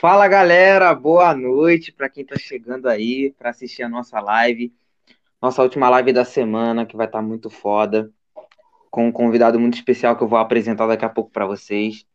Fala 0.00 0.26
galera, 0.26 0.94
boa 0.94 1.34
noite 1.34 1.92
para 1.92 2.08
quem 2.08 2.22
está 2.22 2.34
chegando 2.34 2.88
aí 2.88 3.34
para 3.38 3.50
assistir 3.50 3.82
a 3.82 3.88
nossa 3.88 4.18
live, 4.18 4.72
nossa 5.42 5.62
última 5.62 5.90
live 5.90 6.10
da 6.10 6.24
semana 6.24 6.86
que 6.86 6.96
vai 6.96 7.04
estar 7.04 7.18
tá 7.18 7.22
muito 7.22 7.50
foda, 7.50 8.10
com 8.90 9.08
um 9.08 9.12
convidado 9.12 9.60
muito 9.60 9.74
especial 9.74 10.16
que 10.16 10.22
eu 10.22 10.26
vou 10.26 10.38
apresentar 10.38 10.86
daqui 10.86 11.04
a 11.04 11.08
pouco 11.10 11.30
para 11.30 11.44
vocês. 11.44 12.06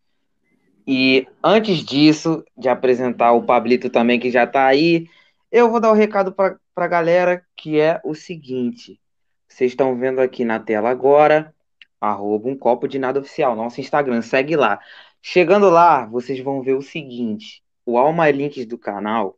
E 0.87 1.27
antes 1.43 1.85
disso, 1.85 2.43
de 2.57 2.67
apresentar 2.67 3.33
o 3.33 3.43
Pablito 3.45 3.87
também 3.87 4.19
que 4.19 4.31
já 4.31 4.45
está 4.45 4.65
aí, 4.65 5.07
eu 5.51 5.69
vou 5.69 5.79
dar 5.79 5.89
o 5.89 5.93
um 5.93 5.95
recado 5.95 6.31
para 6.31 6.57
a 6.75 6.87
galera 6.87 7.45
que 7.55 7.79
é 7.79 8.01
o 8.03 8.15
seguinte: 8.15 8.99
vocês 9.47 9.73
estão 9.73 9.95
vendo 9.95 10.21
aqui 10.21 10.43
na 10.43 10.59
tela 10.59 10.89
agora, 10.89 11.53
arroba 12.01 12.49
um 12.49 12.57
copo 12.57 12.87
de 12.87 12.97
nada 12.97 13.19
oficial, 13.19 13.55
nosso 13.55 13.79
Instagram, 13.79 14.23
segue 14.23 14.55
lá. 14.55 14.79
Chegando 15.21 15.69
lá, 15.69 16.07
vocês 16.07 16.39
vão 16.39 16.63
ver 16.63 16.73
o 16.73 16.81
seguinte: 16.81 17.63
o 17.85 17.97
Alma 17.97 18.29
Links 18.29 18.65
do 18.65 18.77
canal, 18.77 19.37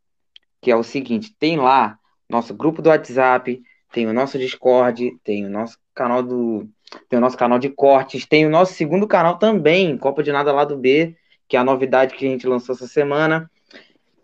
que 0.61 0.71
é 0.71 0.75
o 0.75 0.83
seguinte, 0.83 1.35
tem 1.37 1.57
lá 1.57 1.99
nosso 2.29 2.53
grupo 2.53 2.81
do 2.81 2.89
WhatsApp, 2.89 3.61
tem 3.91 4.07
o 4.07 4.13
nosso 4.13 4.37
Discord, 4.37 5.17
tem 5.23 5.45
o 5.45 5.49
nosso 5.49 5.77
canal 5.93 6.21
do 6.21 6.67
tem 7.09 7.17
o 7.17 7.21
nosso 7.21 7.37
canal 7.37 7.59
de 7.59 7.69
cortes, 7.69 8.25
tem 8.25 8.45
o 8.45 8.49
nosso 8.49 8.73
segundo 8.73 9.07
canal 9.07 9.37
também, 9.37 9.97
Copa 9.97 10.23
de 10.23 10.31
Nada 10.31 10.53
lá 10.53 10.63
do 10.63 10.77
B, 10.77 11.15
que 11.47 11.57
é 11.57 11.59
a 11.59 11.63
novidade 11.63 12.15
que 12.15 12.25
a 12.25 12.29
gente 12.29 12.47
lançou 12.47 12.73
essa 12.75 12.87
semana. 12.87 13.49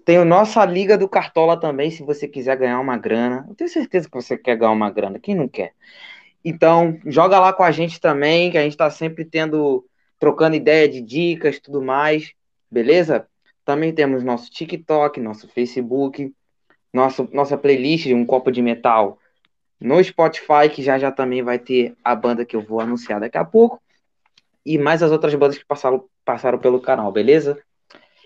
Tem 0.05 0.17
o 0.17 0.25
nossa 0.25 0.63
Liga 0.65 0.97
do 0.97 1.07
Cartola 1.07 1.59
também, 1.59 1.91
se 1.91 2.03
você 2.03 2.27
quiser 2.27 2.57
ganhar 2.57 2.79
uma 2.79 2.97
grana. 2.97 3.45
Eu 3.49 3.55
tenho 3.55 3.69
certeza 3.69 4.09
que 4.09 4.15
você 4.15 4.37
quer 4.37 4.57
ganhar 4.57 4.71
uma 4.71 4.89
grana, 4.89 5.19
quem 5.19 5.35
não 5.35 5.47
quer? 5.47 5.73
Então, 6.43 6.99
joga 7.05 7.39
lá 7.39 7.53
com 7.53 7.63
a 7.63 7.71
gente 7.71 7.99
também, 7.99 8.51
que 8.51 8.57
a 8.57 8.63
gente 8.63 8.73
está 8.73 8.89
sempre 8.89 9.23
tendo, 9.23 9.85
trocando 10.19 10.55
ideia 10.55 10.87
de 10.89 11.01
dicas 11.01 11.59
tudo 11.59 11.81
mais, 11.81 12.33
beleza? 12.69 13.27
Também 13.65 13.93
temos 13.93 14.23
nosso 14.23 14.51
TikTok, 14.51 15.19
nosso 15.19 15.47
Facebook, 15.47 16.33
nosso, 16.93 17.27
nossa 17.31 17.57
playlist 17.57 18.05
de 18.05 18.13
Um 18.13 18.25
Copo 18.25 18.51
de 18.51 18.61
Metal 18.61 19.17
no 19.79 20.01
Spotify, 20.03 20.69
que 20.71 20.81
já 20.81 20.97
já 20.97 21.11
também 21.11 21.41
vai 21.41 21.59
ter 21.59 21.95
a 22.03 22.15
banda 22.15 22.45
que 22.45 22.55
eu 22.55 22.61
vou 22.61 22.79
anunciar 22.79 23.19
daqui 23.19 23.37
a 23.37 23.43
pouco. 23.43 23.81
E 24.65 24.77
mais 24.77 25.03
as 25.03 25.11
outras 25.11 25.35
bandas 25.35 25.57
que 25.57 25.65
passaram, 25.65 26.05
passaram 26.23 26.57
pelo 26.57 26.79
canal, 26.79 27.11
beleza? 27.11 27.59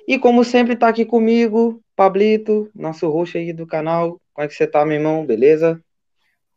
E 0.08 0.20
como 0.20 0.44
sempre, 0.44 0.76
tá 0.76 0.88
aqui 0.88 1.04
comigo, 1.04 1.82
Pablito, 1.96 2.70
nosso 2.76 3.10
host 3.10 3.38
aí 3.38 3.52
do 3.52 3.66
canal. 3.66 4.22
Como 4.34 4.46
é 4.46 4.48
que 4.48 4.54
você 4.54 4.68
tá, 4.68 4.86
meu 4.86 4.98
irmão? 4.98 5.26
Beleza? 5.26 5.82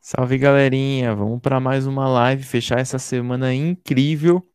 Salve, 0.00 0.38
galerinha! 0.38 1.14
Vamos 1.14 1.40
para 1.40 1.58
mais 1.58 1.86
uma 1.86 2.08
live, 2.08 2.42
fechar 2.42 2.78
essa 2.78 2.98
semana 2.98 3.54
incrível. 3.54 4.46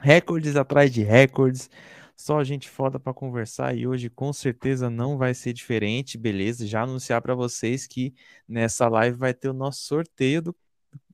Recordes 0.00 0.56
atrás 0.56 0.90
de 0.90 1.02
recordes. 1.02 1.70
Só 2.16 2.42
gente 2.44 2.68
foda 2.68 3.00
para 3.00 3.12
conversar 3.12 3.76
e 3.76 3.86
hoje 3.86 4.08
com 4.08 4.32
certeza 4.32 4.88
não 4.88 5.18
vai 5.18 5.34
ser 5.34 5.52
diferente, 5.52 6.16
beleza? 6.16 6.66
Já 6.66 6.82
anunciar 6.82 7.20
para 7.20 7.34
vocês 7.34 7.86
que 7.86 8.14
nessa 8.46 8.88
live 8.88 9.16
vai 9.16 9.34
ter 9.34 9.48
o 9.48 9.54
nosso 9.54 9.82
sorteio 9.82 10.42
do, 10.42 10.56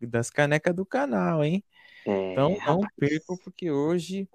das 0.00 0.30
canecas 0.30 0.74
do 0.74 0.84
canal, 0.84 1.44
hein? 1.44 1.64
É, 2.06 2.32
então 2.32 2.50
não 2.50 2.80
rapaz. 2.80 2.92
percam 2.98 3.36
porque 3.36 3.70
hoje 3.70 4.28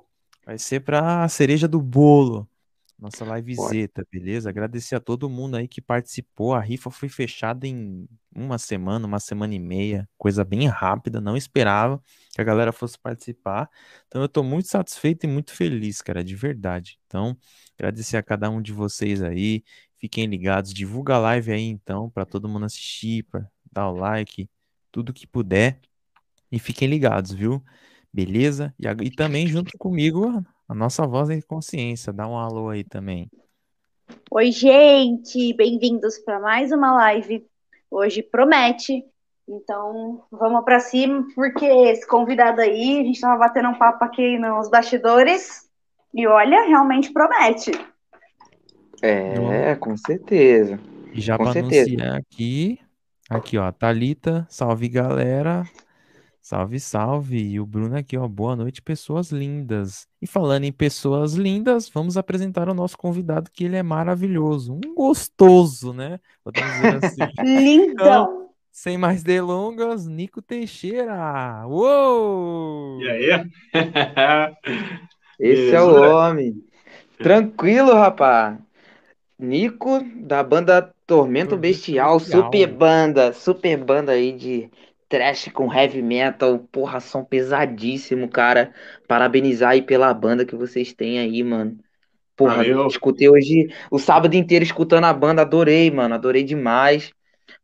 vai 0.45 0.57
ser 0.57 0.81
para 0.81 1.23
a 1.23 1.29
cereja 1.29 1.67
do 1.67 1.81
bolo. 1.81 2.47
Nossa 2.97 3.25
livezeta, 3.25 4.05
beleza? 4.11 4.49
Agradecer 4.49 4.95
a 4.95 4.99
todo 4.99 5.29
mundo 5.29 5.57
aí 5.57 5.67
que 5.67 5.81
participou. 5.81 6.53
A 6.53 6.61
rifa 6.61 6.89
foi 6.89 7.09
fechada 7.09 7.67
em 7.67 8.07
uma 8.35 8.57
semana, 8.57 9.05
uma 9.05 9.19
semana 9.19 9.53
e 9.53 9.59
meia, 9.59 10.07
coisa 10.17 10.43
bem 10.43 10.67
rápida, 10.67 11.21
não 11.21 11.37
esperava 11.37 12.01
que 12.33 12.41
a 12.41 12.43
galera 12.43 12.71
fosse 12.71 12.97
participar. 12.97 13.69
Então 14.07 14.21
eu 14.21 14.29
tô 14.29 14.43
muito 14.43 14.67
satisfeito 14.67 15.25
e 15.25 15.27
muito 15.27 15.53
feliz, 15.53 16.01
cara, 16.01 16.23
de 16.23 16.35
verdade. 16.35 16.99
Então, 17.07 17.37
agradecer 17.77 18.17
a 18.17 18.23
cada 18.23 18.49
um 18.49 18.61
de 18.61 18.73
vocês 18.73 19.21
aí. 19.21 19.63
Fiquem 19.97 20.25
ligados, 20.25 20.73
divulga 20.73 21.15
a 21.15 21.19
live 21.19 21.51
aí 21.51 21.65
então 21.65 22.09
para 22.09 22.25
todo 22.25 22.49
mundo 22.49 22.65
assistir, 22.65 23.23
para 23.23 23.47
dar 23.71 23.89
o 23.89 23.95
like, 23.95 24.49
tudo 24.91 25.13
que 25.13 25.27
puder. 25.27 25.79
E 26.51 26.59
fiquem 26.59 26.87
ligados, 26.87 27.31
viu? 27.31 27.63
Beleza? 28.11 28.73
E, 28.79 28.87
e 29.05 29.11
também 29.11 29.47
junto 29.47 29.77
comigo 29.77 30.43
a 30.67 30.75
nossa 30.75 31.07
voz 31.07 31.29
em 31.29 31.41
consciência. 31.41 32.13
Dá 32.13 32.27
um 32.27 32.37
alô 32.37 32.69
aí 32.69 32.83
também. 32.83 33.29
Oi, 34.29 34.51
gente! 34.51 35.53
Bem-vindos 35.53 36.19
para 36.19 36.39
mais 36.39 36.71
uma 36.71 36.93
live. 36.93 37.47
Hoje 37.93 38.23
promete. 38.23 39.05
Então, 39.47 40.23
vamos 40.31 40.65
para 40.65 40.79
cima, 40.79 41.27
porque 41.35 41.63
esse 41.63 42.07
convidado 42.07 42.59
aí, 42.59 42.99
a 42.99 43.03
gente 43.03 43.15
estava 43.15 43.37
batendo 43.37 43.69
um 43.69 43.77
papo 43.77 44.03
aqui 44.03 44.39
nos 44.39 44.67
bastidores 44.67 45.69
e 46.11 46.25
olha, 46.25 46.65
realmente 46.65 47.13
promete. 47.13 47.69
É, 48.99 49.75
com 49.75 49.95
certeza. 49.95 50.79
E 51.13 51.21
já 51.21 51.37
para 51.37 51.51
anunciar 51.51 52.15
aqui, 52.15 52.79
aqui 53.29 53.59
ó, 53.59 53.71
Talita, 53.71 54.47
salve 54.49 54.89
galera. 54.89 55.63
Salve, 56.45 56.77
salve! 56.77 57.37
E 57.37 57.57
o 57.57 57.65
Bruno 57.65 57.95
aqui, 57.95 58.17
ó. 58.17 58.27
Boa 58.27 58.53
noite, 58.53 58.81
pessoas 58.81 59.31
lindas. 59.31 60.05
E 60.21 60.27
falando 60.27 60.65
em 60.65 60.73
pessoas 60.73 61.35
lindas, 61.35 61.87
vamos 61.87 62.17
apresentar 62.17 62.67
o 62.67 62.73
nosso 62.73 62.97
convidado, 62.97 63.49
que 63.49 63.63
ele 63.63 63.77
é 63.77 63.81
maravilhoso. 63.81 64.73
Um 64.73 64.93
gostoso, 64.93 65.93
né? 65.93 66.19
Podemos 66.43 66.69
dizer 66.73 67.05
assim. 67.05 67.21
Lindão! 67.41 67.93
Então, 67.93 68.49
sem 68.69 68.97
mais 68.97 69.23
delongas, 69.23 70.05
Nico 70.05 70.41
Teixeira. 70.41 71.65
Uou! 71.65 72.99
E 73.01 73.07
aí? 73.07 73.49
Esse 75.39 75.73
é 75.73 75.81
o 75.81 76.13
homem. 76.13 76.61
Tranquilo, 77.19 77.93
rapaz. 77.93 78.57
Nico, 79.39 80.03
da 80.17 80.43
banda 80.43 80.93
Tormento 81.07 81.55
Bestial, 81.55 82.19
Bestial, 82.19 82.43
super 82.43 82.67
banda, 82.67 83.31
super 83.31 83.77
banda 83.77 84.11
aí 84.11 84.33
de 84.33 84.69
trash 85.13 85.51
com 85.53 85.71
heavy 85.71 86.01
metal, 86.01 86.57
porra, 86.71 86.99
som 86.99 87.23
pesadíssimo, 87.23 88.27
cara. 88.27 88.73
Parabenizar 89.07 89.73
aí 89.73 89.81
pela 89.83 90.11
banda 90.11 90.43
que 90.43 90.55
vocês 90.55 90.91
têm 90.91 91.19
aí, 91.19 91.43
mano. 91.43 91.77
Porra, 92.35 92.55
Valeu. 92.55 92.87
escutei 92.87 93.29
hoje 93.29 93.67
o 93.91 93.99
sábado 93.99 94.33
inteiro 94.33 94.65
escutando 94.65 95.03
a 95.03 95.13
banda, 95.13 95.43
adorei, 95.43 95.91
mano, 95.91 96.15
adorei 96.15 96.43
demais. 96.43 97.11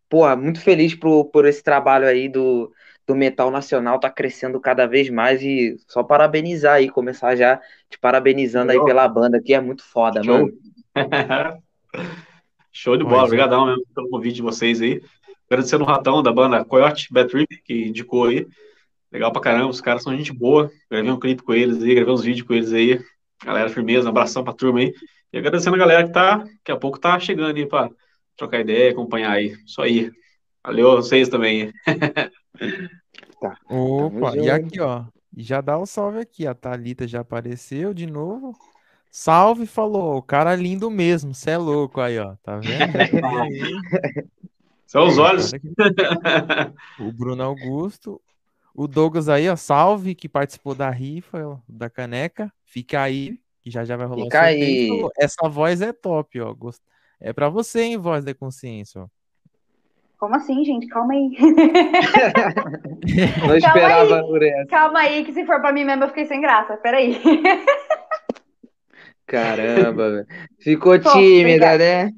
Porra, 0.07 0.36
muito 0.36 0.62
feliz 0.62 0.94
por, 0.94 1.25
por 1.25 1.44
esse 1.48 1.63
trabalho 1.63 2.06
aí 2.06 2.30
do, 2.30 2.72
do 3.07 3.16
metal 3.16 3.50
nacional, 3.50 4.00
tá 4.00 4.12
crescendo 4.12 4.60
cada 4.60 4.86
vez 4.86 5.10
mais 5.10 5.42
e 5.42 5.75
só 5.88 6.04
parabenizar 6.04 6.75
aí, 6.75 6.88
começar 6.88 7.36
já 7.36 7.60
te 7.90 7.98
parabenizando 7.98 8.68
Valeu. 8.68 8.81
aí 8.81 8.86
pela 8.86 9.07
banda, 9.07 9.42
que 9.42 9.56
é 9.56 9.60
muito 9.60 9.84
foda, 9.84 10.22
Show. 10.22 10.36
mano. 10.36 10.54
Show 12.72 12.96
de 12.96 13.04
bola, 13.04 13.24
obrigadão 13.24 13.66
mesmo 13.66 13.84
pelo 13.96 14.07
convite 14.07 14.36
de 14.36 14.44
vocês 14.44 14.80
aí. 14.84 15.01
Agradecendo 15.50 15.84
o 15.84 15.88
Ratão 15.88 16.22
da 16.22 16.31
banda 16.31 16.63
Coyote 16.63 17.12
Bad 17.12 17.30
Trip, 17.30 17.62
que 17.63 17.88
indicou 17.88 18.25
aí. 18.28 18.48
Legal 19.12 19.31
pra 19.31 19.42
caramba, 19.42 19.69
os 19.69 19.81
caras 19.81 20.04
são 20.04 20.16
gente 20.16 20.31
boa. 20.31 20.72
Gravei 20.90 21.12
um 21.12 21.19
clipe 21.19 21.42
com 21.42 21.54
eles 21.54 21.81
aí, 21.81 21.96
gravei 21.96 22.13
uns 22.13 22.24
vídeos 22.24 22.48
com 22.48 22.54
eles 22.54 22.72
aí. 22.72 23.04
Galera, 23.44 23.69
firmeza, 23.69 24.06
um 24.06 24.10
abração 24.10 24.44
pra 24.44 24.54
turma 24.54 24.80
aí. 24.80 24.94
E 25.34 25.38
agradecendo 25.40 25.75
a 25.75 25.80
galera 25.80 26.06
que 26.06 26.13
tá, 26.13 26.38
daqui 26.38 26.72
a 26.72 26.78
pouco 26.78 27.00
tá 27.00 27.19
chegando 27.19 27.57
aí 27.57 27.66
pra 27.66 27.90
trocar 28.38 28.60
ideia, 28.60 28.92
acompanhar 28.92 29.31
aí. 29.31 29.57
Isso 29.66 29.81
aí. 29.81 30.12
Valeu 30.63 30.92
a 30.92 30.96
vocês 30.98 31.28
também. 31.30 31.74
tá. 33.42 33.57
Opa, 33.68 34.38
e 34.38 34.51
aqui, 34.51 34.80
ó. 34.80 35.06
Já 35.36 35.62
dá 35.62 35.78
o 35.78 35.84
um 35.84 35.86
salve 35.86 36.19
aqui. 36.19 36.46
A 36.46 36.54
Thalita 36.54 37.07
já 37.07 37.22
apareceu 37.22 37.92
de 37.92 38.06
novo. 38.06 38.56
Salve, 39.10 39.66
falou. 39.66 40.18
O 40.18 40.22
cara 40.22 40.56
lindo 40.56 40.92
mesmo. 40.92 41.34
Você 41.34 41.51
é 41.51 41.57
louco 41.57 42.01
aí, 42.01 42.19
ó. 42.19 42.36
Tá 42.44 42.57
vendo? 42.57 42.69
São 44.89 45.06
os 45.06 45.18
olhos. 45.19 45.51
o 47.00 47.12
Bruno 47.12 47.44
Augusto. 47.44 48.19
O 48.74 48.88
Douglas 48.88 49.30
aí, 49.30 49.47
ó, 49.47 49.56
salve, 49.56 50.15
que 50.15 50.27
participou 50.27 50.74
da 50.74 50.89
rifa, 50.89 51.62
da 51.69 51.91
caneca. 51.91 52.51
Fica 52.65 53.00
aí, 53.00 53.39
que 53.62 53.69
já 53.69 53.86
já 53.86 53.95
vai 53.95 54.07
rolar 54.07 54.24
Fica 54.24 54.41
aí. 54.41 54.89
Essa 55.19 55.47
voz 55.47 55.83
é 55.83 55.94
top, 55.94 56.41
ó. 56.41 56.56
É 57.19 57.31
pra 57.31 57.50
você, 57.50 57.81
hein, 57.81 58.00
voz 58.00 58.25
da 58.25 58.33
consciência, 58.33 59.03
ó. 59.03 59.07
Como 60.18 60.36
assim, 60.36 60.65
gente? 60.65 60.88
Calma 60.88 61.13
aí. 61.13 61.38
Não 63.47 63.56
esperava 63.56 64.24
por 64.24 64.41
essa. 64.41 64.65
Calma 64.65 65.01
aí, 65.01 65.24
que 65.24 65.33
se 65.33 65.45
for 65.45 65.62
pra 65.62 65.71
mim 65.71 65.86
mesmo 65.86 66.06
eu 66.06 66.07
fiquei 66.07 66.25
sem 66.25 66.41
graça. 66.41 66.75
Peraí. 66.77 67.21
Caramba, 69.27 70.09
velho. 70.09 70.25
Ficou 70.59 71.00
Pô, 71.00 71.12
tímida, 71.12 71.74
obrigada. 71.74 71.77
né? 71.77 72.12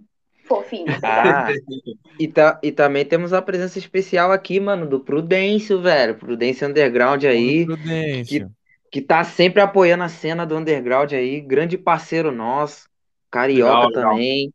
Fofinho. 0.51 0.85
Ah, 1.01 1.47
e, 2.19 2.27
tá, 2.27 2.59
e 2.61 2.71
também 2.71 3.05
temos 3.05 3.31
a 3.31 3.41
presença 3.41 3.79
especial 3.79 4.31
aqui, 4.31 4.59
mano, 4.59 4.85
do 4.85 4.99
Prudêncio, 4.99 5.81
velho. 5.81 6.15
Prudêncio 6.15 6.67
Underground 6.67 7.23
aí. 7.23 7.65
Prudêncio. 7.65 8.49
Que, 8.89 8.99
que 8.99 9.01
tá 9.01 9.23
sempre 9.23 9.61
apoiando 9.61 10.03
a 10.03 10.09
cena 10.09 10.45
do 10.45 10.57
Underground 10.57 11.13
aí. 11.13 11.39
Grande 11.39 11.77
parceiro 11.77 12.31
nosso. 12.31 12.89
Carioca 13.29 13.87
legal, 13.87 13.91
também. 13.91 14.39
Legal. 14.39 14.53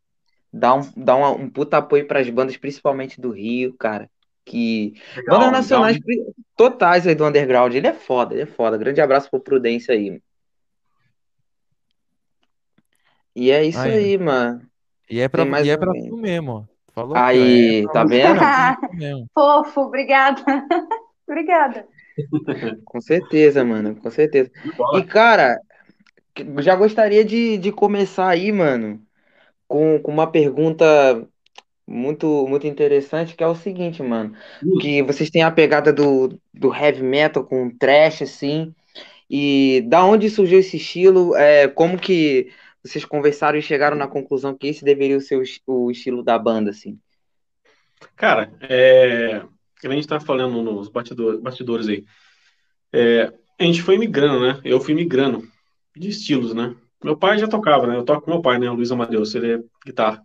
Dá, 0.53 0.75
um, 0.75 0.93
dá 0.97 1.17
um, 1.17 1.43
um 1.45 1.51
puta 1.51 1.79
apoio 1.79 2.07
para 2.07 2.21
as 2.21 2.29
bandas, 2.29 2.57
principalmente 2.57 3.21
do 3.21 3.31
Rio, 3.31 3.75
cara. 3.75 4.11
Que. 4.45 4.95
Legal, 5.17 5.39
bandas 5.39 5.53
nacionais 5.53 5.99
totais 6.55 7.07
aí 7.07 7.15
do 7.15 7.25
Underground. 7.25 7.75
Ele 7.75 7.87
é 7.87 7.95
foda, 7.95 8.35
ele 8.35 8.43
é 8.43 8.47
foda. 8.47 8.77
Grande 8.77 9.01
abraço 9.01 9.31
pro 9.31 9.41
Prudência 9.41 9.95
aí. 9.95 10.21
E 13.35 13.51
é 13.51 13.65
isso 13.65 13.79
Aí, 13.79 13.93
aí, 13.93 14.19
mano. 14.19 14.66
E 15.09 15.21
é 15.21 15.29
pra, 15.29 15.45
e 15.63 15.69
é 15.69 15.77
pra 15.77 15.93
tu 15.93 16.17
mesmo, 16.17 16.53
ó. 16.53 16.77
Falou. 16.93 17.17
É 17.17 17.21
Aí, 17.21 17.83
pra 17.85 17.93
tá 17.93 18.05
vendo? 18.05 18.41
Fofo, 19.35 19.83
obrigada. 19.83 20.43
obrigada. 21.29 21.87
Com 22.85 23.01
certeza, 23.01 23.63
mano, 23.63 23.95
com 23.97 24.11
certeza. 24.11 24.51
E, 24.95 25.03
cara, 25.03 25.61
já 26.61 26.75
gostaria 26.75 27.25
de, 27.25 27.59
de 27.59 27.71
começar 27.71 28.29
aí, 28.29 28.51
mano, 28.51 29.01
com, 29.69 29.99
com 30.01 30.11
uma 30.11 30.31
pergunta 30.31 31.29
muito, 31.87 32.47
muito 32.49 32.67
interessante, 32.67 33.37
que 33.37 33.45
é 33.45 33.47
o 33.47 33.55
seguinte, 33.55 34.03
mano. 34.03 34.35
Que 34.81 35.03
vocês 35.03 35.31
têm 35.31 35.43
a 35.43 35.51
pegada 35.51 35.93
do, 35.93 36.39
do 36.53 36.75
heavy 36.75 37.03
metal 37.03 37.45
com 37.45 37.71
thrash, 37.71 38.23
assim, 38.23 38.75
e 39.29 39.85
da 39.89 40.05
onde 40.05 40.31
surgiu 40.31 40.59
esse 40.59 40.77
estilo? 40.79 41.37
É, 41.37 41.69
como 41.69 41.99
que 41.99 42.51
vocês 42.87 43.05
conversaram 43.05 43.59
e 43.59 43.63
chegaram 43.63 43.97
na 43.97 44.09
conclusão 44.09 44.57
que 44.57 44.69
esse 44.69 44.85
deveria 44.85 45.21
ser 45.21 45.37
o, 45.37 45.43
es- 45.43 45.61
o 45.67 45.91
estilo 45.91 46.23
da 46.23 46.39
banda, 46.39 46.71
assim? 46.71 46.99
Cara, 48.17 48.53
é, 48.61 49.37
a 49.85 49.91
gente 49.93 50.07
tá 50.07 50.21
falando 50.21 50.63
nos 50.63 50.89
bastidores 50.89 51.89
aí. 51.89 52.05
É, 52.93 53.33
a 53.61 53.65
gente 53.65 53.83
foi 53.83 53.99
migrando, 53.99 54.41
né? 54.41 54.61
Eu 54.65 54.81
fui 54.81 54.95
migrando 54.95 55.49
de 55.97 56.09
estilos, 56.09 56.55
né? 56.55 56.75
Meu 57.05 57.17
pai 57.17 57.39
já 57.39 57.49
tocava, 57.49 57.87
né? 57.87 57.97
Eu 57.97 58.05
toco 58.05 58.23
com 58.25 58.31
meu 58.33 58.43
pai, 58.43 58.59
né? 58.59 58.71
O 58.71 58.75
Luiz 58.75 58.93
Amadeus, 58.93 59.35
ele 59.35 59.55
é 59.55 59.61
guitarra. 59.87 60.23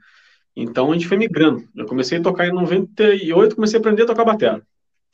Então 0.55 0.91
a 0.91 0.95
gente 0.95 1.07
foi 1.07 1.17
migrando. 1.17 1.67
Eu 1.75 1.85
comecei 1.87 2.19
a 2.19 2.23
tocar 2.23 2.47
em 2.47 2.53
98, 2.53 3.55
comecei 3.55 3.77
a 3.77 3.81
aprender 3.81 4.03
a 4.03 4.07
tocar 4.07 4.25
bateria. 4.25 4.63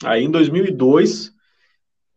Aí 0.05 0.23
em 0.23 0.31
2002, 0.31 1.33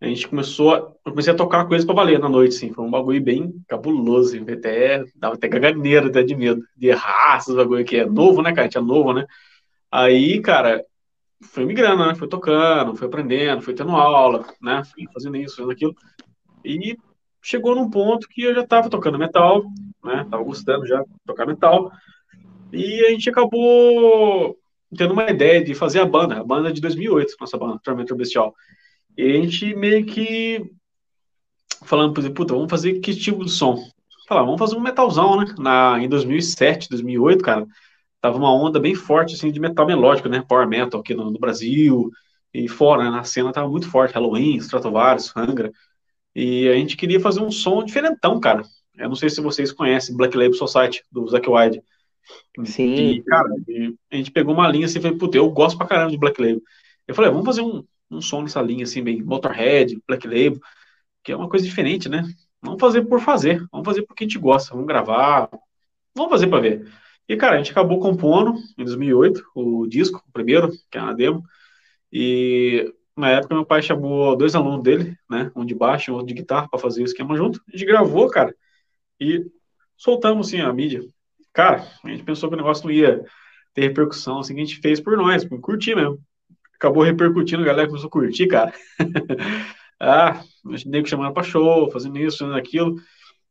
a 0.00 0.06
gente 0.06 0.26
começou 0.28 0.74
a, 0.74 0.78
eu 0.78 1.12
comecei 1.12 1.32
a 1.32 1.36
tocar 1.36 1.66
coisas 1.66 1.84
pra 1.84 1.94
valer 1.94 2.18
na 2.18 2.28
noite, 2.28 2.56
assim. 2.56 2.72
Foi 2.72 2.84
um 2.84 2.90
bagulho 2.90 3.22
bem 3.22 3.52
cabuloso, 3.68 4.34
até, 4.50 5.04
dava 5.14 5.34
até 5.34 5.48
caganeira, 5.48 6.06
até 6.06 6.22
de 6.22 6.34
medo, 6.34 6.62
de 6.74 6.88
errar 6.88 7.36
esses 7.36 7.54
bagulho 7.54 7.84
que 7.84 7.96
é 7.96 8.06
novo, 8.06 8.40
né, 8.40 8.50
cara? 8.50 8.62
A 8.62 8.64
gente 8.64 8.78
é 8.78 8.80
novo, 8.80 9.12
né? 9.12 9.26
Aí, 9.90 10.40
cara, 10.40 10.82
foi 11.42 11.66
migrando, 11.66 12.06
né? 12.06 12.14
Foi 12.14 12.28
tocando, 12.28 12.96
foi 12.96 13.08
aprendendo, 13.08 13.60
foi 13.60 13.74
tendo 13.74 13.90
aula, 13.90 14.46
né? 14.62 14.82
Fui 14.84 15.04
fazendo 15.12 15.36
isso, 15.36 15.56
fazendo 15.56 15.72
aquilo. 15.72 15.94
E 16.64 16.96
chegou 17.42 17.74
num 17.74 17.90
ponto 17.90 18.26
que 18.28 18.42
eu 18.42 18.54
já 18.54 18.66
tava 18.66 18.88
tocando 18.88 19.18
metal, 19.18 19.62
né? 20.02 20.26
Tava 20.30 20.42
gostando 20.42 20.86
já 20.86 21.02
de 21.02 21.10
tocar 21.26 21.46
metal. 21.46 21.92
E 22.72 23.04
a 23.04 23.10
gente 23.10 23.28
acabou 23.28 24.56
tendo 24.96 25.12
uma 25.12 25.30
ideia 25.30 25.62
de 25.62 25.74
fazer 25.74 26.00
a 26.00 26.06
banda, 26.06 26.40
a 26.40 26.44
banda 26.44 26.72
de 26.72 26.80
2008, 26.80 27.34
nossa 27.38 27.58
banda, 27.58 27.80
Tormenta 27.82 28.14
Bestial. 28.14 28.54
E 29.16 29.22
a 29.22 29.42
gente 29.42 29.74
meio 29.74 30.04
que 30.06 30.70
falando, 31.84 32.12
por 32.12 32.20
exemplo, 32.20 32.36
puta, 32.36 32.54
vamos 32.54 32.70
fazer 32.70 33.00
que 33.00 33.14
tipo 33.14 33.44
de 33.44 33.50
som? 33.50 33.84
Falar, 34.28 34.42
vamos 34.42 34.58
fazer 34.58 34.76
um 34.76 34.80
metalzão, 34.80 35.40
né? 35.40 35.54
Na, 35.58 35.98
em 36.00 36.08
2007, 36.08 36.88
2008, 36.88 37.42
cara, 37.42 37.66
tava 38.20 38.38
uma 38.38 38.52
onda 38.52 38.78
bem 38.78 38.94
forte, 38.94 39.34
assim, 39.34 39.50
de 39.50 39.58
metal 39.58 39.86
melódico, 39.86 40.28
né? 40.28 40.44
Power 40.46 40.68
metal 40.68 41.00
aqui 41.00 41.14
no, 41.14 41.30
no 41.30 41.38
Brasil 41.38 42.10
e 42.54 42.68
fora, 42.68 43.04
né? 43.04 43.10
Na 43.10 43.24
cena 43.24 43.52
tava 43.52 43.68
muito 43.68 43.88
forte, 43.88 44.14
Halloween, 44.14 44.56
Stratovarius, 44.56 45.32
Angra. 45.36 45.72
E 46.34 46.68
a 46.68 46.74
gente 46.74 46.96
queria 46.96 47.18
fazer 47.18 47.40
um 47.40 47.50
som 47.50 47.82
diferentão, 47.84 48.38
cara. 48.38 48.62
Eu 48.96 49.08
não 49.08 49.16
sei 49.16 49.30
se 49.30 49.40
vocês 49.40 49.72
conhecem 49.72 50.16
Black 50.16 50.36
Label 50.36 50.54
Society, 50.54 51.02
do 51.10 51.26
Zack 51.28 51.48
Wilde. 51.48 51.82
E, 52.58 52.66
Sim, 52.66 53.22
cara, 53.26 53.48
e 53.66 53.94
a 54.12 54.16
gente 54.16 54.30
pegou 54.30 54.54
uma 54.54 54.68
linha 54.68 54.86
assim 54.86 54.98
e 54.98 55.02
falei, 55.02 55.16
puta, 55.16 55.36
eu 55.36 55.50
gosto 55.50 55.76
pra 55.76 55.86
caramba 55.86 56.10
de 56.10 56.18
Black 56.18 56.40
Label. 56.40 56.62
Eu 57.08 57.14
falei, 57.14 57.30
vamos 57.30 57.46
fazer 57.46 57.62
um, 57.62 57.82
um 58.10 58.20
som 58.20 58.42
nessa 58.42 58.60
linha, 58.60 58.84
assim, 58.84 59.02
bem 59.02 59.22
Motorhead, 59.22 60.00
Black 60.06 60.26
Label, 60.26 60.60
que 61.22 61.32
é 61.32 61.36
uma 61.36 61.48
coisa 61.48 61.64
diferente, 61.64 62.08
né? 62.08 62.24
Vamos 62.62 62.80
fazer 62.80 63.02
por 63.02 63.20
fazer, 63.20 63.66
vamos 63.70 63.86
fazer 63.86 64.02
porque 64.02 64.24
a 64.24 64.26
gente 64.26 64.38
gosta, 64.38 64.72
vamos 64.72 64.86
gravar, 64.86 65.48
vamos 66.14 66.30
fazer 66.30 66.46
pra 66.48 66.60
ver. 66.60 66.90
E, 67.28 67.36
cara, 67.36 67.54
a 67.54 67.58
gente 67.58 67.70
acabou 67.70 68.00
compondo 68.00 68.54
em 68.76 68.84
2008 68.84 69.42
o 69.54 69.86
disco, 69.86 70.22
o 70.28 70.32
primeiro, 70.32 70.70
que 70.90 70.98
é 70.98 71.02
uma 71.02 71.14
demo, 71.14 71.44
e 72.12 72.92
na 73.16 73.30
época 73.30 73.54
meu 73.54 73.64
pai 73.64 73.82
chamou 73.82 74.36
dois 74.36 74.54
alunos 74.54 74.82
dele, 74.82 75.16
né? 75.28 75.50
Um 75.54 75.64
de 75.64 75.74
baixo 75.74 76.10
e 76.10 76.14
um 76.14 76.24
de 76.24 76.34
guitarra 76.34 76.68
para 76.68 76.80
fazer 76.80 77.02
o 77.02 77.04
esquema 77.04 77.36
junto. 77.36 77.62
A 77.68 77.76
gente 77.76 77.86
gravou, 77.86 78.28
cara, 78.28 78.54
e 79.20 79.44
soltamos 79.96 80.48
assim 80.48 80.60
a 80.60 80.72
mídia. 80.72 81.02
Cara, 81.52 81.86
a 82.04 82.08
gente 82.08 82.24
pensou 82.24 82.48
que 82.48 82.54
o 82.54 82.58
negócio 82.58 82.84
não 82.84 82.92
ia 82.92 83.24
ter 83.74 83.82
repercussão, 83.82 84.40
assim, 84.40 84.54
que 84.54 84.60
a 84.60 84.64
gente 84.64 84.80
fez 84.80 85.00
por 85.00 85.16
nós, 85.16 85.44
por 85.44 85.60
curtir 85.60 85.94
mesmo. 85.94 86.18
Acabou 86.80 87.02
repercutindo, 87.02 87.60
a 87.60 87.66
galera 87.66 87.86
começou 87.86 88.08
a 88.08 88.10
curtir, 88.10 88.46
cara. 88.46 88.72
ah, 90.00 90.42
a 90.64 90.70
gente 90.70 90.88
nego 90.88 91.06
chamando 91.06 91.34
pra 91.34 91.42
show, 91.42 91.90
fazendo 91.90 92.18
isso, 92.18 92.38
fazendo 92.38 92.56
aquilo. 92.56 92.96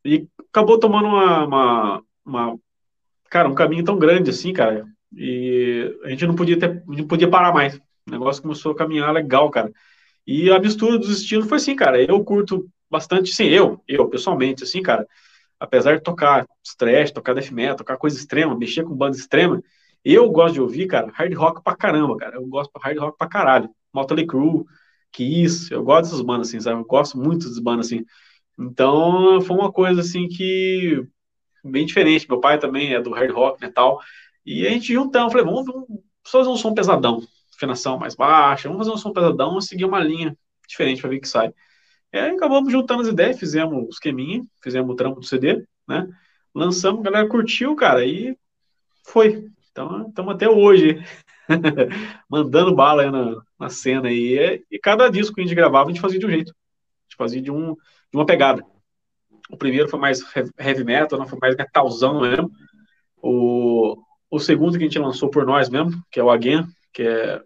E 0.03 0.27
acabou 0.49 0.79
tomando 0.79 1.07
uma, 1.07 1.45
uma, 1.45 2.03
uma, 2.25 2.59
cara, 3.29 3.47
um 3.47 3.53
caminho 3.53 3.83
tão 3.83 3.99
grande 3.99 4.31
assim, 4.31 4.51
cara. 4.51 4.83
E 5.15 5.95
a 6.03 6.09
gente 6.09 6.25
não 6.25 6.33
podia 6.33 6.57
ter, 6.57 6.83
não 6.87 7.05
podia 7.05 7.29
parar 7.29 7.53
mais. 7.53 7.75
O 8.07 8.11
negócio 8.11 8.41
começou 8.41 8.71
a 8.71 8.75
caminhar 8.75 9.13
legal, 9.13 9.51
cara. 9.51 9.71
E 10.25 10.49
a 10.51 10.57
mistura 10.57 10.97
dos 10.97 11.21
estilos 11.21 11.47
foi 11.47 11.57
assim, 11.57 11.75
cara. 11.75 12.01
Eu 12.01 12.23
curto 12.23 12.67
bastante, 12.89 13.31
sim, 13.31 13.45
eu, 13.45 13.79
eu 13.87 14.09
pessoalmente, 14.09 14.63
assim, 14.63 14.81
cara. 14.81 15.07
Apesar 15.59 15.97
de 15.97 16.01
tocar 16.01 16.47
thrash, 16.79 17.11
tocar 17.11 17.35
death 17.35 17.51
metal, 17.51 17.75
tocar 17.75 17.95
coisa 17.95 18.17
extrema, 18.17 18.57
mexer 18.57 18.83
com 18.83 18.95
banda 18.95 19.15
extrema, 19.15 19.61
eu 20.03 20.29
gosto 20.29 20.55
de 20.55 20.61
ouvir, 20.61 20.87
cara, 20.87 21.11
hard 21.13 21.33
rock 21.33 21.63
pra 21.63 21.75
caramba, 21.75 22.17
cara. 22.17 22.35
Eu 22.37 22.47
gosto 22.47 22.71
de 22.73 22.81
hard 22.83 22.97
rock 22.97 23.17
pra 23.17 23.27
caralho. 23.27 23.69
Motley 23.93 24.25
Crue, 24.25 24.65
Kiss, 25.11 25.71
eu 25.71 25.83
gosto 25.83 26.03
dessas 26.03 26.21
bandas, 26.21 26.49
assim, 26.49 26.59
sabe? 26.59 26.79
Eu 26.79 26.85
gosto 26.85 27.17
muito 27.17 27.39
dessas 27.39 27.59
bandas, 27.59 27.87
assim. 27.87 28.05
Então, 28.57 29.41
foi 29.41 29.55
uma 29.55 29.71
coisa, 29.71 30.01
assim, 30.01 30.27
que... 30.27 31.03
Bem 31.63 31.85
diferente. 31.85 32.27
Meu 32.29 32.39
pai 32.39 32.57
também 32.57 32.93
é 32.93 33.01
do 33.01 33.11
hard 33.11 33.31
rock, 33.31 33.61
metal. 33.61 33.99
E 34.45 34.65
a 34.65 34.69
gente 34.69 34.93
juntamos, 34.93 35.31
falei, 35.33 35.45
vamos, 35.45 35.65
vamos 35.65 35.87
fazer 36.25 36.49
um 36.49 36.55
som 36.55 36.73
pesadão. 36.73 37.21
Afinação 37.55 37.97
mais 37.99 38.15
baixa, 38.15 38.69
vamos 38.69 38.85
fazer 38.85 38.95
um 38.95 38.97
som 38.99 39.11
pesadão 39.11 39.57
e 39.57 39.61
seguir 39.61 39.85
uma 39.85 39.99
linha 39.99 40.37
diferente 40.67 41.01
para 41.01 41.09
ver 41.09 41.19
que 41.19 41.27
sai. 41.27 41.53
E 42.11 42.17
aí 42.17 42.31
acabamos 42.31 42.71
juntando 42.71 43.01
as 43.01 43.07
ideias, 43.07 43.39
fizemos 43.39 43.85
o 43.85 43.89
esqueminha, 43.89 44.43
fizemos 44.63 44.91
o 44.91 44.95
trampo 44.95 45.19
do 45.19 45.25
CD, 45.25 45.63
né? 45.87 46.07
Lançamos, 46.53 47.01
a 47.01 47.03
galera 47.03 47.27
curtiu, 47.27 47.75
cara, 47.75 48.05
e 48.05 48.35
foi. 49.05 49.45
Então, 49.71 50.07
estamos 50.09 50.33
até 50.33 50.49
hoje 50.49 51.03
mandando 52.29 52.75
bala 52.75 53.11
na, 53.11 53.41
na 53.59 53.69
cena 53.69 54.09
aí. 54.09 54.63
E 54.69 54.79
cada 54.79 55.09
disco 55.09 55.35
que 55.35 55.41
a 55.41 55.43
gente 55.43 55.55
gravava, 55.55 55.89
a 55.89 55.93
gente 55.93 56.01
fazia 56.01 56.19
de 56.19 56.25
um 56.25 56.29
jeito. 56.29 56.51
A 56.51 57.03
gente 57.09 57.17
fazia 57.17 57.41
de, 57.41 57.51
um, 57.51 57.73
de 57.73 58.15
uma 58.15 58.25
pegada. 58.25 58.65
O 59.49 59.57
primeiro 59.57 59.89
foi 59.89 59.99
mais 59.99 60.23
heavy 60.59 60.83
metal, 60.83 61.17
não 61.17 61.27
foi 61.27 61.39
mais 61.39 61.55
metalzão 61.55 62.21
mesmo. 62.21 62.51
O, 63.17 63.97
o 64.29 64.39
segundo 64.39 64.77
que 64.77 64.83
a 64.83 64.87
gente 64.87 64.99
lançou 64.99 65.29
por 65.29 65.45
nós 65.45 65.69
mesmo, 65.69 65.91
que 66.11 66.19
é 66.19 66.23
o 66.23 66.29
Again, 66.29 66.65
que 66.93 67.03
é 67.03 67.41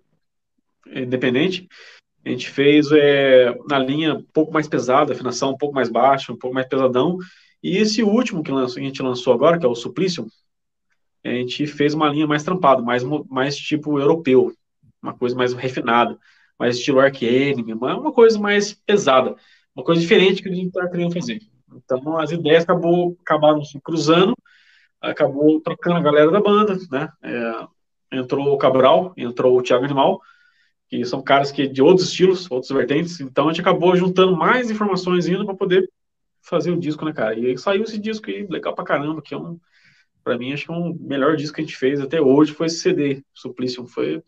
independente, 0.94 1.68
a 2.26 2.30
gente 2.30 2.50
fez 2.50 2.92
é, 2.92 3.54
na 3.70 3.80
linha 3.80 4.16
um 4.16 4.24
pouco 4.24 4.54
mais 4.54 4.68
pesada, 4.68 5.14
afinação 5.14 5.52
um 5.52 5.58
pouco 5.58 5.76
mais 5.76 5.90
baixa, 5.90 6.32
um 6.32 6.38
pouco 6.38 6.54
mais 6.54 6.68
pesadão. 6.68 7.18
E 7.62 7.78
esse 7.78 8.04
último 8.04 8.44
que, 8.44 8.52
a 8.52 8.68
gente 8.68 9.02
lançou 9.02 9.34
agora, 9.34 9.58
que 9.60 9.66
é 9.66 9.70
o 9.70 9.76
Suplicium, 9.76 10.28
a 11.24 11.30
gente 11.30 11.66
fez 11.68 11.94
uma 11.94 12.10
linha 12.10 12.28
mais 12.28 12.44
trampada, 12.44 12.82
mais, 12.82 13.04
mais 13.30 13.56
tipo 13.56 14.00
europeu, 14.00 14.54
uma 15.02 15.14
coisa 15.14 15.36
mais 15.36 15.54
refinada, 15.54 16.18
mais 16.60 16.78
estilo 16.78 17.00
Ark 17.00 17.26
Enemy, 17.26 17.74
uma 17.74 18.12
coisa 18.12 18.40
mais 18.40 18.74
pesada, 18.74 19.36
uma 19.76 19.84
coisa 19.84 20.02
diferente 20.02 20.42
que 20.42 20.50
a 20.50 20.54
gente 20.54 20.68
está 20.68 20.88
querendo 20.88 21.14
fazer. 21.14 21.42
Então 21.76 22.18
as 22.18 22.32
ideias 22.32 22.64
acabou, 22.64 23.18
acabaram 23.22 23.64
se 23.64 23.80
cruzando, 23.82 24.36
acabou 25.02 25.60
trocando 25.62 25.98
a 25.98 26.02
galera 26.02 26.32
da 26.32 26.42
banda, 26.42 26.78
né? 26.92 27.10
É, 27.22 27.68
entrou 28.18 28.54
o 28.54 28.58
Cabral, 28.58 29.14
entrou 29.18 29.58
o 29.58 29.62
Thiago 29.62 29.86
Animal, 29.86 30.22
que 30.88 31.04
são 31.06 31.22
caras 31.22 31.52
que 31.52 31.68
de 31.68 31.82
outros 31.82 32.08
estilos, 32.10 32.50
outros 32.52 32.72
vertentes. 32.72 33.20
Então 33.20 33.48
a 33.48 33.52
gente 33.52 33.62
acabou 33.62 33.96
juntando 33.96 34.36
mais 34.36 34.70
informações 34.70 35.26
ainda 35.28 35.46
para 35.46 35.56
poder 35.56 35.90
fazer 36.42 36.72
o 36.72 36.80
disco, 36.80 37.06
né, 37.06 37.14
cara? 37.14 37.38
E 37.38 37.48
aí 37.48 37.58
saiu 37.58 37.84
esse 37.84 37.98
disco 37.98 38.30
aí, 38.30 38.46
legal 38.48 38.76
pra 38.76 38.84
caramba, 38.86 39.22
que 39.22 39.34
é 39.34 39.38
um, 39.38 39.60
pra 40.24 40.38
mim, 40.38 40.54
acho 40.54 40.66
que 40.66 40.72
é 40.72 40.76
um 40.76 40.94
melhor 41.00 41.36
disco 41.36 41.56
que 41.56 41.62
a 41.62 41.64
gente 41.64 41.76
fez 41.76 42.00
até 42.00 42.22
hoje 42.22 42.54
foi 42.54 42.68
esse 42.68 42.80
CD, 42.80 43.24
Suplicium, 43.34 43.86
foi 43.86 44.24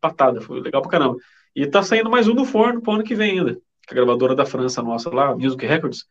patada, 0.00 0.40
foi 0.40 0.60
legal 0.60 0.82
pra 0.82 0.90
caramba. 0.90 1.16
E 1.54 1.66
tá 1.66 1.82
saindo 1.82 2.10
mais 2.10 2.28
um 2.28 2.34
do 2.34 2.44
forno 2.44 2.80
pro 2.80 2.92
ano 2.92 3.04
que 3.04 3.14
vem 3.14 3.38
ainda. 3.38 3.60
A 3.88 3.94
gravadora 3.94 4.34
da 4.34 4.46
França 4.46 4.82
nossa 4.82 5.10
lá, 5.10 5.34
Music 5.34 5.66
Records, 5.66 6.06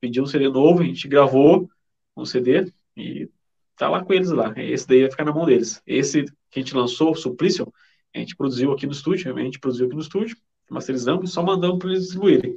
pediu 0.00 0.22
um 0.22 0.26
CD 0.26 0.48
novo, 0.48 0.82
a 0.82 0.84
gente 0.84 1.06
gravou 1.06 1.68
um 2.16 2.24
CD 2.24 2.72
e 2.96 3.28
tá 3.76 3.88
lá 3.88 4.04
com 4.04 4.12
eles 4.12 4.30
lá. 4.30 4.52
Esse 4.56 4.88
daí 4.88 5.02
vai 5.02 5.10
ficar 5.10 5.24
na 5.24 5.32
mão 5.32 5.44
deles. 5.44 5.82
Esse 5.86 6.24
que 6.50 6.58
a 6.58 6.62
gente 6.62 6.74
lançou, 6.74 7.14
Suplicium, 7.14 7.66
a 8.14 8.18
gente 8.18 8.34
produziu 8.36 8.72
aqui 8.72 8.86
no 8.86 8.92
estúdio, 8.92 9.36
a 9.36 9.40
gente 9.40 9.60
produziu 9.60 9.86
aqui 9.86 9.94
no 9.94 10.00
estúdio, 10.00 10.36
masterizamos 10.70 11.30
e 11.30 11.32
só 11.32 11.42
mandamos 11.42 11.78
para 11.78 11.90
eles 11.90 12.02
distribuírem. 12.02 12.56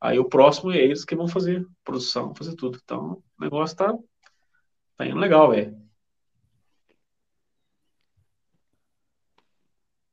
Aí 0.00 0.18
o 0.18 0.24
próximo 0.24 0.72
é 0.72 0.78
eles 0.78 1.04
que 1.04 1.16
vão 1.16 1.28
fazer 1.28 1.66
produção, 1.84 2.34
fazer 2.34 2.54
tudo. 2.54 2.78
Então, 2.82 3.22
o 3.38 3.42
negócio 3.42 3.76
tá, 3.76 3.94
tá 4.96 5.06
indo 5.06 5.18
legal, 5.18 5.50
velho. 5.50 5.86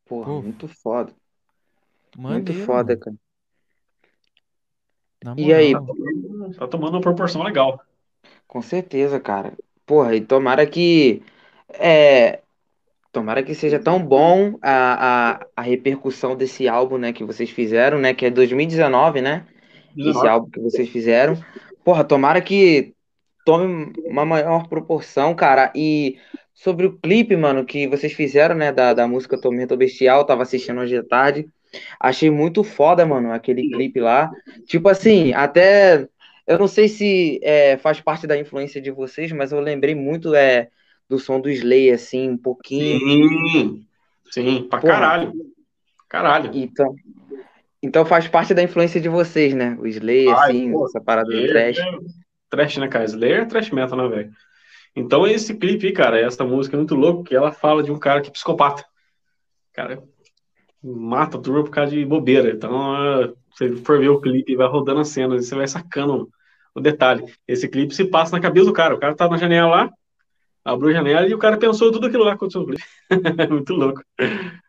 Porra, 0.06 0.32
Pô, 0.32 0.42
muito 0.42 0.66
foda. 0.70 1.14
Muito 2.28 2.54
Maneiro, 2.54 2.54
foda, 2.54 2.96
mano. 2.96 2.98
cara. 2.98 3.16
Na 5.24 5.34
E 5.38 5.54
aí, 5.54 5.74
moral. 5.74 5.86
Tá 5.86 5.94
tomando, 5.94 6.56
tá 6.56 6.68
tomando 6.68 6.94
uma 6.96 7.02
proporção 7.02 7.44
legal. 7.44 7.80
com 8.48 8.62
certeza, 8.62 9.20
cara. 9.20 9.54
porra, 9.86 10.16
e 10.16 10.22
tomara 10.22 10.66
que. 10.68 11.22
É, 11.70 12.42
tomara 13.12 13.44
que 13.44 13.56
seja 13.56 13.80
tão 13.80 14.06
bom 14.06 14.58
a, 14.62 15.34
a, 15.42 15.48
a 15.58 15.62
repercussão 15.64 16.36
desse 16.38 16.68
álbum, 16.68 16.98
né, 16.98 17.14
que 17.14 17.24
vocês 17.26 17.50
fizeram, 17.52 18.00
né? 18.00 18.14
Que 18.16 18.28
é 18.28 18.32
2019, 18.32 19.22
né? 19.22 19.48
Esse 20.04 20.26
19. 20.26 20.28
álbum 20.28 20.50
que 20.52 20.60
vocês 20.62 20.90
fizeram. 20.90 21.38
Porra, 21.84 22.04
tomara 22.06 22.42
que 22.42 22.93
tome 23.46 23.94
uma 24.06 24.26
maior 24.26 24.68
proporção, 24.68 25.36
cara. 25.36 25.72
E 25.76 26.18
sobre 26.54 26.86
o 26.86 26.98
clipe, 26.98 27.36
mano, 27.36 27.66
que 27.66 27.88
vocês 27.88 28.14
fizeram, 28.14 28.56
né, 28.56 28.72
da, 28.72 28.94
da 28.94 29.08
música 29.08 29.40
Tormenta 29.40 29.76
Bestial, 29.76 30.26
tava 30.26 30.44
assistindo 30.44 30.80
hoje 30.80 30.98
à 30.98 31.04
tarde. 31.04 31.48
Achei 32.00 32.30
muito 32.30 32.64
foda, 32.64 33.06
mano, 33.06 33.32
aquele 33.32 33.70
clipe 33.70 34.00
lá. 34.00 34.32
Tipo 34.66 34.90
assim, 34.90 35.34
até. 35.34 36.08
Eu 36.46 36.60
não 36.60 36.68
sei 36.68 36.88
se 36.88 37.40
é, 37.42 37.78
faz 37.78 38.02
parte 38.02 38.28
da 38.28 38.38
influência 38.38 38.82
de 38.82 38.92
vocês, 38.92 39.32
mas 39.32 39.52
eu 39.52 39.60
lembrei 39.60 39.96
muito 39.96 40.36
é, 40.36 40.70
do 41.10 41.18
som 41.18 41.40
do 41.40 41.50
Slay, 41.50 41.90
assim, 41.90 42.30
um 42.30 42.38
pouquinho. 42.38 43.00
Sim, 43.00 43.86
sim, 44.30 44.68
pra 44.70 44.82
caralho. 44.82 45.34
Caralho. 46.08 46.52
Então, 46.54 46.94
então 47.82 48.06
faz 48.06 48.28
parte 48.28 48.54
da 48.54 48.62
influência 48.62 49.00
de 49.02 49.10
vocês, 49.10 49.54
né? 49.54 49.76
O 49.80 49.88
Slay, 49.88 50.28
Ai, 50.28 50.34
assim, 50.34 50.72
pô, 50.72 50.86
essa 50.86 51.02
parada 51.02 51.30
do 51.30 51.48
trash. 51.48 51.80
Trash, 52.54 52.78
né, 52.78 52.88
cara? 52.88 53.04
Slayer 53.06 53.42
é 53.42 53.46
trash 53.46 53.72
metal, 53.72 53.98
né, 53.98 54.08
velho? 54.08 54.32
Então, 54.96 55.26
esse 55.26 55.56
clipe, 55.56 55.88
aí, 55.88 55.92
cara, 55.92 56.20
essa 56.20 56.44
música 56.44 56.76
é 56.76 56.78
muito 56.78 56.94
louco, 56.94 57.24
que 57.24 57.36
ela 57.36 57.52
fala 57.52 57.82
de 57.82 57.92
um 57.92 57.98
cara 57.98 58.22
que 58.22 58.30
é 58.30 58.32
psicopata. 58.32 58.86
Cara, 59.74 60.04
mata 60.84 61.36
a 61.36 61.42
turma 61.42 61.64
por 61.64 61.72
causa 61.72 61.92
de 61.92 62.06
bobeira. 62.06 62.52
Então, 62.52 63.24
é, 63.24 63.34
você 63.50 63.76
for 63.78 64.00
ver 64.00 64.10
o 64.10 64.22
clipe 64.22 64.52
e 64.52 64.56
vai 64.56 64.68
rodando 64.68 65.00
as 65.00 65.10
cenas, 65.10 65.44
e 65.44 65.50
você 65.50 65.56
vai 65.56 65.68
sacando 65.68 66.30
o 66.76 66.80
detalhe. 66.80 67.26
Esse 67.48 67.68
clipe 67.68 67.96
se 67.96 68.06
passa 68.06 68.36
na 68.36 68.40
cabeça 68.40 68.68
do 68.68 68.74
cara. 68.74 68.94
O 68.94 69.00
cara 69.00 69.16
tá 69.16 69.28
na 69.28 69.38
janela 69.38 69.68
lá, 69.68 69.92
abriu 70.64 70.92
a 70.92 70.94
janela 70.94 71.28
e 71.28 71.34
o 71.34 71.40
cara 71.40 71.58
pensou 71.58 71.92
tudo 71.92 72.06
aquilo 72.06 72.24
lá 72.24 72.34
aconteceu 72.34 72.62
no 72.62 72.68
clipe. 72.68 72.84
muito 73.50 73.74
louco. 73.74 74.04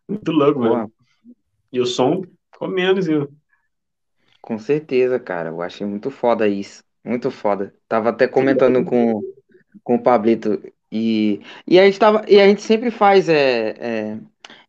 Muito 0.09 0.33
louco, 0.33 0.59
mano. 0.59 0.91
E 1.71 1.79
o 1.79 1.85
som 1.85 2.23
ficou 2.51 2.67
menos, 2.67 3.07
viu? 3.07 3.31
com 4.41 4.59
certeza, 4.59 5.19
cara. 5.19 5.51
Eu 5.51 5.61
achei 5.61 5.87
muito 5.87 6.11
foda 6.11 6.49
isso. 6.49 6.83
Muito 7.05 7.31
foda. 7.31 7.75
Tava 7.87 8.09
até 8.09 8.27
comentando 8.27 8.85
com, 8.85 9.21
com 9.83 9.97
o 9.97 10.03
Pablito. 10.03 10.63
E, 10.91 11.41
e 11.67 11.79
a 11.79 11.85
gente 11.85 11.99
tava, 11.99 12.25
e 12.29 12.41
a 12.41 12.47
gente 12.47 12.63
sempre 12.63 12.91
faz 12.91 13.29
é, 13.29 13.71
é, 13.79 14.19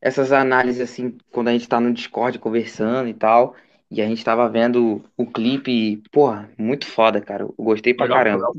essas 0.02 0.32
análises 0.32 0.82
assim, 0.82 1.18
quando 1.32 1.48
a 1.48 1.52
gente 1.52 1.70
tá 1.70 1.80
no 1.80 1.94
Discord 1.94 2.40
conversando 2.40 3.08
e 3.08 3.14
tal. 3.14 3.56
E 3.90 4.02
a 4.02 4.08
gente 4.08 4.26
tava 4.26 4.50
vendo 4.50 5.04
o 5.16 5.26
clipe 5.26 5.72
e, 5.72 5.98
porra, 6.12 6.50
muito 6.58 6.86
foda, 6.86 7.22
cara. 7.22 7.44
Eu 7.44 7.54
gostei 7.58 7.94
pra 7.94 8.06
Legal, 8.06 8.18
caramba. 8.18 8.52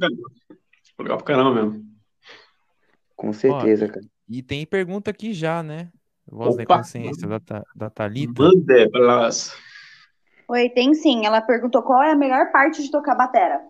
legal 0.99 1.19
pra 1.19 1.27
caramba. 1.27 1.53
Pra 1.53 1.63
mesmo. 1.63 1.85
Com 3.15 3.33
certeza, 3.33 3.89
cara. 3.89 4.07
E 4.29 4.43
tem 4.43 4.65
pergunta 4.65 5.11
aqui 5.11 5.33
já, 5.33 5.63
né? 5.63 5.91
Voz 6.27 6.57
da 6.57 6.63
Opa. 6.63 6.79
consciência 6.79 7.29
da, 7.29 7.65
da 7.75 7.91
Thalita. 7.91 8.43
Mande 8.43 8.89
pelas. 8.91 9.57
Oi, 10.49 10.69
tem 10.71 10.95
sim. 10.95 11.27
Ela 11.27 11.41
perguntou 11.41 11.83
qual 11.83 12.03
é 12.03 12.13
a 12.13 12.17
melhor 12.17 12.51
parte 12.53 12.83
de 12.83 12.91
tocar 12.91 13.15
batera. 13.15 13.61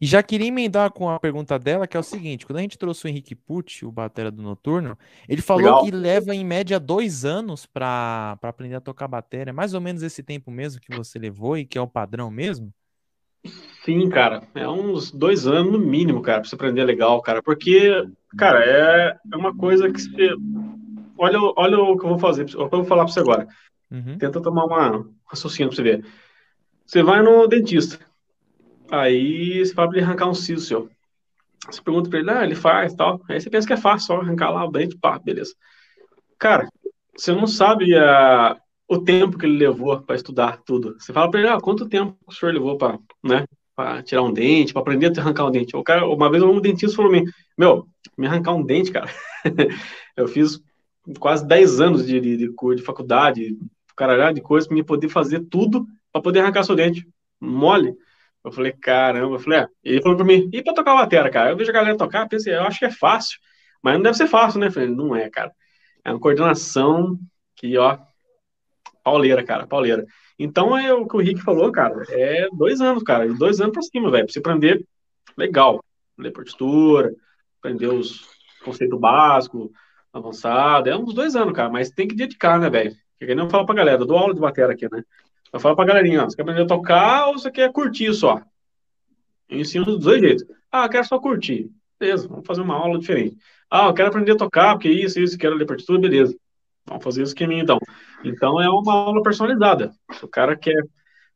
E 0.00 0.06
já 0.06 0.22
queria 0.22 0.48
emendar 0.48 0.90
com 0.90 1.10
a 1.10 1.20
pergunta 1.20 1.58
dela, 1.58 1.86
que 1.86 1.94
é 1.94 2.00
o 2.00 2.02
seguinte: 2.02 2.46
quando 2.46 2.58
a 2.58 2.62
gente 2.62 2.78
trouxe 2.78 3.04
o 3.04 3.08
Henrique 3.08 3.34
Pucci, 3.34 3.84
o 3.84 3.92
batera 3.92 4.30
do 4.30 4.42
Noturno, 4.42 4.96
ele 5.28 5.42
falou 5.42 5.64
Legal. 5.64 5.84
que 5.84 5.90
leva 5.90 6.34
em 6.34 6.42
média 6.42 6.80
dois 6.80 7.24
anos 7.26 7.66
para 7.66 8.38
aprender 8.42 8.76
a 8.76 8.80
tocar 8.80 9.06
bateria. 9.06 9.50
É 9.50 9.52
mais 9.52 9.74
ou 9.74 9.80
menos 9.80 10.02
esse 10.02 10.22
tempo 10.22 10.50
mesmo 10.50 10.80
que 10.80 10.96
você 10.96 11.18
levou 11.18 11.58
e 11.58 11.66
que 11.66 11.76
é 11.76 11.80
o 11.82 11.86
padrão 11.86 12.30
mesmo? 12.30 12.72
Sim, 13.84 14.08
cara. 14.08 14.42
É 14.54 14.66
uns 14.66 15.10
dois 15.10 15.46
anos 15.46 15.72
no 15.72 15.78
mínimo, 15.78 16.22
cara, 16.22 16.40
pra 16.40 16.48
você 16.48 16.54
aprender 16.54 16.84
legal, 16.84 17.20
cara. 17.20 17.42
Porque, 17.42 17.90
cara, 18.38 18.64
é, 18.64 19.18
é 19.32 19.36
uma 19.36 19.54
coisa 19.54 19.90
que 19.90 20.00
você. 20.00 20.30
Olha, 21.18 21.38
olha 21.56 21.78
o 21.78 21.98
que 21.98 22.04
eu 22.06 22.08
vou 22.08 22.18
fazer, 22.18 22.44
o 22.44 22.46
que 22.46 22.56
eu 22.56 22.68
vou 22.70 22.84
falar 22.84 23.04
pra 23.04 23.12
você 23.12 23.20
agora. 23.20 23.46
Uhum. 23.90 24.18
Tenta 24.18 24.40
tomar 24.40 24.64
uma 24.64 24.98
um 24.98 25.14
raciocínio 25.26 25.68
pra 25.68 25.76
você 25.76 25.82
ver. 25.82 26.06
Você 26.86 27.02
vai 27.02 27.22
no 27.22 27.46
dentista. 27.46 27.98
Aí 28.90 29.64
você 29.64 29.72
vai 29.72 29.88
pra 29.88 29.96
ele 29.96 30.06
arrancar 30.06 30.28
um 30.28 30.34
siso 30.34 30.66
seu. 30.66 30.90
Você 31.66 31.80
pergunta 31.82 32.10
pra 32.10 32.18
ele, 32.18 32.30
ah, 32.30 32.44
ele 32.44 32.54
faz 32.54 32.94
tal. 32.94 33.20
Aí 33.28 33.40
você 33.40 33.50
pensa 33.50 33.66
que 33.66 33.72
é 33.72 33.76
fácil, 33.76 34.06
só 34.06 34.20
arrancar 34.20 34.50
lá 34.50 34.64
o 34.64 34.70
dente, 34.70 34.96
pá, 34.96 35.18
beleza. 35.18 35.54
Cara, 36.38 36.68
você 37.16 37.32
não 37.32 37.46
sabe 37.46 37.94
a, 37.96 38.56
o 38.88 38.98
tempo 38.98 39.38
que 39.38 39.46
ele 39.46 39.58
levou 39.58 40.00
para 40.00 40.16
estudar 40.16 40.62
tudo. 40.64 40.96
Você 40.98 41.12
fala 41.12 41.30
para 41.30 41.40
ele, 41.40 41.48
ah, 41.48 41.60
quanto 41.60 41.88
tempo 41.88 42.16
o 42.26 42.32
senhor 42.32 42.52
levou 42.52 42.76
para, 42.76 42.98
né, 43.22 43.44
para 43.76 44.02
tirar 44.02 44.22
um 44.22 44.32
dente, 44.32 44.72
para 44.72 44.82
aprender 44.82 45.16
a 45.16 45.20
arrancar 45.20 45.46
um 45.46 45.50
dente. 45.50 45.76
O 45.76 45.84
cara, 45.84 46.06
uma 46.08 46.30
vez 46.30 46.42
um 46.42 46.60
dentista 46.60 46.96
falou 46.96 47.10
para 47.10 47.20
mim, 47.20 47.26
meu, 47.56 47.86
me 48.16 48.26
arrancar 48.26 48.54
um 48.54 48.64
dente, 48.64 48.90
cara. 48.90 49.08
eu 50.16 50.26
fiz 50.26 50.60
quase 51.18 51.46
10 51.46 51.80
anos 51.80 52.06
de, 52.06 52.20
de, 52.20 52.36
de 52.36 52.74
de 52.76 52.82
faculdade, 52.82 53.56
caralho 54.00 54.34
de 54.34 54.40
coisa 54.40 54.66
para 54.66 54.74
me 54.74 54.82
poder 54.82 55.08
fazer 55.08 55.40
tudo 55.40 55.86
para 56.12 56.22
poder 56.22 56.40
arrancar 56.40 56.64
seu 56.64 56.74
dente. 56.74 57.06
Mole. 57.38 57.94
Eu 58.42 58.50
falei, 58.50 58.72
caramba, 58.72 59.36
eu 59.36 59.38
falei, 59.38 59.60
é. 59.60 59.68
ele 59.84 60.00
falou 60.00 60.16
para 60.16 60.26
mim, 60.26 60.48
e 60.50 60.62
para 60.62 60.72
tocar 60.72 60.94
bateria, 60.94 61.30
cara? 61.30 61.50
Eu 61.50 61.56
vejo 61.56 61.70
a 61.70 61.74
galera 61.74 61.96
tocar, 61.96 62.26
pensei, 62.26 62.54
eu 62.54 62.62
acho 62.62 62.78
que 62.78 62.86
é 62.86 62.90
fácil, 62.90 63.38
mas 63.82 63.94
não 63.94 64.02
deve 64.02 64.16
ser 64.16 64.26
fácil, 64.26 64.58
né? 64.58 64.68
Eu 64.68 64.72
falei, 64.72 64.88
não 64.88 65.14
é, 65.14 65.28
cara. 65.28 65.52
É 66.02 66.10
uma 66.10 66.18
coordenação 66.18 67.18
que, 67.54 67.76
ó, 67.76 67.98
pauleira, 69.04 69.44
cara, 69.44 69.66
pauleira. 69.66 70.06
Então, 70.38 70.76
é 70.76 70.92
o 70.94 71.06
que 71.06 71.16
o 71.16 71.20
Rick 71.20 71.42
falou, 71.42 71.70
cara, 71.70 72.02
é 72.08 72.48
dois 72.54 72.80
anos, 72.80 73.02
cara, 73.02 73.28
dois 73.34 73.60
anos 73.60 73.74
pra 73.74 73.82
cima, 73.82 74.10
velho, 74.10 74.24
pra 74.24 74.32
você 74.32 74.38
aprender 74.38 74.86
legal, 75.36 75.84
ler 76.16 76.32
partitura, 76.32 77.14
aprender 77.58 77.88
os 77.88 78.26
conceitos 78.64 78.98
básicos, 78.98 79.70
avançado, 80.10 80.88
é 80.88 80.96
uns 80.96 81.12
dois 81.12 81.36
anos, 81.36 81.52
cara, 81.52 81.68
mas 81.68 81.90
tem 81.90 82.08
que 82.08 82.16
dedicar, 82.16 82.58
né, 82.58 82.70
velho? 82.70 82.96
Que 83.20 83.32
eu 83.32 83.50
falo 83.50 83.66
pra 83.66 83.74
galera, 83.74 84.00
eu 84.00 84.06
dou 84.06 84.16
aula 84.16 84.32
de 84.32 84.40
bateria 84.40 84.72
aqui, 84.72 84.90
né? 84.90 85.04
Eu 85.52 85.60
falo 85.60 85.76
pra 85.76 85.84
galerinha, 85.84 86.22
ó, 86.22 86.24
você 86.24 86.36
quer 86.36 86.42
aprender 86.42 86.62
a 86.62 86.66
tocar 86.66 87.26
ou 87.26 87.38
você 87.38 87.50
quer 87.50 87.70
curtir 87.70 88.14
só? 88.14 88.40
Eu 89.46 89.60
ensino 89.60 89.84
dos 89.84 89.98
dois 89.98 90.20
jeitos. 90.20 90.46
Ah, 90.72 90.86
eu 90.86 90.88
quero 90.88 91.04
só 91.04 91.18
curtir. 91.18 91.70
Beleza, 91.98 92.26
vamos 92.26 92.46
fazer 92.46 92.62
uma 92.62 92.74
aula 92.74 92.98
diferente. 92.98 93.36
Ah, 93.70 93.88
eu 93.88 93.94
quero 93.94 94.08
aprender 94.08 94.32
a 94.32 94.36
tocar, 94.36 94.72
porque 94.72 94.88
isso, 94.88 95.20
isso, 95.20 95.36
quero 95.36 95.54
ler 95.54 95.66
partitura, 95.66 96.00
beleza. 96.00 96.34
Vamos 96.86 97.04
fazer 97.04 97.22
isso 97.22 97.32
esqueminha, 97.32 97.62
então. 97.62 97.78
Então, 98.24 98.58
é 98.58 98.70
uma 98.70 98.94
aula 98.94 99.22
personalizada. 99.22 99.92
O 100.22 100.28
cara 100.28 100.56
quer, 100.56 100.82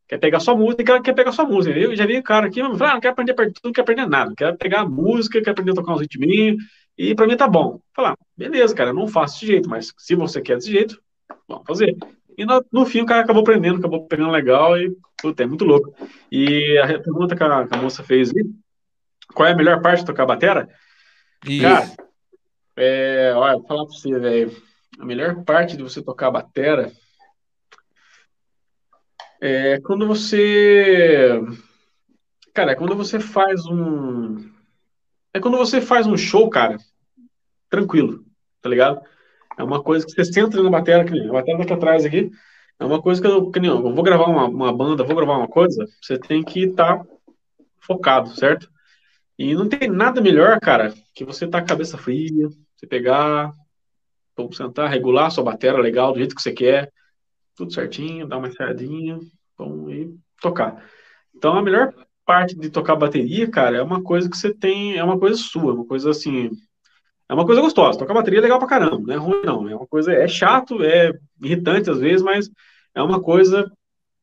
quer 0.08 0.18
pegar 0.18 0.40
sua 0.40 0.56
música, 0.56 1.02
quer 1.02 1.12
pegar 1.12 1.32
sua 1.32 1.44
música. 1.44 1.78
Eu 1.78 1.94
já 1.94 2.06
vi 2.06 2.16
o 2.16 2.22
cara 2.22 2.46
aqui, 2.46 2.62
mas 2.62 2.80
ah, 2.80 2.94
não 2.94 3.00
quero 3.00 3.12
aprender 3.12 3.34
partitura, 3.34 3.60
não 3.68 3.72
quero 3.72 3.84
aprender 3.84 4.06
nada. 4.08 4.32
Quero 4.34 4.56
pegar 4.56 4.80
a 4.80 4.88
música, 4.88 5.38
quero 5.38 5.50
aprender 5.50 5.72
a 5.72 5.74
tocar 5.74 5.92
uns 5.92 6.00
ritminhos, 6.00 6.62
e 6.96 7.14
pra 7.14 7.26
mim 7.26 7.36
tá 7.36 7.46
bom. 7.46 7.78
Falar, 7.94 8.16
beleza, 8.34 8.74
cara, 8.74 8.90
eu 8.90 8.94
não 8.94 9.06
faço 9.06 9.34
desse 9.34 9.46
jeito, 9.46 9.68
mas 9.68 9.92
se 9.98 10.14
você 10.14 10.40
quer 10.40 10.56
desse 10.56 10.70
jeito, 10.70 10.98
vamos 11.48 11.64
fazer. 11.66 11.96
E 12.36 12.44
no, 12.44 12.64
no 12.72 12.86
fim 12.86 13.00
o 13.00 13.06
cara 13.06 13.22
acabou 13.22 13.42
aprendendo, 13.42 13.78
acabou 13.78 14.06
pegando 14.06 14.30
legal 14.30 14.76
e, 14.76 14.96
puta, 15.20 15.42
é 15.42 15.46
muito 15.46 15.64
louco. 15.64 15.94
E 16.30 16.78
a 16.78 16.86
pergunta 16.86 17.36
que 17.36 17.42
a, 17.42 17.66
que 17.66 17.74
a 17.74 17.82
moça 17.82 18.02
fez 18.02 18.30
aí, 18.34 18.44
qual 19.32 19.48
é 19.48 19.52
a 19.52 19.56
melhor 19.56 19.80
parte 19.80 20.00
de 20.00 20.06
tocar 20.06 20.26
batera? 20.26 20.68
Isso. 21.46 21.62
Cara, 21.62 21.92
é, 22.76 23.32
olha, 23.34 23.58
vou 23.58 23.66
falar 23.66 23.86
pra 23.86 23.94
você, 23.94 24.18
velho. 24.18 24.62
A 24.98 25.04
melhor 25.04 25.44
parte 25.44 25.76
de 25.76 25.82
você 25.82 26.02
tocar 26.02 26.30
batera 26.30 26.92
é 29.40 29.80
quando 29.80 30.06
você. 30.06 31.40
Cara, 32.52 32.72
é 32.72 32.74
quando 32.74 32.96
você 32.96 33.20
faz 33.20 33.66
um. 33.66 34.50
É 35.32 35.40
quando 35.40 35.58
você 35.58 35.80
faz 35.80 36.06
um 36.06 36.16
show, 36.16 36.48
cara, 36.48 36.78
tranquilo, 37.68 38.24
tá 38.62 38.68
ligado? 38.68 39.02
É 39.58 39.62
uma 39.62 39.82
coisa 39.82 40.04
que 40.04 40.12
você 40.12 40.24
senta 40.24 40.62
na 40.62 40.70
bateria, 40.70 41.28
a 41.28 41.32
bateria 41.32 41.58
daqui 41.58 41.72
atrás 41.72 42.04
aqui. 42.04 42.30
É 42.78 42.84
uma 42.84 43.00
coisa 43.00 43.20
que 43.20 43.26
eu, 43.26 43.50
que 43.50 43.60
nem 43.60 43.70
eu, 43.70 43.80
vou 43.82 44.02
gravar 44.02 44.26
uma, 44.26 44.46
uma 44.46 44.72
banda, 44.72 45.04
vou 45.04 45.14
gravar 45.14 45.38
uma 45.38 45.48
coisa, 45.48 45.86
você 46.02 46.18
tem 46.18 46.42
que 46.42 46.64
estar 46.64 47.04
focado, 47.78 48.30
certo? 48.30 48.68
E 49.38 49.54
não 49.54 49.68
tem 49.68 49.88
nada 49.88 50.20
melhor, 50.20 50.58
cara, 50.60 50.92
que 51.14 51.24
você 51.24 51.46
tá 51.46 51.62
cabeça 51.62 51.96
fria, 51.96 52.48
você 52.76 52.86
pegar, 52.86 53.52
sentar, 54.52 54.90
regular 54.90 55.30
sua 55.30 55.44
bateria 55.44 55.80
legal, 55.80 56.12
do 56.12 56.18
jeito 56.18 56.34
que 56.34 56.42
você 56.42 56.52
quer, 56.52 56.92
tudo 57.56 57.72
certinho, 57.72 58.26
dar 58.26 58.38
uma 58.38 58.48
ensaiadinha, 58.48 59.18
vamos 59.56 59.92
e 59.92 60.14
tocar. 60.40 60.84
Então, 61.34 61.56
a 61.56 61.62
melhor 61.62 61.92
parte 62.24 62.56
de 62.56 62.70
tocar 62.70 62.96
bateria, 62.96 63.48
cara, 63.50 63.76
é 63.76 63.82
uma 63.82 64.02
coisa 64.02 64.28
que 64.28 64.36
você 64.36 64.52
tem, 64.52 64.96
é 64.96 65.04
uma 65.04 65.18
coisa 65.18 65.36
sua, 65.36 65.72
é 65.72 65.74
uma 65.74 65.86
coisa 65.86 66.10
assim, 66.10 66.50
é 67.28 67.34
uma 67.34 67.46
coisa 67.46 67.60
gostosa. 67.60 67.98
Tocar 67.98 68.14
bateria 68.14 68.38
é 68.40 68.42
legal 68.42 68.58
pra 68.58 68.68
caramba, 68.68 69.02
não 69.06 69.14
é 69.14 69.16
ruim 69.16 69.42
não, 69.44 69.68
é 69.68 69.74
uma 69.74 69.86
coisa, 69.86 70.12
é 70.12 70.28
chato, 70.28 70.82
é 70.82 71.12
irritante 71.42 71.90
às 71.90 71.98
vezes, 71.98 72.22
mas 72.22 72.50
é 72.94 73.02
uma 73.02 73.20
coisa, 73.20 73.70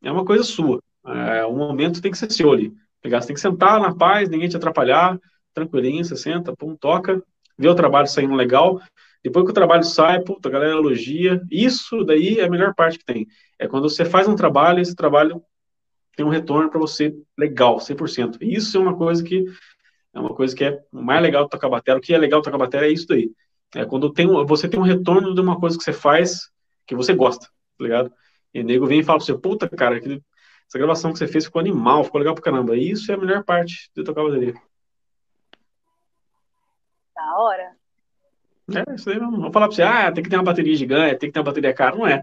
é 0.04 0.12
uma 0.12 0.26
coisa 0.26 0.44
sua. 0.44 0.82
É, 1.06 1.46
o 1.46 1.54
momento 1.54 2.02
tem 2.02 2.12
que 2.12 2.18
ser 2.18 2.32
seu 2.32 2.52
ali. 2.52 2.74
Pegar, 3.02 3.22
você 3.22 3.28
tem 3.28 3.34
que 3.34 3.42
sentar 3.42 3.80
na 3.80 3.96
paz, 3.96 4.30
ninguém 4.30 4.48
te 4.48 4.56
atrapalhar, 4.56 5.20
tranquilinho, 5.54 6.06
você 6.06 6.16
senta, 6.16 6.56
pum, 6.56 6.76
toca, 6.76 7.22
vê 7.58 7.68
o 7.68 7.76
trabalho 7.76 8.08
saindo 8.08 8.36
legal. 8.36 8.80
Depois 9.24 9.46
que 9.46 9.52
o 9.52 9.56
trabalho 9.56 9.84
sai, 9.84 10.22
puta, 10.22 10.50
a 10.50 10.52
galera 10.52 10.72
elogia. 10.72 11.42
Isso 11.52 12.04
daí 12.04 12.40
é 12.40 12.46
a 12.46 12.50
melhor 12.50 12.74
parte 12.74 12.98
que 12.98 13.06
tem. 13.06 13.28
É 13.60 13.68
quando 13.68 13.90
você 13.90 14.04
faz 14.06 14.28
um 14.28 14.36
trabalho 14.36 14.80
esse 14.80 14.96
trabalho 14.96 15.44
tem 16.16 16.26
um 16.26 16.30
retorno 16.30 16.70
para 16.70 16.80
você 16.80 17.16
legal, 17.38 17.80
100%. 17.80 18.38
Isso 18.42 18.78
é 18.78 18.80
uma 18.80 18.96
coisa 18.96 19.24
que 19.24 19.46
É 20.13 20.19
uma 20.19 20.34
coisa 20.34 20.56
que 20.56 20.63
é 20.63 20.80
mais 20.91 21.21
legal 21.21 21.45
de 21.45 21.50
tocar 21.50 21.69
bateria. 21.69 21.97
O 21.97 22.02
que 22.02 22.13
é 22.13 22.17
legal 22.17 22.41
de 22.41 22.45
tocar 22.45 22.58
bateria 22.58 22.88
é 22.88 22.91
isso 22.91 23.08
daí. 23.08 23.32
É 23.76 23.86
quando 23.86 24.12
tem, 24.12 24.28
você 24.45 24.67
tem 24.67 24.80
um 24.80 24.84
retorno 24.84 25.34
de 25.34 25.41
uma 25.41 25.60
coisa 25.60 25.78
que 25.78 25.84
você 25.84 25.93
faz 25.93 26.52
que 26.86 26.95
você 26.95 27.13
gosta, 27.13 27.45
tá 27.78 27.84
ligado? 27.84 28.12
E 28.54 28.60
o 28.60 28.63
nego 28.63 28.86
vem 28.86 29.00
e 29.00 29.04
fala 29.04 29.17
pra 29.17 29.26
você, 29.26 29.38
puta, 29.38 29.69
cara, 29.69 29.97
essa 29.97 30.78
gravação 30.78 31.13
que 31.13 31.19
você 31.19 31.28
fez 31.28 31.45
ficou 31.45 31.62
animal, 31.62 32.04
ficou 32.04 32.19
legal 32.19 32.34
pra 32.34 32.43
caramba. 32.43 32.76
E 32.76 32.91
isso 32.91 33.10
é 33.12 33.15
a 33.15 33.17
melhor 33.17 33.43
parte 33.43 33.89
de 33.95 34.04
tocar 34.04 34.24
bateria. 34.24 34.54
Da 37.15 37.38
hora. 37.38 37.71
É, 38.76 38.95
isso 38.95 39.10
aí 39.10 39.19
não 39.19 39.32
vou 39.32 39.52
falar 39.52 39.67
pra 39.67 39.76
você, 39.76 39.84
ah, 39.84 40.12
tem 40.12 40.24
que 40.24 40.30
ter 40.30 40.36
uma 40.36 40.43
bateria 40.43 40.76
gigante, 40.76 41.19
tem 41.19 41.30
que 41.30 41.34
ter 41.34 41.39
uma 41.39 41.45
bateria 41.45 41.74
cara. 41.74 41.95
Não 41.95 42.08
é. 42.08 42.21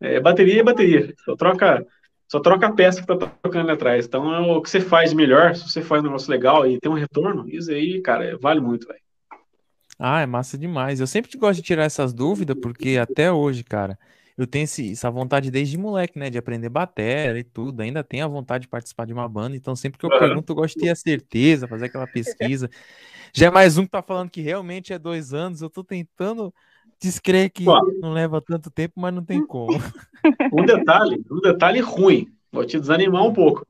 é 0.00 0.20
bateria 0.20 0.60
é 0.60 0.64
bateria. 0.64 1.14
Só 1.24 1.36
troca, 1.36 1.86
só 2.28 2.38
troca 2.40 2.66
a 2.66 2.72
peça 2.72 3.00
que 3.00 3.06
tá 3.06 3.16
tocando 3.16 3.70
atrás. 3.70 4.06
Então, 4.06 4.32
é 4.32 4.40
o 4.40 4.60
que 4.60 4.68
você 4.68 4.80
faz 4.80 5.14
melhor, 5.14 5.56
se 5.56 5.68
você 5.68 5.80
faz 5.80 6.02
um 6.02 6.06
negócio 6.06 6.30
legal 6.30 6.66
e 6.66 6.78
tem 6.78 6.92
um 6.92 6.94
retorno, 6.94 7.48
isso 7.48 7.70
aí, 7.70 8.00
cara, 8.02 8.36
vale 8.38 8.60
muito, 8.60 8.86
velho. 8.86 9.00
Ah, 9.98 10.20
é 10.20 10.26
massa 10.26 10.56
demais. 10.56 11.00
Eu 11.00 11.06
sempre 11.06 11.36
gosto 11.36 11.56
de 11.56 11.62
tirar 11.62 11.84
essas 11.84 12.12
dúvidas, 12.12 12.56
porque 12.60 12.98
até 12.98 13.32
hoje, 13.32 13.64
cara, 13.64 13.98
eu 14.36 14.46
tenho 14.46 14.64
esse, 14.64 14.92
essa 14.92 15.10
vontade 15.10 15.50
desde 15.50 15.76
moleque, 15.76 16.16
né? 16.16 16.30
De 16.30 16.38
aprender 16.38 16.68
bateria 16.68 17.40
e 17.40 17.42
tudo. 17.42 17.80
Ainda 17.80 18.04
tenho 18.04 18.24
a 18.24 18.28
vontade 18.28 18.62
de 18.62 18.68
participar 18.68 19.06
de 19.06 19.12
uma 19.12 19.28
banda. 19.28 19.56
Então, 19.56 19.74
sempre 19.74 19.98
que 19.98 20.06
eu 20.06 20.10
pergunto, 20.16 20.52
eu 20.52 20.56
gosto 20.56 20.76
de 20.76 20.82
ter 20.82 20.90
a 20.90 20.94
certeza, 20.94 21.66
fazer 21.66 21.86
aquela 21.86 22.06
pesquisa. 22.06 22.70
Já 23.34 23.46
é 23.46 23.50
mais 23.50 23.76
um 23.76 23.84
que 23.84 23.90
tá 23.90 24.00
falando 24.00 24.30
que 24.30 24.40
realmente 24.40 24.92
é 24.92 24.98
dois 24.98 25.34
anos. 25.34 25.60
Eu 25.60 25.68
tô 25.68 25.82
tentando 25.82 26.54
descrever 27.00 27.50
que 27.50 27.64
não 27.64 28.12
leva 28.12 28.40
tanto 28.40 28.70
tempo, 28.70 28.94
mas 28.96 29.14
não 29.14 29.24
tem 29.24 29.44
como. 29.44 29.78
Um 30.52 30.66
detalhe, 30.66 31.24
um 31.30 31.40
detalhe 31.40 31.80
ruim. 31.80 32.26
Vou 32.50 32.64
te 32.64 32.78
desanimar 32.78 33.24
um 33.24 33.32
pouco. 33.32 33.64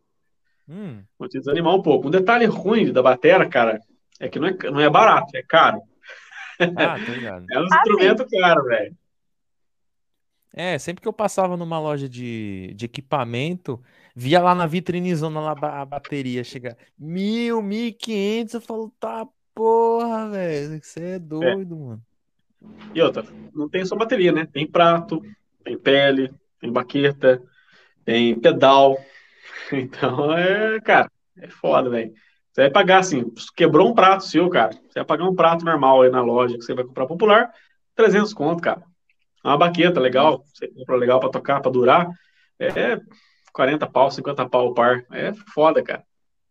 Hum. 0.66 1.02
Vou 1.18 1.28
te 1.28 1.38
desanimar 1.38 1.74
um 1.74 1.82
pouco. 1.82 2.08
Um 2.08 2.10
detalhe 2.10 2.46
ruim 2.46 2.90
da 2.90 3.02
bateria, 3.02 3.46
cara, 3.46 3.78
é 4.18 4.28
que 4.28 4.38
não 4.38 4.48
é, 4.48 4.56
não 4.70 4.80
é 4.80 4.88
barato, 4.88 5.36
é 5.36 5.42
caro. 5.42 5.82
Ah, 6.58 6.66
tá 6.74 6.96
ligado. 7.12 7.44
É 7.50 7.60
um 7.60 7.64
instrumento 7.64 8.26
caro, 8.28 8.64
velho. 8.64 8.96
É, 10.52 10.78
sempre 10.78 11.02
que 11.02 11.08
eu 11.08 11.12
passava 11.12 11.56
numa 11.56 11.78
loja 11.78 12.08
de, 12.08 12.72
de 12.74 12.86
equipamento, 12.86 13.80
via 14.16 14.40
lá 14.40 14.54
na 14.54 14.66
vitrinezona 14.66 15.38
lá 15.38 15.52
a 15.52 15.84
bateria 15.84 16.42
chegar 16.42 16.76
mil, 16.98 17.62
mil 17.62 17.86
e 17.86 17.92
quinhentos, 17.92 18.54
eu 18.54 18.60
falo, 18.60 18.92
tá 18.98 19.28
porra, 19.54 20.30
velho, 20.30 20.82
você 20.82 21.00
é 21.00 21.18
doido, 21.18 21.74
é. 21.74 21.78
mano. 21.78 22.02
E 22.94 23.00
outra, 23.00 23.24
não 23.54 23.68
tem 23.68 23.84
só 23.84 23.94
bateria, 23.96 24.32
né? 24.32 24.46
Tem 24.46 24.66
prato, 24.66 25.22
tem 25.64 25.78
pele, 25.78 26.32
tem 26.60 26.72
baqueta, 26.72 27.42
tem 28.04 28.38
pedal. 28.38 28.98
Então, 29.72 30.32
é, 30.32 30.80
cara, 30.80 31.10
é 31.36 31.48
foda, 31.48 31.90
velho. 31.90 32.12
Você 32.52 32.62
vai 32.62 32.70
pagar 32.70 32.98
assim, 32.98 33.24
quebrou 33.54 33.90
um 33.90 33.94
prato 33.94 34.24
seu, 34.24 34.48
cara. 34.48 34.72
Você 34.72 35.00
vai 35.00 35.04
pagar 35.04 35.24
um 35.24 35.34
prato 35.34 35.64
normal 35.64 36.02
aí 36.02 36.10
na 36.10 36.22
loja 36.22 36.56
que 36.56 36.64
você 36.64 36.74
vai 36.74 36.84
comprar 36.84 37.06
popular, 37.06 37.52
300 37.94 38.32
conto, 38.32 38.62
cara. 38.62 38.82
Uma 39.44 39.58
baqueta 39.58 40.00
legal, 40.00 40.42
você 40.52 40.68
compra 40.68 40.96
legal 40.96 41.20
para 41.20 41.30
tocar, 41.30 41.60
para 41.60 41.70
durar, 41.70 42.08
é 42.58 43.00
40 43.52 43.86
pau, 43.86 44.10
50 44.10 44.48
pau 44.48 44.68
o 44.68 44.74
par. 44.74 45.04
É 45.12 45.32
foda, 45.52 45.82
cara. 45.82 46.04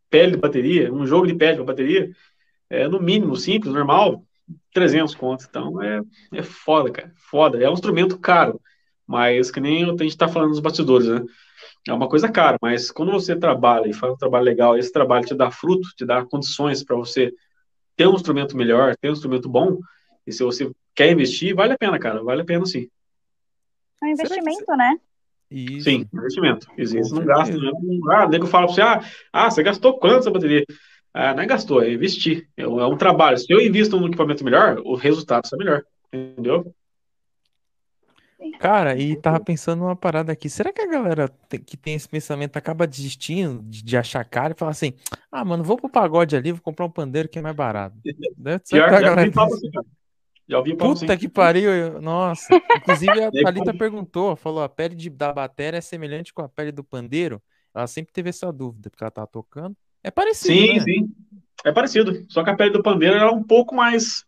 Pele 0.10 0.34
de 0.34 0.38
bateria, 0.38 0.93
um 0.93 1.06
jogo 1.06 1.28
de 1.28 1.34
pele 1.34 1.58
de 1.58 1.63
bateria, 1.63 2.12
é 2.70 2.88
no 2.88 3.00
mínimo 3.00 3.36
simples, 3.36 3.74
normal, 3.74 4.24
300 4.74 5.16
conto. 5.16 5.46
Então 5.50 5.82
é, 5.82 6.02
é 6.34 6.44
foda, 6.44 6.92
cara. 6.92 7.12
Foda. 7.16 7.62
É 7.62 7.70
um 7.70 7.74
instrumento 7.74 8.18
caro, 8.18 8.60
mas 9.06 9.52
que 9.52 9.60
nem 9.60 9.84
a 9.84 10.04
gente 10.04 10.18
tá 10.18 10.28
falando 10.28 10.50
nos 10.50 10.60
bastidores, 10.60 11.08
né? 11.08 11.24
É 11.88 11.94
uma 11.94 12.10
coisa 12.10 12.30
cara, 12.30 12.58
mas 12.62 12.92
quando 12.92 13.12
você 13.12 13.36
trabalha 13.36 13.88
e 13.88 13.94
faz 13.94 14.12
um 14.12 14.18
trabalho 14.18 14.44
legal, 14.44 14.78
esse 14.78 14.92
trabalho 14.92 15.26
te 15.26 15.34
dá 15.34 15.50
fruto, 15.50 15.90
te 15.96 16.06
dá 16.06 16.26
condições 16.26 16.84
para 16.84 16.98
você 16.98 17.34
ter 17.96 18.08
um 18.08 18.14
instrumento 18.14 18.58
melhor, 18.58 18.96
ter 18.98 19.10
um 19.10 19.14
instrumento 19.14 19.48
bom, 19.48 19.80
e 20.26 20.32
se 20.32 20.44
você 20.44 20.70
quer 20.94 21.12
investir, 21.12 21.56
vale 21.56 21.74
a 21.74 21.78
pena, 21.78 21.98
cara, 21.98 22.22
vale 22.22 22.42
a 22.42 22.46
pena 22.46 22.66
sim. 22.66 22.90
É 24.04 24.06
um 24.06 24.10
investimento, 24.10 24.76
né? 24.76 25.00
Isso. 25.50 25.86
Sim, 25.90 26.06
investimento. 26.14 26.68
Existe, 26.78 27.14
não 27.14 27.26
gasta. 27.26 27.58
Né? 27.58 27.72
Ah, 28.12 28.28
nego 28.28 28.46
fala 28.46 28.66
para 28.66 28.76
você, 28.76 28.82
ah, 28.82 29.02
ah, 29.32 29.50
você 29.50 29.64
gastou 29.64 29.98
quanto 29.98 30.20
essa 30.20 30.32
bateria? 30.32 30.66
Ah, 31.13 31.34
não 31.34 31.43
é 31.43 31.46
gastou, 31.46 31.82
é 31.82 31.91
investir. 31.91 32.48
É 32.56 32.67
um, 32.67 32.80
é 32.80 32.88
um 32.88 32.98
trabalho. 32.98 33.38
Se 33.38 33.52
eu 33.52 33.60
invisto 33.60 34.00
num 34.00 34.08
equipamento 34.08 34.43
melhor, 34.43 34.80
o 34.80 34.96
resultado 34.96 35.48
será 35.48 35.58
melhor. 35.58 35.84
Entendeu? 36.13 36.74
Cara, 38.60 38.96
e 38.96 39.15
tava 39.15 39.39
pensando 39.39 39.84
uma 39.84 39.96
parada 39.96 40.32
aqui. 40.32 40.50
Será 40.50 40.72
que 40.72 40.82
a 40.82 40.88
galera 40.88 41.32
que 41.65 41.76
tem 41.76 41.96
esse 41.96 42.08
pensamento 42.08 42.56
acaba 42.56 42.86
desistindo 42.86 43.63
de, 43.63 43.84
de 43.84 43.98
achar 43.98 44.24
caro 44.24 44.54
e 44.54 44.60
falar 44.60 44.72
assim: 44.72 44.93
ah, 45.32 45.43
mano, 45.43 45.63
vou 45.63 45.76
pro 45.76 45.89
pagode 45.89 46.36
ali, 46.36 46.52
vou 46.52 46.62
comprar 46.62 46.86
um 46.86 46.91
pandeiro 46.91 47.28
que 47.28 47.39
é 47.39 47.41
mais 47.41 47.56
barato? 47.56 47.98
Né? 48.38 48.60
Pior, 48.70 48.89
já, 48.89 49.02
galera... 49.02 49.24
assim, 49.24 49.70
já 50.48 50.58
ouvi 50.60 50.76
Puta 50.76 51.06
assim. 51.06 51.17
que 51.17 51.28
pariu, 51.28 51.72
eu... 51.72 52.02
nossa. 52.02 52.48
Inclusive 52.78 53.24
a 53.24 53.32
Thalita 53.43 53.74
perguntou, 53.74 54.36
falou: 54.36 54.63
a 54.63 54.70
pele 54.70 54.96
de, 54.96 55.10
da 55.10 55.34
bateria 55.34 55.80
é 55.80 55.82
semelhante 55.82 56.34
com 56.34 56.43
a 56.43 56.50
pele 56.50 56.72
do 56.72 56.84
pandeiro? 56.84 57.41
Ela 57.74 57.88
sempre 57.88 58.13
teve 58.13 58.30
essa 58.30 58.52
dúvida, 58.52 58.89
porque 58.89 59.04
ela 59.04 59.12
tava 59.12 59.28
tocando. 59.28 59.76
É 60.04 60.12
parecido. 60.12 60.54
Sim, 60.54 60.74
né? 60.74 60.80
sim. 60.80 61.10
É 61.66 61.72
parecido. 61.72 62.26
Só 62.30 62.44
que 62.44 62.50
a 62.50 62.56
pele 62.56 62.72
do 62.72 62.84
pandeiro 62.84 63.16
é 63.16 63.30
um 63.30 63.44
pouco 63.44 63.76
mais 63.76 64.26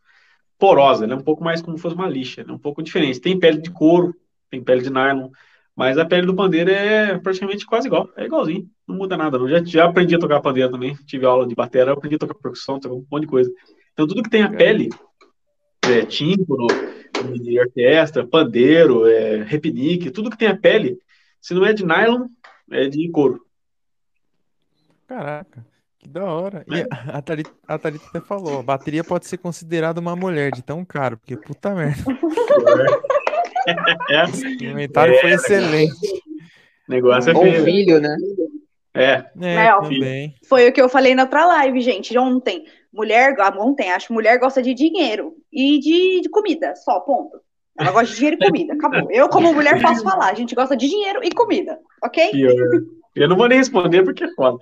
porosa, 0.58 1.08
né? 1.08 1.16
Um 1.16 1.24
pouco 1.24 1.44
mais 1.44 1.62
como 1.62 1.78
se 1.78 1.82
fosse 1.82 1.96
uma 1.96 2.08
lixa, 2.10 2.44
né? 2.44 2.52
Um 2.52 2.60
pouco 2.60 2.84
diferente. 2.84 3.22
Tem 3.22 3.40
pele 3.40 3.62
de 3.62 3.72
couro, 3.72 4.14
tem 4.50 4.64
pele 4.64 4.82
de 4.82 4.90
nylon, 4.90 5.30
mas 5.76 5.98
a 5.98 6.06
pele 6.06 6.28
do 6.28 6.36
pandeiro 6.36 6.70
é 6.70 7.18
praticamente 7.18 7.66
quase 7.66 7.88
igual. 7.88 8.10
É 8.18 8.26
igualzinho. 8.26 8.70
Não 8.88 8.96
muda 8.96 9.16
nada. 9.16 9.38
Não. 9.38 9.48
Já, 9.48 9.64
já 9.64 9.86
aprendi 9.86 10.16
a 10.16 10.20
tocar 10.20 10.42
pandeiro 10.42 10.72
também. 10.72 10.96
Tive 11.06 11.26
aula 11.26 11.48
de 11.48 11.56
bateria, 11.56 11.94
aprendi 11.94 12.16
a 12.16 12.20
tocar 12.20 12.36
percussão, 12.36 12.80
tocar 12.80 12.96
um 12.96 13.06
monte 13.10 13.22
de 13.22 13.28
coisa. 13.28 13.52
Então 13.94 14.08
tudo 14.08 14.24
que 14.24 14.30
tem 14.30 14.44
a 14.44 14.50
pele, 14.50 14.90
é, 15.84 16.06
tímpano, 16.06 16.68
orquestra, 17.60 18.28
pandeiro, 18.28 19.06
é, 19.08 19.44
repinique, 19.44 20.12
tudo 20.12 20.30
que 20.30 20.38
tem 20.38 20.48
a 20.48 20.58
pele, 20.58 20.98
se 21.42 21.54
não 21.54 21.66
é 21.66 21.74
de 21.74 21.86
nylon, 21.86 22.28
é 22.72 22.88
de 22.88 23.10
couro. 23.10 23.46
Caraca, 25.10 25.66
que 25.98 26.08
da 26.08 26.24
hora. 26.24 26.64
E 26.68 26.82
é. 26.82 26.88
a 26.92 27.20
Thalita, 27.20 27.50
a 27.68 27.80
Thalita 27.80 28.06
até 28.10 28.22
falou, 28.22 28.60
a 28.60 28.64
bateria 28.64 29.04
pode 29.04 29.26
ser 29.26 29.40
considerada 29.40 30.00
uma 30.00 30.16
mulher 30.16 30.52
de 30.52 30.62
tão 30.62 30.86
caro, 30.86 31.18
porque 31.18 31.36
puta 31.36 31.74
merda. 31.74 32.04
É. 34.12 34.24
O 34.24 34.58
comentário 34.70 35.16
é, 35.16 35.22
foi 35.22 35.32
excelente. 35.32 36.08
O 36.88 36.92
negócio 36.92 37.32
é 37.32 37.36
Ou 37.36 37.42
feio. 37.42 37.64
filho, 37.64 38.00
né? 38.00 38.16
É. 38.94 39.26
é 39.42 39.82
também. 39.82 40.36
Foi 40.48 40.70
o 40.70 40.72
que 40.74 40.80
eu 40.80 40.88
falei 40.88 41.16
na 41.16 41.24
outra 41.24 41.44
live, 41.48 41.82
gente, 41.82 42.16
ontem. 42.16 42.66
Mulher, 42.94 43.36
ontem, 43.58 43.92
acho 43.92 44.08
que 44.08 44.14
mulher 44.14 44.38
gosta 44.38 44.62
de 44.62 44.76
dinheiro 44.76 45.34
e 45.52 45.80
de, 45.80 46.22
de 46.22 46.30
comida, 46.30 46.76
só, 46.76 47.00
ponto. 47.00 47.42
Ela 47.80 47.92
gosta 47.92 48.10
de 48.10 48.16
dinheiro 48.16 48.38
e 48.40 48.46
comida, 48.46 48.74
acabou. 48.74 49.08
Eu, 49.10 49.28
como 49.28 49.54
mulher, 49.54 49.82
posso 49.82 50.04
falar. 50.04 50.30
A 50.30 50.36
gente 50.36 50.54
gosta 50.54 50.78
de 50.78 50.88
dinheiro 50.88 51.20
e 51.24 51.32
comida, 51.32 51.80
ok? 52.04 52.32
Eu 53.16 53.28
não 53.28 53.36
vou 53.36 53.48
nem 53.48 53.58
responder 53.58 54.04
porque 54.04 54.24
é 54.24 54.32
foda. 54.34 54.60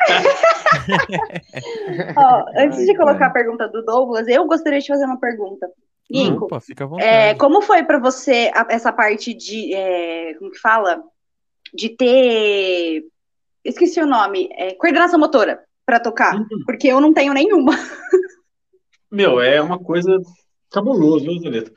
Ó, 2.16 2.44
antes 2.56 2.86
de 2.86 2.96
colocar 2.96 3.26
a 3.26 3.30
pergunta 3.30 3.68
do 3.68 3.84
Douglas, 3.84 4.26
eu 4.28 4.46
gostaria 4.46 4.80
de 4.80 4.86
fazer 4.86 5.04
uma 5.04 5.20
pergunta. 5.20 5.68
Nico, 6.10 6.46
Opa, 6.46 6.60
é, 6.98 7.34
como 7.34 7.62
foi 7.62 7.84
para 7.84 7.98
você 7.98 8.50
a, 8.52 8.66
essa 8.68 8.92
parte 8.92 9.32
de, 9.32 9.72
é, 9.72 10.34
como 10.34 10.50
que 10.50 10.58
fala? 10.58 11.00
De 11.72 11.90
ter, 11.90 13.04
esqueci 13.64 14.00
o 14.00 14.06
nome, 14.06 14.48
é, 14.52 14.74
coordenação 14.74 15.20
motora 15.20 15.62
para 15.86 16.00
tocar, 16.00 16.34
uhum. 16.34 16.64
porque 16.66 16.88
eu 16.88 17.00
não 17.00 17.14
tenho 17.14 17.32
nenhuma. 17.32 17.72
Meu, 19.10 19.40
é 19.40 19.60
uma 19.60 19.78
coisa 19.78 20.18
cabulosa, 20.72 21.24
viu, 21.24 21.38
Zaneta? 21.38 21.72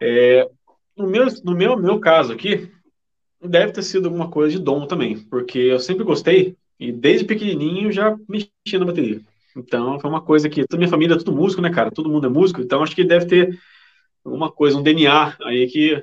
É, 0.00 0.48
no 0.96 1.06
meu, 1.06 1.26
no 1.44 1.54
meu, 1.54 1.76
meu 1.76 2.00
caso 2.00 2.32
aqui, 2.32 2.70
deve 3.48 3.72
ter 3.72 3.82
sido 3.82 4.06
alguma 4.06 4.28
coisa 4.28 4.56
de 4.56 4.62
dom 4.62 4.86
também, 4.86 5.18
porque 5.18 5.58
eu 5.58 5.80
sempre 5.80 6.04
gostei 6.04 6.56
e 6.78 6.90
desde 6.90 7.26
pequenininho 7.26 7.92
já 7.92 8.16
mexi 8.28 8.50
na 8.78 8.84
bateria. 8.84 9.20
Então, 9.56 10.00
foi 10.00 10.08
uma 10.08 10.22
coisa 10.22 10.48
que 10.48 10.66
toda 10.66 10.78
minha 10.78 10.90
família 10.90 11.14
é 11.14 11.18
tudo 11.18 11.32
músico, 11.32 11.60
né, 11.60 11.70
cara? 11.70 11.90
Todo 11.90 12.08
mundo 12.08 12.26
é 12.26 12.30
músico, 12.30 12.60
então 12.60 12.82
acho 12.82 12.94
que 12.94 13.04
deve 13.04 13.26
ter 13.26 13.58
alguma 14.24 14.50
coisa, 14.50 14.78
um 14.78 14.82
DNA 14.82 15.36
aí 15.42 15.66
que 15.66 16.02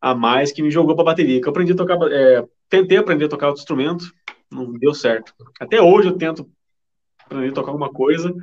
a 0.00 0.14
mais 0.14 0.50
que 0.50 0.62
me 0.62 0.70
jogou 0.70 0.94
para 0.94 1.04
bateria. 1.04 1.40
Que 1.40 1.46
eu 1.46 1.50
aprendi 1.50 1.72
a 1.72 1.76
tocar, 1.76 1.98
é, 2.10 2.44
tentei 2.68 2.98
aprender 2.98 3.26
a 3.26 3.28
tocar 3.28 3.48
outro 3.48 3.60
instrumento, 3.60 4.12
não 4.50 4.72
deu 4.72 4.94
certo. 4.94 5.34
Até 5.60 5.80
hoje 5.80 6.08
eu 6.08 6.16
tento 6.16 6.50
aprender 7.26 7.50
a 7.50 7.54
tocar 7.54 7.70
alguma 7.70 7.90
coisa, 7.90 8.34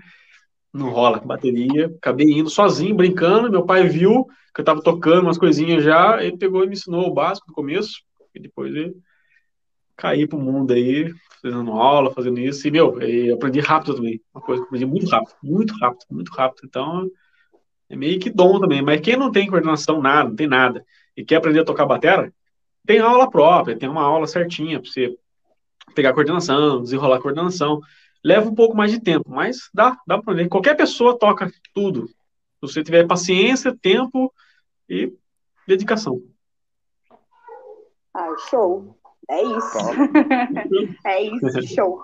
não 0.73 0.89
rola 0.89 1.19
bateria. 1.19 1.87
Acabei 1.97 2.27
indo 2.27 2.49
sozinho, 2.49 2.95
brincando. 2.95 3.51
Meu 3.51 3.65
pai 3.65 3.87
viu 3.87 4.25
que 4.53 4.61
eu 4.61 4.65
tava 4.65 4.81
tocando 4.81 5.23
umas 5.23 5.37
coisinhas 5.37 5.83
já, 5.83 6.23
ele 6.23 6.37
pegou 6.37 6.63
e 6.63 6.67
me 6.67 6.73
ensinou 6.73 7.07
o 7.07 7.13
básico 7.13 7.47
no 7.47 7.53
começo, 7.53 8.01
e 8.37 8.41
depois 8.41 8.73
ele 8.73 8.95
caí 9.95 10.27
pro 10.27 10.39
mundo 10.39 10.73
aí, 10.73 11.11
fazendo 11.41 11.71
aula, 11.71 12.13
fazendo 12.13 12.39
isso, 12.39 12.67
e, 12.67 12.71
meu, 12.71 13.01
eu 13.01 13.35
aprendi 13.35 13.59
rápido 13.59 13.95
também, 13.95 14.21
uma 14.33 14.41
coisa 14.41 14.61
que 14.61 14.65
eu 14.65 14.67
aprendi 14.67 14.85
muito 14.85 15.09
rápido, 15.09 15.35
muito 15.43 15.73
rápido, 15.75 16.05
muito 16.11 16.31
rápido, 16.31 16.61
então, 16.65 17.09
é 17.89 17.95
meio 17.95 18.19
que 18.19 18.29
dom 18.29 18.59
também, 18.59 18.81
mas 18.81 19.01
quem 19.01 19.17
não 19.17 19.31
tem 19.31 19.47
coordenação, 19.47 20.01
nada, 20.01 20.29
não 20.29 20.35
tem 20.35 20.47
nada, 20.47 20.85
e 21.15 21.25
quer 21.25 21.37
aprender 21.37 21.61
a 21.61 21.65
tocar 21.65 21.85
bateria, 21.85 22.31
tem 22.85 22.99
aula 22.99 23.29
própria, 23.29 23.77
tem 23.77 23.89
uma 23.89 24.03
aula 24.03 24.27
certinha 24.27 24.79
para 24.79 24.89
você 24.89 25.17
pegar 25.95 26.13
coordenação, 26.13 26.83
desenrolar 26.83 27.19
coordenação, 27.19 27.81
Leva 28.23 28.49
um 28.49 28.55
pouco 28.55 28.75
mais 28.75 28.91
de 28.91 28.99
tempo, 28.99 29.29
mas 29.29 29.69
dá, 29.73 29.91
dá 30.05 30.17
para 30.17 30.33
aprender. 30.33 30.49
Qualquer 30.49 30.75
pessoa 30.75 31.17
toca 31.17 31.49
tudo. 31.73 32.07
Se 32.07 32.61
você 32.61 32.83
tiver 32.83 33.07
paciência, 33.07 33.73
tempo 33.73 34.33
e 34.89 35.13
dedicação. 35.67 36.21
Ah, 38.17 38.35
show. 38.49 38.97
É 39.29 39.43
isso. 39.43 39.77
é 41.05 41.21
isso, 41.21 41.67
show. 41.67 42.01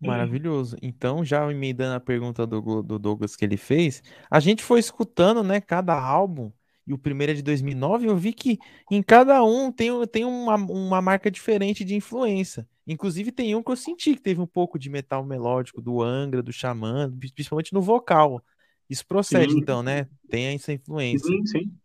Maravilhoso. 0.00 0.76
Então, 0.80 1.22
já 1.22 1.50
emendando 1.50 1.94
a 1.94 2.00
pergunta 2.00 2.46
do, 2.46 2.82
do 2.82 2.98
Douglas 2.98 3.36
que 3.36 3.44
ele 3.44 3.58
fez, 3.58 4.02
a 4.30 4.40
gente 4.40 4.62
foi 4.62 4.80
escutando, 4.80 5.42
né, 5.42 5.60
cada 5.60 5.94
álbum, 5.94 6.50
e 6.86 6.94
o 6.94 6.98
primeiro 6.98 7.32
é 7.32 7.34
de 7.34 7.42
2009, 7.42 8.08
eu 8.08 8.16
vi 8.16 8.32
que 8.32 8.58
em 8.90 9.02
cada 9.02 9.44
um 9.44 9.70
tem, 9.70 9.90
tem 10.06 10.24
uma, 10.24 10.54
uma 10.56 11.02
marca 11.02 11.30
diferente 11.30 11.84
de 11.84 11.94
influência. 11.94 12.66
Inclusive, 12.86 13.30
tem 13.30 13.54
um 13.54 13.62
que 13.62 13.70
eu 13.70 13.76
senti 13.76 14.14
que 14.14 14.22
teve 14.22 14.40
um 14.40 14.46
pouco 14.46 14.78
de 14.78 14.88
metal 14.88 15.22
melódico, 15.22 15.82
do 15.82 16.00
Angra, 16.00 16.42
do 16.42 16.52
Xamã, 16.52 17.12
principalmente 17.34 17.74
no 17.74 17.82
vocal. 17.82 18.42
Isso 18.88 19.06
procede, 19.06 19.52
sim. 19.52 19.58
então, 19.58 19.82
né? 19.82 20.08
Tem 20.30 20.46
essa 20.46 20.72
influência. 20.72 21.28
Sim, 21.28 21.46
sim. 21.46 21.79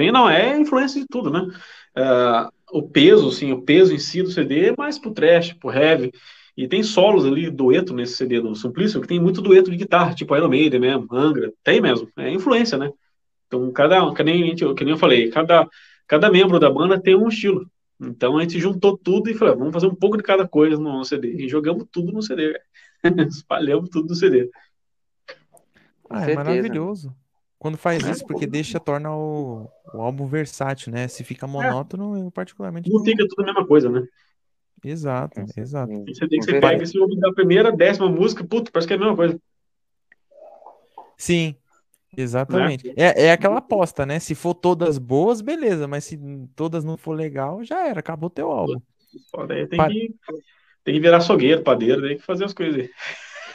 Sim, 0.00 0.10
não, 0.10 0.30
é 0.30 0.58
influência 0.58 0.98
de 0.98 1.06
tudo, 1.06 1.30
né? 1.30 1.40
Uh, 1.94 2.78
o 2.78 2.88
peso, 2.88 3.30
sim, 3.30 3.52
o 3.52 3.60
peso 3.60 3.94
em 3.94 3.98
si 3.98 4.22
do 4.22 4.30
CD 4.30 4.68
é 4.68 4.74
mais 4.76 4.98
pro 4.98 5.12
trash, 5.12 5.52
pro 5.52 5.70
heavy. 5.70 6.10
E 6.56 6.66
tem 6.66 6.82
solos 6.82 7.26
ali, 7.26 7.50
dueto 7.50 7.92
nesse 7.92 8.16
CD 8.16 8.40
do 8.40 8.54
Suplício, 8.54 9.00
que 9.00 9.06
tem 9.06 9.20
muito 9.20 9.42
dueto 9.42 9.70
de 9.70 9.76
guitarra, 9.76 10.14
tipo 10.14 10.34
Iron 10.34 10.48
Maiden 10.48 10.80
mesmo, 10.80 11.06
Angra, 11.12 11.52
tem 11.62 11.80
mesmo, 11.80 12.08
é 12.16 12.30
influência, 12.30 12.78
né? 12.78 12.90
Então, 13.46 13.70
cada, 13.72 14.12
que 14.14 14.22
nem, 14.22 14.54
que 14.54 14.84
nem 14.84 14.92
eu 14.92 14.98
falei, 14.98 15.28
cada, 15.30 15.68
cada 16.06 16.30
membro 16.30 16.58
da 16.58 16.70
banda 16.70 17.00
tem 17.00 17.14
um 17.14 17.28
estilo. 17.28 17.70
Então, 18.00 18.38
a 18.38 18.42
gente 18.42 18.58
juntou 18.58 18.96
tudo 18.96 19.28
e 19.28 19.34
falou, 19.34 19.58
vamos 19.58 19.72
fazer 19.72 19.86
um 19.86 19.94
pouco 19.94 20.16
de 20.16 20.22
cada 20.22 20.48
coisa 20.48 20.78
no 20.78 21.04
CD. 21.04 21.44
E 21.44 21.48
jogamos 21.48 21.86
tudo 21.92 22.10
no 22.10 22.22
CD, 22.22 22.58
espalhamos 23.28 23.90
tudo 23.90 24.08
no 24.08 24.14
CD. 24.14 24.50
Ah, 26.08 26.30
é 26.30 26.34
maravilhoso. 26.34 27.14
Quando 27.60 27.76
faz 27.76 28.02
é, 28.02 28.10
isso, 28.10 28.26
porque 28.26 28.46
deixa, 28.46 28.80
torna 28.80 29.14
o, 29.14 29.68
o 29.92 30.00
álbum 30.00 30.26
versátil, 30.26 30.90
né? 30.90 31.06
Se 31.08 31.22
fica 31.22 31.44
é. 31.44 31.48
monótono, 31.48 32.16
eu 32.16 32.30
particularmente. 32.30 32.90
Não, 32.90 33.04
fica 33.04 33.28
tudo 33.28 33.42
a 33.42 33.44
mesma 33.44 33.66
coisa, 33.66 33.90
né? 33.90 34.02
Exato, 34.82 35.44
exato. 35.54 35.92
Você 36.06 36.26
tem 36.26 36.38
que 36.38 36.46
você 36.46 36.58
pega 36.58 36.82
esse 36.82 36.98
ouve 36.98 37.20
da 37.20 37.30
primeira, 37.34 37.70
décima 37.70 38.08
música, 38.08 38.42
puto, 38.42 38.72
parece 38.72 38.88
que 38.88 38.94
é 38.94 38.96
a 38.96 39.00
mesma 39.00 39.14
coisa. 39.14 39.38
Sim, 41.18 41.54
exatamente. 42.16 42.94
É, 42.96 43.26
é 43.26 43.32
aquela 43.32 43.58
aposta, 43.58 44.06
né? 44.06 44.18
Se 44.18 44.34
for 44.34 44.54
todas 44.54 44.96
boas, 44.96 45.42
beleza, 45.42 45.86
mas 45.86 46.04
se 46.04 46.18
todas 46.56 46.82
não 46.82 46.96
for 46.96 47.12
legal, 47.12 47.62
já 47.62 47.86
era, 47.86 48.00
acabou 48.00 48.30
teu 48.30 48.50
álbum. 48.50 48.80
Aí 49.50 49.66
tem, 49.66 49.76
pa... 49.76 49.88
que, 49.88 50.14
tem 50.82 50.94
que 50.94 51.00
virar 51.00 51.18
açougueiro, 51.18 51.62
padeiro, 51.62 52.00
tem 52.08 52.16
que 52.16 52.24
fazer 52.24 52.46
as 52.46 52.54
coisas 52.54 52.80
aí. 52.80 52.90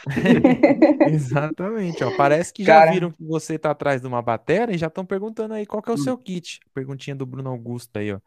Exatamente, 1.08 2.02
ó. 2.04 2.16
Parece 2.16 2.52
que 2.52 2.64
já 2.64 2.80
Cara... 2.80 2.92
viram 2.92 3.10
que 3.10 3.22
você 3.22 3.58
tá 3.58 3.70
atrás 3.70 4.00
de 4.00 4.06
uma 4.06 4.22
bateria 4.22 4.74
e 4.74 4.78
já 4.78 4.86
estão 4.86 5.04
perguntando 5.04 5.54
aí 5.54 5.66
qual 5.66 5.82
que 5.82 5.90
é 5.90 5.92
o 5.92 5.96
hum. 5.96 6.02
seu 6.02 6.16
kit. 6.16 6.60
Perguntinha 6.72 7.16
do 7.16 7.26
Bruno 7.26 7.50
Augusto 7.50 7.96
aí, 7.98 8.12
ó. 8.12 8.20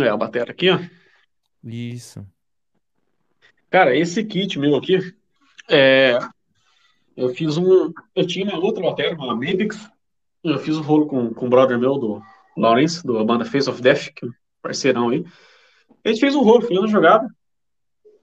É, 0.00 0.08
a 0.08 0.16
bateria 0.16 0.52
aqui, 0.52 0.70
ó. 0.70 0.78
Isso. 1.64 2.24
Cara, 3.70 3.96
esse 3.96 4.24
kit 4.24 4.58
meu 4.58 4.76
aqui, 4.76 4.98
é, 5.68 6.18
eu 7.16 7.30
fiz 7.30 7.56
um. 7.56 7.92
Eu 8.14 8.26
tinha 8.26 8.46
uma 8.46 8.58
outra 8.58 8.82
bateria, 8.82 9.16
uma 9.16 9.36
Mibix. 9.36 9.90
Eu 10.44 10.58
fiz 10.58 10.76
um 10.76 10.82
rolo 10.82 11.06
com, 11.06 11.34
com 11.34 11.46
um 11.46 11.50
brother 11.50 11.78
meu, 11.78 11.98
do 11.98 12.22
Lawrence, 12.56 13.04
do 13.04 13.24
banda 13.24 13.44
Face 13.44 13.68
of 13.68 13.82
Death, 13.82 14.12
que 14.14 14.24
é 14.24 14.28
um 14.28 14.32
parceirão 14.62 15.08
aí. 15.08 15.24
A 16.04 16.08
gente 16.08 16.20
fez 16.20 16.34
um 16.34 16.42
rolo, 16.42 16.66
uma 16.70 16.86
jogada. 16.86 17.28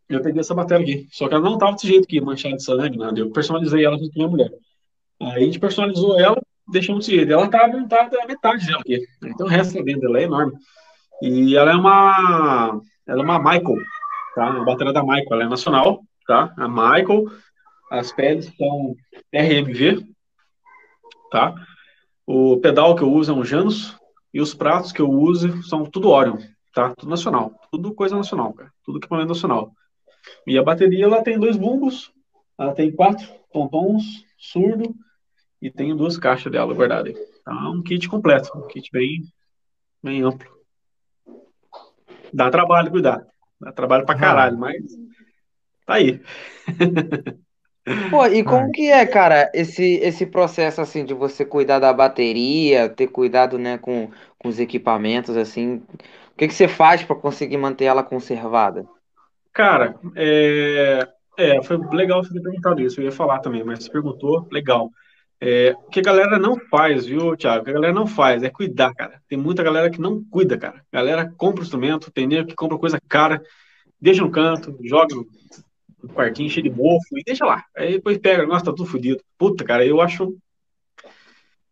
Eu 0.08 0.22
peguei 0.22 0.40
essa 0.40 0.54
bateria 0.54 0.84
aqui. 0.84 1.08
Só 1.12 1.28
que 1.28 1.34
ela 1.34 1.44
não 1.44 1.58
tava 1.58 1.74
desse 1.74 1.88
jeito 1.88 2.04
aqui, 2.04 2.22
manchada 2.22 2.56
de 2.56 2.64
sangue, 2.64 2.98
nada. 2.98 3.20
Eu 3.20 3.32
personalizei 3.32 3.84
ela 3.84 3.98
com 3.98 4.10
minha 4.16 4.28
mulher. 4.28 4.52
Aí 5.22 5.44
a 5.44 5.46
gente 5.46 5.60
personalizou 5.60 6.20
ela, 6.20 6.40
deixamos 6.68 7.06
desse 7.06 7.18
jeito. 7.18 7.32
Ela 7.32 7.50
tá 7.50 7.68
montada 7.68 8.22
a 8.22 8.28
metade 8.28 8.66
dela 8.66 8.82
aqui. 8.82 9.04
Então 9.24 9.48
o 9.48 9.50
resto 9.50 9.84
dentro 9.84 10.02
dela 10.02 10.20
é 10.20 10.24
enorme. 10.24 10.54
E 11.22 11.56
ela 11.56 11.72
é 11.72 11.76
uma, 11.76 12.82
ela 13.08 13.22
é 13.22 13.24
uma 13.24 13.40
Michael, 13.40 13.78
tá? 14.36 14.48
A 14.50 14.64
bateria 14.64 14.94
da 14.94 15.02
Michael, 15.02 15.28
ela 15.32 15.44
é 15.44 15.48
nacional, 15.48 16.02
tá? 16.28 16.54
A 16.58 16.68
Michael, 16.68 17.26
as 17.90 18.12
peles 18.12 18.52
são 18.58 18.96
RMV, 19.34 20.06
tá? 21.32 21.56
O 22.28 22.58
pedal 22.58 22.96
que 22.96 23.04
eu 23.04 23.12
uso 23.12 23.32
é 23.32 23.36
um 23.36 23.46
Janus 23.46 23.96
e 24.34 24.42
os 24.42 24.54
pratos 24.54 24.92
que 24.92 25.02
eu 25.02 25.10
uso 25.10 25.64
são 25.64 25.86
tudo 25.86 26.10
Orion, 26.10 26.38
tá? 26.74 26.94
Tudo 26.96 27.10
nacional, 27.10 27.54
tudo 27.72 27.94
coisa 27.94 28.16
nacional, 28.16 28.54
cara. 28.54 28.72
Tudo 28.84 28.98
equipamento 28.98 29.30
nacional. 29.30 29.72
E 30.46 30.58
a 30.58 30.64
bateria 30.64 31.06
ela 31.06 31.24
tem 31.24 31.40
dois 31.40 31.58
bumbos, 31.58 32.12
ela 32.58 32.74
tem 32.74 32.92
quatro 32.92 33.28
pontons, 33.52 34.26
surdo 34.38 34.96
e 35.62 35.72
tem 35.72 35.96
duas 35.96 36.18
caixas 36.18 36.52
dela 36.52 36.74
guardadas. 36.74 37.18
Tá? 37.44 37.70
Um 37.70 37.82
kit 37.82 38.08
completo, 38.08 38.52
um 38.58 38.68
kit 38.68 38.90
bem, 38.92 39.22
bem 40.04 40.22
amplo. 40.22 40.50
Dá 42.34 42.50
trabalho 42.50 42.92
cuidar. 42.92 43.26
Dá 43.60 43.72
trabalho 43.72 44.06
pra 44.06 44.18
caralho, 44.18 44.58
mas 44.58 44.76
tá 45.86 45.96
aí. 45.96 46.22
Pô, 48.10 48.26
e 48.26 48.44
como 48.44 48.72
que 48.72 48.92
é, 48.92 49.06
cara, 49.06 49.52
esse, 49.54 49.96
esse 49.98 50.26
processo, 50.26 50.82
assim, 50.82 51.06
de 51.06 51.14
você 51.14 51.46
cuidar 51.46 51.78
da 51.78 51.94
bateria, 51.94 52.90
ter 52.90 53.08
cuidado, 53.08 53.60
né, 53.60 53.78
com, 53.78 54.10
com 54.40 54.50
os 54.50 54.60
equipamentos, 54.60 55.38
assim, 55.38 55.76
o 55.76 56.36
que 56.36 56.48
que 56.48 56.54
você 56.54 56.68
faz 56.68 57.04
para 57.04 57.16
conseguir 57.16 57.58
manter 57.58 57.86
ela 57.86 58.04
conservada? 58.04 58.88
Cara, 59.56 59.98
é, 60.18 61.08
é, 61.38 61.64
foi 61.64 61.78
legal 61.96 62.22
você 62.22 62.34
ter 62.34 62.42
perguntado 62.42 62.82
isso, 62.82 63.00
eu 63.00 63.06
ia 63.06 63.12
falar 63.12 63.40
também, 63.40 63.64
mas 63.64 63.86
você 63.86 63.90
perguntou, 63.90 64.46
legal. 64.52 64.92
É, 65.40 65.74
o 65.78 65.90
que 65.90 66.02
a 66.02 66.04
galera 66.04 66.38
não 66.38 66.60
faz, 66.70 67.06
viu, 67.06 67.38
Thiago? 67.38 67.62
O 67.62 67.64
que 67.64 67.70
a 67.70 67.74
galera 67.74 67.94
não 67.94 68.06
faz 68.06 68.44
é 68.44 68.50
cuidar, 68.50 68.94
cara. 68.94 69.22
Tem 69.30 69.38
muita 69.38 69.64
galera 69.64 69.90
que 69.90 70.02
não 70.02 70.22
cuida, 70.26 70.58
cara. 70.58 70.84
A 70.92 70.98
galera 70.98 71.34
compra 71.38 71.64
instrumento, 71.64 72.12
tem 72.12 72.28
nego 72.28 72.50
que 72.50 72.56
compra 72.56 72.78
coisa 72.78 73.00
cara, 73.08 73.42
deixa 74.00 74.22
no 74.22 74.30
canto, 74.30 74.78
joga 74.84 75.16
no 75.16 76.10
quartinho 76.10 76.50
cheio 76.50 76.70
de 76.70 76.70
mofo 76.70 77.18
e 77.18 77.24
deixa 77.24 77.46
lá. 77.46 77.64
Aí 77.78 77.94
depois 77.94 78.18
pega, 78.18 78.46
nossa, 78.46 78.66
tá 78.66 78.72
tudo 78.74 78.86
fodido. 78.86 79.24
Puta, 79.38 79.64
cara, 79.64 79.86
eu 79.86 80.02
acho 80.02 80.36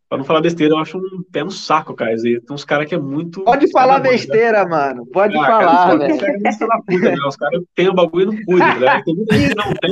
Pra 0.09 0.17
não 0.17 0.25
falar 0.25 0.41
besteira, 0.41 0.75
eu 0.75 0.77
acho 0.77 0.97
um 0.97 1.23
pé 1.31 1.43
no 1.43 1.49
saco, 1.49 1.95
cara. 1.95 2.15
Tem 2.21 2.39
uns 2.51 2.63
caras 2.63 2.87
que 2.87 2.93
é 2.93 2.99
muito. 2.99 3.43
Pode 3.43 3.71
falar 3.71 3.99
besteira, 3.99 4.63
mano. 4.67 5.05
Pode 5.07 5.35
ah, 5.35 5.43
falar, 5.43 5.95
velho. 5.97 6.15
Né? 6.39 7.15
Os 7.27 7.35
caras 7.35 7.63
têm 7.73 7.89
o 7.89 7.93
bagulho 7.93 8.31
e 8.31 8.35
não 8.35 8.43
cuidam, 8.43 8.79
né? 8.79 9.01
Tem 9.03 9.15
muita 9.15 9.35
gente 9.35 9.49
que 9.49 9.55
não 9.55 9.73
tem. 9.73 9.91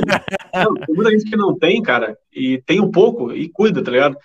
Não, 0.54 0.74
tem 0.74 0.94
muita 0.94 1.10
gente 1.10 1.30
que 1.30 1.36
não 1.36 1.58
tem, 1.58 1.82
cara, 1.82 2.16
e 2.32 2.62
tem 2.62 2.80
um 2.80 2.90
pouco 2.90 3.32
e 3.32 3.48
cuida, 3.48 3.82
tá 3.82 3.90
ligado? 3.90 4.16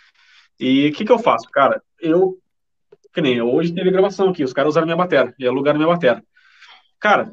E 0.59 0.89
o 0.89 0.93
que 0.93 1.05
que 1.05 1.11
eu 1.11 1.19
faço, 1.19 1.49
cara? 1.49 1.81
Eu. 1.99 2.37
Que 3.13 3.21
nem 3.21 3.41
hoje 3.41 3.73
teve 3.73 3.89
gravação 3.89 4.29
aqui, 4.29 4.43
os 4.43 4.53
caras 4.53 4.71
usaram 4.71 4.85
minha 4.85 4.97
bateria 4.97 5.33
e 5.39 5.47
alugaram 5.47 5.79
minha 5.79 5.91
bateria. 5.91 6.21
Cara, 6.99 7.31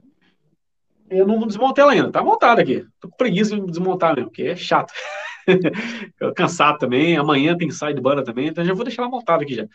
eu 1.10 1.26
não 1.26 1.46
desmontei 1.46 1.82
ela 1.82 1.92
ainda, 1.92 2.10
tá 2.10 2.22
montada 2.22 2.62
aqui. 2.62 2.84
Tô 3.00 3.08
com 3.08 3.16
preguiça 3.16 3.54
de 3.54 3.66
desmontar 3.66 4.14
mesmo, 4.14 4.30
porque 4.30 4.42
é 4.42 4.56
chato. 4.56 4.92
cansado 6.36 6.78
também, 6.78 7.16
amanhã 7.16 7.56
tem 7.56 7.70
side 7.70 8.00
banda 8.00 8.24
também, 8.24 8.48
então 8.48 8.64
já 8.64 8.74
vou 8.74 8.84
deixar 8.84 9.02
ela 9.02 9.10
montada 9.10 9.42
aqui 9.42 9.54
já. 9.54 9.66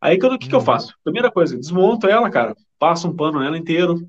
Aí 0.00 0.16
o 0.16 0.38
que, 0.38 0.48
que, 0.48 0.54
eu 0.54 0.58
uhum. 0.58 0.64
faço? 0.64 0.94
Primeira 1.02 1.30
coisa, 1.30 1.56
desmonto 1.56 2.06
ela, 2.06 2.30
cara, 2.30 2.54
passo 2.78 3.08
um 3.08 3.16
pano 3.16 3.40
nela 3.40 3.56
inteiro, 3.56 4.06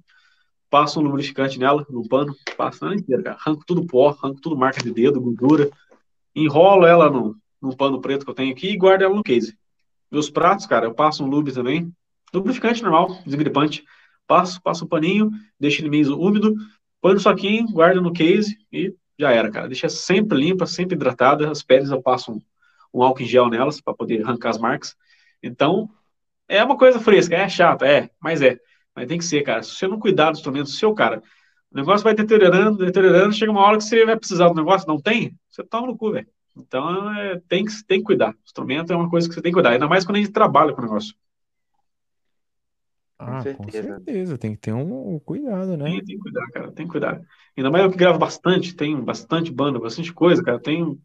passo 0.69 0.99
um 0.99 1.03
lubrificante 1.03 1.57
nela, 1.57 1.85
no 1.89 2.07
pano, 2.07 2.35
passo 2.57 2.85
ela 2.85 2.95
inteira, 2.95 3.23
cara. 3.23 3.37
Arranco 3.39 3.63
tudo 3.65 3.85
pó, 3.85 4.09
arranco 4.09 4.41
tudo 4.41 4.57
marca 4.57 4.83
de 4.83 4.91
dedo, 4.91 5.21
gordura, 5.21 5.69
enrolo 6.35 6.85
ela 6.85 7.09
no, 7.09 7.35
no 7.61 7.75
pano 7.75 8.01
preto 8.01 8.25
que 8.25 8.31
eu 8.31 8.35
tenho 8.35 8.51
aqui 8.51 8.69
e 8.71 8.77
guardo 8.77 9.01
ela 9.01 9.15
no 9.15 9.23
case. 9.23 9.57
Meus 10.11 10.29
pratos, 10.29 10.65
cara, 10.65 10.85
eu 10.85 10.93
passo 10.93 11.23
um 11.23 11.27
lube 11.27 11.51
também, 11.51 11.91
lubrificante 12.33 12.81
normal, 12.81 13.19
desgripante, 13.25 13.83
passo, 14.25 14.61
passo 14.61 14.85
um 14.85 14.87
paninho, 14.87 15.31
deixo 15.59 15.81
ele 15.81 15.89
meio 15.89 16.17
úmido, 16.17 16.53
põe 17.01 17.13
no 17.13 17.19
saquinho, 17.19 17.67
guardo 17.71 18.01
no 18.01 18.13
case 18.13 18.57
e 18.71 18.93
já 19.17 19.31
era, 19.31 19.49
cara. 19.51 19.67
Deixa 19.67 19.89
sempre 19.89 20.37
limpa, 20.37 20.65
sempre 20.65 20.95
hidratada. 20.95 21.49
As 21.49 21.63
peles 21.63 21.89
eu 21.89 22.01
passo 22.01 22.33
um, 22.33 22.41
um 22.93 23.03
álcool 23.03 23.23
em 23.23 23.25
gel 23.25 23.49
nelas 23.49 23.81
para 23.81 23.93
poder 23.93 24.23
arrancar 24.23 24.49
as 24.49 24.57
marcas. 24.57 24.95
Então, 25.41 25.89
é 26.47 26.63
uma 26.63 26.77
coisa 26.77 26.99
fresca, 26.99 27.35
é 27.35 27.49
chato, 27.49 27.83
é, 27.83 28.09
mas 28.19 28.41
é. 28.41 28.59
Mas 28.95 29.07
tem 29.07 29.17
que 29.17 29.25
ser, 29.25 29.43
cara. 29.43 29.61
Se 29.61 29.75
você 29.75 29.87
não 29.87 29.99
cuidar 29.99 30.31
do 30.31 30.37
instrumento 30.37 30.69
seu, 30.69 30.93
cara, 30.93 31.21
o 31.71 31.75
negócio 31.75 32.03
vai 32.03 32.13
deteriorando, 32.13 32.77
deteriorando, 32.83 33.33
chega 33.33 33.51
uma 33.51 33.61
hora 33.61 33.77
que 33.77 33.83
você 33.83 34.05
vai 34.05 34.17
precisar 34.17 34.47
do 34.47 34.55
negócio, 34.55 34.87
não 34.87 34.99
tem, 34.99 35.37
você 35.49 35.63
toma 35.63 35.87
no 35.87 35.97
cu, 35.97 36.11
velho. 36.11 36.27
Então, 36.55 37.13
é, 37.13 37.39
tem, 37.47 37.65
que, 37.65 37.71
tem 37.85 37.99
que 37.99 38.05
cuidar. 38.05 38.31
O 38.31 38.37
instrumento 38.45 38.91
é 38.91 38.95
uma 38.95 39.09
coisa 39.09 39.27
que 39.27 39.35
você 39.35 39.41
tem 39.41 39.51
que 39.51 39.55
cuidar, 39.55 39.71
ainda 39.71 39.87
mais 39.87 40.03
quando 40.03 40.15
a 40.15 40.19
gente 40.19 40.31
trabalha 40.31 40.73
com 40.73 40.81
o 40.81 40.85
negócio. 40.85 41.13
Ah, 43.19 43.37
com 43.37 43.41
certeza. 43.41 43.57
com 43.63 43.71
certeza. 43.71 44.37
Tem 44.37 44.53
que 44.53 44.61
ter 44.61 44.73
um 44.73 45.19
cuidado, 45.19 45.75
né? 45.75 45.85
Tem, 45.85 46.05
tem 46.05 46.17
que 46.17 46.21
cuidar, 46.21 46.47
cara. 46.51 46.71
Tem 46.71 46.85
que 46.85 46.91
cuidar. 46.91 47.21
Ainda 47.55 47.71
mais 47.71 47.83
eu 47.83 47.91
que 47.91 47.97
gravo 47.97 48.19
bastante, 48.19 48.75
tem 48.75 48.99
bastante 48.99 49.51
banda, 49.51 49.79
bastante 49.79 50.13
coisa, 50.13 50.43
cara. 50.43 50.59
Tem... 50.59 50.97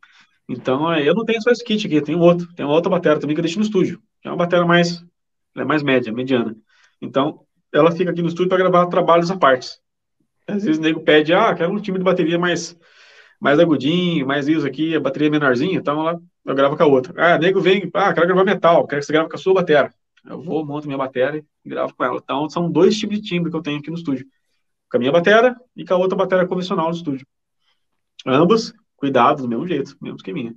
Então, 0.48 0.92
é, 0.92 1.09
eu 1.09 1.14
não 1.14 1.25
tenho 1.25 1.40
só 1.40 1.51
esse 1.51 1.64
kit 1.64 1.87
aqui, 1.87 2.01
tem 2.03 2.16
outro. 2.16 2.53
Tem 2.55 2.66
uma 2.66 2.75
outra 2.75 2.90
bateria 2.90 3.18
também 3.18 3.35
que 3.35 3.40
eu 3.40 3.44
deixo 3.44 3.59
no 3.59 3.64
estúdio. 3.64 4.03
Que 4.20 4.29
é 4.29 4.31
uma 4.31 4.37
bateria 4.37 4.66
mais, 4.66 5.05
é 5.57 5.64
mais 5.64 5.83
média, 5.83 6.12
mediana. 6.12 6.55
Então, 7.01 7.40
ela 7.72 7.90
fica 7.90 8.11
aqui 8.11 8.20
no 8.20 8.29
estúdio 8.29 8.48
para 8.48 8.59
gravar 8.59 8.87
trabalhos 8.87 9.31
à 9.31 9.37
parte. 9.37 9.81
Às 10.46 10.64
vezes 10.64 10.79
o 10.79 10.83
nego 10.83 11.01
pede, 11.01 11.33
ah, 11.33 11.55
quero 11.55 11.72
um 11.72 11.81
time 11.81 11.98
de 11.98 12.05
bateria 12.05 12.38
mais, 12.38 12.77
mais 13.40 13.59
agudinho, 13.59 14.27
mais 14.27 14.48
isso 14.48 14.66
aqui, 14.66 14.94
a 14.94 15.01
bateria 15.01 15.31
menorzinha, 15.31 15.79
então 15.79 16.03
lá 16.03 16.18
eu 16.44 16.55
gravo 16.55 16.77
com 16.77 16.83
a 16.83 16.87
outra. 16.87 17.14
Ah, 17.16 17.38
nego 17.38 17.61
vem, 17.61 17.88
ah, 17.94 18.12
quero 18.12 18.27
gravar 18.27 18.44
metal, 18.44 18.87
quero 18.87 19.01
que 19.01 19.07
você 19.07 19.12
grave 19.12 19.29
com 19.29 19.37
a 19.37 19.38
sua 19.38 19.55
bateria. 19.55 19.90
Eu 20.24 20.40
vou, 20.40 20.64
monto 20.64 20.87
minha 20.87 20.98
bateria 20.98 21.44
e 21.64 21.68
gravo 21.68 21.94
com 21.94 22.04
ela. 22.04 22.20
Então 22.22 22.48
são 22.48 22.70
dois 22.70 22.96
tipos 22.96 23.20
de 23.20 23.28
timbre 23.28 23.50
que 23.50 23.56
eu 23.56 23.62
tenho 23.62 23.78
aqui 23.78 23.90
no 23.90 23.96
estúdio. 23.96 24.26
Com 24.90 24.96
a 24.96 25.00
minha 25.00 25.12
bateria 25.12 25.56
e 25.76 25.85
com 25.85 25.94
a 25.94 25.96
outra 25.96 26.16
bateria 26.16 26.46
convencional 26.46 26.88
no 26.88 26.94
estúdio. 26.94 27.26
Ambos, 28.26 28.72
cuidado, 28.96 29.42
do 29.42 29.48
mesmo 29.48 29.66
jeito, 29.66 29.96
mesmo 30.00 30.16
esqueminha. 30.16 30.54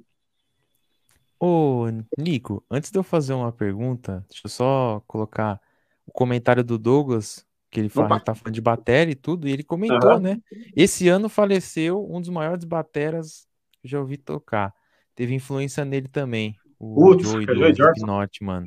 Ô, 1.39 1.85
Nico, 2.17 2.63
antes 2.69 2.91
de 2.91 2.97
eu 2.97 3.03
fazer 3.03 3.33
uma 3.33 3.51
pergunta, 3.51 4.25
deixa 4.29 4.45
eu 4.45 4.49
só 4.49 5.01
colocar 5.07 5.59
o 6.05 6.11
comentário 6.11 6.63
do 6.63 6.77
Douglas, 6.77 7.45
que 7.69 7.79
ele 7.79 7.89
fala, 7.89 8.19
tá 8.19 8.33
falando 8.33 8.53
de 8.53 8.61
bateria 8.61 9.11
e 9.11 9.15
tudo, 9.15 9.47
e 9.47 9.51
ele 9.51 9.63
comentou, 9.63 10.11
Aham. 10.11 10.19
né? 10.19 10.41
Esse 10.75 11.09
ano 11.09 11.27
faleceu 11.27 12.07
um 12.09 12.21
dos 12.21 12.29
maiores 12.29 12.63
bateras 12.63 13.47
que 13.71 13.87
eu 13.87 13.89
já 13.89 13.99
ouvi 13.99 14.17
tocar. 14.17 14.73
Teve 15.13 15.33
influência 15.33 15.83
nele 15.83 16.07
também, 16.07 16.55
o 16.79 16.95
Putz, 16.95 17.29
Joey 17.29 17.45
do. 17.45 17.53
Slipknot, 17.53 18.43
mano. 18.43 18.65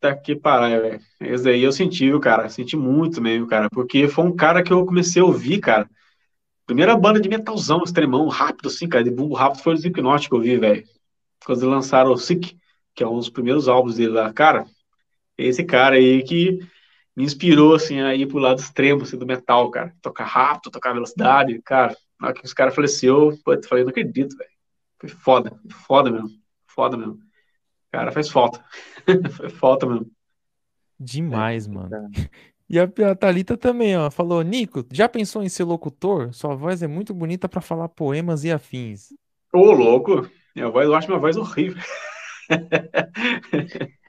Puta 0.00 0.16
que 0.16 0.34
pariu. 0.34 0.98
Esse 1.20 1.44
daí 1.44 1.62
eu 1.62 1.72
senti, 1.72 2.18
cara? 2.20 2.48
Senti 2.48 2.74
muito 2.74 3.20
mesmo, 3.20 3.46
cara. 3.46 3.68
Porque 3.68 4.08
foi 4.08 4.24
um 4.24 4.34
cara 4.34 4.62
que 4.62 4.72
eu 4.72 4.86
comecei 4.86 5.20
a 5.20 5.24
ouvir, 5.26 5.60
cara. 5.60 5.88
Primeira 6.66 6.96
banda 6.96 7.20
de 7.20 7.28
metalzão, 7.28 7.82
extremão, 7.84 8.26
rápido, 8.28 8.68
assim, 8.68 8.88
cara. 8.88 9.04
De 9.04 9.10
bumbo 9.10 9.34
rápido 9.34 9.62
foi 9.62 9.74
o 9.74 9.76
Slipknot 9.76 10.28
que 10.28 10.34
eu 10.34 10.40
vi, 10.40 10.56
velho. 10.56 10.84
Quando 11.44 11.68
lançaram 11.68 12.12
o 12.12 12.16
Sick, 12.16 12.56
que 12.94 13.02
é 13.04 13.06
um 13.06 13.18
dos 13.18 13.28
primeiros 13.28 13.68
álbuns 13.68 13.96
dele 13.96 14.12
lá. 14.12 14.32
Cara, 14.32 14.64
esse 15.36 15.64
cara 15.64 15.96
aí 15.96 16.22
que 16.22 16.60
me 17.14 17.24
inspirou, 17.24 17.74
assim, 17.74 18.00
a 18.00 18.14
ir 18.14 18.26
pro 18.26 18.38
lado 18.38 18.60
extremo, 18.60 19.02
assim, 19.02 19.18
do 19.18 19.26
metal, 19.26 19.70
cara. 19.70 19.94
Tocar 20.00 20.24
rápido, 20.24 20.70
tocar 20.72 20.94
velocidade. 20.94 21.60
Cara, 21.62 21.94
na 22.18 22.28
hora 22.28 22.34
que 22.34 22.46
esse 22.46 22.54
cara 22.54 22.70
faleceu, 22.70 23.32
eu 23.32 23.62
falei, 23.68 23.84
não 23.84 23.90
acredito, 23.90 24.36
velho. 24.36 24.50
Foi 24.98 25.10
foda, 25.10 25.60
foda 25.86 26.10
mesmo. 26.10 26.30
Foda 26.66 26.96
mesmo. 26.96 27.18
Cara, 27.92 28.12
faz 28.12 28.30
falta. 28.30 28.64
Foi 29.36 29.48
falta 29.50 29.86
mesmo. 29.86 30.10
Demais, 30.98 31.66
mano. 31.66 31.90
E 32.72 32.78
a, 32.78 32.84
a 32.84 33.16
Thalita 33.16 33.56
também, 33.56 33.96
ó, 33.96 34.08
falou, 34.12 34.42
Nico, 34.42 34.86
já 34.92 35.08
pensou 35.08 35.42
em 35.42 35.48
ser 35.48 35.64
locutor? 35.64 36.32
Sua 36.32 36.54
voz 36.54 36.84
é 36.84 36.86
muito 36.86 37.12
bonita 37.12 37.48
pra 37.48 37.60
falar 37.60 37.88
poemas 37.88 38.44
e 38.44 38.52
afins. 38.52 39.08
Ô, 39.52 39.72
louco. 39.72 40.30
Minha 40.54 40.70
voz, 40.70 40.86
eu 40.86 40.94
acho 40.94 41.08
minha 41.08 41.18
voz 41.18 41.36
horrível. 41.36 41.82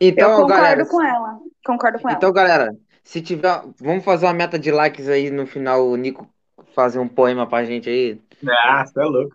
Então, 0.00 0.30
eu 0.30 0.36
concordo 0.36 0.54
galera, 0.54 0.86
com 0.86 1.02
ela. 1.02 1.38
Concordo 1.64 1.98
com 1.98 2.08
ela. 2.08 2.16
então, 2.16 2.32
galera, 2.32 2.76
se 3.02 3.20
tiver, 3.20 3.62
vamos 3.80 4.04
fazer 4.04 4.26
uma 4.26 4.32
meta 4.32 4.56
de 4.58 4.70
likes 4.70 5.08
aí 5.08 5.28
no 5.28 5.44
final, 5.44 5.88
o 5.88 5.96
Nico 5.96 6.28
fazer 6.72 6.98
um 6.98 7.08
poema 7.08 7.46
pra 7.46 7.64
gente 7.64 7.88
aí. 7.88 8.20
Ah, 8.48 8.86
você 8.86 9.00
é 9.00 9.04
louco. 9.04 9.34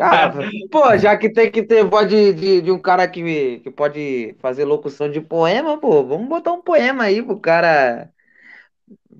Ah, 0.00 0.32
pô, 0.70 0.96
já 0.96 1.16
que 1.16 1.28
tem 1.30 1.50
que 1.50 1.62
ter 1.62 1.84
voz 1.84 2.08
de, 2.08 2.32
de, 2.32 2.60
de 2.62 2.70
um 2.70 2.78
cara 2.78 3.06
que, 3.08 3.60
que 3.60 3.70
pode 3.70 4.34
fazer 4.40 4.64
locução 4.64 5.10
de 5.10 5.20
poema, 5.20 5.78
pô, 5.78 6.04
vamos 6.04 6.28
botar 6.28 6.52
um 6.52 6.60
poema 6.62 7.04
aí 7.04 7.22
pro 7.22 7.38
cara 7.38 8.08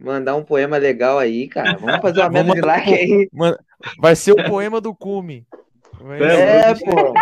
mandar 0.00 0.36
um 0.36 0.44
poema 0.44 0.76
legal 0.76 1.18
aí, 1.18 1.48
cara. 1.48 1.76
Vamos 1.76 2.00
fazer 2.02 2.20
uma 2.20 2.30
meta 2.30 2.54
de 2.54 2.60
like 2.60 2.94
aí. 2.94 3.28
Vai 3.98 4.14
ser 4.16 4.32
o 4.32 4.44
poema 4.44 4.80
do 4.80 4.94
Cume. 4.94 5.44
Vai 6.00 6.22
É, 6.22 6.74
ser- 6.74 6.86
É, 6.86 6.92
pô. 6.92 7.14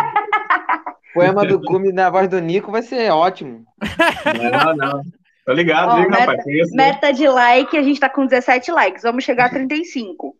Poema 1.13 1.43
do 1.45 1.59
Cume 1.61 1.91
na 1.91 2.09
voz 2.11 2.27
do 2.27 2.39
Nico 2.39 2.71
vai 2.71 2.83
ser 2.83 3.09
ótimo. 3.11 3.65
Não, 4.51 4.75
não. 4.75 5.01
Tô 5.43 5.53
ligado, 5.53 5.93
Ó, 5.93 5.97
liga, 5.97 6.09
meta- 6.09 6.19
rapaz. 6.21 6.43
Conheço. 6.43 6.75
Meta 6.75 7.11
de 7.11 7.27
like, 7.27 7.75
a 7.77 7.81
gente 7.81 7.99
tá 7.99 8.09
com 8.09 8.25
17 8.27 8.71
likes. 8.71 9.01
Vamos 9.01 9.23
chegar 9.23 9.45
a 9.45 9.49
35. 9.49 10.35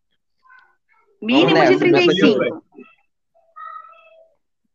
Mínimo 1.22 1.54
nessa, 1.56 1.72
de 1.74 1.80
35. 1.80 2.62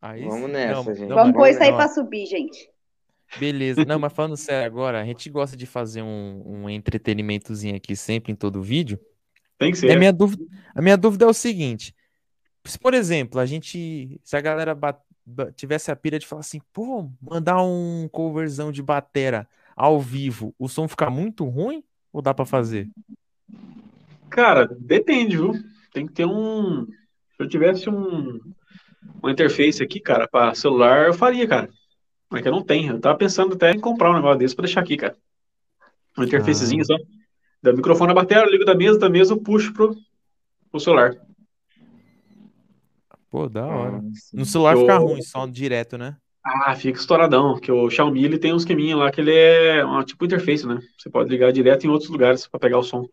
Aí 0.02 0.24
Vamos 0.24 0.46
sim. 0.46 0.52
nessa, 0.52 0.74
Não, 0.74 0.94
gente. 0.94 1.08
não, 1.08 1.16
Vamos 1.16 1.32
pôr 1.34 1.48
isso 1.48 1.62
aí 1.62 1.70
ó, 1.70 1.76
pra 1.76 1.88
subir, 1.88 2.26
gente. 2.26 2.68
Beleza. 3.38 3.84
Não, 3.84 3.98
mas 4.00 4.12
falando 4.12 4.36
sério 4.36 4.66
agora, 4.66 5.00
a 5.00 5.04
gente 5.04 5.30
gosta 5.30 5.56
de 5.56 5.64
fazer 5.64 6.02
um, 6.02 6.42
um 6.44 6.68
entretenimentozinho 6.68 7.76
aqui 7.76 7.94
sempre 7.94 8.32
em 8.32 8.34
todo 8.36 8.60
vídeo. 8.60 8.98
Tem 9.58 9.70
que 9.70 9.78
E 9.78 9.80
ser. 9.80 9.92
a 9.92 9.96
minha 9.98 10.12
dúvida, 10.12 10.44
a 10.74 10.82
minha 10.82 10.96
dúvida 10.96 11.24
é 11.24 11.28
o 11.28 11.32
seguinte: 11.32 11.94
se, 12.64 12.78
por 12.78 12.94
exemplo, 12.94 13.38
a 13.40 13.46
gente, 13.46 14.20
se 14.24 14.36
a 14.36 14.40
galera 14.40 14.74
ba- 14.74 15.00
ba- 15.24 15.52
tivesse 15.52 15.90
a 15.90 15.96
pira 15.96 16.18
de 16.18 16.26
falar 16.26 16.40
assim, 16.40 16.60
pô, 16.72 17.08
mandar 17.20 17.62
um 17.62 18.08
coverzão 18.10 18.72
de 18.72 18.82
batera 18.82 19.48
ao 19.76 20.00
vivo, 20.00 20.52
o 20.58 20.68
som 20.68 20.88
fica 20.88 21.08
muito 21.08 21.44
ruim 21.44 21.82
ou 22.12 22.20
dá 22.20 22.34
pra 22.34 22.44
fazer? 22.44 22.90
Cara, 24.30 24.66
depende, 24.78 25.36
viu? 25.36 25.52
Tem 25.92 26.06
que 26.06 26.12
ter 26.12 26.26
um. 26.26 26.86
Se 26.86 27.40
eu 27.40 27.48
tivesse 27.48 27.88
um, 27.88 28.40
uma 29.22 29.30
interface 29.32 29.82
aqui, 29.82 30.00
cara, 30.00 30.26
para 30.28 30.54
celular, 30.54 31.06
eu 31.06 31.14
faria, 31.14 31.46
cara. 31.46 31.68
Mas 32.30 32.42
que 32.42 32.48
eu 32.48 32.52
não 32.52 32.62
tenho. 32.62 32.94
Eu 32.94 33.00
tava 33.00 33.16
pensando 33.18 33.54
até 33.54 33.70
em 33.70 33.78
comprar 33.80 34.10
um 34.10 34.14
negócio 34.14 34.38
desse 34.38 34.54
pra 34.56 34.64
deixar 34.64 34.80
aqui, 34.80 34.96
cara. 34.96 35.16
Uma 36.16 36.26
interfacezinha 36.26 36.84
só. 36.84 36.96
Da 37.62 37.72
microfone 37.72 38.08
na 38.08 38.14
bateria, 38.14 38.42
eu 38.44 38.50
ligo 38.50 38.64
da 38.64 38.74
mesa, 38.74 38.98
da 38.98 39.08
mesa 39.08 39.32
eu 39.34 39.38
puxo 39.40 39.72
pro, 39.72 39.94
pro 40.70 40.80
celular. 40.80 41.14
Pô, 43.30 43.48
da 43.48 43.64
hora. 43.66 43.96
Ah, 43.98 44.02
No 44.32 44.44
celular 44.44 44.74
Eu- 44.74 44.80
fica 44.80 44.98
ruim, 44.98 45.22
só 45.22 45.46
direto, 45.46 45.96
né? 45.96 46.16
Ah, 46.44 46.74
fica 46.74 46.98
estouradão, 46.98 47.58
que 47.60 47.70
o 47.70 47.88
Xiaomi 47.88 48.24
ele 48.24 48.36
tem 48.36 48.52
um 48.52 48.56
esqueminha 48.56 48.96
lá 48.96 49.12
que 49.12 49.20
ele 49.20 49.32
é 49.32 49.84
uma 49.84 50.04
tipo 50.04 50.24
interface, 50.24 50.66
né? 50.66 50.80
Você 50.98 51.08
pode 51.08 51.30
ligar 51.30 51.52
direto 51.52 51.84
em 51.86 51.88
outros 51.90 52.10
lugares 52.10 52.48
para 52.48 52.58
pegar 52.58 52.78
o 52.78 52.82
som. 52.82 53.06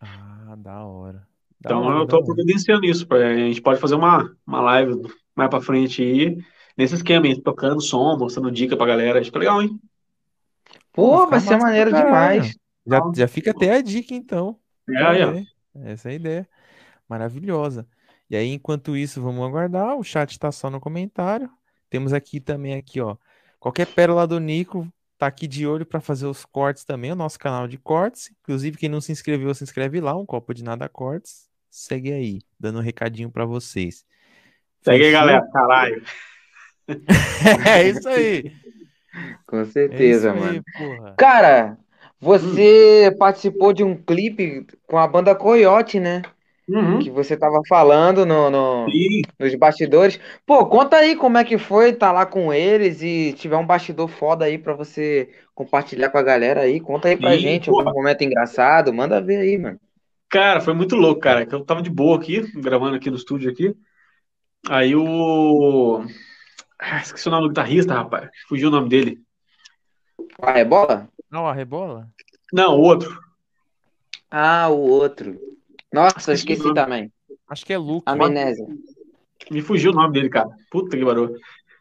Ah, 0.00 0.54
da 0.56 0.82
hora. 0.84 1.26
Da 1.60 1.70
Então 1.70 1.82
hora, 1.82 1.98
eu 2.00 2.06
tô 2.06 2.16
hora. 2.16 2.24
providenciando 2.24 2.86
isso. 2.86 3.06
pra- 3.06 3.28
A 3.28 3.34
gente 3.36 3.60
pode 3.60 3.78
fazer 3.78 3.94
uma, 3.94 4.34
uma 4.46 4.60
live 4.62 5.02
mais 5.36 5.50
pra 5.50 5.60
frente 5.60 6.02
aí, 6.02 6.38
nesse 6.76 6.94
esquema, 6.94 7.26
aí, 7.26 7.40
tocando 7.40 7.80
som, 7.80 8.16
mostrando 8.16 8.50
dica 8.50 8.76
pra 8.76 8.86
galera. 8.86 9.20
Acho 9.20 9.30
que 9.30 9.36
é 9.36 9.40
legal, 9.40 9.62
hein? 9.62 9.78
Pô, 10.92 11.26
vai 11.26 11.40
ser 11.40 11.58
maneiro 11.58 11.92
demais. 11.92 12.56
Já, 12.86 13.00
já 13.14 13.28
fica 13.28 13.50
até 13.50 13.76
a 13.76 13.82
dica, 13.82 14.14
então. 14.14 14.58
É, 14.88 15.02
aí, 15.02 15.22
ó. 15.22 15.32
É, 15.34 15.92
essa 15.92 16.08
é 16.08 16.12
a 16.12 16.14
ideia. 16.14 16.48
Maravilhosa. 17.08 17.86
E 18.30 18.36
aí, 18.36 18.48
enquanto 18.48 18.96
isso, 18.96 19.20
vamos 19.20 19.46
aguardar. 19.46 19.96
O 19.96 20.02
chat 20.02 20.38
tá 20.38 20.50
só 20.50 20.70
no 20.70 20.80
comentário. 20.80 21.50
Temos 21.90 22.12
aqui 22.12 22.40
também, 22.40 22.74
aqui, 22.74 23.00
ó. 23.00 23.16
Qualquer 23.60 23.86
pérola 23.86 24.26
do 24.26 24.40
Nico 24.40 24.90
tá 25.18 25.26
aqui 25.26 25.46
de 25.46 25.66
olho 25.66 25.86
para 25.86 26.00
fazer 26.00 26.26
os 26.26 26.44
cortes 26.44 26.84
também, 26.84 27.12
o 27.12 27.16
nosso 27.16 27.38
canal 27.38 27.68
de 27.68 27.78
cortes. 27.78 28.30
Inclusive, 28.42 28.76
quem 28.76 28.88
não 28.88 29.00
se 29.00 29.12
inscreveu, 29.12 29.54
se 29.54 29.64
inscreve 29.64 30.00
lá, 30.00 30.16
um 30.16 30.26
copo 30.26 30.54
de 30.54 30.64
nada 30.64 30.88
cortes. 30.88 31.48
Segue 31.70 32.12
aí, 32.12 32.40
dando 32.58 32.78
um 32.78 32.82
recadinho 32.82 33.30
para 33.30 33.44
vocês. 33.44 34.04
Segue 34.86 35.04
aí, 35.06 35.12
Fechou? 35.12 35.12
galera. 35.12 35.46
Caralho. 35.52 36.02
É 37.66 37.88
isso 37.88 38.08
aí. 38.08 38.52
Com 39.46 39.64
É 39.64 39.64
certeza, 39.64 40.32
aí, 40.32 40.36
mano. 40.40 40.64
porra. 40.76 41.16
Cara, 41.16 41.78
você 42.20 43.14
participou 43.18 43.72
de 43.72 43.84
um 43.84 43.96
clipe 43.96 44.66
com 44.86 44.98
a 44.98 45.06
banda 45.08 45.34
Coyote, 45.34 46.00
né? 46.00 46.22
Uhum. 46.68 46.98
Que 46.98 47.10
você 47.10 47.36
tava 47.36 47.60
falando 47.68 48.26
no, 48.26 48.50
no- 48.50 48.86
nos 49.40 49.54
bastidores. 49.56 50.20
Pô, 50.46 50.66
conta 50.66 50.96
aí 50.98 51.16
como 51.16 51.38
é 51.38 51.44
que 51.44 51.58
foi 51.58 51.90
estar 51.90 52.12
lá 52.12 52.26
com 52.26 52.52
eles 52.52 53.02
e 53.02 53.34
tiver 53.34 53.56
um 53.56 53.66
bastidor 53.66 54.08
foda 54.08 54.44
aí 54.46 54.58
pra 54.58 54.74
você 54.74 55.30
compartilhar 55.54 56.10
com 56.10 56.18
a 56.18 56.22
galera 56.22 56.62
aí. 56.62 56.80
Conta 56.80 57.08
aí 57.08 57.16
pra 57.16 57.36
Sim, 57.36 57.42
gente 57.42 57.68
pô. 57.68 57.80
algum 57.80 57.90
momento 57.92 58.22
engraçado. 58.24 58.92
Manda 58.94 59.20
ver 59.20 59.38
aí, 59.38 59.58
mano. 59.58 59.80
Cara, 60.28 60.60
foi 60.60 60.74
muito 60.74 60.96
louco, 60.96 61.20
cara. 61.20 61.46
que 61.46 61.54
Eu 61.54 61.64
tava 61.64 61.82
de 61.82 61.90
boa 61.90 62.16
aqui, 62.18 62.40
gravando 62.60 62.96
aqui 62.96 63.10
no 63.10 63.16
estúdio 63.16 63.50
aqui. 63.50 63.74
Aí 64.68 64.94
o. 64.96 66.04
Ah, 66.78 66.98
esqueci 67.00 67.28
o 67.28 67.30
nome 67.30 67.44
do 67.44 67.48
guitarrista, 67.48 67.94
rapaz. 67.94 68.28
Fugiu 68.48 68.68
o 68.68 68.70
nome 68.70 68.88
dele. 68.88 69.20
Ah, 70.40 70.58
é 70.58 70.64
bola? 70.64 71.08
Não, 71.30 71.46
a 71.46 71.52
rebola? 71.52 72.08
Não, 72.52 72.76
o 72.76 72.80
outro. 72.82 73.18
Ah, 74.30 74.68
o 74.68 74.78
outro. 74.78 75.38
Nossa, 75.92 76.30
eu 76.30 76.34
Esqueci 76.34 76.58
esqueci 76.60 76.74
também. 76.74 77.12
Acho 77.48 77.64
que 77.64 77.72
é 77.72 77.78
Luke. 77.78 78.02
Amnésia. 78.06 78.66
Me 79.50 79.62
fugiu 79.62 79.92
o 79.92 79.94
nome 79.94 80.12
dele, 80.12 80.28
cara. 80.28 80.48
Puta 80.70 80.96
que 80.96 81.04
barulho. 81.04 81.36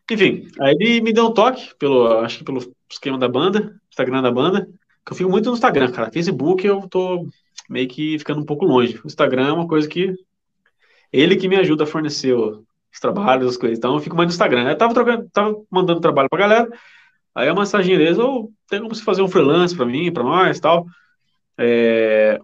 Enfim, 0.09 0.47
aí 0.59 0.75
ele 0.79 1.01
me 1.01 1.11
deu 1.11 1.25
um 1.27 1.33
toque, 1.33 1.73
pelo, 1.79 2.07
acho 2.19 2.37
que 2.39 2.43
pelo 2.43 2.59
esquema 2.89 3.17
da 3.17 3.27
banda, 3.27 3.75
Instagram 3.89 4.21
da 4.21 4.31
banda, 4.31 4.69
que 5.03 5.11
eu 5.11 5.17
fico 5.17 5.29
muito 5.31 5.47
no 5.49 5.55
Instagram, 5.55 5.91
cara. 5.91 6.11
Facebook 6.11 6.65
eu 6.65 6.87
tô 6.87 7.27
meio 7.67 7.87
que 7.87 8.17
ficando 8.19 8.39
um 8.41 8.45
pouco 8.45 8.65
longe. 8.65 8.99
O 9.03 9.07
Instagram 9.07 9.47
é 9.47 9.51
uma 9.53 9.67
coisa 9.67 9.87
que 9.87 10.13
ele 11.11 11.35
que 11.35 11.47
me 11.47 11.55
ajuda 11.55 11.85
a 11.85 11.87
fornecer 11.87 12.33
o- 12.33 12.63
os 12.95 12.99
trabalhos, 12.99 13.51
as 13.51 13.57
coisas. 13.57 13.77
Então 13.77 13.93
eu 13.93 13.99
fico 13.99 14.15
mais 14.15 14.27
no 14.27 14.33
Instagram. 14.33 14.69
Eu 14.69 14.77
tava 14.77 14.93
trocando, 14.93 15.29
tava 15.31 15.55
mandando 15.69 15.99
trabalho 15.99 16.29
pra 16.29 16.39
galera. 16.39 16.69
Aí 17.35 17.47
a 17.49 17.53
mensagem 17.53 17.97
deles, 17.97 18.17
ou 18.17 18.51
tem 18.69 18.79
como 18.79 18.95
você 18.95 19.03
fazer 19.03 19.21
um 19.21 19.27
freelance 19.27 19.75
pra 19.75 19.85
mim, 19.85 20.11
pra 20.11 20.23
nós, 20.23 20.59
tal. 20.59 20.85
É, 21.57 22.39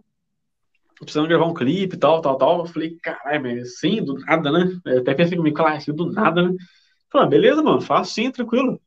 precisando 1.00 1.28
gravar 1.28 1.46
um 1.46 1.54
clipe, 1.54 1.98
tal, 1.98 2.22
tal, 2.22 2.38
tal. 2.38 2.60
Eu 2.60 2.66
falei, 2.66 2.98
caralho, 3.02 3.42
mas 3.42 3.80
sim, 3.80 4.04
do 4.04 4.20
nada, 4.20 4.52
né? 4.52 4.80
Eu 4.86 5.00
até 5.00 5.14
pensei 5.14 5.38
comigo, 5.38 5.56
claro, 5.56 5.78
assim, 5.78 5.94
do 5.94 6.12
nada, 6.12 6.44
né? 6.44 6.56
Falei, 7.10 7.28
ah, 7.28 7.30
beleza, 7.30 7.64
mano, 7.64 7.82
faço 7.82 8.14
sim, 8.14 8.32
tranquilo. 8.32 8.80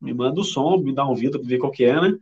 Me 0.00 0.12
manda 0.12 0.40
o 0.40 0.44
som, 0.44 0.76
me 0.78 0.92
dá 0.92 1.06
um 1.06 1.14
vídeo 1.14 1.38
pra 1.38 1.48
ver 1.48 1.58
qual 1.58 1.72
que 1.72 1.84
é, 1.84 2.00
né? 2.00 2.18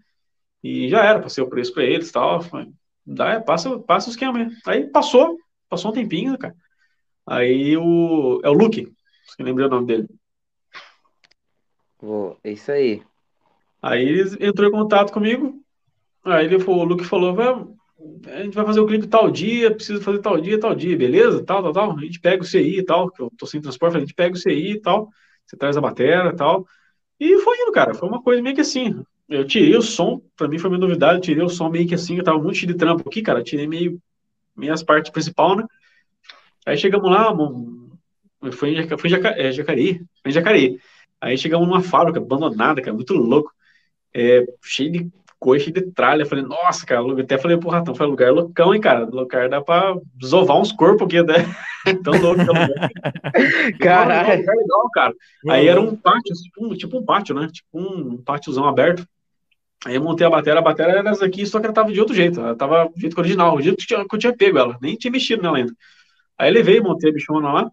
E 0.62 0.88
já 0.90 1.02
era, 1.04 1.20
passei 1.20 1.42
o 1.42 1.48
preço 1.48 1.72
pra 1.72 1.84
eles 1.84 2.10
e 2.10 2.12
tal. 2.12 2.42
Falei, 2.42 2.68
dá, 3.06 3.40
passa, 3.40 3.78
passa 3.78 4.08
o 4.08 4.10
esquema 4.10 4.38
aí. 4.38 4.48
Aí 4.66 4.86
passou, 4.86 5.38
passou 5.68 5.90
um 5.90 5.94
tempinho, 5.94 6.36
cara. 6.38 6.54
Aí 7.30 7.76
o. 7.76 8.40
É 8.42 8.50
o 8.50 8.52
Luke, 8.52 8.92
se 9.24 9.40
lembrei 9.40 9.68
o 9.68 9.70
nome 9.70 9.86
dele. 9.86 10.08
Vou, 12.00 12.36
é 12.42 12.50
isso 12.50 12.72
aí. 12.72 13.04
Aí 13.80 14.02
ele 14.02 14.48
entrou 14.48 14.68
em 14.68 14.72
contato 14.72 15.12
comigo. 15.12 15.62
Aí 16.24 16.46
ele 16.46 16.58
falou, 16.58 16.80
o 16.80 16.84
Luke 16.84 17.04
falou, 17.04 17.30
a 18.26 18.42
gente 18.42 18.54
vai 18.54 18.66
fazer 18.66 18.80
o 18.80 18.86
clipe 18.86 19.06
tal 19.06 19.30
dia, 19.30 19.72
precisa 19.72 20.02
fazer 20.02 20.18
tal 20.18 20.40
dia, 20.40 20.58
tal 20.58 20.74
dia, 20.74 20.96
beleza? 20.96 21.44
Tal, 21.44 21.62
tal, 21.62 21.72
tal. 21.72 21.98
A 21.98 22.00
gente 22.00 22.18
pega 22.18 22.42
o 22.42 22.44
CI 22.46 22.80
e 22.80 22.82
tal, 22.82 23.08
que 23.08 23.22
eu 23.22 23.30
tô 23.38 23.46
sem 23.46 23.60
transporte, 23.60 23.96
a 23.96 24.00
gente 24.00 24.12
pega 24.12 24.34
o 24.34 24.38
CI 24.38 24.72
e 24.72 24.80
tal, 24.80 25.08
você 25.46 25.56
traz 25.56 25.76
a 25.76 25.80
bateria 25.80 26.30
e 26.32 26.36
tal. 26.36 26.66
E 27.20 27.38
foi 27.38 27.56
indo, 27.58 27.70
cara. 27.70 27.94
Foi 27.94 28.08
uma 28.08 28.20
coisa 28.20 28.42
meio 28.42 28.56
que 28.56 28.62
assim. 28.62 29.00
Eu 29.28 29.46
tirei 29.46 29.76
o 29.76 29.82
som, 29.82 30.20
pra 30.36 30.48
mim 30.48 30.58
foi 30.58 30.68
uma 30.68 30.78
novidade, 30.78 31.14
eu 31.14 31.20
tirei 31.20 31.44
o 31.44 31.48
som 31.48 31.68
meio 31.68 31.86
que 31.86 31.94
assim, 31.94 32.18
eu 32.18 32.24
tava 32.24 32.42
muito 32.42 32.56
cheio 32.56 32.72
de 32.72 32.78
trampo 32.78 33.08
aqui, 33.08 33.22
cara. 33.22 33.40
Tirei 33.40 33.68
meio 33.68 34.02
minhas 34.56 34.82
partes 34.82 35.12
principal, 35.12 35.56
né? 35.56 35.64
Aí 36.66 36.76
chegamos 36.76 37.10
lá, 37.10 37.34
foi 38.52 38.70
em, 38.70 38.98
foi 38.98 39.10
em 39.10 39.14
é, 39.36 39.52
Jacareí, 39.52 40.00
foi 40.22 40.30
em 40.30 40.32
Jacareí. 40.32 40.78
Aí 41.20 41.36
chegamos 41.36 41.68
numa 41.68 41.82
fábrica 41.82 42.18
abandonada, 42.18 42.80
cara, 42.80 42.94
muito 42.94 43.14
louco. 43.14 43.52
É, 44.14 44.44
cheio 44.62 44.90
de 44.90 45.10
coisa, 45.38 45.64
cheio 45.64 45.74
de 45.74 45.92
tralha. 45.92 46.26
Falei, 46.26 46.44
nossa, 46.44 46.86
cara, 46.86 47.00
até 47.20 47.38
falei 47.38 47.56
pro 47.56 47.70
ratão, 47.70 47.94
foi 47.94 48.06
lugar 48.06 48.32
loucão, 48.32 48.74
hein, 48.74 48.80
cara. 48.80 49.04
Lugar 49.04 49.48
dá 49.48 49.60
pra 49.60 49.96
desovar 50.14 50.58
uns 50.58 50.72
corpos 50.72 51.06
aqui, 51.06 51.22
né? 51.22 51.34
Tão 52.04 52.14
louco 52.20 52.42
que 52.44 52.50
é 53.72 53.72
Caralho. 53.80 54.40
Lugar 54.40 54.56
legal, 54.56 54.90
cara. 54.92 55.14
Aí 55.48 55.66
era 55.66 55.80
um 55.80 55.96
pátio, 55.96 56.34
tipo 56.34 56.66
um, 56.66 56.74
tipo 56.74 56.98
um 56.98 57.04
pátio, 57.04 57.34
né? 57.34 57.48
Tipo 57.50 57.68
um 57.78 58.22
pátiozão 58.22 58.66
aberto. 58.66 59.06
Aí 59.86 59.94
eu 59.94 60.02
montei 60.02 60.26
a 60.26 60.30
bateria, 60.30 60.58
a 60.58 60.62
bateria 60.62 60.92
era 60.98 61.10
essa 61.10 61.24
aqui, 61.24 61.46
só 61.46 61.58
que 61.58 61.64
ela 61.64 61.74
tava 61.74 61.90
de 61.90 61.98
outro 61.98 62.14
jeito. 62.14 62.38
Ela 62.38 62.54
tava 62.54 62.90
do 62.94 63.00
jeito 63.00 63.18
original, 63.18 63.56
o 63.56 63.62
jeito 63.62 63.78
que 63.86 63.94
eu 63.94 64.18
tinha 64.18 64.36
pego 64.36 64.58
ela. 64.58 64.78
Nem 64.80 64.94
tinha 64.94 65.10
mexido 65.10 65.42
nela 65.42 65.56
ainda. 65.56 65.72
Aí 66.40 66.50
levei, 66.50 66.80
montei 66.80 67.10
a 67.10 67.12
bichona 67.12 67.52
lá. 67.52 67.70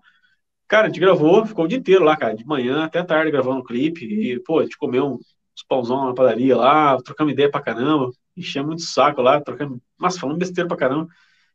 Cara, 0.67 0.87
a 0.87 0.89
gente 0.89 0.99
gravou, 0.99 1.45
ficou 1.45 1.65
o 1.65 1.67
dia 1.69 1.77
inteiro 1.77 2.03
lá, 2.03 2.17
cara, 2.17 2.35
de 2.35 2.45
manhã 2.45 2.83
até 2.85 3.01
tarde 3.03 3.31
gravando 3.31 3.61
o 3.61 3.63
clipe. 3.63 4.05
E, 4.05 4.39
pô, 4.41 4.59
a 4.59 4.63
gente 4.63 4.77
comeu 4.77 5.05
uns 5.15 5.63
pãozão 5.69 6.05
na 6.05 6.13
padaria 6.13 6.57
lá, 6.57 6.97
trocamos 7.01 7.31
ideia 7.33 7.49
pra 7.49 7.61
caramba, 7.61 8.11
enchia 8.35 8.61
muito 8.63 8.81
saco 8.81 9.21
lá, 9.21 9.39
trocando, 9.41 9.81
mas 9.97 10.17
falando 10.17 10.37
besteira 10.37 10.67
pra 10.67 10.75
caramba. 10.77 11.07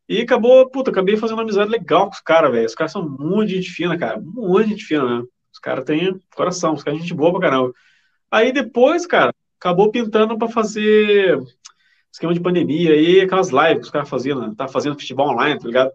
E 0.09 0.23
acabou, 0.23 0.69
puta, 0.71 0.91
acabei 0.91 1.17
fazendo 1.19 1.37
uma 1.37 1.43
amizade 1.43 1.71
legal 1.71 2.07
com 2.09 2.15
os 2.15 2.21
caras, 2.23 2.51
velho. 2.51 2.67
Os 2.67 2.75
caras 2.75 2.93
são 2.93 3.07
muito 3.07 3.51
gente 3.51 3.71
fina, 3.71 3.99
cara, 3.99 4.19
muito 4.21 4.71
gente 4.71 4.85
fina 4.85 5.05
mesmo. 5.05 5.29
Os 5.53 5.59
caras 5.59 5.85
têm 5.85 6.19
coração, 6.35 6.75
os 6.75 6.83
caras 6.83 7.01
gente 7.01 7.15
boa 7.15 7.31
pra 7.33 7.43
caramba. 7.43 7.73
Aí 8.31 8.53
depois, 8.53 9.07
cara, 9.07 9.35
acabou 9.61 9.91
pintando 9.91 10.39
pra 10.39 10.49
fazer 10.49 11.39
esquema 12.13 12.35
de 12.35 12.41
pandemia 12.41 12.93
aí, 12.93 13.21
aquelas 13.21 13.51
lives 13.51 13.77
que 13.77 13.85
os 13.85 13.91
caras 13.91 14.09
faziam, 14.09 14.41
né? 14.41 14.55
tá 14.57 14.69
fazendo 14.69 14.97
festival 14.97 15.29
online, 15.29 15.61
tá 15.61 15.67
ligado? 15.67 15.93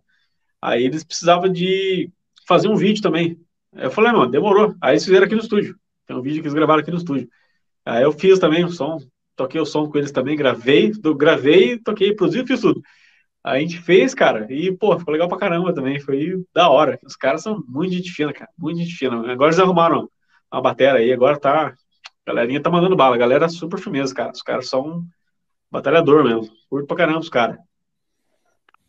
Aí 0.61 0.83
eles 0.85 1.03
precisavam 1.03 1.51
de 1.51 2.11
fazer 2.47 2.67
um 2.67 2.75
vídeo 2.75 3.01
também. 3.01 3.39
Eu 3.73 3.91
falei, 3.91 4.11
mano, 4.11 4.31
demorou. 4.31 4.75
Aí 4.81 4.93
eles 4.93 5.05
fizeram 5.05 5.25
aqui 5.25 5.35
no 5.35 5.41
estúdio. 5.41 5.77
Tem 6.05 6.15
um 6.15 6.21
vídeo 6.21 6.41
que 6.41 6.47
eles 6.47 6.53
gravaram 6.53 6.81
aqui 6.81 6.91
no 6.91 6.97
estúdio. 6.97 7.29
Aí 7.85 8.03
eu 8.03 8.11
fiz 8.11 8.39
também 8.39 8.65
o 8.65 8.69
som, 8.69 8.97
toquei 9.35 9.61
o 9.61 9.65
som 9.65 9.89
com 9.89 9.97
eles 9.97 10.11
também, 10.11 10.35
gravei, 10.35 10.91
gravei, 11.17 11.77
toquei, 11.79 12.13
produzi, 12.13 12.45
fiz 12.45 12.59
tudo. 12.59 12.81
A 13.43 13.59
gente 13.59 13.79
fez, 13.79 14.13
cara, 14.13 14.45
e, 14.51 14.75
pô, 14.75 14.97
ficou 14.99 15.13
legal 15.13 15.29
pra 15.29 15.37
caramba 15.37 15.73
também, 15.73 15.99
foi 15.99 16.43
da 16.53 16.69
hora. 16.69 16.99
Os 17.05 17.15
caras 17.15 17.43
são 17.43 17.63
muito 17.67 17.93
gente 17.93 18.11
fina, 18.11 18.33
cara, 18.33 18.49
muito 18.57 18.79
gente 18.79 18.93
fina. 18.93 19.31
Agora 19.31 19.49
eles 19.51 19.59
arrumaram 19.59 20.09
uma 20.51 20.61
bateria 20.61 20.95
aí, 20.95 21.13
agora 21.13 21.39
tá, 21.39 21.67
a 21.67 21.73
galerinha 22.25 22.61
tá 22.61 22.69
mandando 22.69 22.95
bala, 22.95 23.15
a 23.15 23.19
galera 23.19 23.47
super 23.47 23.79
firmeza, 23.79 24.13
cara. 24.13 24.31
Os 24.31 24.41
caras 24.41 24.67
são 24.67 25.05
batalhador 25.71 26.23
mesmo, 26.25 26.49
curto 26.69 26.87
pra 26.87 26.97
caramba 26.97 27.19
os 27.19 27.29
caras. 27.29 27.57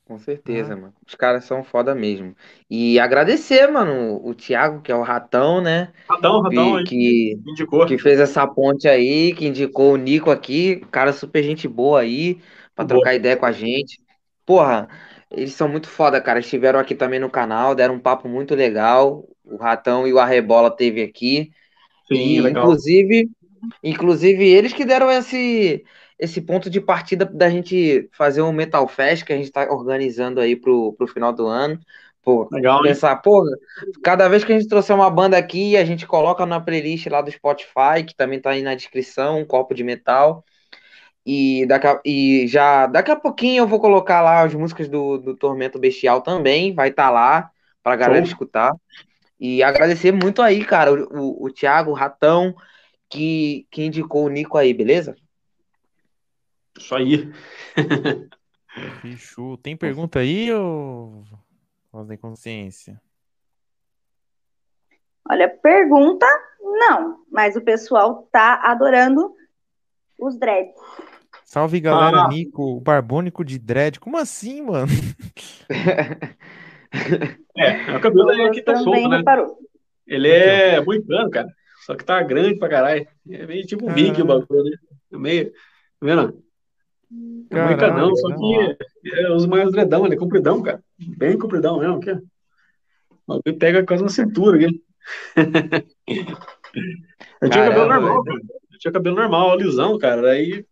Com 0.08 0.18
certeza, 0.18 0.72
ah. 0.72 0.76
mano. 0.76 0.94
Os 1.06 1.14
caras 1.14 1.44
são 1.44 1.62
foda 1.62 1.94
mesmo. 1.94 2.34
E 2.68 2.98
agradecer, 2.98 3.70
mano, 3.70 4.26
o 4.26 4.34
Thiago, 4.34 4.80
que 4.80 4.90
é 4.90 4.94
o 4.94 5.02
ratão, 5.02 5.60
né? 5.60 5.92
Ratão, 6.08 6.40
ratão, 6.40 6.78
que, 6.78 6.84
que, 6.86 7.40
indicou. 7.46 7.84
que 7.84 7.98
fez 7.98 8.18
essa 8.18 8.46
ponte 8.46 8.88
aí, 8.88 9.34
que 9.34 9.46
indicou 9.46 9.92
o 9.92 9.96
Nico 9.98 10.30
aqui, 10.30 10.76
cara 10.90 11.12
super 11.12 11.44
gente 11.44 11.68
boa 11.68 12.00
aí, 12.00 12.40
pra 12.74 12.86
boa. 12.86 13.00
trocar 13.00 13.14
ideia 13.14 13.36
com 13.36 13.44
a 13.44 13.52
gente. 13.52 14.00
Porra, 14.46 14.88
eles 15.30 15.52
são 15.52 15.68
muito 15.68 15.88
foda, 15.88 16.18
cara. 16.22 16.40
Estiveram 16.40 16.80
aqui 16.80 16.94
também 16.94 17.20
no 17.20 17.28
canal, 17.28 17.74
deram 17.74 17.96
um 17.96 18.00
papo 18.00 18.30
muito 18.30 18.54
legal. 18.54 19.28
O 19.44 19.58
Ratão 19.58 20.08
e 20.08 20.12
o 20.14 20.18
Arrebola 20.18 20.70
teve 20.70 21.02
aqui. 21.02 21.50
Sim, 22.06 22.14
e, 22.14 22.40
legal. 22.40 22.62
inclusive, 22.62 23.30
inclusive 23.84 24.42
eles 24.42 24.72
que 24.72 24.86
deram 24.86 25.10
esse 25.10 25.84
esse 26.18 26.40
ponto 26.40 26.68
de 26.68 26.80
partida 26.80 27.24
da 27.24 27.48
gente 27.48 28.08
fazer 28.12 28.42
um 28.42 28.52
Metal 28.52 28.86
Fest 28.88 29.24
que 29.24 29.32
a 29.32 29.36
gente 29.36 29.46
está 29.46 29.70
organizando 29.72 30.40
aí 30.40 30.56
pro, 30.56 30.92
pro 30.94 31.06
final 31.06 31.32
do 31.32 31.46
ano. 31.46 31.78
Pô, 32.22 32.48
Legal, 32.50 32.82
pensar, 32.82 33.12
hein? 33.12 33.20
pô, 33.22 33.44
cada 34.02 34.28
vez 34.28 34.44
que 34.44 34.52
a 34.52 34.58
gente 34.58 34.68
trouxer 34.68 34.94
uma 34.94 35.08
banda 35.08 35.38
aqui, 35.38 35.76
a 35.76 35.84
gente 35.84 36.06
coloca 36.06 36.44
na 36.44 36.60
playlist 36.60 37.06
lá 37.06 37.22
do 37.22 37.30
Spotify, 37.30 38.04
que 38.06 38.14
também 38.14 38.40
tá 38.40 38.50
aí 38.50 38.62
na 38.62 38.74
descrição, 38.74 39.38
um 39.38 39.46
copo 39.46 39.74
de 39.74 39.84
metal. 39.84 40.44
E, 41.24 41.66
daqui 41.66 41.86
a, 41.86 42.00
e 42.04 42.46
já 42.48 42.86
daqui 42.86 43.10
a 43.10 43.16
pouquinho 43.16 43.62
eu 43.62 43.68
vou 43.68 43.80
colocar 43.80 44.20
lá 44.20 44.42
as 44.42 44.54
músicas 44.54 44.88
do, 44.88 45.18
do 45.18 45.36
Tormento 45.36 45.78
Bestial 45.78 46.20
também, 46.22 46.74
vai 46.74 46.88
estar 46.88 47.06
tá 47.06 47.10
lá 47.10 47.50
pra 47.82 47.96
galera 47.96 48.24
Show. 48.24 48.32
escutar. 48.32 48.72
E 49.38 49.62
agradecer 49.62 50.10
muito 50.12 50.42
aí, 50.42 50.64
cara, 50.64 50.92
o, 50.92 51.44
o, 51.44 51.46
o 51.46 51.52
Thiago, 51.52 51.92
o 51.92 51.94
Ratão, 51.94 52.54
que, 53.08 53.66
que 53.70 53.84
indicou 53.84 54.24
o 54.24 54.28
Nico 54.28 54.58
aí, 54.58 54.74
beleza? 54.74 55.16
Isso 56.78 56.94
aí. 56.94 57.30
Bicho, 59.02 59.56
tem 59.58 59.76
pergunta 59.76 60.20
aí 60.20 60.52
ou 60.52 61.24
voz 61.92 62.06
da 62.06 62.16
consciência? 62.16 63.00
Olha, 65.28 65.48
pergunta 65.48 66.26
não, 66.60 67.24
mas 67.30 67.56
o 67.56 67.60
pessoal 67.60 68.28
tá 68.32 68.60
adorando 68.62 69.34
os 70.18 70.38
dreads. 70.38 70.74
Salve 71.44 71.80
galera, 71.80 72.24
ah. 72.24 72.28
Nico, 72.28 72.76
o 72.76 72.80
barbônico 72.80 73.44
de 73.44 73.58
dread. 73.58 73.98
Como 73.98 74.16
assim, 74.18 74.62
mano? 74.62 74.86
é, 77.56 77.96
o 77.96 78.00
cabelo 78.00 78.26
dele 78.26 78.42
aqui 78.44 78.62
tá 78.62 78.76
solto, 78.76 79.08
né? 79.08 79.22
Ele 80.06 80.28
é 80.28 80.80
moicano, 80.80 81.30
cara. 81.30 81.48
Só 81.86 81.94
que 81.94 82.04
tá 82.04 82.22
grande 82.22 82.58
pra 82.58 82.68
caralho. 82.68 83.08
É 83.30 83.46
meio 83.46 83.66
tipo 83.66 83.88
um 83.88 83.94
Viking 83.94 84.22
o 84.22 84.26
bagulho, 84.26 84.64
né? 84.64 84.76
É 85.12 85.16
meio. 85.16 85.50
Tá 85.50 86.06
vendo? 86.06 86.42
É 87.50 87.64
moicadão, 87.64 88.14
só 88.14 88.28
que 88.36 88.76
eu 89.04 89.34
uso 89.34 89.48
mais 89.48 89.72
dredão, 89.72 90.04
ele 90.04 90.14
é 90.14 90.18
compridão, 90.18 90.62
cara. 90.62 90.82
Bem 90.98 91.38
compridão 91.38 91.78
mesmo, 91.78 91.96
aqui. 91.96 92.12
O 93.26 93.42
pega 93.54 93.84
quase 93.84 94.02
na 94.02 94.08
cintura 94.08 94.56
aqui. 94.56 94.82
eu 97.40 97.50
tinha 97.50 97.68
cabelo 97.68 97.88
normal, 97.88 98.24
cara. 98.24 98.38
Eu 98.72 98.78
tinha 98.78 98.92
cabelo 98.92 99.16
normal, 99.16 99.56
lisão, 99.56 99.98
cara. 99.98 100.30
Aí 100.30 100.64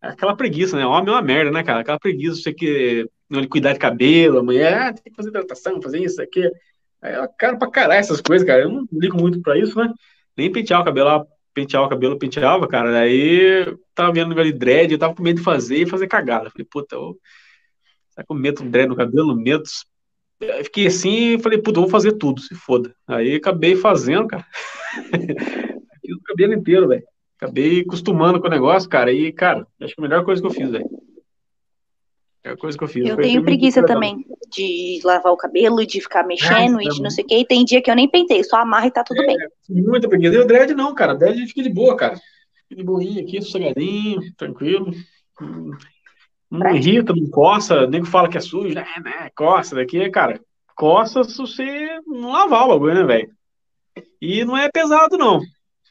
aquela 0.00 0.36
preguiça, 0.36 0.76
né? 0.76 0.86
Homem 0.86 1.08
é 1.08 1.12
uma 1.12 1.22
merda, 1.22 1.50
né, 1.50 1.62
cara? 1.62 1.80
Aquela 1.80 1.98
preguiça, 1.98 2.36
você 2.36 2.52
que 2.52 3.08
não 3.28 3.46
cuidar 3.48 3.72
de 3.72 3.78
cabelo, 3.78 4.40
amanhã 4.40 4.88
ah, 4.88 4.92
tem 4.92 5.04
que 5.04 5.16
fazer 5.16 5.30
hidratação, 5.30 5.80
fazer 5.80 6.00
isso 6.00 6.20
aqui. 6.20 6.50
Aí 7.00 7.14
eu 7.14 7.28
quero 7.38 7.58
pra 7.58 7.70
caralho 7.70 7.98
essas 7.98 8.20
coisas, 8.20 8.46
cara. 8.46 8.62
Eu 8.62 8.68
não 8.68 8.86
ligo 8.92 9.18
muito 9.18 9.40
pra 9.40 9.58
isso, 9.58 9.76
né? 9.78 9.90
Nem 10.36 10.52
pentear 10.52 10.82
o 10.82 10.84
cabelo 10.84 11.26
pentear 11.54 11.82
o 11.82 11.88
cabelo, 11.88 12.18
penteava, 12.18 12.66
cara. 12.66 12.98
Aí 13.00 13.66
tava 13.94 14.12
vendo 14.12 14.34
de 14.34 14.52
dread, 14.52 14.92
eu 14.92 14.98
tava 14.98 15.14
com 15.14 15.22
medo 15.22 15.38
de 15.38 15.44
fazer 15.44 15.76
e 15.78 15.86
fazer 15.86 16.06
cagada. 16.06 16.50
Falei, 16.50 16.66
puta, 16.70 16.96
eu... 16.96 17.18
será 18.10 18.26
que 18.26 18.32
eu 18.32 18.36
meto 18.36 18.64
dread 18.64 18.88
no 18.88 18.96
cabelo? 18.96 19.34
Meto. 19.34 19.70
Aí 20.40 20.64
fiquei 20.64 20.86
assim 20.86 21.34
e 21.34 21.38
falei, 21.38 21.58
puta, 21.58 21.78
eu 21.78 21.82
vou 21.82 21.90
fazer 21.90 22.12
tudo, 22.12 22.40
se 22.40 22.54
foda. 22.54 22.94
Aí 23.06 23.36
acabei 23.36 23.76
fazendo, 23.76 24.26
cara. 24.26 24.46
fiz 26.00 26.16
o 26.16 26.22
cabelo 26.24 26.54
inteiro, 26.54 26.88
velho. 26.88 27.04
Acabei 27.36 27.80
acostumando 27.80 28.40
com 28.40 28.46
o 28.46 28.50
negócio, 28.50 28.88
cara. 28.88 29.12
E, 29.12 29.32
cara, 29.32 29.66
acho 29.80 29.94
que 29.94 30.00
a 30.00 30.02
melhor 30.02 30.24
coisa 30.24 30.40
que 30.40 30.46
eu 30.46 30.52
fiz, 30.52 30.70
velho. 30.70 30.88
É 32.44 32.50
a 32.50 32.56
coisa 32.56 32.76
que 32.76 32.82
eu 32.82 32.88
fiz. 32.88 33.08
Eu 33.08 33.16
tenho 33.16 33.44
preguiça 33.44 33.84
também 33.84 34.26
de 34.50 35.00
lavar 35.04 35.32
o 35.32 35.36
cabelo, 35.36 35.86
de 35.86 36.00
ficar 36.00 36.26
mexendo 36.26 36.80
é, 36.80 36.84
e 36.84 36.88
de 36.88 37.00
não 37.00 37.08
sei 37.08 37.24
o 37.24 37.26
que. 37.26 37.36
E 37.36 37.46
tem 37.46 37.64
dia 37.64 37.80
que 37.80 37.90
eu 37.90 37.94
nem 37.94 38.08
pentei, 38.08 38.42
só 38.42 38.56
amarra 38.56 38.88
e 38.88 38.90
tá 38.90 39.04
tudo 39.04 39.22
é, 39.22 39.26
bem. 39.26 39.36
Muita 39.68 40.08
preguiça. 40.08 40.34
E 40.34 40.38
o 40.38 40.46
dread 40.46 40.74
não, 40.74 40.94
cara. 40.94 41.14
O 41.14 41.18
dread 41.18 41.46
fica 41.46 41.62
de 41.62 41.70
boa, 41.70 41.96
cara. 41.96 42.16
Fica 42.16 42.76
de 42.76 42.82
boinha 42.82 43.22
aqui, 43.22 43.40
sossegadinho, 43.40 44.20
tranquilo. 44.36 44.90
Não 46.50 46.74
irrita, 46.74 47.14
não 47.14 47.30
coça. 47.30 47.86
Nem 47.86 48.04
fala 48.04 48.28
que 48.28 48.36
é 48.36 48.40
sujo, 48.40 48.74
né? 48.74 48.84
né 49.04 49.30
coça 49.36 49.76
daqui, 49.76 50.10
cara. 50.10 50.40
Coça 50.74 51.22
se 51.22 51.38
você 51.38 52.00
não 52.06 52.32
lavar 52.32 52.64
o 52.64 52.68
bagulho, 52.70 52.94
né, 52.94 53.04
velho? 53.04 53.30
E 54.20 54.44
não 54.44 54.56
é 54.56 54.68
pesado, 54.68 55.16
não. 55.16 55.40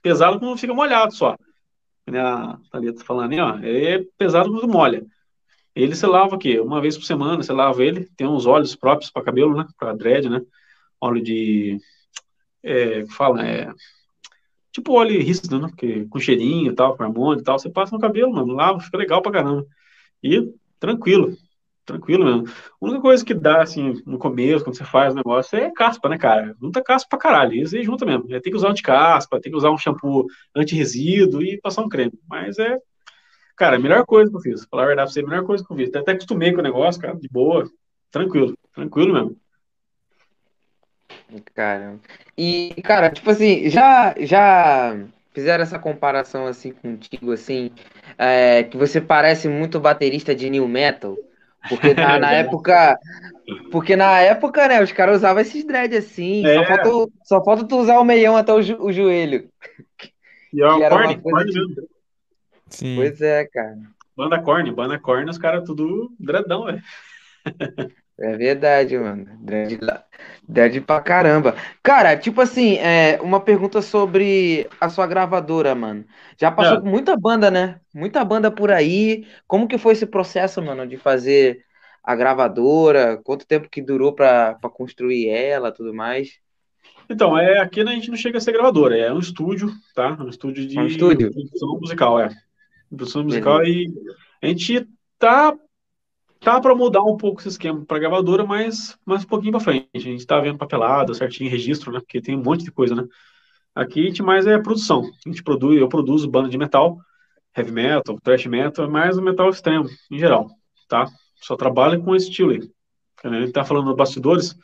Pesado 0.03 0.39
quando 0.39 0.57
fica 0.57 0.73
molhado 0.73 1.13
só. 1.13 1.37
A 2.07 2.57
Thalita 2.71 2.99
tá 2.99 3.05
falando 3.05 3.31
aí, 3.31 3.39
ó. 3.39 3.57
É 3.61 4.03
pesado 4.17 4.51
quando 4.51 4.67
molha. 4.67 5.05
Ele 5.75 5.95
se 5.95 6.05
lava 6.05 6.35
aqui 6.35 6.59
uma 6.59 6.81
vez 6.81 6.97
por 6.97 7.05
semana, 7.05 7.41
você 7.41 7.53
lava 7.53 7.83
ele, 7.83 8.09
tem 8.17 8.27
uns 8.27 8.45
óleos 8.45 8.75
próprios 8.75 9.11
para 9.11 9.23
cabelo, 9.23 9.55
né, 9.55 9.65
para 9.77 9.93
dread, 9.93 10.29
né, 10.29 10.41
óleo 10.99 11.21
de, 11.23 11.77
é, 12.63 13.05
fala, 13.07 13.45
é, 13.45 13.71
tipo 14.71 14.93
óleo 14.93 15.21
rícido, 15.21 15.59
né, 15.59 15.71
que, 15.77 16.05
com 16.07 16.19
cheirinho 16.19 16.71
e 16.71 16.75
tal, 16.75 16.95
com 16.97 17.03
hormônio 17.03 17.41
e 17.41 17.43
tal, 17.43 17.57
você 17.59 17.69
passa 17.69 17.95
no 17.95 18.01
cabelo, 18.01 18.33
mano, 18.33 18.53
lava, 18.53 18.79
fica 18.79 18.97
legal 18.97 19.21
pra 19.21 19.31
caramba, 19.31 19.65
e 20.23 20.53
tranquilo, 20.79 21.37
Tranquilo 21.85 22.23
mesmo. 22.25 22.47
A 22.47 22.85
única 22.85 23.01
coisa 23.01 23.25
que 23.25 23.33
dá, 23.33 23.61
assim, 23.61 24.01
no 24.05 24.17
começo, 24.17 24.63
quando 24.63 24.77
você 24.77 24.83
faz 24.85 25.13
o 25.13 25.17
negócio, 25.17 25.57
é 25.57 25.71
caspa, 25.71 26.07
né, 26.09 26.17
cara? 26.17 26.55
Junta 26.61 26.81
caspa 26.81 27.09
pra 27.09 27.19
caralho. 27.19 27.53
Isso 27.53 27.75
aí 27.75 27.83
junta 27.83 28.05
mesmo. 28.05 28.27
Tem 28.27 28.39
que 28.41 28.55
usar 28.55 28.69
anti-caspa, 28.69 29.39
tem 29.41 29.51
que 29.51 29.57
usar 29.57 29.71
um 29.71 29.77
shampoo 29.77 30.27
anti-resíduo 30.55 31.41
e 31.41 31.59
passar 31.59 31.81
um 31.81 31.89
creme. 31.89 32.13
Mas 32.29 32.59
é, 32.59 32.77
cara, 33.55 33.75
a 33.75 33.79
melhor 33.79 34.05
coisa 34.05 34.29
que 34.29 34.37
eu 34.37 34.41
fiz. 34.41 34.65
Falar 34.65 34.83
a 34.83 34.87
verdade 34.87 35.07
pra 35.07 35.13
você, 35.13 35.19
a 35.21 35.27
melhor 35.27 35.45
coisa 35.45 35.65
que 35.65 35.71
eu 35.71 35.77
fiz. 35.77 35.93
Até 35.93 36.11
acostumei 36.11 36.51
com 36.53 36.59
o 36.59 36.63
negócio, 36.63 37.01
cara, 37.01 37.15
de 37.15 37.27
boa. 37.29 37.69
Tranquilo, 38.11 38.57
tranquilo 38.73 39.13
mesmo. 39.13 39.37
Caramba. 41.53 41.99
E, 42.37 42.75
cara, 42.83 43.09
tipo 43.09 43.29
assim, 43.29 43.69
já, 43.69 44.13
já 44.19 44.97
fizeram 45.33 45.63
essa 45.63 45.79
comparação 45.79 46.45
assim 46.45 46.71
contigo, 46.71 47.31
assim, 47.31 47.71
é, 48.17 48.63
que 48.63 48.77
você 48.77 48.99
parece 48.99 49.47
muito 49.47 49.79
baterista 49.79 50.35
de 50.35 50.49
new 50.49 50.67
metal? 50.67 51.17
Porque 51.69 51.93
na, 51.93 52.19
na 52.19 52.31
época. 52.31 52.97
Porque 53.71 53.95
na 53.95 54.19
época, 54.19 54.67
né, 54.67 54.81
os 54.81 54.91
caras 54.91 55.17
usavam 55.17 55.41
esses 55.41 55.65
dread 55.65 55.95
assim. 55.95 56.45
É. 56.45 56.55
Só, 56.55 56.65
falta, 56.65 57.13
só 57.23 57.43
falta 57.43 57.67
tu 57.67 57.77
usar 57.77 57.99
o 57.99 58.05
meião 58.05 58.35
até 58.35 58.53
o, 58.53 58.61
jo, 58.61 58.77
o 58.79 58.91
joelho. 58.91 59.49
E 60.53 60.61
é 60.61 60.89
corne, 60.89 61.21
corne 61.21 61.53
mesmo. 61.53 61.87
Sim. 62.71 62.95
Pois 62.95 63.21
é, 63.21 63.45
cara. 63.45 63.77
Banda 64.15 64.41
corne, 64.41 64.71
banda 64.71 64.99
corne, 64.99 65.29
os 65.29 65.37
caras 65.37 65.63
tudo 65.63 66.11
dreadão, 66.19 66.65
velho. 66.65 66.81
É 68.19 68.37
verdade, 68.37 68.95
mano. 68.99 69.25
Dread, 69.39 69.79
dread 70.47 70.81
pra 70.81 71.01
caramba. 71.01 71.55
Cara, 71.81 72.15
tipo 72.15 72.39
assim, 72.39 72.75
é, 72.77 73.19
uma 73.19 73.39
pergunta 73.39 73.81
sobre 73.81 74.69
a 74.79 74.89
sua 74.89 75.07
gravadora, 75.07 75.73
mano. 75.73 76.05
Já 76.39 76.51
passou 76.51 76.77
é. 76.77 76.81
muita 76.81 77.17
banda, 77.17 77.49
né? 77.49 77.79
Muita 77.91 78.23
banda 78.23 78.51
por 78.51 78.71
aí. 78.71 79.25
Como 79.47 79.67
que 79.67 79.79
foi 79.79 79.93
esse 79.93 80.05
processo, 80.05 80.61
mano, 80.61 80.85
de 80.85 80.97
fazer 80.97 81.65
a 82.03 82.15
gravadora? 82.15 83.17
Quanto 83.23 83.47
tempo 83.47 83.67
que 83.67 83.81
durou 83.81 84.13
pra, 84.13 84.53
pra 84.53 84.69
construir 84.69 85.27
ela 85.29 85.71
tudo 85.71 85.91
mais? 85.91 86.39
Então, 87.09 87.35
é, 87.35 87.59
aqui 87.59 87.81
a 87.81 87.85
gente 87.87 88.11
não 88.11 88.17
chega 88.17 88.37
a 88.37 88.41
ser 88.41 88.51
gravadora, 88.51 88.95
é 88.95 89.11
um 89.11 89.19
estúdio, 89.19 89.71
tá? 89.95 90.15
Um 90.21 90.29
estúdio 90.29 90.67
de 90.67 90.79
um 90.79 90.85
estúdio? 90.85 91.31
produção 91.31 91.79
musical, 91.79 92.19
é. 92.19 92.29
Produção 92.95 93.23
musical 93.23 93.63
e 93.63 93.91
a 94.41 94.47
gente 94.47 94.87
tá 95.17 95.57
Tá 96.41 96.59
para 96.59 96.73
mudar 96.73 97.03
um 97.03 97.15
pouco 97.15 97.39
esse 97.39 97.49
esquema 97.49 97.85
para 97.85 97.99
gravadora, 97.99 98.43
mas 98.43 98.97
mais 99.05 99.23
um 99.23 99.27
pouquinho 99.27 99.51
para 99.51 99.61
frente. 99.61 99.87
A 99.93 99.99
gente 99.99 100.21
está 100.21 100.39
vendo 100.39 100.57
papelada, 100.57 101.13
certinho, 101.13 101.51
registro, 101.51 101.91
né? 101.91 101.99
Porque 101.99 102.19
tem 102.19 102.35
um 102.35 102.41
monte 102.41 102.63
de 102.63 102.71
coisa, 102.71 102.95
né? 102.95 103.03
Aqui 103.75 104.01
a 104.01 104.07
gente 104.07 104.23
mais 104.23 104.47
é 104.47 104.57
produção. 104.57 105.03
A 105.23 105.29
gente 105.29 105.43
produz, 105.43 105.79
eu 105.79 105.87
produzo 105.87 106.27
banda 106.27 106.49
de 106.49 106.57
metal, 106.57 106.97
heavy 107.55 107.71
metal, 107.71 108.19
thrash 108.23 108.47
metal, 108.47 108.89
mais 108.89 109.19
o 109.19 109.21
metal 109.21 109.51
extremo 109.51 109.87
em 110.09 110.17
geral, 110.17 110.49
tá? 110.89 111.05
Só 111.35 111.55
trabalho 111.55 112.01
com 112.03 112.15
esse 112.15 112.29
estilo 112.29 112.53
aí. 112.53 112.71
A 113.23 113.39
gente 113.39 113.51
tá 113.51 113.63
falando 113.63 113.85
dos 113.85 113.95
bastidores, 113.95 114.57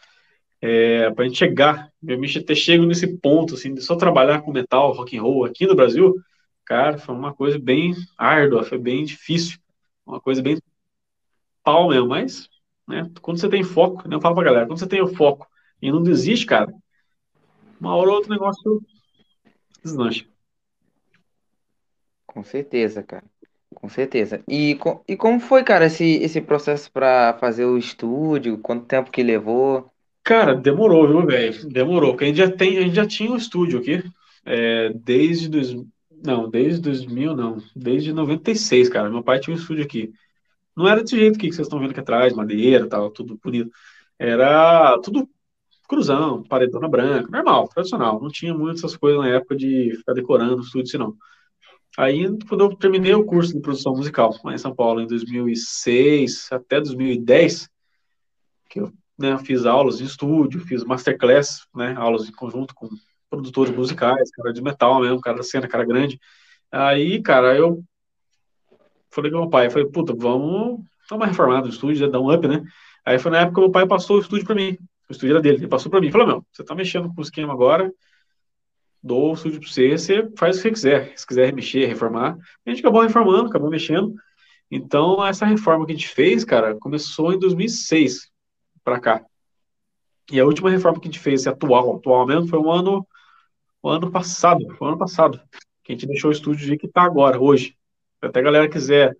é, 0.60 1.12
para 1.12 1.26
a 1.26 1.28
gente 1.28 1.38
chegar, 1.38 1.92
eu 2.04 2.18
me 2.18 2.28
ter 2.28 2.56
chego 2.56 2.88
nesse 2.88 3.20
ponto 3.20 3.54
assim 3.54 3.72
de 3.72 3.84
só 3.84 3.96
trabalhar 3.96 4.42
com 4.42 4.52
metal, 4.52 4.94
rock 4.94 5.16
and 5.16 5.22
roll 5.22 5.46
aqui 5.46 5.68
no 5.68 5.76
Brasil, 5.76 6.16
cara, 6.68 6.98
foi 6.98 7.16
uma 7.16 7.34
coisa 7.34 7.58
bem 7.58 7.96
árdua, 8.18 8.66
foi 8.66 8.78
bem 8.78 9.06
difícil, 9.06 9.58
uma 10.06 10.20
coisa 10.20 10.42
bem 10.42 10.58
pau 11.64 11.88
mesmo, 11.90 12.10
mas 12.10 12.50
né, 12.86 13.10
quando 13.22 13.40
você 13.40 13.48
tem 13.48 13.64
foco, 13.64 14.08
né, 14.08 14.16
eu 14.16 14.22
falo 14.22 14.36
pra 14.36 14.44
galera, 14.44 14.68
quando 14.68 14.78
você 14.78 14.88
tem 14.88 15.02
o 15.02 15.16
foco 15.16 15.48
e 15.82 15.90
não 15.90 16.04
desiste, 16.04 16.46
cara, 16.46 16.74
uma 17.80 17.96
hora 17.96 18.10
ou 18.10 18.16
outro 18.16 18.30
negócio 18.30 18.82
deslancha. 19.82 20.26
Com 22.26 22.44
certeza, 22.44 23.02
cara. 23.02 23.24
Com 23.74 23.88
certeza. 23.88 24.44
E, 24.48 24.78
e 25.08 25.16
como 25.16 25.40
foi, 25.40 25.64
cara, 25.64 25.86
esse, 25.86 26.04
esse 26.04 26.42
processo 26.42 26.92
para 26.92 27.38
fazer 27.40 27.66
o 27.66 27.78
estúdio? 27.78 28.58
Quanto 28.58 28.86
tempo 28.86 29.12
que 29.12 29.24
levou? 29.24 29.92
Cara, 30.24 30.54
demorou, 30.54 31.08
viu, 31.08 31.26
velho? 31.26 31.70
Demorou, 31.70 32.12
porque 32.12 32.26
a 32.26 32.28
gente 32.28 32.38
já, 32.38 32.52
tem, 32.52 32.78
a 32.78 32.82
gente 32.82 32.96
já 32.96 33.08
tinha 33.08 33.32
um 33.32 33.38
estúdio 33.38 33.80
aqui, 33.80 34.04
é, 34.46 34.90
desde 34.94 35.48
dois, 35.48 35.74
não, 36.24 36.50
desde 36.50 36.82
2000, 36.82 37.36
não, 37.36 37.58
desde 37.76 38.14
96, 38.14 38.90
cara. 38.90 39.10
Meu 39.10 39.24
pai 39.24 39.40
tinha 39.40 39.56
um 39.56 39.60
estúdio 39.60 39.84
aqui. 39.84 40.12
Não 40.76 40.88
era 40.88 41.02
desse 41.02 41.18
jeito 41.18 41.40
que 41.40 41.52
vocês 41.52 41.68
estão 41.68 41.80
vendo 41.80 41.92
aqui 41.92 42.00
atrás, 42.00 42.34
madeira, 42.34 42.88
tal, 42.88 43.12
tudo 43.12 43.40
bonito. 43.44 43.72
Era 44.20 45.00
tudo 45.02 45.30
cruzão, 45.88 46.44
paredona 46.44 46.88
branca, 46.88 47.30
normal, 47.32 47.68
tradicional. 47.70 48.22
Não 48.22 48.30
tinha 48.30 48.54
muitas 48.54 48.84
essas 48.84 48.98
coisas 48.98 49.22
na 49.22 49.30
época 49.30 49.56
de 49.56 49.94
ficar 49.98 50.14
decorando 50.14 50.62
tudo 50.72 50.84
isso, 50.84 50.98
não. 50.98 51.16
Aí, 51.98 52.28
quando 52.48 52.64
eu 52.64 52.76
terminei 52.76 53.14
o 53.16 53.26
curso 53.26 53.54
de 53.54 53.62
produção 53.62 53.94
musical 53.96 54.36
lá 54.44 54.54
em 54.54 54.58
São 54.58 54.76
Paulo, 54.76 55.02
em 55.02 55.08
2006 55.08 56.50
até 56.52 56.80
2010, 56.80 57.70
que 58.70 58.80
eu 58.82 58.92
né, 59.18 59.38
fiz 59.40 59.66
aulas 59.66 60.00
em 60.00 60.06
estúdio, 60.06 60.60
fiz 60.60 60.84
masterclass, 60.84 61.66
né, 61.76 61.96
aulas 61.98 62.30
em 62.30 62.32
conjunto 62.32 62.76
com 62.76 62.88
produtores 63.30 63.76
musicais, 63.76 64.32
cara 64.32 64.54
de 64.54 64.62
metal 64.62 65.02
mesmo, 65.02 65.22
cara 65.22 65.38
da 65.38 65.44
cena, 65.44 65.68
cara 65.68 65.86
grande. 65.86 66.20
Aí, 66.72 67.22
cara, 67.22 67.56
eu 67.56 67.84
falei 69.10 69.32
com 69.32 69.40
meu 69.40 69.50
pai, 69.50 69.70
falei, 69.70 69.88
puta, 69.88 70.14
vamos 70.14 70.84
dar 71.10 71.16
uma 71.16 71.26
reformada 71.26 71.62
no 71.62 71.70
estúdio, 71.70 72.10
dar 72.10 72.20
um 72.20 72.34
up, 72.34 72.48
né? 72.48 72.64
Aí 73.06 73.18
foi 73.18 73.32
na 73.32 73.40
época 73.40 73.56
que 73.56 73.62
meu 73.62 73.72
pai 73.72 73.88
passou 73.88 74.18
o 74.18 74.20
estúdio 74.20 74.46
para 74.46 74.56
mim. 74.56 74.78
O 75.10 75.12
estúdio 75.12 75.34
era 75.34 75.42
dele, 75.42 75.58
ele 75.58 75.68
passou 75.68 75.90
para 75.90 76.02
mim. 76.02 76.12
Falou, 76.12 76.28
meu, 76.28 76.46
você 76.52 76.64
tá 76.64 76.76
mexendo 76.76 77.14
com 77.14 77.22
o 77.22 77.24
esquema 77.24 77.54
agora, 77.54 77.92
dou 79.02 79.32
o 79.32 79.34
estúdio 79.34 79.62
para 79.62 79.70
você, 79.70 79.98
você 79.98 80.30
faz 80.38 80.60
o 80.60 80.62
que 80.62 80.72
quiser. 80.72 81.14
Se 81.18 81.26
quiser 81.26 81.54
mexer, 81.54 81.86
reformar. 81.86 82.38
A 82.66 82.70
gente 82.70 82.82
acabou 82.82 83.02
reformando, 83.02 83.50
acabou 83.50 83.70
mexendo. 83.70 84.14
Então, 84.70 85.26
essa 85.26 85.46
reforma 85.46 85.86
que 85.86 85.94
a 85.94 85.96
gente 85.96 86.10
fez, 86.10 86.44
cara, 86.44 86.76
começou 86.76 87.32
em 87.32 87.40
2006 87.40 88.30
para 88.84 89.00
cá. 89.00 89.26
E 90.30 90.40
a 90.40 90.46
última 90.46 90.70
reforma 90.70 91.00
que 91.00 91.08
a 91.08 91.12
gente 91.12 91.22
fez, 91.22 91.48
atual, 91.48 91.96
atual 91.96 92.28
mesmo, 92.28 92.50
foi 92.50 92.60
o 92.60 92.70
ano, 92.70 93.08
ano 93.90 94.12
passado, 94.12 94.66
foi 94.76 94.88
ano 94.88 94.98
passado, 94.98 95.40
que 95.84 95.92
a 95.92 95.96
gente 95.96 96.08
deixou 96.08 96.30
o 96.30 96.34
estúdio 96.34 96.66
de 96.66 96.78
que 96.78 96.88
tá 96.88 97.04
agora, 97.04 97.40
hoje. 97.40 97.76
Até 98.22 98.40
a 98.40 98.44
galera 98.44 98.70
quiser 98.70 99.16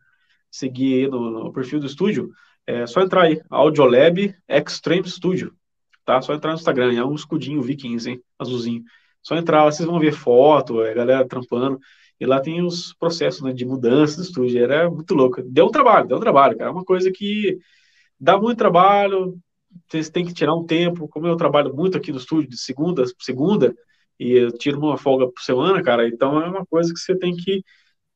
seguir 0.50 1.10
no, 1.10 1.30
no, 1.30 1.54
perfil 1.54 1.80
do 1.80 1.86
estúdio, 1.86 2.32
é 2.66 2.86
só 2.86 3.02
entrar 3.02 3.24
aí, 3.24 3.42
Audiolab 3.50 4.36
Extreme 4.48 5.08
Studio, 5.08 5.54
tá? 6.04 6.22
Só 6.22 6.34
entrar 6.34 6.52
no 6.52 6.58
Instagram, 6.58 6.98
é 6.98 7.06
um 7.06 7.16
escudinho 7.16 7.62
Vikings, 7.62 8.10
hein? 8.10 8.22
Azulzinho. 8.40 8.84
Só 9.22 9.36
entrar 9.36 9.64
lá, 9.64 9.72
vocês 9.72 9.88
vão 9.88 10.00
ver 10.00 10.14
foto, 10.14 10.82
é, 10.84 10.94
galera 10.94 11.28
trampando, 11.28 11.80
e 12.20 12.26
lá 12.26 12.40
tem 12.40 12.62
os 12.62 12.94
processos 12.94 13.42
né, 13.42 13.54
de 13.54 13.66
mudança 13.66 14.18
do 14.18 14.24
estúdio, 14.24 14.64
era 14.64 14.90
muito 14.90 15.14
louco. 15.14 15.42
Deu 15.44 15.68
um 15.68 15.72
trabalho, 15.72 16.08
deu 16.08 16.18
um 16.18 16.22
trabalho, 16.22 16.58
cara, 16.58 16.70
é 16.70 16.74
uma 16.74 16.84
coisa 16.84 17.12
que 17.12 17.58
dá 18.20 18.38
muito 18.40 18.58
trabalho, 18.58 19.38
vocês 19.88 20.10
têm 20.10 20.26
que 20.26 20.34
tirar 20.34 20.56
um 20.56 20.66
tempo, 20.66 21.08
como 21.08 21.28
eu 21.28 21.36
trabalho 21.36 21.76
muito 21.76 21.98
aqui 21.98 22.12
no 22.12 22.18
estúdio, 22.18 22.50
de 22.50 22.58
segunda 22.58 23.04
segunda, 23.20 23.76
e 24.20 24.34
eu 24.34 24.52
tiro 24.52 24.80
uma 24.80 24.98
folga 24.98 25.28
por 25.28 25.42
semana, 25.42 25.82
cara, 25.84 26.08
então 26.08 26.42
é 26.42 26.48
uma 26.48 26.66
coisa 26.66 26.94
que 26.94 27.00
você 27.00 27.18
tem 27.18 27.36
que 27.36 27.64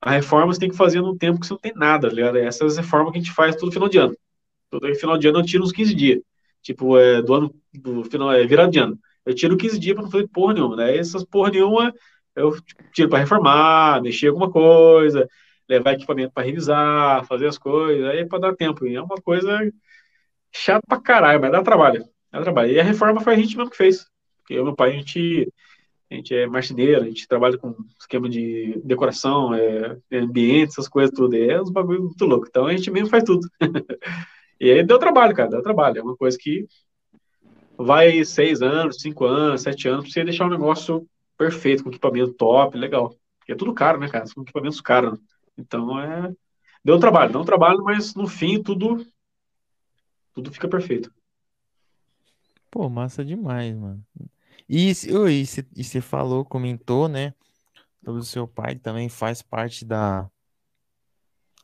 a 0.01 0.11
reforma 0.11 0.53
você 0.53 0.59
tem 0.59 0.69
que 0.69 0.75
fazer 0.75 1.01
num 1.01 1.17
tempo 1.17 1.39
que 1.39 1.45
você 1.47 1.53
não 1.53 1.59
tem 1.59 1.73
nada, 1.75 2.09
tá 2.09 2.15
ligado? 2.15 2.37
Essas 2.37 2.77
reformas 2.77 3.11
que 3.13 3.19
a 3.19 3.21
gente 3.21 3.33
faz 3.33 3.55
todo 3.55 3.71
final 3.71 3.87
de 3.87 3.99
ano. 3.99 4.15
Todo 4.69 4.93
final 4.95 5.17
de 5.17 5.27
ano 5.27 5.39
eu 5.39 5.45
tiro 5.45 5.63
uns 5.63 5.71
15 5.71 5.93
dias. 5.93 6.21
Tipo, 6.61 6.97
é, 6.97 7.21
do 7.21 7.33
ano, 7.33 7.55
do 7.73 8.03
final, 8.05 8.31
é 8.31 8.45
virado 8.45 8.71
de 8.71 8.79
ano. 8.79 8.99
Eu 9.25 9.35
tiro 9.35 9.57
15 9.57 9.79
dias 9.79 9.95
para 9.95 10.03
não 10.03 10.11
fazer 10.11 10.27
porra 10.29 10.53
nenhuma. 10.55 10.75
Daí 10.75 10.97
essas 10.97 11.23
porra 11.23 11.51
nenhuma 11.51 11.93
eu 12.35 12.55
tiro 12.93 13.09
para 13.09 13.19
reformar, 13.19 14.01
mexer 14.01 14.27
alguma 14.27 14.49
coisa, 14.51 15.27
levar 15.69 15.93
equipamento 15.93 16.33
para 16.33 16.45
revisar, 16.45 17.25
fazer 17.25 17.47
as 17.47 17.57
coisas, 17.57 18.05
aí 18.07 18.19
é 18.19 18.25
para 18.25 18.39
dar 18.39 18.55
tempo. 18.55 18.85
E 18.87 18.95
é 18.95 19.01
uma 19.01 19.17
coisa 19.17 19.59
chata 20.51 20.81
pra 20.87 20.99
caralho, 21.01 21.41
mas 21.41 21.51
dá 21.51 21.61
trabalho. 21.63 22.03
Dá 22.31 22.41
trabalho. 22.41 22.71
E 22.71 22.79
a 22.79 22.83
reforma 22.83 23.21
foi 23.21 23.33
a 23.33 23.37
gente 23.37 23.55
mesmo 23.57 23.69
que 23.71 23.77
fez. 23.77 24.05
Porque 24.39 24.53
eu 24.55 24.61
e 24.61 24.63
meu 24.63 24.75
pai, 24.75 24.91
a 24.91 24.93
gente 24.93 25.51
a 26.11 26.15
gente 26.15 26.35
é 26.35 26.45
marceneiro, 26.45 27.03
a 27.03 27.07
gente 27.07 27.25
trabalha 27.25 27.57
com 27.57 27.73
esquema 27.97 28.27
de 28.27 28.81
decoração, 28.83 29.53
é, 29.53 29.97
ambiente, 30.11 30.71
essas 30.71 30.89
coisas 30.89 31.15
tudo. 31.15 31.33
É 31.35 31.61
uns 31.61 31.71
bagulho 31.71 32.03
muito 32.03 32.25
louco. 32.25 32.45
Então 32.49 32.67
a 32.67 32.75
gente 32.75 32.91
mesmo 32.91 33.07
faz 33.07 33.23
tudo. 33.23 33.47
e 34.59 34.69
aí 34.69 34.83
deu 34.83 34.99
trabalho, 34.99 35.33
cara, 35.33 35.49
deu 35.49 35.63
trabalho. 35.63 35.99
É 35.99 36.03
uma 36.03 36.17
coisa 36.17 36.37
que 36.37 36.67
vai 37.77 38.25
seis 38.25 38.61
anos, 38.61 38.97
cinco 38.99 39.23
anos, 39.23 39.61
sete 39.61 39.87
anos, 39.87 40.03
pra 40.03 40.11
você 40.11 40.23
deixar 40.25 40.47
um 40.47 40.51
negócio 40.51 41.07
perfeito, 41.37 41.81
com 41.81 41.89
equipamento 41.89 42.33
top, 42.33 42.77
legal. 42.77 43.15
Porque 43.39 43.53
é 43.53 43.55
tudo 43.55 43.73
caro, 43.73 43.97
né, 43.97 44.09
cara? 44.09 44.25
São 44.27 44.43
equipamentos 44.43 44.81
caros. 44.81 45.17
Então 45.57 45.97
é. 45.97 46.29
Deu 46.83 46.99
trabalho, 46.99 47.31
deu 47.31 47.45
trabalho, 47.45 47.81
mas 47.85 48.15
no 48.15 48.27
fim 48.27 48.61
tudo. 48.61 49.05
Tudo 50.33 50.51
fica 50.51 50.67
perfeito. 50.67 51.09
Pô, 52.69 52.89
massa 52.89 53.23
demais, 53.23 53.77
mano. 53.77 54.03
E 54.73 54.93
você 54.95 55.99
falou, 55.99 56.45
comentou, 56.45 57.09
né? 57.09 57.33
Sobre 58.05 58.21
o 58.21 58.23
seu 58.23 58.47
pai, 58.47 58.75
que 58.75 58.81
também 58.81 59.09
faz 59.09 59.41
parte 59.41 59.83
da, 59.83 60.29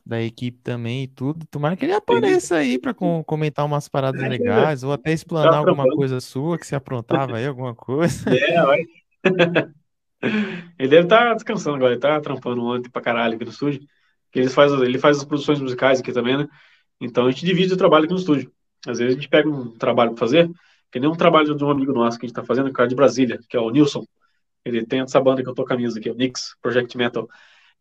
da 0.05 0.21
equipe 0.21 0.59
também 0.61 1.03
e 1.03 1.07
tudo. 1.07 1.45
Tomara 1.49 1.77
que 1.77 1.85
ele 1.85 1.93
apareça 1.93 2.57
aí 2.57 2.77
para 2.77 2.93
com, 2.93 3.23
comentar 3.23 3.65
umas 3.65 3.87
paradas 3.87 4.21
é, 4.21 4.27
legais, 4.27 4.83
ou 4.83 4.91
até 4.91 5.13
explanar 5.13 5.53
tá 5.53 5.57
alguma 5.57 5.85
coisa 5.87 6.19
sua 6.19 6.57
que 6.57 6.67
você 6.67 6.75
aprontava 6.75 7.37
aí, 7.37 7.45
alguma 7.45 7.73
coisa. 7.73 8.25
É, 8.29 8.61
olha. 8.61 8.85
Ele 10.77 10.89
deve 10.89 11.03
estar 11.03 11.29
tá 11.29 11.33
descansando 11.35 11.77
agora, 11.77 11.93
ele 11.93 12.01
tá 12.01 12.19
trampando 12.19 12.65
ontem 12.65 12.89
pra 12.89 13.01
caralho 13.01 13.35
aqui 13.35 13.45
no 13.45 13.51
estúdio. 13.51 13.87
Ele 14.33 14.49
faz, 14.49 14.71
ele 14.73 14.97
faz 14.97 15.17
as 15.17 15.23
produções 15.23 15.59
musicais 15.59 15.99
aqui 15.99 16.11
também, 16.11 16.35
né? 16.35 16.47
Então 16.99 17.27
a 17.27 17.31
gente 17.31 17.45
divide 17.45 17.73
o 17.73 17.77
trabalho 17.77 18.05
aqui 18.05 18.13
no 18.13 18.19
estúdio. 18.19 18.51
Às 18.87 18.97
vezes 18.97 19.13
a 19.13 19.15
gente 19.15 19.29
pega 19.29 19.47
um 19.47 19.77
trabalho 19.77 20.11
para 20.11 20.19
fazer, 20.19 20.49
que 20.91 20.99
nem 20.99 21.09
um 21.09 21.15
trabalho 21.15 21.55
de 21.55 21.63
um 21.63 21.69
amigo 21.69 21.93
nosso 21.93 22.17
que 22.19 22.25
a 22.25 22.27
gente 22.27 22.37
está 22.37 22.43
fazendo, 22.43 22.69
o 22.69 22.73
cara 22.73 22.87
de 22.87 22.95
Brasília, 22.95 23.39
que 23.49 23.57
é 23.57 23.59
o 23.59 23.69
Nilson. 23.69 24.05
Ele 24.65 24.85
tem 24.85 25.01
essa 25.01 25.19
banda 25.19 25.43
que 25.43 25.49
eu 25.49 25.53
tô 25.53 25.63
camisa 25.63 25.99
aqui, 25.99 26.09
o 26.09 26.15
Nix 26.15 26.55
Project 26.61 26.97
Metal. 26.97 27.27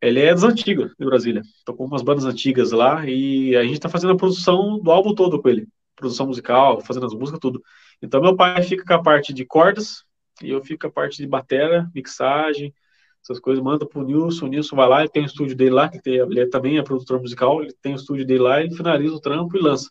Ele 0.01 0.21
é 0.21 0.33
das 0.33 0.45
antigas 0.45 0.93
de 0.99 1.07
Brasília. 1.07 1.43
Tocou 1.65 1.87
umas 1.87 2.03
bandas 2.03 2.25
antigas 2.25 2.73
lá 2.73 3.07
e 3.07 3.57
a 3.57 3.63
gente 3.63 3.75
está 3.75 3.89
fazendo 3.89 4.13
a 4.13 4.17
produção 4.17 4.79
do 4.79 4.91
álbum 4.91 5.15
todo 5.15 5.41
com 5.41 5.49
ele. 5.49 5.67
Produção 5.97 6.27
musical, 6.27 6.81
fazendo 6.81 7.07
as 7.07 7.15
músicas, 7.15 7.41
tudo. 7.41 7.63
Então 8.03 8.21
meu 8.21 8.37
pai 8.37 8.63
fica 8.63 8.85
com 8.85 8.95
a 8.95 9.03
parte 9.03 9.33
de 9.33 9.45
cordas 9.45 10.05
e 10.43 10.51
eu 10.51 10.63
fico 10.63 10.83
com 10.83 10.89
a 10.89 10.91
parte 10.91 11.17
de 11.17 11.27
bateria, 11.27 11.89
mixagem, 11.95 12.75
essas 13.27 13.41
coisas, 13.41 13.63
manda 13.63 13.85
pro 13.85 14.05
Nilson, 14.05 14.47
o 14.47 14.49
Nilson 14.49 14.77
vai 14.77 14.89
lá, 14.89 15.01
ele 15.01 15.09
tem 15.09 15.25
o 15.25 15.27
estúdio 15.27 15.57
dele 15.57 15.73
lá, 15.73 15.89
que 15.89 16.01
tem, 16.01 16.15
ele 16.15 16.41
é 16.41 16.49
também 16.49 16.79
é 16.79 16.83
produtor 16.83 17.21
musical, 17.21 17.61
ele 17.61 17.73
tem 17.83 17.93
o 17.93 17.97
estúdio 17.97 18.25
dele 18.25 18.41
lá, 18.41 18.61
ele 18.61 18.75
finaliza 18.75 19.15
o 19.15 19.21
trampo 19.21 19.57
e 19.57 19.61
lança. 19.61 19.91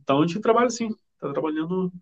Então 0.00 0.22
a 0.22 0.26
gente 0.26 0.38
trabalha 0.40 0.68
assim, 0.68 0.90
tá 1.18 1.32
trabalhando, 1.32 1.92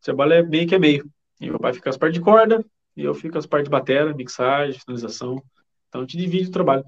o 0.00 0.04
trabalho 0.04 0.32
é 0.32 0.42
meio 0.42 0.66
que 0.66 0.74
é 0.74 0.78
meio. 0.78 1.10
E 1.40 1.48
meu 1.48 1.58
pai 1.58 1.72
fica 1.72 1.90
as 1.90 1.96
partes 1.96 2.18
de 2.18 2.24
corda, 2.24 2.64
e 2.96 3.04
eu 3.04 3.14
fico 3.14 3.38
as 3.38 3.46
partes 3.46 3.64
de 3.64 3.70
bateria, 3.70 4.12
mixagem, 4.14 4.80
finalização. 4.80 5.42
Então 5.88 6.00
a 6.00 6.04
gente 6.04 6.16
divide 6.16 6.48
o 6.48 6.52
trabalho. 6.52 6.84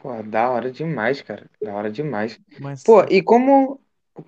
Pô, 0.00 0.22
da 0.22 0.50
hora 0.50 0.70
demais, 0.70 1.22
cara. 1.22 1.50
Da 1.62 1.72
hora 1.74 1.90
demais. 1.90 2.38
Mas, 2.60 2.82
Pô, 2.82 3.02
e 3.04 3.22
como. 3.22 3.80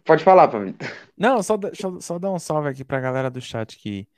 Pode 0.04 0.24
falar, 0.24 0.48
Pavlito. 0.48 0.84
Não, 1.16 1.42
só, 1.42 1.58
eu 1.62 2.00
só 2.00 2.18
dar 2.18 2.32
um 2.32 2.38
salve 2.38 2.68
aqui 2.68 2.84
pra 2.84 3.00
galera 3.00 3.30
do 3.30 3.40
chat 3.40 3.76
que 3.78 4.08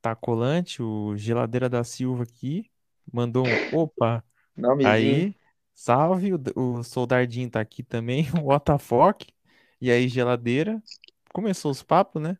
tá 0.00 0.14
colante, 0.16 0.82
o 0.82 1.16
Geladeira 1.16 1.68
da 1.68 1.84
Silva 1.84 2.24
aqui, 2.24 2.70
mandou 3.12 3.46
um 3.46 3.76
opa, 3.78 4.24
Nomezinho. 4.56 4.92
aí, 4.92 5.36
salve, 5.74 6.32
o, 6.34 6.40
o 6.56 6.82
Soldardinho 6.82 7.48
tá 7.48 7.60
aqui 7.60 7.82
também, 7.82 8.26
o 8.42 8.52
Otafoc, 8.52 9.26
e 9.80 9.90
aí 9.90 10.08
Geladeira, 10.08 10.82
começou 11.32 11.70
os 11.70 11.82
papos, 11.82 12.22
né? 12.22 12.36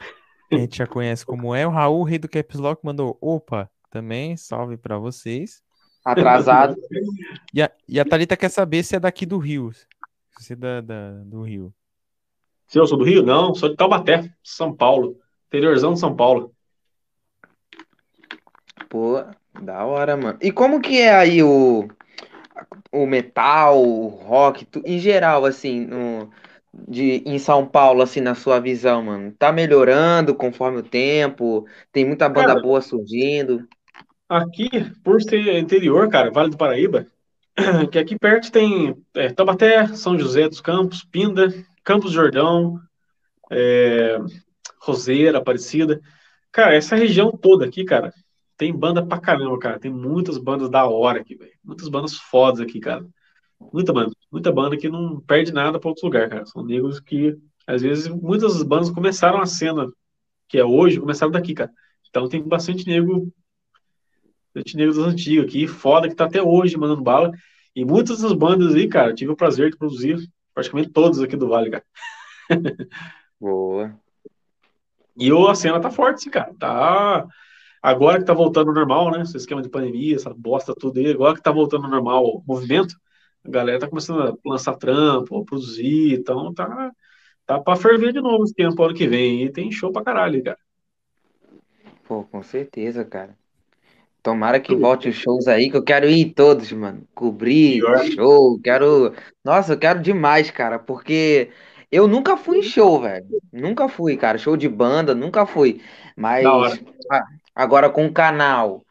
A 0.52 0.56
gente 0.56 0.78
já 0.78 0.86
conhece 0.86 1.24
como 1.24 1.54
é, 1.54 1.66
o 1.66 1.70
Raul, 1.70 2.02
rei 2.04 2.18
do 2.18 2.28
Caps 2.28 2.58
Lock, 2.58 2.84
mandou 2.84 3.16
opa, 3.20 3.70
também, 3.90 4.36
salve 4.36 4.76
pra 4.76 4.98
vocês. 4.98 5.62
Atrasado. 6.04 6.76
E 7.52 7.62
a, 7.62 7.70
e 7.88 7.98
a 7.98 8.04
Thalita 8.04 8.36
quer 8.36 8.50
saber 8.50 8.82
se 8.82 8.94
é 8.94 9.00
daqui 9.00 9.24
do 9.24 9.38
Rio, 9.38 9.72
se 9.72 9.86
você 10.38 10.52
é 10.52 10.56
da, 10.56 10.80
da- 10.80 11.12
do 11.24 11.42
Rio. 11.42 11.72
Se 12.68 12.78
eu 12.78 12.86
sou 12.86 12.98
do 12.98 13.04
Rio? 13.04 13.22
Não, 13.22 13.54
sou 13.54 13.68
de 13.70 13.76
Taubaté, 13.76 14.30
São 14.42 14.74
Paulo. 14.74 15.18
Interiorzão 15.48 15.94
de 15.94 16.00
São 16.00 16.14
Paulo. 16.14 16.54
Pô, 18.88 19.24
da 19.62 19.84
hora, 19.84 20.16
mano. 20.16 20.38
E 20.42 20.50
como 20.52 20.80
que 20.80 20.98
é 21.00 21.14
aí 21.14 21.42
o, 21.42 21.88
o 22.92 23.06
metal, 23.06 23.80
o 23.82 24.08
rock, 24.08 24.64
tu- 24.64 24.82
em 24.84 24.98
geral, 24.98 25.44
assim, 25.44 25.86
no, 25.86 26.30
de, 26.88 27.22
em 27.24 27.38
São 27.38 27.66
Paulo, 27.66 28.02
assim, 28.02 28.20
na 28.20 28.34
sua 28.34 28.60
visão, 28.60 29.02
mano? 29.02 29.32
Tá 29.38 29.52
melhorando 29.52 30.34
conforme 30.34 30.78
o 30.78 30.82
tempo? 30.82 31.66
Tem 31.92 32.04
muita 32.04 32.28
banda 32.28 32.48
Cara, 32.48 32.60
boa 32.60 32.80
surgindo? 32.80 33.66
Aqui, 34.28 34.68
por 35.02 35.22
ser 35.22 35.58
interior, 35.58 36.08
cara, 36.08 36.30
Vale 36.30 36.50
do 36.50 36.56
Paraíba, 36.56 37.06
que 37.92 37.98
aqui 37.98 38.18
perto 38.18 38.50
tem 38.50 38.96
é, 39.14 39.28
Taubaté, 39.30 39.86
São 39.88 40.18
José 40.18 40.48
dos 40.48 40.60
Campos, 40.60 41.04
Pinda, 41.04 41.52
Campos 41.84 42.10
do 42.10 42.14
Jordão, 42.14 42.80
é, 43.50 44.18
Roseira, 44.80 45.38
Aparecida. 45.38 46.00
Cara, 46.50 46.74
essa 46.74 46.96
região 46.96 47.30
toda 47.30 47.66
aqui, 47.66 47.84
cara, 47.84 48.12
tem 48.56 48.72
banda 48.72 49.04
pra 49.04 49.20
caramba, 49.20 49.58
cara. 49.58 49.78
Tem 49.78 49.90
muitas 49.90 50.38
bandas 50.38 50.70
da 50.70 50.86
hora 50.86 51.20
aqui, 51.20 51.34
velho. 51.36 51.52
Muitas 51.62 51.88
bandas 51.88 52.14
fodas 52.14 52.60
aqui, 52.60 52.80
cara. 52.80 53.04
Muita 53.72 53.92
banda. 53.92 54.12
Muita 54.34 54.50
banda 54.50 54.76
que 54.76 54.88
não 54.88 55.20
perde 55.20 55.52
nada 55.52 55.78
pra 55.78 55.88
outro 55.88 56.06
lugar, 56.06 56.28
cara. 56.28 56.44
São 56.44 56.64
negros 56.64 56.98
que, 56.98 57.38
às 57.68 57.82
vezes, 57.82 58.08
muitas 58.08 58.60
bandas 58.64 58.90
começaram 58.90 59.40
a 59.40 59.46
cena 59.46 59.86
que 60.48 60.58
é 60.58 60.64
hoje, 60.64 60.98
começaram 60.98 61.30
daqui, 61.30 61.54
cara. 61.54 61.70
Então 62.08 62.28
tem 62.28 62.42
bastante 62.42 62.84
nego 62.84 63.32
Bastante 64.52 64.76
negro 64.76 64.94
das 64.96 65.12
antigas 65.12 65.44
aqui, 65.44 65.68
foda, 65.68 66.08
que 66.08 66.16
tá 66.16 66.24
até 66.24 66.42
hoje 66.42 66.76
mandando 66.76 67.00
bala. 67.00 67.30
E 67.76 67.84
muitas 67.84 68.22
das 68.22 68.32
bandas 68.32 68.74
aí, 68.74 68.88
cara, 68.88 69.14
tive 69.14 69.30
o 69.30 69.36
prazer 69.36 69.70
de 69.70 69.76
produzir 69.76 70.28
praticamente 70.52 70.90
todas 70.90 71.20
aqui 71.20 71.36
do 71.36 71.48
Vale, 71.48 71.70
cara. 71.70 71.84
Boa. 73.40 73.96
E 75.16 75.30
a 75.30 75.54
cena 75.54 75.80
tá 75.80 75.92
forte, 75.92 76.22
sim, 76.22 76.30
cara. 76.30 76.52
Tá. 76.58 77.24
Agora 77.80 78.18
que 78.18 78.24
tá 78.24 78.34
voltando 78.34 78.68
ao 78.70 78.74
normal, 78.74 79.12
né? 79.12 79.22
Esse 79.22 79.36
esquema 79.36 79.62
de 79.62 79.68
pandemia, 79.68 80.16
essa 80.16 80.34
bosta 80.34 80.74
tudo 80.74 80.98
aí, 80.98 81.10
agora 81.10 81.34
que 81.34 81.42
tá 81.42 81.52
voltando 81.52 81.84
ao 81.84 81.90
normal 81.90 82.24
o 82.24 82.42
movimento, 82.44 82.96
a 83.44 83.50
galera 83.50 83.78
tá 83.78 83.88
começando 83.88 84.22
a 84.22 84.48
lançar 84.48 84.74
trampo, 84.76 85.38
a 85.38 85.44
produzir, 85.44 86.14
então 86.14 86.52
tá, 86.54 86.90
tá 87.46 87.60
pra 87.60 87.76
ferver 87.76 88.12
de 88.12 88.20
novo 88.20 88.42
o 88.42 88.44
esquema 88.44 88.74
pro 88.74 88.84
ano 88.84 88.94
que 88.94 89.06
vem. 89.06 89.44
E 89.44 89.52
tem 89.52 89.70
show 89.70 89.92
pra 89.92 90.02
caralho, 90.02 90.42
cara. 90.42 90.58
Pô, 92.06 92.24
com 92.24 92.42
certeza, 92.42 93.04
cara. 93.04 93.36
Tomara 94.22 94.58
que 94.58 94.74
volte 94.74 95.10
os 95.10 95.16
shows 95.16 95.46
aí, 95.46 95.70
que 95.70 95.76
eu 95.76 95.82
quero 95.82 96.08
ir 96.08 96.32
todos, 96.32 96.72
mano. 96.72 97.06
Cobrir 97.14 97.80
Pior. 97.80 98.04
show, 98.06 98.60
quero. 98.60 99.12
Nossa, 99.44 99.74
eu 99.74 99.78
quero 99.78 100.00
demais, 100.00 100.50
cara, 100.50 100.78
porque 100.78 101.50
eu 101.92 102.08
nunca 102.08 102.36
fui 102.36 102.58
em 102.58 102.62
show, 102.62 103.00
velho. 103.02 103.26
Nunca 103.52 103.86
fui, 103.86 104.16
cara. 104.16 104.38
Show 104.38 104.56
de 104.56 104.68
banda, 104.68 105.14
nunca 105.14 105.44
fui. 105.44 105.82
Mas 106.16 106.44
agora 107.54 107.90
com 107.90 108.06
o 108.06 108.12
canal 108.12 108.83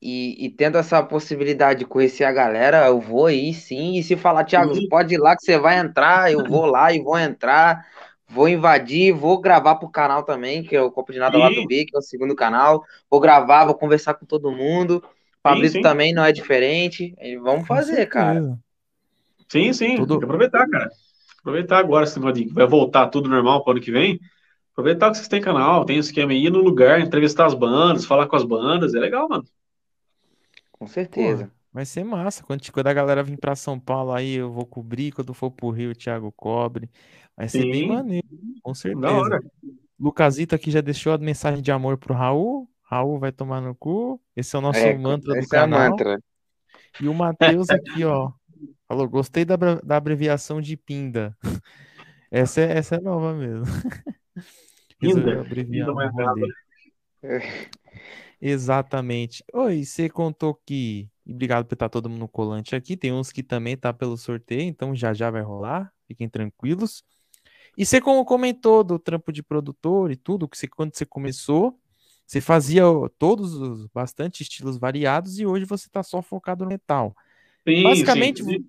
e, 0.00 0.46
e 0.46 0.50
tendo 0.50 0.78
essa 0.78 1.02
possibilidade 1.02 1.80
de 1.80 1.84
conhecer 1.84 2.24
a 2.24 2.32
galera, 2.32 2.86
eu 2.86 3.00
vou 3.00 3.26
aí 3.26 3.52
sim. 3.52 3.96
E 3.98 4.02
se 4.02 4.16
falar, 4.16 4.44
Thiago, 4.44 4.74
Sim. 4.74 4.88
pode 4.88 5.14
ir 5.14 5.18
lá 5.18 5.36
que 5.36 5.42
você 5.42 5.58
vai 5.58 5.78
entrar, 5.78 6.32
eu 6.32 6.44
vou 6.44 6.66
lá 6.66 6.92
e 6.92 7.02
vou 7.02 7.18
entrar. 7.18 7.84
Vou 8.30 8.46
invadir, 8.46 9.12
vou 9.12 9.40
gravar 9.40 9.76
pro 9.76 9.88
canal 9.88 10.22
também, 10.22 10.62
que 10.62 10.76
é 10.76 10.82
o 10.82 10.90
Copo 10.90 11.12
de 11.12 11.18
Nada 11.18 11.38
Lado 11.38 11.54
Sim. 11.54 11.66
B, 11.66 11.86
que 11.86 11.96
é 11.96 11.98
o 11.98 12.02
segundo 12.02 12.36
canal. 12.36 12.84
Vou 13.10 13.20
gravar, 13.20 13.64
vou 13.64 13.74
conversar 13.74 14.14
com 14.14 14.26
todo 14.26 14.52
mundo. 14.52 15.02
Fabrício 15.42 15.78
sim. 15.78 15.82
também 15.82 16.12
não 16.12 16.22
é 16.24 16.30
diferente. 16.30 17.14
E 17.20 17.36
vamos 17.38 17.66
fazer, 17.66 18.04
cara. 18.06 18.58
Sim, 19.48 19.72
sim, 19.72 19.96
Tudo- 19.96 20.08
tem 20.08 20.18
que 20.18 20.24
aproveitar, 20.26 20.68
cara. 20.68 20.90
Aproveitar 21.40 21.78
agora, 21.78 22.04
de 22.04 22.48
vai 22.48 22.66
voltar 22.66 23.08
tudo 23.08 23.30
normal 23.30 23.64
pro 23.64 23.72
ano 23.72 23.80
que 23.80 23.90
vem. 23.90 24.20
Aproveitar 24.72 25.10
que 25.10 25.16
vocês 25.16 25.28
têm 25.28 25.40
canal, 25.40 25.84
tem 25.86 25.98
esquema 25.98 26.32
aí, 26.32 26.46
ir 26.46 26.50
no 26.50 26.60
lugar, 26.60 27.00
entrevistar 27.00 27.46
as 27.46 27.54
bandas, 27.54 28.04
falar 28.04 28.26
com 28.26 28.36
as 28.36 28.44
bandas, 28.44 28.94
é 28.94 29.00
legal, 29.00 29.26
mano. 29.28 29.44
Com 30.78 30.86
certeza. 30.86 31.46
Pô, 31.46 31.50
vai 31.72 31.84
ser 31.84 32.04
massa. 32.04 32.42
Quando, 32.42 32.60
quando 32.72 32.86
a 32.86 32.92
galera 32.92 33.22
vir 33.22 33.38
pra 33.38 33.56
São 33.56 33.78
Paulo 33.78 34.12
aí, 34.12 34.34
eu 34.34 34.50
vou 34.52 34.64
cobrir. 34.66 35.12
Quando 35.12 35.34
for 35.34 35.50
pro 35.50 35.70
Rio, 35.70 35.90
o 35.90 35.94
Thiago 35.94 36.32
cobre. 36.32 36.90
Vai 37.36 37.48
ser 37.48 37.62
bem 37.62 37.82
Sim. 37.82 37.88
maneiro, 37.88 38.26
com 38.62 38.72
Da 38.72 38.74
certeza. 38.74 39.12
hora. 39.12 39.40
Lucasito 39.98 40.54
aqui 40.54 40.70
já 40.70 40.80
deixou 40.80 41.12
a 41.12 41.18
mensagem 41.18 41.62
de 41.62 41.72
amor 41.72 41.98
pro 41.98 42.14
Raul. 42.14 42.68
Raul 42.82 43.18
vai 43.18 43.32
tomar 43.32 43.60
no 43.60 43.74
cu. 43.74 44.20
Esse 44.34 44.56
é 44.56 44.58
o 44.58 44.62
nosso 44.62 44.78
É, 44.78 44.96
mantra 44.96 45.34
do 45.34 45.40
é 45.44 45.46
canal. 45.46 45.90
mantra. 45.90 46.18
E 47.00 47.08
o 47.08 47.14
Matheus 47.14 47.68
aqui, 47.68 48.04
ó, 48.04 48.32
falou: 48.86 49.08
gostei 49.08 49.44
da, 49.44 49.56
da 49.56 49.96
abreviação 49.96 50.60
de 50.60 50.76
Pinda. 50.76 51.36
Essa 52.30 52.60
é, 52.60 52.76
essa 52.76 52.96
é 52.96 53.00
nova 53.00 53.32
mesmo. 53.34 53.64
Pinda. 55.00 55.44
Pinda 55.44 55.94
mais 55.94 56.14
nada. 56.14 56.40
Exatamente. 58.40 59.44
Oi, 59.52 59.84
você 59.84 60.08
contou 60.08 60.54
que. 60.54 61.08
Obrigado 61.26 61.66
por 61.66 61.74
estar 61.74 61.88
todo 61.88 62.08
mundo 62.08 62.20
no 62.20 62.28
colante 62.28 62.74
aqui. 62.74 62.96
Tem 62.96 63.12
uns 63.12 63.30
que 63.30 63.42
também 63.42 63.76
tá 63.76 63.92
pelo 63.92 64.16
sorteio, 64.16 64.62
então 64.62 64.94
já 64.94 65.12
já 65.12 65.30
vai 65.30 65.42
rolar. 65.42 65.92
Fiquem 66.06 66.28
tranquilos. 66.28 67.04
E 67.76 67.84
você 67.84 68.00
como 68.00 68.24
comentou 68.24 68.82
do 68.82 68.98
trampo 68.98 69.30
de 69.32 69.42
produtor 69.42 70.10
e 70.10 70.16
tudo, 70.16 70.48
que 70.48 70.56
você, 70.56 70.66
quando 70.66 70.94
você 70.94 71.04
começou, 71.04 71.78
você 72.26 72.40
fazia 72.40 72.82
todos 73.18 73.54
os 73.54 73.86
bastante 73.88 74.42
estilos 74.42 74.78
variados 74.78 75.38
e 75.38 75.46
hoje 75.46 75.64
você 75.64 75.88
tá 75.88 76.02
só 76.02 76.22
focado 76.22 76.64
no 76.64 76.70
metal. 76.70 77.14
Sim, 77.66 77.82
Basicamente, 77.82 78.42
sim. 78.42 78.66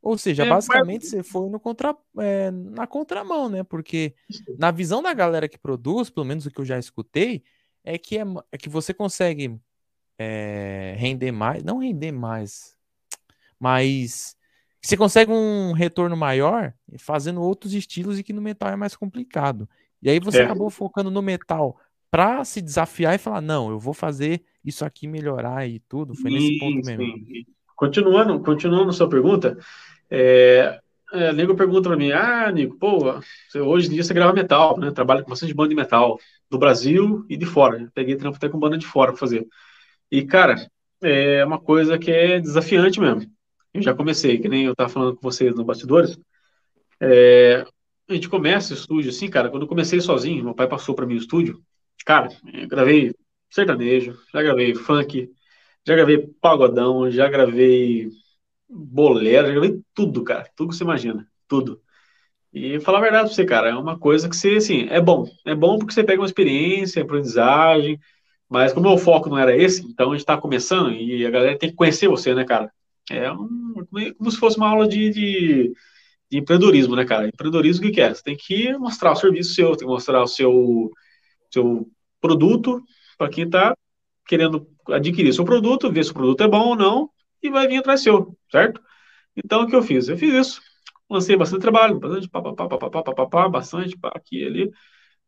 Ou 0.00 0.16
seja, 0.16 0.44
É, 0.44 0.48
basicamente 0.48 1.06
você 1.06 1.22
foi 1.22 1.50
no 1.50 1.60
contra, 1.60 1.94
é, 2.18 2.50
na 2.50 2.86
contramão, 2.86 3.48
né? 3.48 3.62
Porque 3.62 4.14
na 4.58 4.70
visão 4.70 5.02
da 5.02 5.12
galera 5.12 5.48
que 5.48 5.58
produz, 5.58 6.08
pelo 6.08 6.24
menos 6.24 6.46
o 6.46 6.50
que 6.50 6.60
eu 6.60 6.64
já 6.64 6.78
escutei, 6.78 7.42
é 7.88 7.96
que, 7.96 8.18
é, 8.18 8.24
é 8.52 8.58
que 8.58 8.68
você 8.68 8.92
consegue 8.92 9.58
é, 10.18 10.94
render 10.98 11.32
mais, 11.32 11.64
não 11.64 11.78
render 11.78 12.12
mais, 12.12 12.76
mas 13.58 14.36
você 14.82 14.96
consegue 14.96 15.32
um 15.32 15.72
retorno 15.72 16.16
maior 16.16 16.74
fazendo 16.98 17.40
outros 17.40 17.72
estilos 17.72 18.18
e 18.18 18.22
que 18.22 18.32
no 18.32 18.42
metal 18.42 18.68
é 18.68 18.76
mais 18.76 18.94
complicado. 18.94 19.68
E 20.02 20.10
aí 20.10 20.20
você 20.20 20.40
É. 20.40 20.44
acabou 20.44 20.68
focando 20.70 21.10
no 21.10 21.22
metal 21.22 21.80
pra 22.10 22.44
se 22.44 22.60
desafiar 22.60 23.14
e 23.14 23.18
falar, 23.18 23.40
não, 23.40 23.70
eu 23.70 23.78
vou 23.78 23.94
fazer 23.94 24.42
isso 24.64 24.84
aqui 24.84 25.08
melhorar 25.08 25.66
e 25.66 25.78
tudo. 25.80 26.14
Foi 26.14 26.30
nesse 26.30 26.58
ponto 26.58 26.84
Sim, 26.84 26.98
mesmo. 26.98 27.18
sim. 27.26 27.46
Continuando, 27.74 28.40
continuando 28.40 28.92
sua 28.92 29.08
pergunta, 29.08 29.56
é, 30.10 30.78
é, 31.12 31.32
nego 31.32 31.54
pergunta 31.54 31.88
pra 31.88 31.96
mim, 31.96 32.12
ah, 32.12 32.50
Nico, 32.50 32.76
pô, 32.76 33.20
hoje 33.60 33.88
em 33.88 33.92
dia 33.92 34.02
você 34.02 34.12
grava 34.12 34.32
metal, 34.32 34.78
né? 34.78 34.90
Trabalha 34.90 35.22
com 35.22 35.30
bastante 35.30 35.54
banda 35.54 35.70
de 35.70 35.74
metal, 35.74 36.18
do 36.50 36.58
Brasil 36.58 37.24
e 37.28 37.36
de 37.36 37.46
fora. 37.46 37.90
Peguei 37.94 38.16
trampo 38.16 38.36
até 38.36 38.48
com 38.48 38.58
banda 38.58 38.78
de 38.78 38.86
fora 38.86 39.12
pra 39.12 39.20
fazer. 39.20 39.46
E, 40.10 40.24
cara, 40.24 40.68
é 41.02 41.44
uma 41.44 41.58
coisa 41.60 41.98
que 41.98 42.10
é 42.10 42.40
desafiante 42.40 43.00
mesmo. 43.00 43.30
eu 43.74 43.82
já 43.82 43.94
comecei, 43.94 44.38
que 44.38 44.48
nem 44.48 44.64
eu 44.66 44.72
estava 44.72 44.88
falando 44.88 45.16
com 45.16 45.22
vocês 45.22 45.54
no 45.54 45.64
bastidores. 45.64 46.18
É, 47.00 47.64
a 48.08 48.14
gente 48.14 48.28
começa 48.28 48.72
o 48.72 48.76
estúdio 48.76 49.10
assim, 49.10 49.28
cara. 49.28 49.50
Quando 49.50 49.62
eu 49.62 49.68
comecei 49.68 50.00
sozinho, 50.00 50.44
meu 50.44 50.54
pai 50.54 50.66
passou 50.68 50.94
para 50.94 51.06
mim 51.06 51.14
o 51.14 51.18
estúdio. 51.18 51.62
Cara, 52.04 52.28
gravei 52.68 53.14
sertanejo, 53.50 54.18
já 54.32 54.42
gravei 54.42 54.74
funk, 54.74 55.30
já 55.86 55.94
gravei 55.94 56.26
pagodão, 56.40 57.10
já 57.10 57.28
gravei 57.28 58.10
bolero, 58.68 59.46
já 59.48 59.52
gravei 59.52 59.80
tudo, 59.94 60.24
cara. 60.24 60.50
Tudo 60.56 60.70
que 60.70 60.76
você 60.76 60.84
imagina, 60.84 61.26
tudo. 61.46 61.82
E 62.58 62.80
falar 62.80 62.98
a 62.98 63.02
verdade 63.02 63.26
pra 63.26 63.34
você, 63.34 63.44
cara, 63.44 63.68
é 63.70 63.74
uma 63.74 63.96
coisa 63.96 64.28
que 64.28 64.36
você, 64.36 64.56
assim, 64.56 64.88
é 64.90 65.00
bom. 65.00 65.24
É 65.46 65.54
bom 65.54 65.78
porque 65.78 65.94
você 65.94 66.02
pega 66.02 66.20
uma 66.20 66.26
experiência, 66.26 67.02
aprendizagem, 67.02 68.00
mas 68.48 68.72
como 68.72 68.86
o 68.86 68.90
meu 68.90 68.98
foco 68.98 69.28
não 69.28 69.38
era 69.38 69.56
esse, 69.56 69.86
então 69.86 70.10
a 70.10 70.16
gente 70.16 70.26
tá 70.26 70.36
começando 70.36 70.92
e 70.92 71.24
a 71.24 71.30
galera 71.30 71.56
tem 71.56 71.70
que 71.70 71.76
conhecer 71.76 72.08
você, 72.08 72.34
né, 72.34 72.44
cara? 72.44 72.72
É 73.10 73.30
um, 73.30 73.74
como 74.18 74.30
se 74.30 74.38
fosse 74.38 74.56
uma 74.56 74.68
aula 74.68 74.88
de, 74.88 75.10
de, 75.10 75.72
de 76.30 76.38
empreendedorismo, 76.38 76.96
né, 76.96 77.04
cara? 77.04 77.28
Empreendedorismo, 77.28 77.84
o 77.84 77.86
que, 77.86 77.94
que 77.94 78.00
é? 78.00 78.12
Você 78.12 78.24
tem 78.24 78.36
que 78.36 78.76
mostrar 78.76 79.12
o 79.12 79.16
serviço 79.16 79.54
seu, 79.54 79.70
tem 79.76 79.86
que 79.86 79.92
mostrar 79.92 80.20
o 80.20 80.26
seu, 80.26 80.90
seu 81.52 81.88
produto 82.20 82.82
para 83.16 83.28
quem 83.28 83.48
tá 83.48 83.72
querendo 84.26 84.68
adquirir 84.88 85.32
seu 85.32 85.44
produto, 85.44 85.92
ver 85.92 86.04
se 86.04 86.10
o 86.10 86.14
produto 86.14 86.42
é 86.42 86.48
bom 86.48 86.70
ou 86.70 86.76
não, 86.76 87.08
e 87.40 87.50
vai 87.50 87.68
vir 87.68 87.78
atrás 87.78 88.02
seu, 88.02 88.36
certo? 88.50 88.80
Então, 89.36 89.62
o 89.62 89.66
que 89.68 89.76
eu 89.76 89.82
fiz? 89.82 90.08
Eu 90.08 90.18
fiz 90.18 90.34
isso 90.34 90.67
lancei 91.10 91.36
bastante 91.36 91.62
trabalho, 91.62 91.98
bastante 91.98 92.28
pá, 92.28 92.42
pá, 92.42 93.26
pá, 93.26 93.48
bastante 93.48 93.96
pá, 93.98 94.10
aqui 94.14 94.42
e 94.42 94.46
ali. 94.46 94.70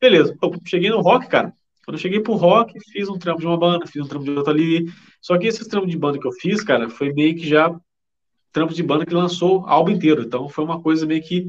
Beleza, 0.01 0.37
cheguei 0.67 0.91
no 0.91 1.01
rock, 1.01 1.29
cara. 1.29 1.55
Quando 1.85 1.97
eu 1.97 2.01
cheguei 2.01 2.21
pro 2.21 2.35
rock, 2.35 2.79
fiz 2.93 3.09
um 3.09 3.19
trampo 3.19 3.41
de 3.41 3.47
uma 3.47 3.59
banda, 3.59 3.87
fiz 3.87 4.03
um 4.03 4.07
trampo 4.09 4.25
de 4.25 4.31
outra 4.31 4.53
ali. 4.53 4.87
Só 5.21 5.37
que 5.39 5.47
esses 5.47 5.67
trampos 5.67 5.91
de 5.91 5.99
banda 5.99 6.19
que 6.19 6.27
eu 6.27 6.33
fiz, 6.33 6.63
cara, 6.63 6.89
foi 6.89 7.13
meio 7.13 7.35
que 7.35 7.47
já 7.49 7.75
trampo 8.53 8.75
de 8.75 8.83
banda 8.83 9.07
que 9.07 9.15
lançou 9.15 9.67
álbum 9.67 9.93
inteiro. 9.93 10.23
Então 10.23 10.49
foi 10.49 10.65
uma 10.65 10.81
coisa 10.81 11.07
meio 11.07 11.23
que 11.23 11.47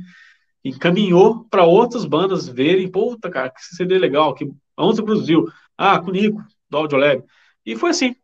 encaminhou 0.64 1.46
para 1.50 1.64
outras 1.66 2.06
bandas 2.06 2.48
verem, 2.48 2.90
puta, 2.90 3.30
cara, 3.30 3.50
que 3.50 3.62
CD 3.62 3.98
legal, 3.98 4.34
que 4.34 4.46
onde 4.78 4.96
você 4.98 5.04
produziu? 5.04 5.48
Ah, 5.78 6.00
com 6.00 6.10
o 6.10 6.14
Nico, 6.14 6.44
do 6.70 6.78
Audiolab. 6.78 7.24
E 7.66 7.76
foi 7.76 7.92
assim, 7.92 8.16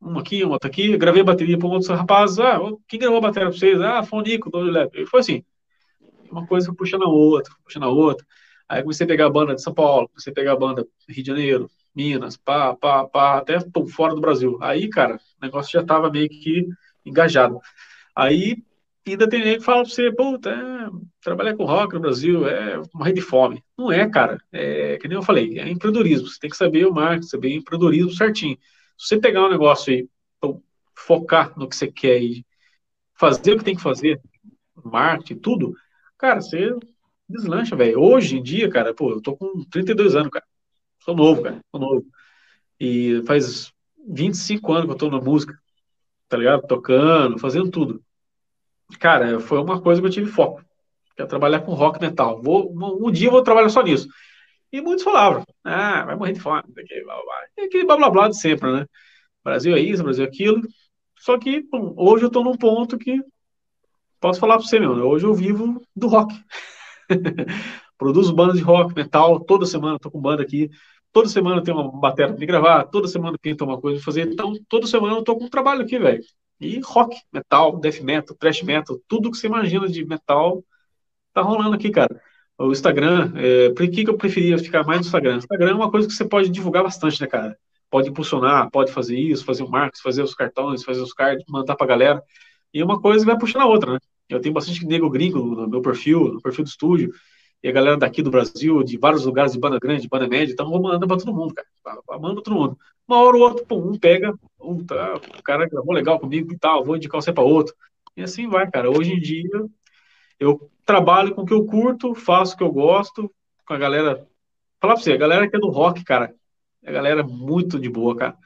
um 0.00 0.18
aqui, 0.18 0.44
um 0.44 0.50
outro 0.50 0.68
aqui, 0.68 0.96
gravei 0.96 1.22
bateria 1.22 1.58
para 1.58 1.68
um 1.68 1.72
outro 1.72 1.94
rapaz, 1.94 2.38
ah, 2.38 2.58
quem 2.88 2.98
gravou 2.98 3.18
a 3.18 3.20
bateria 3.20 3.48
para 3.48 3.58
vocês? 3.58 3.80
Ah, 3.80 4.02
foi 4.02 4.18
o 4.20 4.22
Nico, 4.22 4.50
do 4.50 4.58
Audiolab. 4.58 4.90
E 4.94 5.06
foi 5.06 5.20
assim, 5.20 5.44
uma 6.32 6.46
coisa 6.46 6.66
foi 6.66 6.74
puxando 6.76 7.04
a 7.04 7.08
outra, 7.08 7.54
puxando 7.64 7.84
a 7.84 7.90
outra. 7.90 8.26
Aí 8.68 8.82
comecei 8.82 9.04
a 9.04 9.08
pegar 9.08 9.26
a 9.26 9.30
banda 9.30 9.54
de 9.54 9.62
São 9.62 9.74
Paulo, 9.74 10.08
comecei 10.08 10.32
a 10.32 10.34
pegar 10.34 10.52
a 10.52 10.56
banda 10.56 10.86
Rio 11.08 11.22
de 11.22 11.28
Janeiro, 11.28 11.70
Minas, 11.94 12.36
pá, 12.36 12.74
pá, 12.74 13.04
pá, 13.06 13.38
até 13.38 13.60
pô, 13.60 13.86
fora 13.86 14.14
do 14.14 14.20
Brasil. 14.20 14.58
Aí, 14.62 14.88
cara, 14.88 15.16
o 15.16 15.44
negócio 15.44 15.70
já 15.72 15.84
tava 15.84 16.10
meio 16.10 16.28
que 16.28 16.66
engajado. 17.04 17.60
Aí, 18.16 18.56
ainda 19.06 19.28
tem 19.28 19.42
gente 19.42 19.58
que 19.58 19.64
fala 19.64 19.82
pra 19.82 19.90
você, 19.90 20.10
puta, 20.12 20.50
é, 20.50 20.90
trabalhar 21.20 21.56
com 21.56 21.64
rock 21.64 21.94
no 21.94 22.00
Brasil 22.00 22.48
é 22.48 22.80
morrer 22.94 23.12
de 23.12 23.20
fome. 23.20 23.62
Não 23.76 23.92
é, 23.92 24.08
cara. 24.08 24.38
É, 24.50 24.96
que 24.98 25.08
nem 25.08 25.16
eu 25.16 25.22
falei, 25.22 25.58
é 25.58 25.68
empreendedorismo. 25.68 26.28
Você 26.28 26.38
tem 26.40 26.50
que 26.50 26.56
saber 26.56 26.86
o 26.86 26.94
marketing, 26.94 27.26
saber 27.26 27.54
empreendedorismo 27.54 28.12
certinho. 28.12 28.56
Se 28.96 29.08
você 29.08 29.20
pegar 29.20 29.44
um 29.44 29.50
negócio 29.50 29.92
aí, 29.92 30.08
focar 30.94 31.52
no 31.58 31.68
que 31.68 31.76
você 31.76 31.90
quer 31.90 32.22
e 32.22 32.46
fazer 33.14 33.52
o 33.52 33.58
que 33.58 33.64
tem 33.64 33.76
que 33.76 33.82
fazer, 33.82 34.20
marketing, 34.84 35.40
tudo, 35.40 35.74
Cara, 36.22 36.40
você 36.40 36.72
deslancha, 37.28 37.74
velho. 37.74 38.00
Hoje 38.00 38.38
em 38.38 38.42
dia, 38.42 38.70
cara, 38.70 38.94
pô, 38.94 39.10
eu 39.10 39.20
tô 39.20 39.36
com 39.36 39.64
32 39.64 40.14
anos, 40.14 40.30
cara. 40.30 40.44
Sou 41.00 41.16
novo, 41.16 41.42
cara. 41.42 41.60
Sou 41.72 41.80
novo. 41.80 42.06
E 42.78 43.20
faz 43.26 43.72
25 44.08 44.72
anos 44.72 44.86
que 44.86 44.92
eu 44.92 44.96
tô 44.96 45.10
na 45.10 45.20
música, 45.20 45.58
tá 46.28 46.36
ligado? 46.36 46.64
Tocando, 46.68 47.40
fazendo 47.40 47.72
tudo. 47.72 48.00
Cara, 49.00 49.40
foi 49.40 49.58
uma 49.60 49.82
coisa 49.82 50.00
que 50.00 50.06
eu 50.06 50.12
tive 50.12 50.30
foco. 50.30 50.64
Que 51.16 51.22
é 51.22 51.26
trabalhar 51.26 51.62
com 51.62 51.74
rock 51.74 52.00
metal. 52.00 52.40
Vou, 52.40 52.72
um, 52.72 53.08
um 53.08 53.10
dia 53.10 53.26
eu 53.26 53.32
vou 53.32 53.42
trabalhar 53.42 53.68
só 53.68 53.82
nisso. 53.82 54.06
E 54.70 54.80
muitos 54.80 55.02
falavam, 55.02 55.44
ah, 55.64 56.04
vai 56.04 56.14
morrer 56.14 56.34
de 56.34 56.40
fome. 56.40 56.62
Aquele 56.78 57.02
blá, 57.02 57.16
blá, 57.16 57.64
aquele 57.66 57.84
blá 57.84 57.96
blá 57.96 58.10
blá 58.10 58.28
de 58.28 58.38
sempre, 58.38 58.72
né? 58.72 58.86
Brasil 59.42 59.74
é 59.74 59.80
isso, 59.80 60.04
Brasil 60.04 60.24
é 60.24 60.28
aquilo. 60.28 60.62
Só 61.18 61.36
que 61.36 61.64
hoje 61.96 62.24
eu 62.26 62.30
tô 62.30 62.44
num 62.44 62.56
ponto 62.56 62.96
que 62.96 63.20
posso 64.22 64.38
falar 64.38 64.56
para 64.56 64.66
você, 64.66 64.78
meu, 64.78 64.92
hoje 64.92 65.26
eu 65.26 65.34
vivo 65.34 65.82
do 65.94 66.06
rock. 66.06 66.32
Produzo 67.98 68.34
bandas 68.34 68.56
de 68.56 68.62
rock, 68.62 68.94
metal, 68.94 69.40
toda 69.40 69.66
semana 69.66 69.98
tô 69.98 70.10
com 70.10 70.20
banda 70.20 70.42
aqui. 70.42 70.70
Toda 71.12 71.28
semana 71.28 71.62
tem 71.62 71.74
uma 71.74 71.90
bateria 72.00 72.32
para 72.34 72.46
gravar, 72.46 72.84
toda 72.84 73.06
semana 73.06 73.36
tem 73.40 73.54
uma 73.60 73.78
coisa 73.80 73.98
para 73.98 74.04
fazer. 74.04 74.28
Então, 74.32 74.54
toda 74.68 74.86
semana 74.86 75.16
eu 75.16 75.24
tô 75.24 75.36
com 75.36 75.44
um 75.44 75.50
trabalho 75.50 75.82
aqui, 75.82 75.98
velho. 75.98 76.22
E 76.60 76.80
rock, 76.80 77.16
metal, 77.32 77.78
death 77.78 78.00
metal, 78.00 78.36
thrash 78.36 78.62
metal, 78.62 78.98
tudo 79.08 79.30
que 79.30 79.36
você 79.36 79.48
imagina 79.48 79.88
de 79.88 80.04
metal 80.06 80.64
tá 81.34 81.42
rolando 81.42 81.74
aqui, 81.74 81.90
cara. 81.90 82.18
O 82.56 82.70
Instagram, 82.70 83.32
é, 83.36 83.70
por 83.70 83.88
que, 83.90 84.04
que 84.04 84.10
eu 84.10 84.16
preferia 84.16 84.56
ficar 84.56 84.84
mais 84.84 85.00
no 85.00 85.06
Instagram? 85.06 85.36
Instagram 85.38 85.70
é 85.72 85.74
uma 85.74 85.90
coisa 85.90 86.06
que 86.06 86.14
você 86.14 86.24
pode 86.24 86.48
divulgar 86.48 86.84
bastante, 86.84 87.20
né, 87.20 87.26
cara? 87.26 87.58
Pode 87.90 88.08
impulsionar, 88.08 88.70
pode 88.70 88.92
fazer 88.92 89.18
isso, 89.18 89.44
fazer 89.44 89.64
o 89.64 89.68
marketing, 89.68 90.02
fazer 90.02 90.22
os 90.22 90.34
cartões, 90.34 90.84
fazer 90.84 91.00
os 91.00 91.12
cards, 91.12 91.44
mandar 91.48 91.76
pra 91.76 91.86
galera. 91.86 92.22
E 92.72 92.82
uma 92.82 93.00
coisa 93.00 93.26
vai 93.26 93.36
puxando 93.36 93.62
a 93.62 93.66
outra, 93.66 93.94
né? 93.94 93.98
Eu 94.32 94.40
tenho 94.40 94.54
bastante 94.54 94.84
nego 94.86 95.10
gringo 95.10 95.38
no 95.40 95.68
meu 95.68 95.82
perfil, 95.82 96.32
no 96.32 96.40
perfil 96.40 96.64
do 96.64 96.68
estúdio, 96.68 97.12
e 97.62 97.68
a 97.68 97.72
galera 97.72 97.96
daqui 97.96 98.22
do 98.22 98.30
Brasil, 98.30 98.82
de 98.82 98.98
vários 98.98 99.24
lugares 99.24 99.52
de 99.52 99.58
banda 99.58 99.78
grande, 99.78 100.02
de 100.02 100.08
banda 100.08 100.26
média, 100.26 100.52
então 100.52 100.68
mandando 100.70 101.06
para 101.06 101.18
todo 101.18 101.34
mundo, 101.34 101.54
cara. 101.54 101.68
Manda 102.18 102.34
para 102.34 102.42
todo 102.42 102.54
mundo. 102.54 102.78
Uma 103.06 103.22
hora 103.22 103.36
ou 103.36 103.42
outra, 103.42 103.76
um 103.76 103.98
pega, 103.98 104.34
um, 104.60 104.84
tá, 104.84 105.16
o 105.38 105.42
cara 105.42 105.68
gravou 105.68 105.92
legal 105.92 106.18
comigo 106.18 106.52
e 106.52 106.58
tal, 106.58 106.84
vou 106.84 106.96
indicar 106.96 107.20
você 107.22 107.32
para 107.32 107.44
outro. 107.44 107.74
E 108.16 108.22
assim 108.22 108.48
vai, 108.48 108.68
cara. 108.70 108.90
Hoje 108.90 109.12
em 109.12 109.20
dia, 109.20 109.64
eu 110.40 110.70
trabalho 110.84 111.34
com 111.34 111.42
o 111.42 111.46
que 111.46 111.54
eu 111.54 111.64
curto, 111.64 112.14
faço 112.14 112.54
o 112.54 112.58
que 112.58 112.64
eu 112.64 112.72
gosto, 112.72 113.32
com 113.66 113.74
a 113.74 113.78
galera. 113.78 114.26
Falar 114.80 114.94
pra 114.94 115.02
você, 115.02 115.12
a 115.12 115.16
galera 115.16 115.48
que 115.48 115.54
é 115.54 115.60
do 115.60 115.70
rock, 115.70 116.02
cara, 116.04 116.34
é 116.82 116.90
a 116.90 116.92
galera 116.92 117.22
muito 117.22 117.78
de 117.78 117.88
boa, 117.88 118.16
cara. 118.16 118.36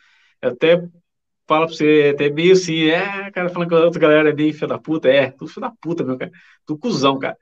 Eu 0.43 0.51
até 0.51 0.87
fala 1.47 1.67
pra 1.67 1.75
você, 1.75 2.13
até 2.15 2.31
meio 2.31 2.53
assim, 2.53 2.87
é, 2.87 3.31
cara, 3.31 3.49
falando 3.49 3.69
que 3.69 3.75
a 3.75 3.79
outra 3.79 4.01
galera 4.01 4.31
é 4.31 4.33
meio 4.33 4.53
filho 4.53 4.67
da 4.67 4.79
puta, 4.79 5.09
é, 5.09 5.31
tudo 5.31 5.49
filho 5.49 5.61
da 5.63 5.73
puta, 5.81 6.05
meu 6.05 6.19
cara, 6.19 6.31
tu 6.67 6.77
cuzão, 6.79 7.19
cara. 7.19 7.37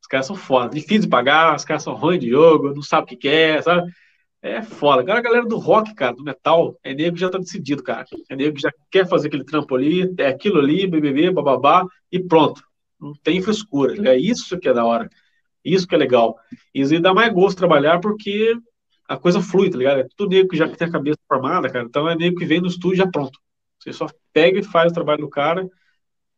Os 0.00 0.06
caras 0.06 0.26
são 0.26 0.36
foda, 0.36 0.74
difícil 0.74 1.02
de 1.02 1.08
pagar, 1.08 1.56
os 1.56 1.64
caras 1.64 1.82
são 1.82 1.94
ruins 1.94 2.20
de 2.20 2.30
jogo, 2.30 2.72
não 2.74 2.82
sabe 2.82 3.04
o 3.04 3.06
que 3.06 3.16
quer, 3.16 3.62
sabe? 3.62 3.90
É 4.40 4.62
foda. 4.62 5.02
Agora 5.02 5.18
a 5.18 5.22
galera 5.22 5.46
do 5.46 5.58
rock, 5.58 5.94
cara, 5.94 6.14
do 6.14 6.22
metal, 6.22 6.78
é 6.84 6.94
nego 6.94 7.14
que 7.14 7.20
já 7.20 7.28
tá 7.28 7.38
decidido, 7.38 7.82
cara. 7.82 8.04
É 8.30 8.36
nego 8.36 8.54
que 8.54 8.62
já 8.62 8.70
quer 8.90 9.06
fazer 9.08 9.28
aquele 9.28 9.44
trampo 9.44 9.74
ali, 9.74 10.14
é 10.18 10.28
aquilo 10.28 10.60
ali, 10.60 10.86
BBB, 10.86 11.32
bababá, 11.32 11.84
e 12.10 12.20
pronto. 12.20 12.62
Não 13.00 13.12
tem 13.22 13.42
frescura. 13.42 13.94
É 14.10 14.16
isso 14.16 14.58
que 14.58 14.68
é 14.68 14.72
da 14.72 14.84
hora. 14.84 15.08
Isso 15.64 15.86
que 15.86 15.94
é 15.94 15.98
legal. 15.98 16.36
Isso 16.72 16.98
dá 17.00 17.12
mais 17.12 17.32
gosto 17.32 17.58
trabalhar 17.58 18.00
porque 18.00 18.54
a 19.08 19.16
coisa 19.16 19.40
flui, 19.40 19.70
tá 19.70 19.78
ligado? 19.78 20.00
É 20.00 20.06
tudo 20.16 20.30
nego 20.30 20.48
que 20.48 20.56
já 20.56 20.68
tem 20.68 20.88
a 20.88 20.92
cabeça 20.92 21.18
formada, 21.26 21.68
cara. 21.70 21.84
Então 21.84 22.08
é 22.08 22.14
nego 22.14 22.36
que 22.36 22.46
vem 22.46 22.60
no 22.60 22.68
estúdio 22.68 22.98
já 22.98 23.06
pronto. 23.10 23.38
Você 23.92 23.98
só 23.98 24.06
pega 24.32 24.58
e 24.60 24.62
faz 24.62 24.90
o 24.90 24.94
trabalho 24.94 25.22
do 25.22 25.30
cara, 25.30 25.68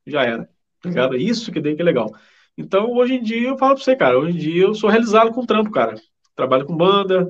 já 0.07 0.25
era. 0.25 0.49
Tá 0.81 0.89
ligado? 0.89 1.17
Isso 1.17 1.53
que 1.53 1.61
daí 1.61 1.75
que 1.75 1.83
é 1.83 1.85
legal. 1.85 2.11
Então, 2.57 2.93
hoje 2.93 3.15
em 3.15 3.23
dia, 3.23 3.49
eu 3.49 3.59
falo 3.59 3.75
pra 3.75 3.85
você, 3.85 3.97
cara, 3.97 4.19
hoje 4.19 4.37
em 4.37 4.41
dia 4.41 4.65
eu 4.65 4.75
sou 4.75 4.91
realizado 4.91 5.33
com 5.33 5.47
trampo, 5.47 5.71
cara. 5.71 5.95
Trabalho 6.35 6.67
com 6.67 6.77
banda, 6.77 7.29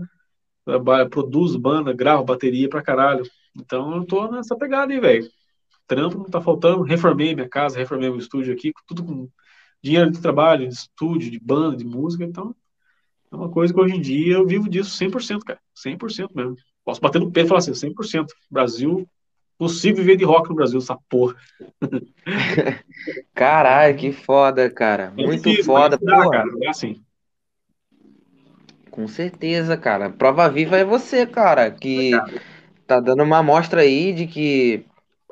trabalho, 0.64 1.10
produzo 1.10 1.58
banda, 1.58 1.92
gravo 1.92 2.24
bateria 2.24 2.68
pra 2.68 2.82
caralho. 2.82 3.24
Então, 3.56 3.96
eu 3.96 4.04
tô 4.04 4.30
nessa 4.30 4.56
pegada 4.56 4.92
aí, 4.92 5.00
velho. 5.00 5.28
Trampo 5.86 6.18
não 6.18 6.24
tá 6.24 6.40
faltando. 6.40 6.82
Reformei 6.82 7.34
minha 7.34 7.48
casa, 7.48 7.78
reformei 7.78 8.08
meu 8.08 8.18
estúdio 8.18 8.52
aqui, 8.54 8.72
tudo 8.86 9.04
com 9.04 9.28
dinheiro 9.82 10.10
de 10.10 10.20
trabalho, 10.20 10.68
de 10.68 10.74
estúdio, 10.74 11.30
de 11.30 11.38
banda, 11.40 11.76
de 11.76 11.84
música. 11.84 12.24
Então, 12.24 12.54
é 13.32 13.36
uma 13.36 13.50
coisa 13.50 13.72
que 13.72 13.80
hoje 13.80 13.96
em 13.96 14.00
dia 14.00 14.34
eu 14.34 14.46
vivo 14.46 14.68
disso 14.68 14.90
100%, 14.96 15.44
cara. 15.44 15.60
100% 15.74 16.34
mesmo. 16.34 16.56
Posso 16.84 17.00
bater 17.00 17.20
no 17.20 17.30
pé 17.30 17.42
e 17.42 17.46
falar 17.46 17.58
assim, 17.58 17.74
100%. 17.74 18.26
Brasil 18.50 19.08
consigo 19.60 19.98
viver 19.98 20.16
de 20.16 20.24
rock 20.24 20.48
no 20.48 20.54
Brasil, 20.54 20.78
essa 20.78 20.96
porra. 21.06 21.36
Caralho, 23.34 23.94
que 23.94 24.10
foda, 24.10 24.70
cara. 24.70 25.12
É 25.18 25.22
Muito 25.22 25.42
difícil, 25.42 25.64
foda, 25.64 25.98
dá, 26.00 26.30
cara. 26.30 26.48
É 26.62 26.68
assim. 26.68 27.02
Com 28.90 29.06
certeza, 29.06 29.76
cara. 29.76 30.08
Prova 30.08 30.48
viva 30.48 30.78
é 30.78 30.84
você, 30.84 31.26
cara, 31.26 31.70
que 31.70 32.12
tá 32.86 32.98
dando 33.00 33.22
uma 33.22 33.38
amostra 33.38 33.82
aí 33.82 34.14
de 34.14 34.26
que 34.26 34.86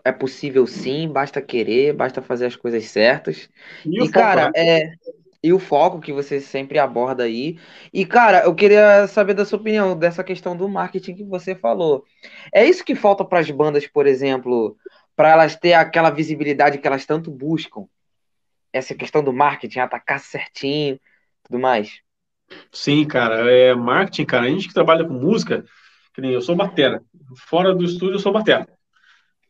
é 0.05 0.13
possível 0.13 0.67
sim, 0.67 1.09
basta 1.09 1.41
querer, 1.41 1.95
basta 1.95 2.21
fazer 2.21 2.47
as 2.47 2.55
coisas 2.55 2.85
certas. 2.85 3.49
E, 3.87 4.05
e 4.05 4.11
cara, 4.11 4.47
né? 4.47 4.53
é 4.57 4.93
e 5.43 5.53
o 5.53 5.59
foco 5.59 6.01
que 6.01 6.13
você 6.13 6.41
sempre 6.41 6.79
aborda 6.79 7.25
aí. 7.25 7.59
E, 7.93 8.05
cara, 8.05 8.45
eu 8.45 8.55
queria 8.55 9.07
saber 9.07 9.35
da 9.35 9.45
sua 9.45 9.59
opinião 9.59 9.97
dessa 9.97 10.25
questão 10.25 10.57
do 10.57 10.69
marketing 10.69 11.15
que 11.15 11.25
você 11.25 11.55
falou. 11.55 12.05
É 12.53 12.65
isso 12.65 12.85
que 12.85 12.95
falta 12.95 13.25
para 13.25 13.39
as 13.39 13.51
bandas, 13.51 13.87
por 13.87 14.07
exemplo, 14.07 14.77
para 15.15 15.31
elas 15.31 15.57
ter 15.57 15.75
aquela 15.75 16.11
visibilidade 16.11 16.79
que 16.79 16.87
elas 16.87 17.07
tanto 17.07 17.31
buscam? 17.31 17.87
Essa 18.73 18.95
questão 18.95 19.23
do 19.23 19.33
marketing, 19.33 19.81
atacar 19.81 20.21
certinho, 20.21 21.01
tudo 21.45 21.59
mais? 21.59 22.01
Sim, 22.73 23.07
cara, 23.07 23.51
é 23.51 23.75
marketing, 23.75 24.25
cara. 24.25 24.47
A 24.47 24.51
gente 24.51 24.69
que 24.69 24.75
trabalha 24.75 25.05
com 25.05 25.15
música, 25.15 25.65
que 26.15 26.21
nem 26.21 26.33
eu 26.33 26.41
sou 26.41 26.57
batera. 26.57 27.03
Fora 27.49 27.75
do 27.75 27.85
estúdio 27.85 28.17
eu 28.17 28.19
sou 28.19 28.33
batera. 28.33 28.69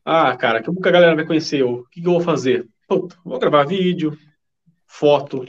Ah, 0.05 0.37
cara, 0.37 0.63
que 0.63 0.71
a 0.71 0.91
galera 0.91 1.15
vai 1.15 1.27
conhecer 1.27 1.61
eu? 1.61 1.71
O 1.71 1.85
que, 1.89 2.01
que 2.01 2.07
eu 2.07 2.13
vou 2.13 2.21
fazer? 2.21 2.67
puta, 2.89 3.17
vou 3.23 3.39
gravar 3.39 3.65
vídeo, 3.65 4.17
foto, 4.87 5.47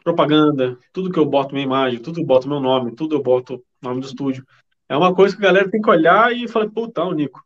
propaganda, 0.00 0.78
tudo 0.92 1.10
que 1.10 1.18
eu 1.18 1.26
boto 1.26 1.54
minha 1.54 1.64
imagem, 1.64 2.00
tudo 2.00 2.20
eu 2.20 2.24
boto 2.24 2.48
meu 2.48 2.60
nome, 2.60 2.94
tudo 2.94 3.16
eu 3.16 3.22
boto 3.22 3.62
nome 3.80 4.00
do 4.00 4.06
estúdio. 4.06 4.44
É 4.88 4.96
uma 4.96 5.14
coisa 5.14 5.36
que 5.36 5.42
a 5.42 5.46
galera 5.48 5.70
tem 5.70 5.80
que 5.80 5.90
olhar 5.90 6.34
e 6.34 6.48
falar, 6.48 6.68
puta, 6.70 7.02
o 7.02 7.12
Nico. 7.12 7.42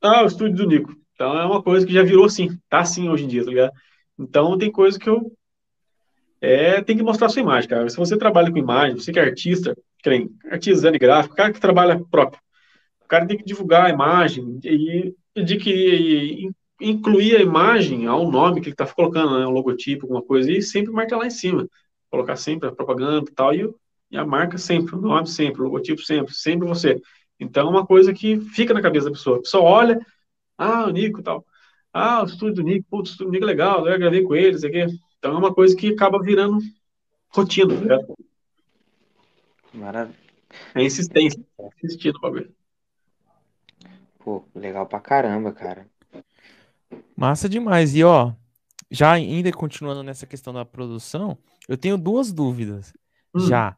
Ah, 0.00 0.22
o 0.22 0.26
estúdio 0.26 0.56
do 0.56 0.66
Nico. 0.66 0.94
Então 1.14 1.38
é 1.38 1.44
uma 1.44 1.62
coisa 1.62 1.86
que 1.86 1.92
já 1.92 2.02
virou 2.02 2.24
assim, 2.24 2.58
tá 2.68 2.80
assim 2.80 3.08
hoje 3.08 3.24
em 3.24 3.28
dia, 3.28 3.44
tá 3.44 3.50
ligado? 3.50 3.72
Então 4.18 4.58
tem 4.58 4.70
coisa 4.70 4.98
que 4.98 5.08
eu 5.08 5.32
é, 6.40 6.82
tem 6.82 6.96
que 6.96 7.04
mostrar 7.04 7.28
sua 7.28 7.40
imagem, 7.40 7.70
cara. 7.70 7.88
Se 7.88 7.96
você 7.96 8.18
trabalha 8.18 8.50
com 8.50 8.58
imagem, 8.58 8.96
você 8.96 9.12
que 9.12 9.20
é 9.20 9.22
artista, 9.22 9.76
que 10.02 10.10
nem 10.10 10.28
artista 10.50 10.90
de 10.90 10.98
gráfico, 10.98 11.36
cara 11.36 11.52
que 11.52 11.60
trabalha 11.60 12.02
próprio, 12.10 12.40
o 13.04 13.06
cara 13.06 13.26
tem 13.26 13.36
que 13.36 13.44
divulgar 13.44 13.86
a 13.86 13.90
imagem 13.90 14.58
e, 14.64 15.14
e 15.36 15.56
que 15.56 16.50
incluir 16.90 17.36
a 17.36 17.42
imagem 17.42 18.06
ao 18.06 18.30
nome 18.30 18.60
que 18.60 18.68
ele 18.68 18.74
está 18.74 18.86
colocando, 18.86 19.38
né, 19.38 19.46
um 19.46 19.50
logotipo, 19.50 20.04
alguma 20.04 20.22
coisa, 20.22 20.50
e 20.50 20.62
sempre 20.62 20.92
marcar 20.92 21.16
lá 21.18 21.26
em 21.26 21.30
cima. 21.30 21.68
Colocar 22.10 22.36
sempre 22.36 22.68
a 22.68 22.72
propaganda 22.72 23.30
e 23.30 23.34
tal, 23.34 23.54
e, 23.54 23.72
e 24.10 24.16
a 24.16 24.24
marca 24.24 24.58
sempre, 24.58 24.94
o 24.94 25.00
nome 25.00 25.26
sempre, 25.26 25.60
o 25.60 25.64
logotipo 25.64 26.02
sempre, 26.02 26.34
sempre 26.34 26.68
você. 26.68 27.00
Então 27.38 27.66
é 27.68 27.70
uma 27.70 27.86
coisa 27.86 28.12
que 28.12 28.40
fica 28.40 28.74
na 28.74 28.82
cabeça 28.82 29.06
da 29.06 29.12
pessoa. 29.12 29.38
A 29.38 29.40
pessoa 29.40 29.62
olha, 29.64 30.06
ah, 30.58 30.86
o 30.86 30.90
Nico 30.90 31.20
e 31.20 31.22
tal. 31.22 31.44
Ah, 31.92 32.22
o 32.22 32.26
estúdio 32.26 32.56
do 32.56 32.62
Nico, 32.62 32.86
putz, 32.90 33.10
o 33.10 33.12
estúdio 33.12 33.30
do 33.30 33.32
Nico 33.32 33.44
é 33.44 33.48
legal, 33.48 33.86
eu 33.86 33.98
gravei 33.98 34.22
com 34.22 34.34
eles 34.34 34.64
aqui. 34.64 34.84
Então 35.18 35.34
é 35.34 35.38
uma 35.38 35.54
coisa 35.54 35.76
que 35.76 35.92
acaba 35.92 36.20
virando 36.20 36.58
rotina, 37.28 37.74
né? 37.80 37.98
Maravilha. 39.72 40.22
É 40.74 40.82
insistência, 40.82 41.40
no 42.12 42.20
bagulho. 42.20 42.54
Pô, 44.18 44.44
legal 44.54 44.86
pra 44.86 45.00
caramba, 45.00 45.52
cara. 45.52 45.91
Massa 47.16 47.48
demais. 47.48 47.94
E 47.94 48.04
ó, 48.04 48.32
já 48.90 49.12
ainda 49.12 49.50
continuando 49.52 50.02
nessa 50.02 50.26
questão 50.26 50.52
da 50.52 50.64
produção, 50.64 51.38
eu 51.68 51.76
tenho 51.76 51.96
duas 51.96 52.32
dúvidas. 52.32 52.92
Hum. 53.34 53.40
Já. 53.40 53.76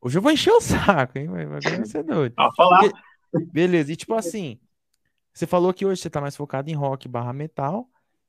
Hoje 0.00 0.18
eu 0.18 0.22
vou 0.22 0.32
encher 0.32 0.52
o 0.52 0.60
saco, 0.60 1.18
hein? 1.18 1.28
Vai, 1.28 1.46
vai 1.46 1.60
ser 1.86 2.02
doido. 2.02 2.34
Falar. 2.56 2.90
Beleza. 3.52 3.92
E 3.92 3.96
tipo 3.96 4.14
assim, 4.14 4.58
você 5.32 5.46
falou 5.46 5.72
que 5.72 5.86
hoje 5.86 6.02
você 6.02 6.10
tá 6.10 6.20
mais 6.20 6.36
focado 6.36 6.70
em 6.70 6.74
rock 6.74 7.08
barra 7.08 7.32
metal. 7.32 7.88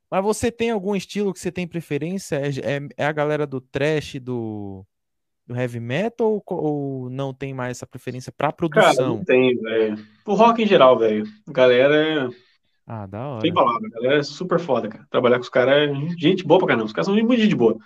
Mas 0.10 0.24
você 0.24 0.52
tem 0.52 0.70
algum 0.70 0.96
estilo 0.96 1.34
que 1.34 1.40
você 1.40 1.52
tem 1.52 1.68
preferência? 1.68 2.36
É, 2.36 2.76
é, 2.76 2.88
é 2.98 3.06
a 3.06 3.12
galera 3.12 3.48
do 3.48 3.60
trash, 3.60 4.20
do, 4.22 4.86
do 5.48 5.56
heavy 5.56 5.80
metal 5.80 6.32
ou, 6.32 6.44
ou, 6.48 7.10
não 7.10 7.34
tem 7.34 7.52
mais 7.52 7.78
essa 7.78 7.88
preferência 7.88 8.32
para 8.32 8.54
produção? 8.54 8.94
Cara, 8.94 9.08
não 9.08 9.24
tem, 9.24 9.58
velho. 9.60 9.98
O 10.24 10.36
rock 10.36 10.62
em 10.62 10.68
geral, 10.68 11.00
velho. 11.00 11.24
Galera 11.48 11.96
é. 11.96 12.30
Ah, 12.86 13.06
da 13.06 13.28
hora. 13.28 13.42
Sem 13.42 13.54
palavra, 13.54 13.90
galera 13.90 14.20
é 14.20 14.24
super 14.24 14.60
foda, 14.60 14.90
cara. 14.90 15.08
Trabalhar 15.10 15.38
com 15.38 15.44
os 15.44 15.50
caras 15.50 15.90
é 15.90 16.18
gente 16.18 16.46
boa 16.46 16.60
pra 16.60 16.68
caramba. 16.68 16.86
Os 16.86 16.94
caras 16.94 17.06
são 17.06 17.16
muito 17.16 17.48
de 17.48 17.56
boa. 17.56 17.78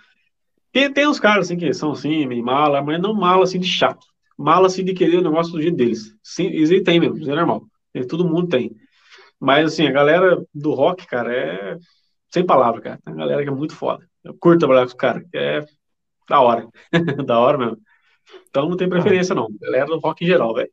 Tem, 0.72 0.92
tem 0.92 1.06
uns 1.06 1.20
caras 1.20 1.46
assim 1.46 1.56
que 1.56 1.72
são 1.72 1.92
assim, 1.92 2.26
meio 2.26 2.44
mala, 2.44 2.82
mas 2.82 3.00
não 3.00 3.14
mala 3.14 3.44
assim 3.44 3.60
de 3.60 3.68
chato. 3.68 4.06
Mala 4.36 4.66
assim 4.66 4.84
de 4.84 4.94
querer 4.94 5.18
o 5.18 5.22
negócio 5.22 5.52
do 5.52 5.62
jeito 5.62 5.76
deles. 5.76 6.14
Sim, 6.22 6.48
isso 6.48 6.82
tem 6.82 7.00
mesmo, 7.00 7.18
isso 7.18 7.30
é 7.30 7.34
normal. 7.34 7.64
Todo 8.08 8.28
mundo 8.28 8.48
tem. 8.48 8.72
Mas 9.40 9.72
assim, 9.72 9.86
a 9.86 9.92
galera 9.92 10.42
do 10.54 10.74
rock, 10.74 11.06
cara, 11.06 11.32
é 11.32 11.76
sem 12.30 12.44
palavra, 12.44 12.80
cara. 12.80 12.98
Tem 13.04 13.14
uma 13.14 13.20
galera 13.20 13.42
que 13.42 13.48
é 13.48 13.52
muito 13.52 13.74
foda. 13.74 14.06
Eu 14.22 14.34
curto 14.38 14.58
trabalhar 14.60 14.82
com 14.82 14.88
os 14.88 14.94
caras, 14.94 15.24
é 15.34 15.64
da 16.28 16.40
hora. 16.40 16.68
da 17.26 17.38
hora 17.38 17.58
mesmo. 17.58 17.78
Então 18.48 18.68
não 18.68 18.76
tem 18.76 18.88
preferência, 18.88 19.34
não. 19.34 19.48
Galera 19.60 19.86
do 19.86 19.98
rock 19.98 20.24
em 20.24 20.26
geral, 20.26 20.54
velho. 20.54 20.70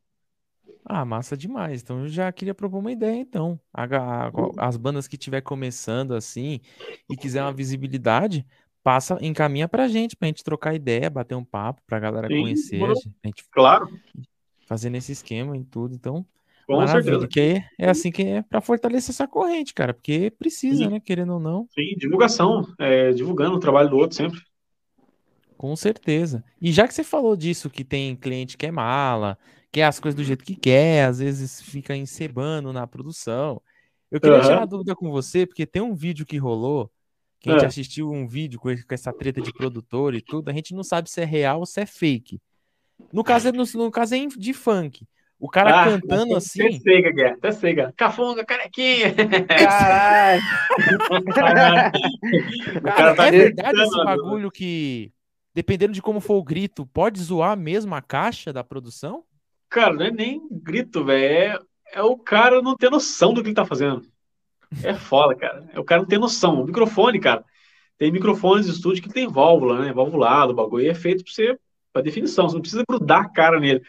Ah, 0.88 1.04
massa 1.04 1.36
demais. 1.36 1.82
Então 1.82 2.02
eu 2.02 2.08
já 2.08 2.30
queria 2.30 2.54
propor 2.54 2.78
uma 2.78 2.92
ideia, 2.92 3.16
então. 3.16 3.58
A, 3.74 3.84
a, 3.84 4.30
as 4.58 4.76
bandas 4.76 5.08
que 5.08 5.16
estiver 5.16 5.40
começando 5.40 6.14
assim 6.14 6.60
e 7.10 7.16
quiser 7.16 7.42
uma 7.42 7.52
visibilidade, 7.52 8.46
passa, 8.84 9.18
encaminha 9.20 9.66
pra 9.66 9.88
gente, 9.88 10.14
pra 10.14 10.28
gente 10.28 10.44
trocar 10.44 10.74
ideia, 10.74 11.10
bater 11.10 11.34
um 11.34 11.44
papo, 11.44 11.82
pra 11.84 11.98
galera 11.98 12.28
Sim, 12.28 12.40
conhecer. 12.40 12.82
A 12.84 13.26
gente, 13.26 13.44
claro. 13.50 13.88
Fazer 14.66 14.88
nesse 14.88 15.10
esquema 15.10 15.56
e 15.56 15.64
tudo. 15.64 15.92
Então, 15.92 16.24
com 16.68 16.76
Maravilha, 16.76 17.18
certeza. 17.20 17.28
Que 17.28 17.40
é, 17.40 17.86
é 17.86 17.90
assim 17.90 18.12
que 18.12 18.22
é 18.22 18.42
para 18.42 18.60
fortalecer 18.60 19.10
essa 19.10 19.26
corrente, 19.26 19.74
cara, 19.74 19.92
porque 19.92 20.30
precisa, 20.30 20.84
Sim. 20.84 20.90
né? 20.90 21.00
Querendo 21.00 21.34
ou 21.34 21.40
não. 21.40 21.66
Sim, 21.74 21.96
divulgação, 21.96 22.64
é, 22.78 23.12
divulgando 23.12 23.56
o 23.56 23.60
trabalho 23.60 23.90
do 23.90 23.96
outro 23.96 24.16
sempre. 24.16 24.40
Com 25.56 25.74
certeza. 25.74 26.44
E 26.60 26.70
já 26.70 26.86
que 26.86 26.94
você 26.94 27.02
falou 27.02 27.34
disso, 27.34 27.70
que 27.70 27.82
tem 27.82 28.14
cliente 28.14 28.56
que 28.56 28.66
é 28.66 28.70
mala, 28.70 29.38
quer 29.76 29.82
as 29.82 30.00
coisas 30.00 30.16
do 30.16 30.24
jeito 30.24 30.42
que 30.42 30.56
quer, 30.56 31.04
às 31.04 31.18
vezes 31.18 31.60
fica 31.60 31.94
encebando 31.94 32.72
na 32.72 32.86
produção. 32.86 33.60
Eu 34.10 34.18
queria 34.18 34.36
uhum. 34.36 34.42
tirar 34.42 34.56
uma 34.60 34.66
dúvida 34.66 34.96
com 34.96 35.10
você, 35.10 35.44
porque 35.44 35.66
tem 35.66 35.82
um 35.82 35.94
vídeo 35.94 36.24
que 36.24 36.38
rolou, 36.38 36.90
que 37.38 37.50
a 37.50 37.52
gente 37.52 37.64
é. 37.64 37.66
assistiu 37.66 38.10
um 38.10 38.26
vídeo 38.26 38.58
com, 38.58 38.70
essa 38.70 39.12
treta 39.12 39.42
de 39.42 39.52
produtor 39.52 40.14
e 40.14 40.22
tudo, 40.22 40.48
a 40.48 40.52
gente 40.54 40.74
não 40.74 40.82
sabe 40.82 41.10
se 41.10 41.20
é 41.20 41.26
real 41.26 41.58
ou 41.58 41.66
se 41.66 41.78
é 41.78 41.84
fake. 41.84 42.40
No 43.12 43.22
caso, 43.22 43.48
é, 43.48 43.52
no, 43.52 43.64
no 43.74 43.90
caso 43.90 44.14
é 44.14 44.26
de 44.26 44.54
funk. 44.54 45.06
O 45.38 45.50
cara 45.50 45.82
ah, 45.82 45.84
cantando 45.84 46.34
assim. 46.34 46.62
Até 46.62 46.78
sei, 46.78 47.02
Gagué, 47.02 47.28
até 47.32 47.50
Gagué. 47.50 47.92
Cafunga, 47.94 48.46
carequinha. 48.46 49.14
Caralho. 49.46 50.42
cara, 51.34 51.92
cara 52.96 53.14
tá 53.14 53.26
é 53.26 53.30
verdade 53.30 53.82
esse 53.82 54.04
bagulho 54.04 54.50
que, 54.50 55.12
dependendo 55.54 55.92
de 55.92 56.00
como 56.00 56.18
for 56.18 56.36
o 56.36 56.42
grito, 56.42 56.86
pode 56.86 57.20
zoar 57.20 57.58
mesmo 57.58 57.94
a 57.94 58.00
caixa 58.00 58.54
da 58.54 58.64
produção? 58.64 59.22
Cara, 59.76 59.92
não 59.92 60.06
é 60.06 60.10
nem 60.10 60.40
grito, 60.50 61.04
velho. 61.04 61.60
É, 61.92 61.98
é, 61.98 62.02
o 62.02 62.16
cara 62.16 62.62
não 62.62 62.74
ter 62.74 62.90
noção 62.90 63.34
do 63.34 63.42
que 63.42 63.48
ele 63.48 63.54
tá 63.54 63.66
fazendo. 63.66 64.00
É 64.82 64.94
foda, 64.94 65.34
cara. 65.34 65.68
É 65.70 65.78
o 65.78 65.84
cara 65.84 66.00
não 66.00 66.08
ter 66.08 66.18
noção. 66.18 66.62
O 66.62 66.64
microfone, 66.64 67.20
cara. 67.20 67.44
Tem 67.98 68.10
microfones 68.10 68.64
de 68.64 68.72
estúdio 68.72 69.02
que 69.02 69.12
tem 69.12 69.28
válvula, 69.28 69.84
né? 69.84 69.92
Válvulado, 69.92 70.52
o 70.52 70.54
bagulho 70.56 70.90
é 70.90 70.94
feito 70.94 71.22
pra 71.22 71.30
você, 71.30 71.58
pra 71.92 72.00
definição. 72.00 72.48
Você 72.48 72.54
não 72.54 72.62
precisa 72.62 72.84
grudar 72.88 73.26
a 73.26 73.28
cara 73.28 73.60
nele. 73.60 73.82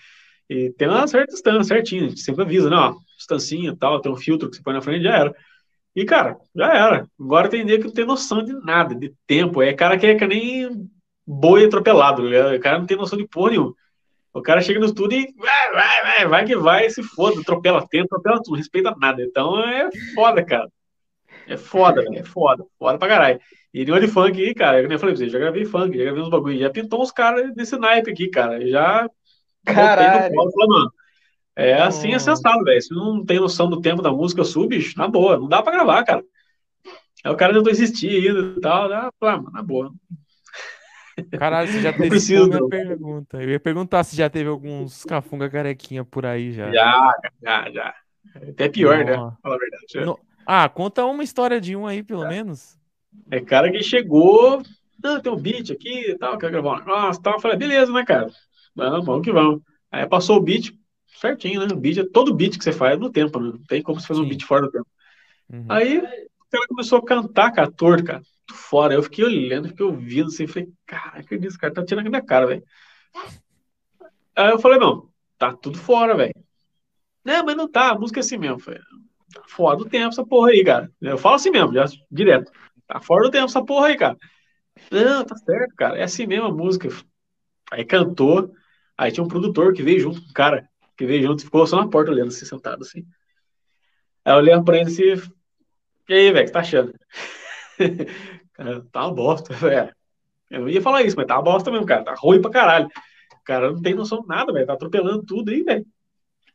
E 0.50 0.72
tem 0.72 0.90
uma 0.90 1.08
certa 1.08 1.32
distância, 1.32 1.64
certinho, 1.76 2.06
a 2.06 2.10
gente 2.10 2.20
sempre 2.20 2.44
avisa, 2.44 2.70
né? 2.70 2.76
Ó, 2.76 2.94
distancinha 3.18 3.72
e 3.72 3.76
tal, 3.78 4.02
tem 4.02 4.12
um 4.12 4.18
filtro 4.18 4.50
que 4.50 4.58
você 4.58 4.62
põe 4.64 4.74
na 4.74 4.82
frente, 4.82 5.04
já 5.04 5.16
era. 5.16 5.34
E, 5.96 6.04
cara, 6.04 6.38
já 6.54 6.74
era. 6.74 7.08
Agora 7.18 7.48
tem 7.48 7.66
que 7.66 7.78
não 7.78 7.92
tem 7.94 8.06
noção 8.06 8.44
de 8.44 8.52
nada, 8.66 8.94
de 8.94 9.14
tempo. 9.26 9.62
É 9.62 9.74
cara 9.74 9.98
que 9.98 10.06
é, 10.06 10.16
que 10.16 10.28
nem 10.28 10.70
boi 11.26 11.64
atropelado, 11.64 12.30
né? 12.30 12.58
o 12.58 12.60
cara 12.60 12.78
não 12.78 12.86
tem 12.86 12.98
noção 12.98 13.18
de 13.18 13.26
porra 13.26 13.52
nenhuma. 13.52 13.74
O 14.38 14.42
cara 14.42 14.62
chega 14.62 14.80
no 14.80 14.86
estúdio 14.86 15.20
e 15.20 15.34
vai, 15.36 15.72
vai, 15.72 16.02
vai, 16.04 16.28
vai 16.28 16.46
que 16.46 16.56
vai, 16.56 16.90
se 16.90 17.02
foda, 17.02 17.42
atropela 17.42 17.88
tempo, 17.88 18.06
atropela 18.06 18.38
tudo, 18.38 18.52
não 18.52 18.58
respeita 18.58 18.96
nada. 18.98 19.24
Então 19.24 19.60
é 19.60 19.90
foda, 20.14 20.46
cara. 20.46 20.70
É 21.48 21.58
foda, 21.58 22.04
é 22.14 22.24
foda, 22.24 22.64
foda 22.78 23.00
pra 23.00 23.08
caralho. 23.08 23.40
E 23.74 23.84
de 23.84 24.00
de 24.00 24.08
funk 24.08 24.40
aí, 24.40 24.54
cara, 24.54 24.82
eu 24.82 24.88
nem 24.88 24.98
falei 24.98 25.16
pra 25.16 25.26
você, 25.26 25.30
já 25.30 25.40
gravei 25.40 25.66
funk, 25.66 25.98
já 25.98 26.04
gravei 26.04 26.22
uns 26.22 26.30
bagulho, 26.30 26.60
já 26.60 26.70
pintou 26.70 27.02
uns 27.02 27.12
caras 27.12 27.54
desse 27.56 27.78
naipe 27.78 28.12
aqui, 28.12 28.30
cara. 28.30 28.66
Já 28.68 29.10
Caralho. 29.66 30.34
mano, 30.36 30.92
é 31.56 31.82
assim, 31.82 32.14
é 32.14 32.20
sensato, 32.20 32.64
velho. 32.64 32.82
Se 32.82 32.94
não 32.94 33.26
tem 33.26 33.40
noção 33.40 33.68
do 33.70 33.82
tempo 33.82 34.02
da 34.02 34.12
música, 34.12 34.44
sub, 34.44 34.68
bicho, 34.68 34.98
na 34.98 35.08
boa, 35.08 35.38
não 35.38 35.48
dá 35.48 35.64
pra 35.64 35.74
gravar, 35.74 36.04
cara. 36.04 36.24
Aí 37.24 37.32
o 37.32 37.36
cara 37.36 37.54
tentou 37.54 37.72
existir 37.72 38.10
ainda 38.10 38.40
e 38.58 38.62
tal, 38.62 38.88
né? 38.88 39.10
Ah, 39.22 39.42
na 39.52 39.64
boa. 39.64 39.92
Caralho, 41.38 41.72
você 41.72 41.82
já 41.82 41.92
teve 41.94 42.10
preciso, 42.10 42.48
minha 42.48 42.68
pergunta. 42.68 43.42
Eu 43.42 43.50
ia 43.50 43.60
perguntar 43.60 44.04
se 44.04 44.16
já 44.16 44.30
teve 44.30 44.50
alguns 44.50 45.04
cafunga 45.06 45.50
carequinha 45.50 46.06
por 46.06 46.26
aí 46.26 46.52
já. 46.52 46.72
Já, 46.72 47.14
já, 47.42 47.72
já. 47.72 47.96
Até 48.36 48.70
pior, 48.70 49.04
né? 49.04 49.14
Fala 49.14 49.56
a 49.56 49.58
verdade. 49.58 50.06
No... 50.06 50.20
Ah, 50.46 50.70
conta 50.70 51.06
uma 51.06 51.24
história 51.24 51.60
de 51.60 51.76
um 51.76 51.88
aí, 51.88 52.04
pelo 52.04 52.24
é. 52.24 52.30
menos. 52.30 52.78
É 53.32 53.40
cara 53.40 53.72
que 53.72 53.82
chegou, 53.82 54.62
não, 55.04 55.20
tem 55.20 55.32
um 55.32 55.38
beat 55.38 55.72
aqui 55.72 56.12
e 56.12 56.18
tal, 56.18 56.38
quer 56.38 56.52
gravar 56.52 56.82
e 56.82 57.22
tal. 57.22 57.34
Eu 57.34 57.40
falei, 57.40 57.58
beleza, 57.58 57.92
né, 57.92 58.06
cara? 58.06 58.30
Vamos, 58.76 59.06
vamos 59.06 59.24
que 59.24 59.32
vamos. 59.32 59.62
Aí 59.92 60.06
passou 60.06 60.38
o 60.38 60.42
beat 60.42 60.74
certinho, 61.20 61.66
né? 61.66 61.74
O 61.74 61.78
beat, 61.78 62.04
todo 62.12 62.34
beat 62.34 62.58
que 62.58 62.64
você 62.64 62.72
faz 62.72 62.94
é 62.94 62.98
no 62.98 63.10
tempo, 63.10 63.40
né? 63.40 63.52
Não 63.54 63.64
tem 63.66 63.82
como 63.82 64.00
você 64.00 64.08
fazer 64.08 64.22
um 64.22 64.28
beat 64.28 64.44
fora 64.44 64.64
do 64.64 64.72
tempo. 64.72 64.88
Uhum. 65.52 65.66
Aí 65.68 66.04
cara 66.50 66.68
começou 66.68 67.00
a 67.00 67.06
cantar, 67.06 67.52
cara, 67.52 67.72
torto, 67.72 68.04
cara, 68.04 68.22
fora. 68.52 68.94
Eu 68.94 69.04
fiquei 69.04 69.26
olhando, 69.26 69.70
fiquei 69.70 69.86
ouvindo 69.86 70.28
assim, 70.28 70.48
falei, 70.48 70.70
cara, 70.86 71.24
que 71.24 71.36
isso, 71.36 71.58
cara, 71.58 71.74
tá 71.74 71.86
tirando 71.86 72.08
a 72.08 72.10
minha 72.10 72.24
cara, 72.24 72.48
velho. 72.48 72.64
Aí 74.36 74.52
eu 74.52 74.60
falei, 74.60 74.80
não, 74.80 75.10
tá 75.38 75.54
tudo 75.54 75.78
fora, 75.78 76.16
velho. 76.16 76.34
Não, 77.24 77.44
mas 77.46 77.56
não 77.58 77.70
tá, 77.70 77.92
a 77.92 78.00
música 78.00 78.20
é 78.20 78.22
assim 78.22 78.38
mesmo. 78.38 78.60
Falei, 78.60 78.80
tá 79.34 79.42
fora 79.48 79.78
do 79.78 79.86
tempo 79.86 80.10
essa 80.10 80.26
porra 80.26 80.52
aí, 80.52 80.64
cara. 80.64 80.92
Eu 81.02 81.18
falo 81.18 81.36
assim 81.36 81.50
mesmo, 81.50 81.74
já 81.74 81.86
direto. 82.10 82.52
Tá 82.88 83.02
fora 83.02 83.24
do 83.24 83.32
tempo 83.32 83.46
essa 83.46 83.64
porra 83.64 83.88
aí, 83.88 83.98
cara. 83.98 84.18
Não, 84.92 85.26
tá 85.26 85.36
certo, 85.36 85.76
cara. 85.76 85.98
É 85.98 86.04
assim 86.04 86.26
mesmo 86.26 86.46
a 86.46 86.54
música. 86.54 86.88
Aí 87.72 87.84
cantou. 87.84 88.54
Aí 88.98 89.12
tinha 89.12 89.24
um 89.24 89.28
produtor 89.28 89.74
que 89.74 89.84
veio 89.84 90.00
junto 90.00 90.22
com 90.24 90.30
o 90.30 90.34
cara, 90.34 90.68
que 90.96 91.06
veio 91.06 91.24
junto 91.24 91.42
e 91.42 91.46
ficou 91.46 91.68
só 91.68 91.78
na 91.78 91.90
porta 91.90 92.12
olhando, 92.12 92.30
assim, 92.30 92.46
sentado 92.46 92.82
assim. 92.82 93.06
Aí 94.26 94.34
eu 94.34 94.38
olhei 94.38 94.64
pra 94.64 94.78
ele 94.78 94.88
assim, 94.90 95.32
e 96.10 96.14
aí, 96.14 96.32
velho, 96.32 96.44
o 96.44 96.46
que 96.46 96.52
tá 96.52 96.60
achando? 96.60 96.94
cara, 98.54 98.86
tá 98.92 99.06
uma 99.06 99.14
bosta, 99.14 99.54
velho. 99.56 99.94
Eu 100.50 100.62
não 100.62 100.70
ia 100.70 100.82
falar 100.82 101.04
isso, 101.04 101.16
mas 101.18 101.26
tá 101.26 101.36
uma 101.36 101.44
bosta 101.44 101.70
mesmo, 101.72 101.86
cara. 101.86 102.04
Tá 102.04 102.16
ruim 102.18 102.42
pra 102.42 102.52
caralho. 102.52 102.88
O 102.88 103.44
cara 103.44 103.72
não 103.72 103.82
tem 103.82 103.94
noção 103.94 104.22
de 104.22 104.28
nada, 104.28 104.54
velho. 104.54 104.66
Tá 104.66 104.74
atropelando 104.74 105.24
tudo 105.24 105.52
aí, 105.52 105.64
velho. 105.64 105.86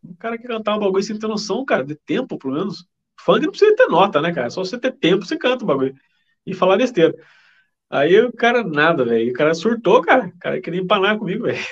O 0.02 0.16
cara 0.16 0.38
quer 0.38 0.48
cantar 0.48 0.76
um 0.76 0.80
bagulho 0.80 1.02
sem 1.02 1.18
ter 1.18 1.26
noção, 1.26 1.64
cara, 1.64 1.84
de 1.84 1.94
tempo, 1.94 2.38
pelo 2.38 2.54
menos. 2.54 2.86
Funk 3.20 3.42
não 3.42 3.50
precisa 3.50 3.76
ter 3.76 3.86
nota, 3.86 4.20
né, 4.20 4.32
cara? 4.32 4.50
Só 4.50 4.64
você 4.64 4.78
ter 4.78 4.92
tempo, 4.92 5.24
você 5.24 5.36
canta 5.36 5.64
o 5.64 5.66
bagulho. 5.66 5.94
e 6.46 6.54
falar 6.54 6.76
besteira. 6.76 7.14
Aí 7.90 8.18
o 8.20 8.32
cara, 8.32 8.64
nada, 8.64 9.04
velho. 9.04 9.30
O 9.30 9.34
cara 9.34 9.54
surtou, 9.54 10.02
cara. 10.02 10.26
O 10.28 10.38
cara 10.38 10.60
queria 10.60 10.80
empanar 10.80 11.18
comigo, 11.18 11.44
velho. 11.44 11.62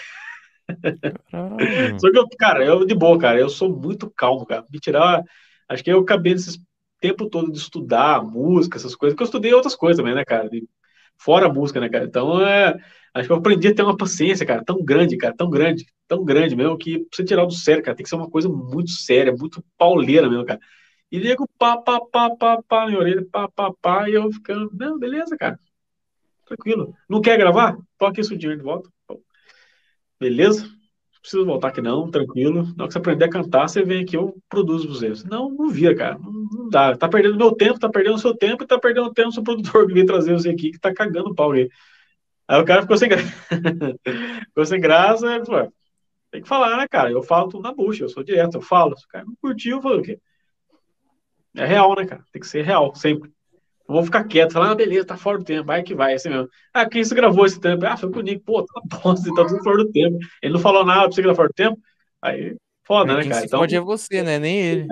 Só 1.99 2.11
que 2.11 2.19
eu, 2.19 2.29
cara, 2.39 2.65
eu 2.65 2.85
de 2.85 2.95
boa, 2.95 3.19
cara, 3.19 3.41
eu 3.41 3.49
sou 3.49 3.69
muito 3.75 4.11
calmo, 4.11 4.47
cara. 4.47 4.65
Me 4.71 4.79
tirar. 4.79 5.25
Acho 5.69 5.83
que 5.83 5.91
eu 5.91 6.01
acabei 6.01 6.35
nesse 6.35 6.61
tempo 7.01 7.29
todo 7.29 7.51
de 7.51 7.59
estudar 7.59 8.23
música, 8.23 8.77
essas 8.77 8.95
coisas, 8.95 9.17
que 9.17 9.23
eu 9.23 9.27
estudei 9.27 9.53
outras 9.55 9.75
coisas 9.75 9.97
também, 9.97 10.15
né, 10.15 10.25
cara? 10.25 10.49
De, 10.49 10.69
fora 11.19 11.47
a 11.47 11.53
música, 11.53 11.81
né, 11.81 11.89
cara? 11.89 12.05
Então, 12.05 12.45
é, 12.45 12.75
acho 13.15 13.27
que 13.27 13.33
eu 13.33 13.37
aprendi 13.37 13.69
a 13.69 13.75
ter 13.75 13.83
uma 13.83 13.97
paciência, 13.97 14.47
cara, 14.47 14.65
tão 14.65 14.83
grande, 14.85 15.17
cara, 15.17 15.35
tão 15.37 15.51
grande, 15.51 15.87
tão 16.09 16.25
grande 16.25 16.57
mesmo, 16.57 16.79
que 16.79 17.07
você 17.13 17.25
tirar 17.25 17.45
do 17.45 17.53
sério, 17.53 17.83
cara, 17.83 17.97
tem 17.97 18.05
que 18.05 18.11
ser 18.11 18.17
uma 18.17 18.31
coisa 18.31 18.49
muito 18.49 18.91
séria, 18.91 19.33
muito 19.33 19.65
pauleira 19.77 20.29
mesmo, 20.29 20.45
cara. 20.45 20.61
E 21.11 21.19
nego 21.19 21.49
pá, 21.59 21.77
pá, 21.77 22.01
pá, 22.01 22.31
pá, 22.37 22.63
pá, 22.63 22.87
minha 22.87 22.99
orelha, 22.99 23.27
pá, 23.31 23.49
pá, 23.49 23.73
pá, 23.83 24.09
e 24.09 24.15
eu 24.15 24.31
ficando, 24.33 24.71
não, 24.73 24.99
beleza, 24.99 25.37
cara. 25.37 25.59
Tranquilo. 26.47 26.95
Não 27.09 27.21
quer 27.21 27.37
gravar? 27.39 27.77
Toque 27.99 28.21
isso 28.21 28.37
de 28.37 28.57
volta. 28.57 28.89
Beleza? 30.19 30.69
Não 31.21 31.23
precisa 31.23 31.45
voltar 31.45 31.69
aqui 31.69 31.83
não, 31.83 32.11
tranquilo. 32.11 32.63
Na 32.75 32.85
hora 32.85 32.87
que 32.87 32.93
você 32.95 32.99
aprender 32.99 33.27
a 33.27 33.31
cantar, 33.31 33.69
você 33.69 33.83
vem 33.83 34.03
aqui, 34.03 34.17
eu 34.17 34.35
produzo 34.49 34.89
você. 34.89 35.13
Não, 35.29 35.51
não 35.51 35.69
vira, 35.69 35.95
cara. 35.95 36.19
Não, 36.19 36.33
não, 36.33 36.69
dá. 36.71 36.97
Tá 36.97 37.09
perdendo 37.09 37.37
meu 37.37 37.55
tempo, 37.55 37.79
tá 37.79 37.91
perdendo 37.91 38.15
o 38.15 38.19
seu 38.19 38.35
tempo 38.35 38.65
e 38.65 38.67
tá 38.67 38.79
perdendo 38.79 39.07
o 39.09 39.13
tempo 39.13 39.29
do 39.29 39.35
seu 39.35 39.43
produtor 39.43 39.87
que 39.87 39.93
vem 39.93 40.07
trazer 40.07 40.33
você 40.33 40.49
aqui, 40.49 40.71
que 40.71 40.79
tá 40.79 40.95
cagando 40.95 41.29
o 41.29 41.35
pau 41.35 41.53
aí. 41.53 41.69
Aí 42.49 42.61
o 42.61 42.65
cara 42.65 42.83
ficou 42.83 42.97
sem 42.97 43.09
graça. 43.11 43.27
ficou 44.49 44.65
sem 44.65 44.81
graça, 44.81 45.27
tem 46.31 46.41
que 46.43 46.49
falar, 46.49 46.77
né, 46.77 46.87
cara? 46.89 47.11
Eu 47.11 47.23
falo 47.23 47.49
tudo 47.49 47.63
na 47.63 47.75
bucha, 47.75 48.05
eu 48.05 48.09
sou 48.09 48.23
direto, 48.23 48.55
eu 48.55 48.63
falo. 48.63 48.97
Se 48.97 49.05
o 49.05 49.09
cara 49.09 49.25
não 49.25 49.35
curtiu, 49.43 49.77
eu 49.77 49.83
falo 49.83 49.99
o 49.99 50.03
quê? 50.03 50.19
É 51.57 51.67
real, 51.67 51.95
né, 51.97 52.07
cara? 52.07 52.25
Tem 52.33 52.41
que 52.41 52.47
ser 52.47 52.65
real, 52.65 52.95
sempre. 52.95 53.31
Não 53.91 53.97
vou 53.97 54.05
ficar 54.05 54.23
quieto, 54.23 54.53
falar, 54.53 54.71
ah, 54.71 54.75
beleza, 54.77 55.05
tá 55.05 55.17
fora 55.17 55.39
do 55.39 55.45
tempo, 55.45 55.65
vai 55.65 55.83
que 55.83 55.97
vai, 55.97 56.15
assim 56.15 56.29
mesmo. 56.29 56.49
Ah, 56.73 56.89
quem 56.89 57.03
você 57.03 57.13
gravou 57.13 57.45
esse 57.45 57.61
tempo? 57.61 57.85
Ah, 57.85 57.97
foi 57.97 58.09
com 58.09 58.21
o 58.21 58.23
Nick, 58.23 58.45
pô, 58.45 58.65
tá 58.65 58.81
bom, 58.85 59.17
você 59.17 59.35
tá 59.35 59.45
tudo 59.45 59.65
fora 59.65 59.79
do 59.79 59.91
tempo. 59.91 60.17
Ele 60.41 60.53
não 60.53 60.61
falou 60.61 60.87
nada 60.87 61.01
pra 61.01 61.11
você 61.11 61.21
que 61.21 61.27
tá 61.27 61.35
fora 61.35 61.49
do 61.49 61.55
tempo. 61.55 61.77
Aí, 62.23 62.55
foda, 62.85 63.17
né, 63.17 63.29
cara? 63.29 63.45
Então, 63.45 63.59
pode 63.59 63.75
é 63.75 63.81
você, 63.81 64.23
né? 64.23 64.39
Nem 64.39 64.61
ele. 64.61 64.87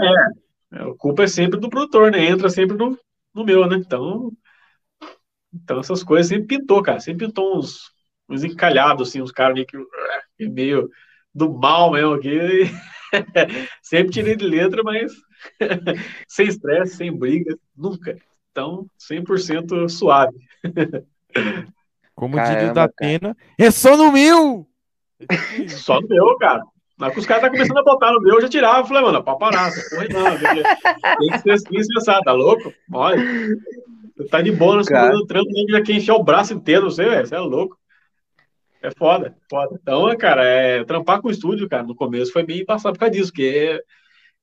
É, 0.72 0.82
a 0.82 0.94
culpa 0.98 1.22
é 1.22 1.26
sempre 1.28 1.60
do 1.60 1.70
produtor, 1.70 2.10
né? 2.10 2.24
Entra 2.24 2.50
sempre 2.50 2.76
no, 2.76 2.98
no 3.32 3.44
meu, 3.44 3.68
né? 3.68 3.76
Então, 3.76 4.32
então 5.54 5.78
essas 5.78 6.02
coisas 6.02 6.26
sempre 6.26 6.58
pintou, 6.58 6.82
cara. 6.82 6.98
Sempre 6.98 7.28
pintou 7.28 7.56
uns, 7.56 7.92
uns 8.28 8.42
encalhados, 8.42 9.10
assim, 9.10 9.22
uns 9.22 9.30
caras 9.30 9.54
meio 9.54 9.66
que 9.68 9.78
meio 10.48 10.90
do 11.32 11.48
mal 11.52 11.92
mesmo 11.92 12.14
aqui. 12.14 12.36
sempre 13.80 14.12
tirei 14.12 14.34
de 14.34 14.44
letra, 14.44 14.82
mas 14.82 15.12
sem 16.26 16.48
estresse, 16.48 16.96
sem 16.96 17.16
briga, 17.16 17.56
nunca. 17.76 18.18
Então, 18.58 18.86
100% 18.98 19.88
suave. 19.88 20.36
Como 22.12 22.42
diria 22.42 22.72
o 22.72 22.74
da 22.74 22.88
Pena, 22.88 23.36
é 23.56 23.70
só 23.70 23.96
no 23.96 24.10
meu! 24.10 24.66
só 25.68 26.00
no 26.00 26.08
meu, 26.08 26.36
cara. 26.38 26.64
Na 26.98 27.12
que 27.12 27.20
os 27.20 27.26
caras 27.26 27.44
estão 27.44 27.52
tá 27.52 27.56
começando 27.56 27.78
a 27.78 27.92
botar 27.92 28.12
no 28.12 28.20
meu, 28.20 28.34
eu 28.34 28.40
já 28.40 28.48
tirava. 28.48 28.80
Eu 28.80 28.86
falei, 28.86 29.04
mano, 29.04 29.22
pra 29.22 29.36
parar, 29.36 29.68
essa 29.68 29.88
porra 29.88 30.08
não. 30.08 31.18
Tem 31.18 31.30
que 31.30 31.38
ser 31.38 31.50
assim, 31.52 31.94
pensar, 31.94 32.20
tá 32.22 32.32
louco? 32.32 32.74
Olha, 32.92 33.22
você 34.16 34.28
tá 34.28 34.42
de 34.42 34.50
boa, 34.50 34.78
você 34.78 34.92
tá 34.92 35.08
trampo, 35.28 35.52
nem 35.52 35.68
já 35.68 35.80
quer 35.80 35.92
encher 35.92 36.10
o 36.10 36.24
braço 36.24 36.52
inteiro, 36.52 36.90
você, 36.90 37.04
velho, 37.04 37.24
você 37.28 37.36
é 37.36 37.38
louco. 37.38 37.78
É 38.82 38.90
foda, 38.90 39.36
foda. 39.48 39.78
Então, 39.80 40.16
cara, 40.16 40.44
é, 40.44 40.82
trampar 40.82 41.22
com 41.22 41.28
o 41.28 41.30
estúdio, 41.30 41.68
cara, 41.68 41.84
no 41.84 41.94
começo 41.94 42.32
foi 42.32 42.42
meio 42.42 42.62
embaçado 42.62 42.94
por 42.94 42.98
causa 42.98 43.12
disso, 43.12 43.30
porque 43.30 43.80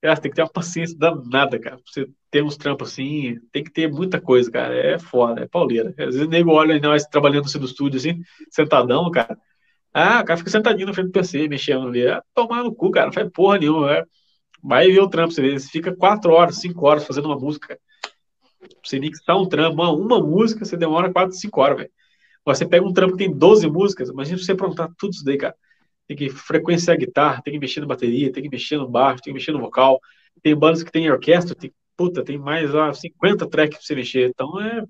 é, 0.02 0.16
tem 0.16 0.30
que 0.30 0.36
ter 0.36 0.44
uma 0.44 0.50
paciência 0.50 0.98
danada, 0.98 1.60
cara. 1.60 1.80
Você 1.86 2.08
ter 2.30 2.44
uns 2.44 2.58
trampos 2.58 2.92
assim, 2.92 3.40
tem 3.52 3.64
que 3.64 3.72
ter 3.72 3.92
muita 3.92 4.22
coisa, 4.22 4.52
cara. 4.52 4.76
É 4.76 5.00
foda, 5.00 5.42
é 5.42 5.48
pauleira. 5.48 5.90
Às 5.92 5.96
vezes 5.96 6.22
o 6.22 6.30
nego 6.30 6.52
olha 6.52 6.80
nós 6.80 7.06
trabalhando 7.06 7.46
assim 7.46 7.60
no 7.60 7.66
estúdio, 7.66 7.98
assim, 7.98 8.22
sentadão, 8.50 9.10
cara. 9.12 9.38
Ah, 9.94 10.22
o 10.22 10.26
cara 10.26 10.38
fica 10.38 10.50
sentadinho 10.52 10.88
na 10.88 10.94
frente 10.94 11.08
do 11.08 11.12
PC, 11.14 11.48
mexendo 11.48 11.88
ali. 11.88 12.08
Ah, 12.08 12.22
tomar 12.34 12.64
no 12.64 12.76
cu, 12.76 12.92
cara, 12.92 13.08
não 13.08 13.14
faz 13.14 13.30
porra 13.32 13.58
nenhuma. 13.58 13.92
É. 13.94 14.04
Vai 14.64 14.88
ver 14.92 15.00
o 15.02 15.10
trampo, 15.10 15.32
você 15.34 15.42
vê. 15.42 15.58
Você 15.58 15.70
fica 15.70 15.96
quatro 15.96 16.34
horas, 16.34 16.58
cinco 16.58 16.86
horas 16.86 17.06
fazendo 17.06 17.26
uma 17.26 17.40
música. 17.40 17.70
Cara. 17.70 17.80
Você 18.84 19.00
mixar 19.00 19.38
um 19.38 19.48
trampo, 19.48 19.82
uma, 19.82 19.92
uma 19.92 20.20
música, 20.20 20.66
você 20.66 20.78
demora 20.78 21.12
quatro, 21.12 21.36
cinco 21.36 21.62
horas, 21.62 21.78
velho. 21.78 21.92
Você 22.46 22.66
pega 22.66 22.86
um 22.86 22.94
trampo 22.94 23.14
que 23.14 23.26
tem 23.26 23.36
12 23.36 23.68
músicas, 23.68 24.10
imagina 24.10 24.38
você 24.38 24.52
aprontar 24.52 24.92
tudo 24.98 25.14
isso 25.14 25.26
daí, 25.26 25.38
cara. 25.38 25.56
Tem 26.08 26.16
que 26.16 26.30
frequenciar 26.30 26.96
a 26.96 27.00
guitarra, 27.00 27.42
tem 27.42 27.54
que 27.54 27.60
mexer 27.60 27.80
na 27.80 27.88
bateria, 27.88 28.32
tem 28.32 28.44
que 28.44 28.50
mexer 28.50 28.78
no 28.78 28.88
baixo, 28.88 29.24
tem 29.24 29.34
que 29.34 29.40
mexer 29.40 29.52
no 29.52 29.60
vocal. 29.60 30.00
Tem 30.42 30.56
bandas 30.56 30.84
que 30.84 30.92
tem 30.92 31.10
orquestra, 31.10 31.56
tem, 31.56 31.74
puta, 31.98 32.24
tem 32.24 32.38
mais 32.38 32.74
ah, 32.76 32.94
50 32.94 33.48
tracks 33.50 33.78
pra 33.78 33.86
você 33.86 33.96
mexer. 33.96 34.30
Então 34.30 34.60
é, 34.62 34.84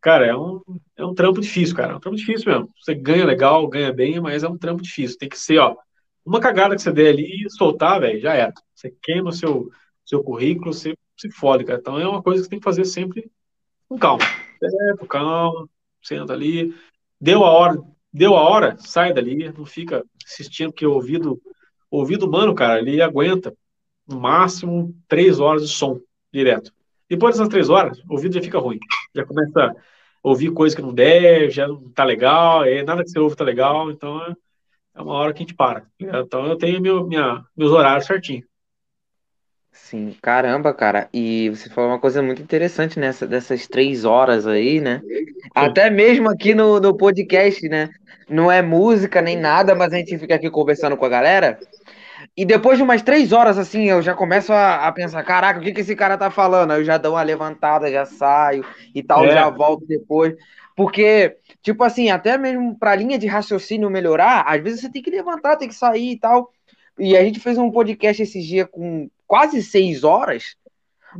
cara, 0.00 0.26
é 0.26 0.36
um, 0.36 0.60
é 0.96 1.04
um 1.04 1.14
trampo 1.14 1.40
difícil, 1.40 1.74
cara. 1.76 1.92
É 1.92 1.96
um 1.96 2.00
trampo 2.00 2.16
difícil 2.16 2.52
mesmo. 2.52 2.68
Você 2.80 2.94
ganha 2.94 3.24
legal, 3.24 3.66
ganha 3.68 3.92
bem, 3.92 4.20
mas 4.20 4.42
é 4.42 4.48
um 4.48 4.58
trampo 4.58 4.82
difícil. 4.82 5.18
Tem 5.18 5.28
que 5.28 5.38
ser, 5.38 5.58
ó, 5.58 5.76
uma 6.24 6.40
cagada 6.40 6.76
que 6.76 6.82
você 6.82 6.92
der 6.92 7.10
ali 7.10 7.46
e 7.46 7.50
soltar, 7.50 8.00
velho, 8.00 8.20
já 8.20 8.34
era. 8.34 8.52
Você 8.74 8.94
queima 9.02 9.30
o 9.30 9.32
seu, 9.32 9.70
seu 10.04 10.22
currículo, 10.22 10.72
você 10.72 10.94
se 11.16 11.30
fode, 11.30 11.64
cara. 11.64 11.78
Então 11.80 11.98
é 11.98 12.06
uma 12.06 12.22
coisa 12.22 12.40
que 12.40 12.44
você 12.44 12.50
tem 12.50 12.58
que 12.58 12.64
fazer 12.64 12.84
sempre 12.84 13.30
com 13.88 13.98
calma. 13.98 14.24
Certo, 14.58 15.06
calma, 15.06 15.68
senta 16.02 16.32
ali. 16.32 16.74
Deu 17.20 17.44
a 17.44 17.50
hora, 17.50 17.82
deu 18.12 18.36
a 18.36 18.42
hora, 18.42 18.76
sai 18.78 19.12
dali, 19.12 19.52
não 19.52 19.64
fica 19.64 20.04
assistindo, 20.24 20.70
porque 20.70 20.86
o 20.86 20.92
ouvido, 20.92 21.40
o 21.90 21.98
ouvido 21.98 22.26
humano, 22.26 22.54
cara, 22.54 22.78
ele 22.80 23.00
aguenta 23.00 23.54
no 24.06 24.20
máximo 24.20 24.94
três 25.08 25.38
horas 25.40 25.62
de 25.62 25.68
som 25.68 26.00
direto. 26.32 26.72
Depois 27.08 27.34
dessas 27.34 27.48
três 27.48 27.68
horas, 27.68 27.98
o 28.08 28.12
ouvido 28.12 28.34
já 28.34 28.42
fica 28.42 28.58
ruim. 28.58 28.78
Já 29.14 29.24
começa 29.24 29.60
a 29.64 29.74
ouvir 30.22 30.52
coisa 30.52 30.76
que 30.76 30.82
não 30.82 30.94
deve, 30.94 31.50
já 31.50 31.66
não 31.66 31.90
tá 31.90 32.04
legal, 32.04 32.64
é, 32.64 32.82
nada 32.82 33.02
que 33.02 33.10
você 33.10 33.18
ouve 33.18 33.36
tá 33.36 33.44
legal, 33.44 33.90
então 33.90 34.24
é, 34.24 34.34
é 34.94 35.02
uma 35.02 35.14
hora 35.14 35.32
que 35.32 35.38
a 35.38 35.42
gente 35.42 35.54
para. 35.54 35.86
Então 35.98 36.46
eu 36.46 36.56
tenho 36.56 36.80
meu, 36.80 37.06
minha, 37.06 37.44
meus 37.56 37.72
horários 37.72 38.06
certinho. 38.06 38.44
Sim, 39.72 40.16
caramba, 40.20 40.72
cara. 40.74 41.08
E 41.12 41.48
você 41.50 41.68
falou 41.68 41.90
uma 41.90 41.98
coisa 41.98 42.22
muito 42.22 42.42
interessante 42.42 42.98
nessa 42.98 43.26
dessas 43.26 43.66
três 43.66 44.04
horas 44.04 44.46
aí, 44.46 44.80
né? 44.80 45.00
Até 45.54 45.90
mesmo 45.90 46.30
aqui 46.30 46.54
no, 46.54 46.80
no 46.80 46.96
podcast, 46.96 47.68
né? 47.68 47.88
Não 48.28 48.50
é 48.50 48.62
música 48.62 49.20
nem 49.20 49.36
nada, 49.36 49.74
mas 49.74 49.92
a 49.92 49.96
gente 49.96 50.16
fica 50.18 50.36
aqui 50.36 50.50
conversando 50.50 50.96
com 50.96 51.04
a 51.04 51.08
galera. 51.08 51.58
E 52.36 52.44
depois 52.44 52.78
de 52.78 52.84
umas 52.84 53.02
três 53.02 53.32
horas, 53.32 53.58
assim, 53.58 53.90
eu 53.90 54.02
já 54.02 54.14
começo 54.14 54.52
a, 54.52 54.86
a 54.86 54.92
pensar, 54.92 55.22
caraca, 55.24 55.58
o 55.58 55.62
que, 55.62 55.72
que 55.72 55.80
esse 55.80 55.96
cara 55.96 56.16
tá 56.16 56.30
falando? 56.30 56.70
Aí 56.70 56.80
eu 56.80 56.84
já 56.84 56.96
dou 56.96 57.14
uma 57.14 57.22
levantada, 57.22 57.90
já 57.90 58.04
saio 58.04 58.64
e 58.94 59.02
tal, 59.02 59.24
é. 59.24 59.32
já 59.32 59.48
volto 59.50 59.84
depois. 59.86 60.34
Porque, 60.76 61.36
tipo 61.62 61.82
assim, 61.82 62.10
até 62.10 62.38
mesmo 62.38 62.78
pra 62.78 62.94
linha 62.94 63.18
de 63.18 63.26
raciocínio 63.26 63.90
melhorar, 63.90 64.44
às 64.46 64.62
vezes 64.62 64.80
você 64.80 64.90
tem 64.90 65.02
que 65.02 65.10
levantar, 65.10 65.56
tem 65.56 65.68
que 65.68 65.74
sair 65.74 66.12
e 66.12 66.18
tal. 66.18 66.50
E 66.98 67.16
a 67.16 67.24
gente 67.24 67.40
fez 67.40 67.58
um 67.58 67.70
podcast 67.70 68.22
esses 68.22 68.44
dias 68.44 68.68
com 68.70 69.10
quase 69.30 69.62
seis 69.62 70.02
horas. 70.02 70.56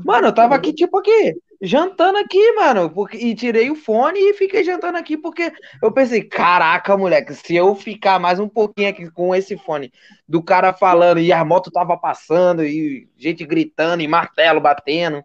Mano, 0.04 0.26
eu 0.26 0.34
tava 0.34 0.56
aqui, 0.56 0.72
tipo 0.72 0.98
aqui, 0.98 1.36
jantando 1.62 2.18
aqui, 2.18 2.52
mano. 2.54 2.90
Porque, 2.90 3.16
e 3.16 3.36
tirei 3.36 3.70
o 3.70 3.76
fone 3.76 4.18
e 4.18 4.34
fiquei 4.34 4.64
jantando 4.64 4.98
aqui, 4.98 5.16
porque 5.16 5.52
eu 5.80 5.92
pensei, 5.92 6.24
caraca, 6.24 6.96
moleque, 6.96 7.32
se 7.34 7.54
eu 7.54 7.72
ficar 7.72 8.18
mais 8.18 8.40
um 8.40 8.48
pouquinho 8.48 8.88
aqui 8.88 9.08
com 9.12 9.32
esse 9.32 9.56
fone 9.56 9.92
do 10.28 10.42
cara 10.42 10.72
falando 10.72 11.20
e 11.20 11.32
a 11.32 11.44
moto 11.44 11.70
tava 11.70 11.96
passando, 11.96 12.64
e 12.64 13.08
gente 13.16 13.46
gritando, 13.46 14.02
e 14.02 14.08
martelo 14.08 14.60
batendo, 14.60 15.22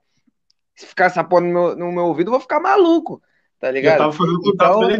se 0.76 0.86
ficar 0.86 1.06
essa 1.06 1.24
porra 1.24 1.42
no 1.42 1.54
meu, 1.54 1.76
no 1.76 1.92
meu 1.92 2.06
ouvido, 2.06 2.28
eu 2.28 2.34
vou 2.34 2.40
ficar 2.40 2.60
maluco, 2.60 3.20
tá 3.60 3.72
ligado? 3.72 3.94
Eu 3.94 3.98
tava 3.98 4.14
fazendo 4.14 4.42
contato 4.42 4.84
então, 4.84 4.88
né? 4.90 5.00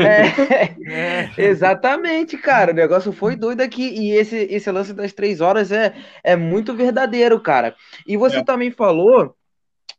É, 0.90 1.30
é, 1.30 1.30
exatamente, 1.36 2.36
cara. 2.36 2.72
O 2.72 2.74
negócio 2.74 3.12
foi 3.12 3.36
doido 3.36 3.60
aqui. 3.60 3.82
E 3.82 4.12
esse, 4.12 4.36
esse 4.36 4.70
lance 4.70 4.92
das 4.92 5.12
três 5.12 5.40
horas 5.40 5.70
é, 5.70 5.94
é 6.24 6.34
muito 6.36 6.74
verdadeiro, 6.74 7.40
cara. 7.40 7.74
E 8.06 8.16
você 8.16 8.38
é. 8.38 8.44
também 8.44 8.70
falou 8.70 9.36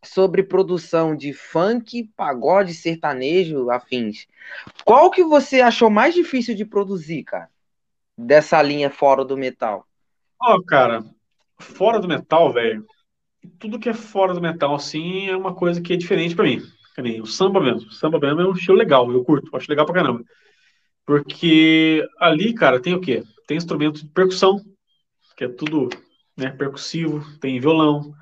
sobre 0.03 0.43
produção 0.43 1.15
de 1.15 1.31
funk, 1.31 2.09
pagode, 2.15 2.73
sertanejo, 2.73 3.69
afins. 3.69 4.27
Qual 4.83 5.11
que 5.11 5.23
você 5.23 5.61
achou 5.61 5.89
mais 5.89 6.13
difícil 6.13 6.55
de 6.55 6.65
produzir, 6.65 7.23
cara? 7.23 7.49
Dessa 8.17 8.61
linha 8.61 8.89
fora 8.89 9.23
do 9.23 9.37
metal? 9.37 9.85
Ó, 10.41 10.55
oh, 10.55 10.63
cara, 10.63 11.03
fora 11.59 11.99
do 11.99 12.07
metal, 12.07 12.51
velho. 12.51 12.85
Tudo 13.59 13.79
que 13.79 13.89
é 13.89 13.93
fora 13.93 14.33
do 14.33 14.41
metal, 14.41 14.75
assim, 14.75 15.29
é 15.29 15.37
uma 15.37 15.53
coisa 15.53 15.81
que 15.81 15.93
é 15.93 15.97
diferente 15.97 16.35
para 16.35 16.45
mim. 16.45 16.61
O 17.21 17.25
samba 17.25 17.59
mesmo. 17.61 17.89
O 17.89 17.93
samba 17.93 18.19
mesmo 18.19 18.41
é 18.41 18.47
um 18.47 18.53
estilo 18.53 18.77
legal, 18.77 19.11
eu 19.11 19.23
curto, 19.23 19.55
acho 19.55 19.69
legal 19.69 19.85
pra 19.85 19.95
caramba. 19.95 20.23
Porque 21.05 22.05
ali, 22.19 22.53
cara, 22.53 22.79
tem 22.79 22.93
o 22.93 23.01
quê? 23.01 23.23
Tem 23.47 23.57
instrumento 23.57 24.01
de 24.01 24.07
percussão, 24.07 24.61
que 25.35 25.45
é 25.45 25.47
tudo 25.47 25.89
né, 26.37 26.49
percussivo, 26.51 27.25
tem 27.39 27.59
violão, 27.59 28.13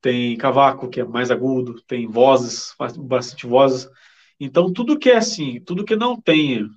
tem 0.00 0.36
cavaco, 0.36 0.88
que 0.88 1.00
é 1.00 1.04
mais 1.04 1.30
agudo, 1.30 1.80
tem 1.82 2.06
vozes, 2.06 2.74
bastante 2.98 3.46
vozes. 3.46 3.88
Então, 4.38 4.72
tudo 4.72 4.98
que 4.98 5.10
é 5.10 5.16
assim, 5.16 5.60
tudo 5.60 5.84
que 5.84 5.96
não 5.96 6.20
tem 6.20 6.68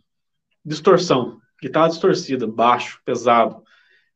distorção, 0.66 1.40
guitarra 1.62 1.90
distorcida, 1.90 2.46
baixo, 2.46 3.00
pesado, 3.06 3.64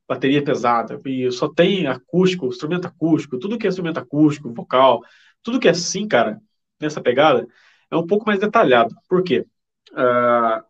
bateria 0.08 0.44
pesada, 0.44 1.00
e 1.06 1.32
só 1.32 1.48
tem 1.50 1.88
acústico, 1.88 2.48
instrumento 2.48 2.88
acústico, 2.88 3.38
tudo 3.38 3.58
que 3.58 3.68
é 3.68 3.70
instrumento 3.70 4.00
acústico, 4.00 4.54
vocal, 4.54 5.02
tudo 5.44 5.60
que 5.60 5.68
é 5.68 5.72
assim, 5.72 6.08
cara, 6.08 6.42
nessa 6.80 7.02
pegada 7.02 7.48
é 7.90 7.96
um 7.96 8.06
pouco 8.06 8.26
mais 8.26 8.40
detalhado. 8.40 8.96
Por 9.08 9.24
quê? 9.24 9.46
Uh, 9.92 10.64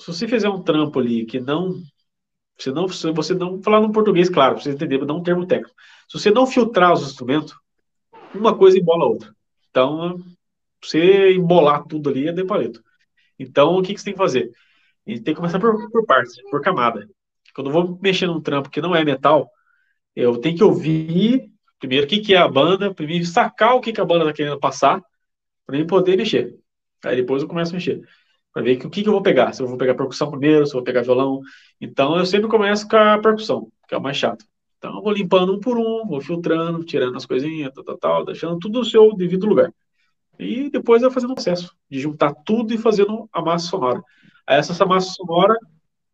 se 0.00 0.06
você 0.06 0.28
fizer 0.28 0.48
um 0.48 0.62
trampo 0.62 0.98
ali 0.98 1.26
que 1.26 1.40
não. 1.40 1.74
Se 2.58 2.70
não, 2.70 2.88
se 2.88 3.10
você 3.12 3.34
não 3.34 3.62
falar 3.62 3.80
no 3.80 3.92
português, 3.92 4.28
claro, 4.28 4.54
pra 4.54 4.62
você 4.62 4.70
entender, 4.70 5.04
não 5.06 5.18
um 5.18 5.22
termo 5.22 5.46
técnico. 5.46 5.74
Se 6.06 6.18
você 6.18 6.30
não 6.30 6.46
filtrar 6.46 6.92
os 6.92 7.02
instrumentos, 7.02 7.54
uma 8.34 8.56
coisa 8.56 8.78
embola 8.78 9.04
a 9.04 9.08
outra. 9.08 9.34
Então, 9.70 10.18
você 10.82 11.32
embolar 11.32 11.86
tudo 11.86 12.10
ali 12.10 12.28
é 12.28 12.32
de 12.32 12.44
palito. 12.44 12.82
Então, 13.38 13.76
o 13.76 13.82
que, 13.82 13.94
que 13.94 14.00
você 14.00 14.04
tem 14.04 14.14
que 14.14 14.18
fazer? 14.18 14.50
A 15.06 15.10
gente 15.10 15.22
tem 15.22 15.34
que 15.34 15.40
começar 15.40 15.58
por, 15.58 15.90
por 15.90 16.04
partes, 16.04 16.34
por 16.50 16.60
camada. 16.60 17.08
Quando 17.54 17.68
eu 17.68 17.72
vou 17.72 17.98
mexer 18.02 18.26
num 18.26 18.40
trampo 18.40 18.68
que 18.68 18.80
não 18.80 18.94
é 18.94 19.02
metal, 19.04 19.50
eu 20.14 20.36
tenho 20.36 20.56
que 20.56 20.64
ouvir 20.64 21.50
primeiro 21.78 22.06
o 22.06 22.08
que, 22.08 22.20
que 22.20 22.34
é 22.34 22.38
a 22.38 22.46
banda, 22.46 22.94
primeiro 22.94 23.24
sacar 23.24 23.74
o 23.74 23.80
que, 23.80 23.92
que 23.92 24.00
a 24.00 24.04
banda 24.04 24.24
está 24.24 24.34
querendo 24.34 24.60
passar, 24.60 25.02
para 25.70 25.78
mim 25.78 25.86
poder 25.86 26.16
mexer. 26.16 26.58
Aí 27.04 27.16
depois 27.16 27.42
eu 27.42 27.48
começo 27.48 27.70
a 27.70 27.74
mexer. 27.74 28.02
Para 28.52 28.62
ver 28.62 28.76
que, 28.76 28.86
o 28.86 28.90
que, 28.90 29.02
que 29.02 29.08
eu 29.08 29.12
vou 29.12 29.22
pegar. 29.22 29.52
Se 29.52 29.62
eu 29.62 29.66
vou 29.68 29.78
pegar 29.78 29.94
percussão 29.94 30.28
primeiro, 30.28 30.66
se 30.66 30.72
eu 30.72 30.78
vou 30.78 30.84
pegar 30.84 31.02
violão. 31.02 31.40
Então 31.80 32.18
eu 32.18 32.26
sempre 32.26 32.48
começo 32.48 32.88
com 32.88 32.96
a 32.96 33.18
percussão, 33.18 33.70
que 33.88 33.94
é 33.94 33.98
o 33.98 34.02
mais 34.02 34.16
chato. 34.16 34.44
Então 34.76 34.96
eu 34.96 35.02
vou 35.02 35.12
limpando 35.12 35.54
um 35.54 35.60
por 35.60 35.78
um, 35.78 36.06
vou 36.06 36.20
filtrando, 36.20 36.84
tirando 36.84 37.16
as 37.16 37.24
coisinhas, 37.24 37.72
tal, 37.72 37.84
tal, 37.84 37.98
tal, 37.98 38.24
deixando 38.24 38.58
tudo 38.58 38.80
no 38.80 38.84
seu 38.84 39.14
devido 39.14 39.46
lugar. 39.46 39.72
E 40.38 40.68
depois 40.70 41.02
eu 41.02 41.10
fazendo 41.10 41.30
o 41.30 41.34
processo 41.34 41.72
de 41.88 42.00
juntar 42.00 42.34
tudo 42.34 42.74
e 42.74 42.78
fazendo 42.78 43.28
a 43.32 43.40
massa 43.40 43.68
sonora. 43.68 44.02
Aí 44.46 44.58
essa 44.58 44.86
massa 44.86 45.12
sonora 45.12 45.54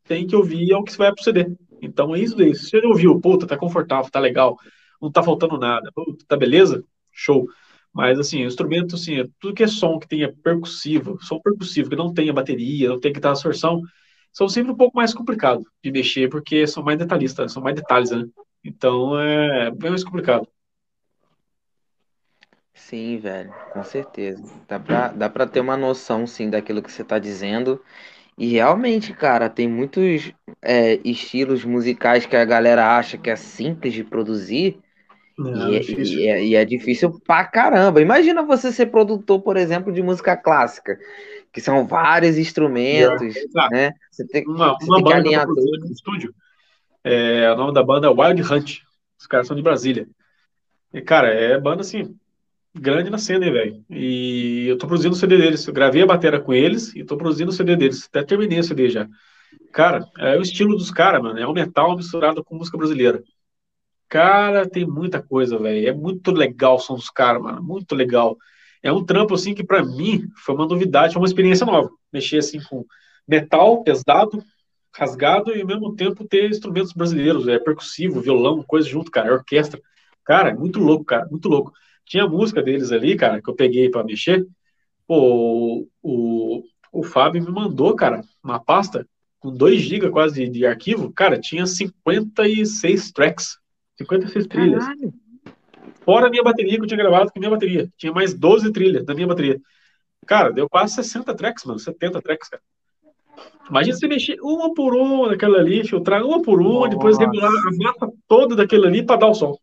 tem 0.05 0.27
que 0.27 0.37
ouvir 0.37 0.71
é 0.71 0.77
o 0.77 0.83
que 0.83 0.97
vai 0.99 1.15
proceder. 1.15 1.57
Então 1.81 2.15
é 2.15 2.21
isso 2.21 2.37
daí. 2.37 2.55
Se 2.55 2.69
você 2.69 2.87
ouviu, 2.87 3.19
puta, 3.21 3.47
tá 3.47 3.57
confortável, 3.57 4.11
tá 4.11 4.21
legal, 4.21 4.59
não 5.01 5.11
tá 5.11 5.23
faltando 5.23 5.57
nada, 5.59 5.91
puta, 5.95 6.25
tá 6.29 6.37
beleza? 6.37 6.85
Show. 7.11 7.49
Mas, 7.97 8.19
assim, 8.19 8.43
instrumento, 8.43 8.95
assim, 8.95 9.21
é 9.21 9.25
tudo 9.41 9.55
que 9.55 9.63
é 9.63 9.67
som 9.67 9.99
que 9.99 10.07
tenha 10.07 10.31
percussivo, 10.45 11.17
som 11.23 11.41
percussivo, 11.41 11.89
que 11.89 11.97
não 11.97 12.13
tenha 12.13 12.31
bateria, 12.31 12.91
não 12.91 13.01
tenha 13.01 13.11
que 13.11 13.19
estar 13.19 13.31
absorção, 13.31 13.81
são 14.31 14.51
sempre 14.51 14.71
um 14.71 14.77
pouco 14.77 14.95
mais 14.95 15.15
complicado 15.15 15.65
de 15.83 15.91
mexer, 15.91 16.29
porque 16.29 16.67
são 16.67 16.83
mais 16.83 16.99
detalhistas, 16.99 17.53
são 17.53 17.63
mais 17.63 17.75
detalhes, 17.75 18.11
né? 18.11 18.27
Então, 18.63 19.19
é 19.19 19.71
bem 19.71 19.89
mais 19.89 20.05
complicado. 20.05 20.47
Sim, 22.75 23.17
velho, 23.17 23.55
com 23.73 23.83
certeza. 23.83 24.45
Dá 24.69 24.79
pra, 24.79 25.09
dá 25.09 25.31
pra 25.31 25.47
ter 25.47 25.61
uma 25.61 25.77
noção, 25.79 26.27
sim, 26.27 26.51
daquilo 26.51 26.83
que 26.83 26.93
você 26.93 27.03
tá 27.03 27.19
dizendo. 27.19 27.83
E 28.37 28.49
realmente, 28.49 29.15
cara, 29.15 29.49
tem 29.49 29.67
muitos 29.67 30.35
é, 30.61 31.01
estilos 31.03 31.65
musicais 31.65 32.27
que 32.27 32.37
a 32.37 32.45
galera 32.45 32.95
acha 32.99 33.17
que 33.17 33.31
é 33.31 33.37
simples 33.37 33.95
de 33.95 34.05
produzir, 34.05 34.79
Não, 35.39 35.71
e, 35.71 35.75
é 35.75 35.77
é, 35.77 35.81
difícil. 35.81 36.19
e 36.21 36.29
é- 36.29 36.45
e 36.45 36.55
é 36.55 36.65
difícil 36.65 37.21
pra 37.21 37.45
caramba. 37.45 38.01
Imagina 38.01 38.43
você 38.43 38.73
ser 38.73 38.87
produtor, 38.87 39.41
por 39.43 39.57
exemplo, 39.57 39.93
de 39.93 40.03
música 40.03 40.37
clássica, 40.37 40.99
que 41.53 41.61
são 41.61 41.87
vários 41.87 42.39
instrumentos, 42.39 43.37
Exato. 43.37 43.71
né? 43.75 43.93
Você 44.11 44.27
tem, 44.27 44.45
Uma, 44.47 44.75
você 44.79 44.87
uma 44.87 44.97
tem 44.97 45.05
que 45.05 45.13
alinhar 45.13 45.47
tudo. 45.47 45.61
no 45.81 45.93
estúdio, 45.93 46.35
é, 47.05 47.51
o 47.53 47.57
nome 47.57 47.73
da 47.75 47.83
banda 47.83 48.07
é 48.07 48.11
Wild 48.11 48.43
Hunt. 48.43 48.79
Os 49.19 49.27
caras 49.27 49.47
são 49.47 49.57
de 49.57 49.63
Brasília. 49.63 50.07
E, 50.93 51.01
cara, 51.01 51.29
é 51.29 51.59
banda, 51.59 51.81
assim, 51.83 52.15
grande 52.75 53.11
na 53.11 53.19
cena, 53.19 53.51
velho. 53.51 53.85
E 53.91 54.67
eu 54.69 54.79
tô 54.79 54.87
produzindo 54.87 55.15
o 55.15 55.19
CD 55.19 55.37
deles. 55.39 55.67
Eu 55.67 55.75
gravei 55.75 56.03
a 56.03 56.07
bateria 56.07 56.41
com 56.41 56.53
eles 56.53 56.95
e 56.95 57.05
tô 57.05 57.17
produzindo 57.17 57.51
o 57.51 57.55
CD 57.55 57.77
deles. 57.77 58.07
Até 58.09 58.23
terminei 58.23 58.59
o 58.61 58.65
CD 58.65 58.89
já. 58.91 59.09
Cara, 59.73 60.07
é 60.19 60.37
o 60.37 60.43
estilo 60.43 60.77
dos 60.77 60.91
caras, 60.91 61.23
mano. 61.23 61.39
É 61.39 61.47
o 61.47 61.53
metal 61.53 61.97
misturado 61.97 62.43
com 62.45 62.57
música 62.57 62.79
brasileira. 62.79 63.23
Cara, 64.09 64.69
tem 64.69 64.87
muita 64.87 65.23
coisa, 65.23 65.59
velho. 65.59 65.89
É 65.89 65.93
muito 65.93 66.31
legal 66.31 66.77
o 66.77 66.79
som 66.79 66.95
dos 66.95 67.11
caras, 67.11 67.43
mano. 67.43 67.63
Muito 67.63 67.95
legal. 67.95 68.37
É 68.83 68.93
um 68.93 69.05
trampo, 69.05 69.35
assim, 69.35 69.55
que 69.55 69.65
pra 69.65 69.85
mim 69.85 70.29
foi 70.45 70.55
uma 70.55 70.67
novidade, 70.67 71.15
foi 71.15 71.23
uma 71.23 71.27
experiência 71.27 71.67
nova. 71.67 71.91
Mexer, 72.13 72.39
assim, 72.39 72.61
com 72.61 72.85
metal 73.27 73.83
pesado, 73.83 74.43
rasgado 74.95 75.55
e 75.55 75.61
ao 75.61 75.67
mesmo 75.67 75.95
tempo 75.95 76.27
ter 76.27 76.49
instrumentos 76.49 76.93
brasileiros, 76.93 77.49
é 77.49 77.59
percussivo, 77.59 78.21
violão, 78.21 78.63
coisa 78.63 78.89
junto, 78.89 79.11
cara, 79.11 79.33
orquestra. 79.33 79.81
Cara, 80.25 80.51
é 80.51 80.55
muito 80.55 80.79
louco, 80.81 81.05
cara, 81.05 81.27
muito 81.31 81.49
louco. 81.49 81.73
Tinha 82.05 82.27
música 82.27 82.63
deles 82.63 82.93
ali, 82.93 83.17
cara, 83.17 83.43
que 83.43 83.51
eu 83.51 83.55
peguei 83.55 83.91
pra 83.91 84.05
mexer. 84.05 84.47
Pô, 85.07 85.87
o, 86.03 86.63
o 86.93 87.03
Fábio 87.03 87.43
me 87.43 87.51
mandou, 87.51 87.95
cara, 87.95 88.23
uma 88.43 88.59
pasta 88.59 89.07
com 89.39 89.51
2 89.53 89.81
GB 89.83 90.11
quase 90.11 90.45
de, 90.45 90.51
de 90.51 90.67
arquivo. 90.67 91.13
Cara, 91.13 91.39
tinha 91.41 91.67
56 91.67 93.13
tracks, 93.13 93.59
56 93.97 94.47
trilhas. 94.47 94.85
Caralho. 94.85 95.15
Fora 96.05 96.27
a 96.29 96.31
minha 96.31 96.43
bateria 96.43 96.77
que 96.77 96.83
eu 96.83 96.87
tinha 96.87 96.99
gravado 96.99 97.31
com 97.33 97.39
a 97.39 97.41
minha 97.41 97.51
bateria. 97.51 97.91
Tinha 97.97 98.13
mais 98.13 98.33
12 98.33 98.73
trilhas 98.73 99.05
da 99.05 99.15
minha 99.15 99.27
bateria. 99.27 99.61
Cara, 100.27 100.53
deu 100.53 100.69
quase 100.69 100.95
60 100.95 101.35
tracks, 101.35 101.65
mano. 101.65 101.79
70 101.79 102.21
tracks, 102.23 102.49
cara. 102.49 102.63
Imagina 103.69 103.97
você 103.97 104.07
mexer 104.09 104.39
uma 104.41 104.73
por 104.73 104.95
uma 104.95 105.29
daquela 105.31 105.59
ali, 105.59 105.87
filtrar 105.87 106.23
uma 106.25 106.41
por 106.41 106.61
uma, 106.61 106.89
depois 106.89 107.19
Nossa. 107.19 107.29
regular 107.31 107.51
a 107.51 107.77
massa 107.77 108.13
toda 108.29 108.55
daquela 108.57 108.87
ali 108.87 109.05
pra 109.05 109.17
dar 109.17 109.27
o 109.27 109.35
som. 109.35 109.59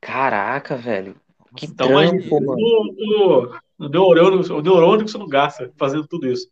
Caraca, 0.00 0.76
velho. 0.76 1.16
Que 1.56 1.66
Então, 1.66 1.88
trampo, 1.88 2.14
imagina 2.14 2.40
mano. 2.40 2.56
o, 2.58 3.48
o, 3.48 3.84
o, 3.84 3.88
neurônio, 3.88 4.56
o 4.56 4.62
neurônio 4.62 5.04
que 5.04 5.10
você 5.10 5.18
não 5.18 5.28
gasta 5.28 5.72
fazendo 5.76 6.06
tudo 6.06 6.28
isso. 6.28 6.48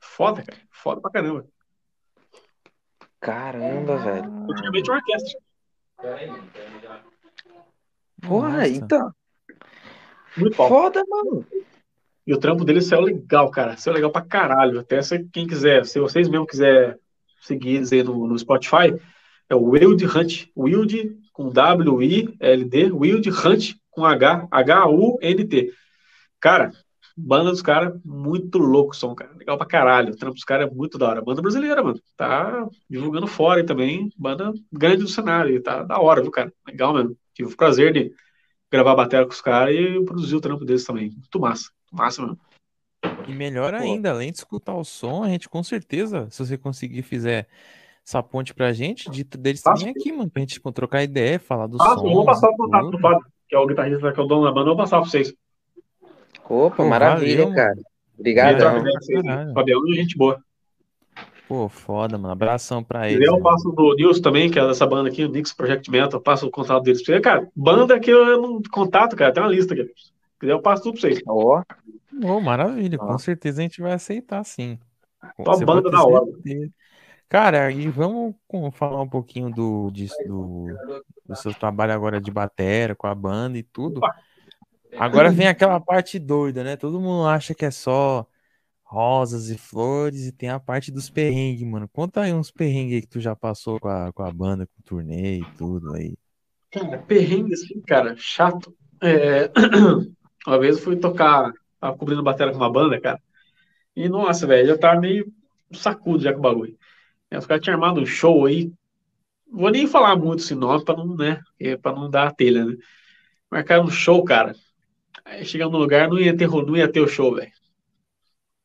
Foda, 0.00 0.42
cara. 0.42 0.58
Foda 0.70 1.00
pra 1.00 1.10
caramba. 1.10 1.46
Caramba, 3.22 3.96
velho. 3.98 4.30
Ultimamente 4.48 4.90
é 4.90 4.92
uma 4.92 4.98
orquestra. 4.98 5.40
Porra, 8.20 8.48
Nossa. 8.48 8.68
então. 8.68 9.12
Muito 10.36 10.56
bom. 10.56 10.68
Foda, 10.68 11.04
mano. 11.08 11.46
E 12.26 12.34
o 12.34 12.38
trampo 12.38 12.64
dele 12.64 12.80
saiu 12.80 13.02
legal, 13.02 13.48
cara. 13.50 13.76
Saiu 13.76 13.94
legal 13.94 14.10
pra 14.10 14.22
caralho. 14.22 14.80
Até 14.80 15.00
se 15.02 15.24
quem 15.32 15.46
quiser, 15.46 15.86
se 15.86 16.00
vocês 16.00 16.28
mesmo 16.28 16.46
quiser 16.46 16.98
seguir 17.40 17.82
aí 17.92 18.02
no, 18.02 18.26
no 18.26 18.36
Spotify, 18.36 18.94
é 19.48 19.54
o 19.54 19.70
Wild 19.70 20.04
Hunt. 20.04 20.48
Wild 20.56 21.16
com 21.32 21.48
W-I-L-D. 21.48 22.90
Wild 22.92 23.30
Hunt 23.30 23.74
com 23.88 24.04
H, 24.04 24.48
H-U-N-T. 24.50 25.72
Cara, 26.40 26.72
banda 27.16 27.50
dos 27.50 27.62
caras, 27.62 27.98
muito 28.04 28.58
louco 28.58 28.94
som, 28.94 29.14
cara. 29.14 29.32
Legal 29.36 29.56
pra 29.56 29.66
caralho. 29.66 30.12
O 30.12 30.16
trampo 30.16 30.34
dos 30.34 30.44
caras 30.44 30.68
é 30.68 30.74
muito 30.74 30.98
da 30.98 31.08
hora. 31.08 31.22
Banda 31.22 31.42
brasileira, 31.42 31.82
mano. 31.82 32.00
Tá 32.16 32.68
divulgando 32.88 33.26
fora 33.26 33.60
aí 33.60 33.66
também. 33.66 34.10
Banda 34.16 34.52
grande 34.72 35.02
do 35.02 35.08
cenário. 35.08 35.62
Tá 35.62 35.82
da 35.82 35.98
hora, 36.00 36.22
viu, 36.22 36.30
cara? 36.30 36.52
Legal 36.66 36.94
mesmo. 36.94 37.16
Tive 37.34 37.52
o 37.52 37.56
prazer 37.56 37.92
de 37.92 38.12
gravar 38.70 38.92
a 38.92 38.96
bateria 38.96 39.26
com 39.26 39.32
os 39.32 39.40
caras 39.40 39.74
e 39.74 40.04
produzir 40.04 40.36
o 40.36 40.40
trampo 40.40 40.64
deles 40.64 40.84
também. 40.84 41.10
Muito 41.10 41.40
massa. 41.40 41.70
Massa 41.92 42.22
mesmo. 42.22 42.38
E 43.26 43.32
melhor 43.32 43.72
Pô. 43.72 43.78
ainda, 43.78 44.10
além 44.10 44.30
de 44.30 44.38
escutar 44.38 44.74
o 44.74 44.84
som, 44.84 45.22
a 45.22 45.28
gente 45.28 45.48
com 45.48 45.62
certeza, 45.62 46.28
se 46.30 46.44
você 46.44 46.56
conseguir 46.56 47.02
fizer 47.02 47.48
essa 48.06 48.22
ponte 48.22 48.52
pra 48.52 48.72
gente, 48.72 49.10
de 49.10 49.22
deles 49.24 49.62
também 49.62 49.90
aqui, 49.90 50.10
mano, 50.12 50.30
pra 50.30 50.40
gente 50.40 50.60
trocar 50.72 51.02
ideia, 51.02 51.38
falar 51.38 51.66
do 51.66 51.80
Ah, 51.80 51.94
som. 51.94 52.02
vou 52.02 52.24
passar 52.24 52.48
o 52.48 52.56
contato 52.56 52.90
do 52.90 52.98
Fábio, 52.98 53.24
que 53.48 53.54
é 53.54 53.58
o 53.58 53.66
guitarrista 53.66 54.12
que 54.12 54.20
é 54.20 54.22
o 54.22 54.26
dono 54.26 54.44
da 54.44 54.50
banda, 54.50 54.70
eu 54.70 54.74
vou 54.74 54.76
passar 54.76 55.00
pra 55.00 55.08
vocês. 55.08 55.32
Opa, 56.48 56.76
Pô, 56.76 56.84
maravilha, 56.88 57.42
valeu, 57.46 57.54
cara. 57.54 57.74
Com. 57.76 59.54
Fabião 59.54 59.80
é 59.90 59.94
gente 59.94 60.16
boa. 60.16 60.38
Pô, 61.48 61.68
foda, 61.68 62.16
mano. 62.16 62.32
Abração 62.32 62.82
pra 62.82 63.08
quiser, 63.08 63.24
eu 63.24 63.32
mano. 63.32 63.42
passo 63.44 63.70
do 63.72 63.94
Nilson 63.94 64.22
também, 64.22 64.50
que 64.50 64.58
é 64.58 64.66
dessa 64.66 64.86
banda 64.86 65.08
aqui, 65.08 65.24
o 65.24 65.28
Nix 65.28 65.52
Project 65.52 65.90
Metal, 65.90 66.18
eu 66.18 66.20
passo 66.22 66.46
o 66.46 66.50
contato 66.50 66.82
deles 66.82 67.02
pra 67.02 67.14
você. 67.16 67.20
Cara, 67.20 67.48
banda 67.54 67.98
que 68.00 68.10
eu 68.10 68.40
não 68.40 68.62
contato, 68.72 69.16
cara, 69.16 69.32
tem 69.32 69.42
uma 69.42 69.50
lista 69.50 69.74
aqui. 69.74 69.84
Se 69.84 70.12
quiser, 70.40 70.52
eu 70.52 70.62
passo 70.62 70.82
tudo 70.84 70.92
pra 70.98 71.02
vocês. 71.10 71.20
Ó, 71.26 71.62
Ô, 72.24 72.40
maravilha, 72.40 72.98
com 72.98 73.12
Ó. 73.14 73.18
certeza 73.18 73.60
a 73.60 73.62
gente 73.62 73.80
vai 73.80 73.92
aceitar 73.92 74.44
sim. 74.44 74.78
Tua 75.36 75.54
Você 75.56 75.64
banda 75.64 75.90
da 75.90 76.02
hora. 76.04 76.24
Cara, 77.28 77.70
e 77.70 77.88
vamos 77.88 78.34
com- 78.46 78.70
falar 78.70 79.00
um 79.00 79.08
pouquinho 79.08 79.50
do, 79.50 79.90
disso, 79.90 80.16
do, 80.26 80.66
do 81.26 81.36
seu 81.36 81.54
trabalho 81.54 81.92
agora 81.92 82.20
de 82.20 82.30
batera 82.30 82.94
com 82.94 83.06
a 83.06 83.14
banda 83.14 83.56
e 83.56 83.62
tudo. 83.62 84.00
Agora 84.98 85.30
vem 85.30 85.48
aquela 85.48 85.80
parte 85.80 86.18
doida, 86.18 86.62
né? 86.62 86.76
Todo 86.76 87.00
mundo 87.00 87.26
acha 87.26 87.54
que 87.54 87.64
é 87.64 87.70
só 87.70 88.26
rosas 88.82 89.48
e 89.48 89.56
flores 89.56 90.26
e 90.26 90.32
tem 90.32 90.50
a 90.50 90.60
parte 90.60 90.92
dos 90.92 91.08
perrengues, 91.08 91.66
mano. 91.66 91.88
Conta 91.88 92.22
aí 92.22 92.32
uns 92.32 92.50
perrengues 92.50 93.00
que 93.00 93.06
tu 93.08 93.20
já 93.20 93.34
passou 93.34 93.80
com 93.80 93.88
a, 93.88 94.12
com 94.12 94.22
a 94.22 94.30
banda, 94.30 94.66
com 94.66 94.80
o 94.80 94.82
turnê 94.84 95.38
e 95.38 95.44
tudo 95.56 95.94
aí. 95.94 96.14
Cara, 96.70 96.98
perrengue 96.98 97.54
assim, 97.54 97.80
cara, 97.82 98.14
chato. 98.18 98.74
É, 99.00 99.50
Uma 100.46 100.58
vez 100.58 100.76
eu 100.76 100.82
fui 100.82 100.96
tocar, 100.96 101.52
tava 101.78 101.96
cobrindo 101.96 102.22
bateria 102.22 102.52
com 102.52 102.58
uma 102.58 102.70
banda, 102.70 103.00
cara. 103.00 103.20
E 103.94 104.08
nossa, 104.08 104.46
velho, 104.46 104.68
já 104.68 104.78
tava 104.78 105.00
meio 105.00 105.32
sacudo 105.72 106.22
já 106.22 106.32
com 106.32 106.38
o 106.38 106.42
bagulho. 106.42 106.76
Aí 107.30 107.38
os 107.38 107.46
caras 107.46 107.62
tinham 107.62 107.74
armado 107.74 108.00
um 108.00 108.06
show 108.06 108.46
aí. 108.46 108.72
Vou 109.50 109.70
nem 109.70 109.86
falar 109.86 110.16
muito 110.16 110.40
esse 110.42 110.54
nome 110.54 110.84
pra 110.84 110.96
não, 110.96 111.16
né? 111.16 111.40
é 111.60 111.76
Pra 111.76 111.92
não 111.92 112.10
dar 112.10 112.28
a 112.28 112.34
telha, 112.34 112.64
né? 112.64 112.76
Marcaram 113.50 113.84
um 113.84 113.90
show, 113.90 114.24
cara. 114.24 114.54
Aí 115.32 115.46
chegando 115.46 115.72
no 115.72 115.78
lugar, 115.78 116.08
não 116.08 116.18
ia 116.18 116.36
ter, 116.36 116.46
não 116.46 116.76
ia 116.76 116.86
ter 116.86 117.00
o 117.00 117.08
show, 117.08 117.34
velho. 117.34 117.50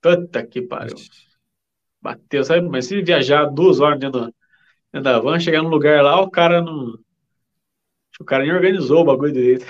Puta 0.01 0.45
que 0.45 0.61
pariu. 0.61 0.97
Bateu, 2.01 2.43
sabe? 2.43 2.67
Mas 2.67 2.85
se 2.85 3.01
viajar 3.01 3.45
duas 3.45 3.79
horas 3.79 3.97
dentro 3.97 4.33
dentro 4.91 5.03
da 5.03 5.19
van, 5.19 5.39
chegar 5.39 5.63
no 5.63 5.69
lugar 5.69 6.03
lá, 6.03 6.19
o 6.19 6.29
cara 6.29 6.61
não. 6.61 6.99
O 8.19 8.25
cara 8.25 8.43
nem 8.43 8.53
organizou 8.53 9.01
o 9.01 9.05
bagulho 9.05 9.31
direito. 9.31 9.65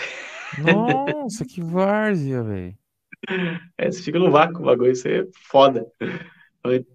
Nossa, 0.58 1.45
que 1.45 1.62
várzea, 1.62 2.43
velho. 2.43 2.78
É, 3.78 3.91
você 3.91 4.04
fica 4.04 4.20
no 4.20 4.30
vácuo, 4.32 4.62
o 4.62 4.66
bagulho, 4.66 4.91
isso 4.91 5.08
é 5.08 5.26
foda. 5.50 5.86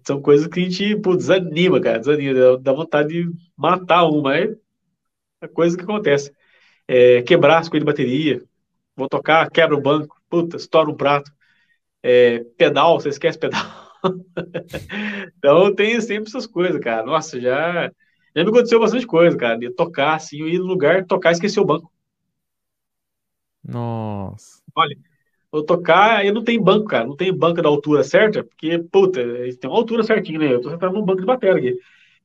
São 0.07 0.21
coisas 0.21 0.47
que 0.47 0.59
a 0.59 0.63
gente, 0.63 0.95
pô, 0.95 1.15
desanima, 1.15 1.81
cara, 1.81 1.99
desanima, 1.99 2.57
dá 2.57 2.71
vontade 2.71 3.09
de 3.09 3.31
matar 3.57 4.05
um, 4.05 4.21
mas 4.21 4.55
é 5.41 5.47
coisa 5.47 5.75
que 5.77 5.83
acontece. 5.83 6.33
É, 6.87 7.21
quebrar 7.23 7.59
as 7.59 7.69
coisas 7.69 7.85
de 7.85 7.91
bateria, 7.91 8.41
vou 8.95 9.09
tocar, 9.09 9.49
quebra 9.49 9.75
o 9.75 9.81
banco, 9.81 10.21
puta, 10.29 10.57
estoura 10.57 10.89
um 10.89 10.95
prato. 10.95 11.31
É, 12.01 12.43
pedal, 12.57 12.99
você 12.99 13.09
esquece 13.09 13.37
pedal. 13.37 13.61
então 15.37 15.73
tem 15.73 15.99
sempre 16.01 16.29
essas 16.29 16.45
coisas, 16.45 16.79
cara. 16.81 17.05
Nossa, 17.05 17.39
já, 17.39 17.91
já 18.35 18.43
me 18.43 18.49
aconteceu 18.49 18.79
bastante 18.79 19.07
coisa, 19.07 19.37
cara, 19.37 19.57
de 19.57 19.69
tocar 19.71 20.15
assim, 20.15 20.43
ir 20.43 20.59
no 20.59 20.65
lugar, 20.65 21.05
tocar 21.05 21.29
e 21.29 21.33
esquecer 21.33 21.59
o 21.59 21.65
banco. 21.65 21.91
Nossa. 23.63 24.61
Olha, 24.75 24.97
vou 25.51 25.63
tocar, 25.63 26.17
aí 26.17 26.31
não 26.31 26.43
tem 26.43 26.61
banco, 26.61 26.87
cara, 26.87 27.05
não 27.07 27.15
tem 27.15 27.31
banco 27.31 27.61
da 27.61 27.69
altura 27.69 28.03
certa, 28.03 28.43
porque, 28.43 28.77
puta, 28.91 29.21
tem 29.23 29.69
uma 29.69 29.77
altura 29.77 30.03
certinha, 30.03 30.39
né? 30.39 30.53
Eu 30.53 30.61
tô 30.61 30.69
sentado 30.69 30.93
num 30.93 31.05
banco 31.05 31.21
de 31.21 31.25
bateria 31.25 31.55
aqui. 31.55 31.79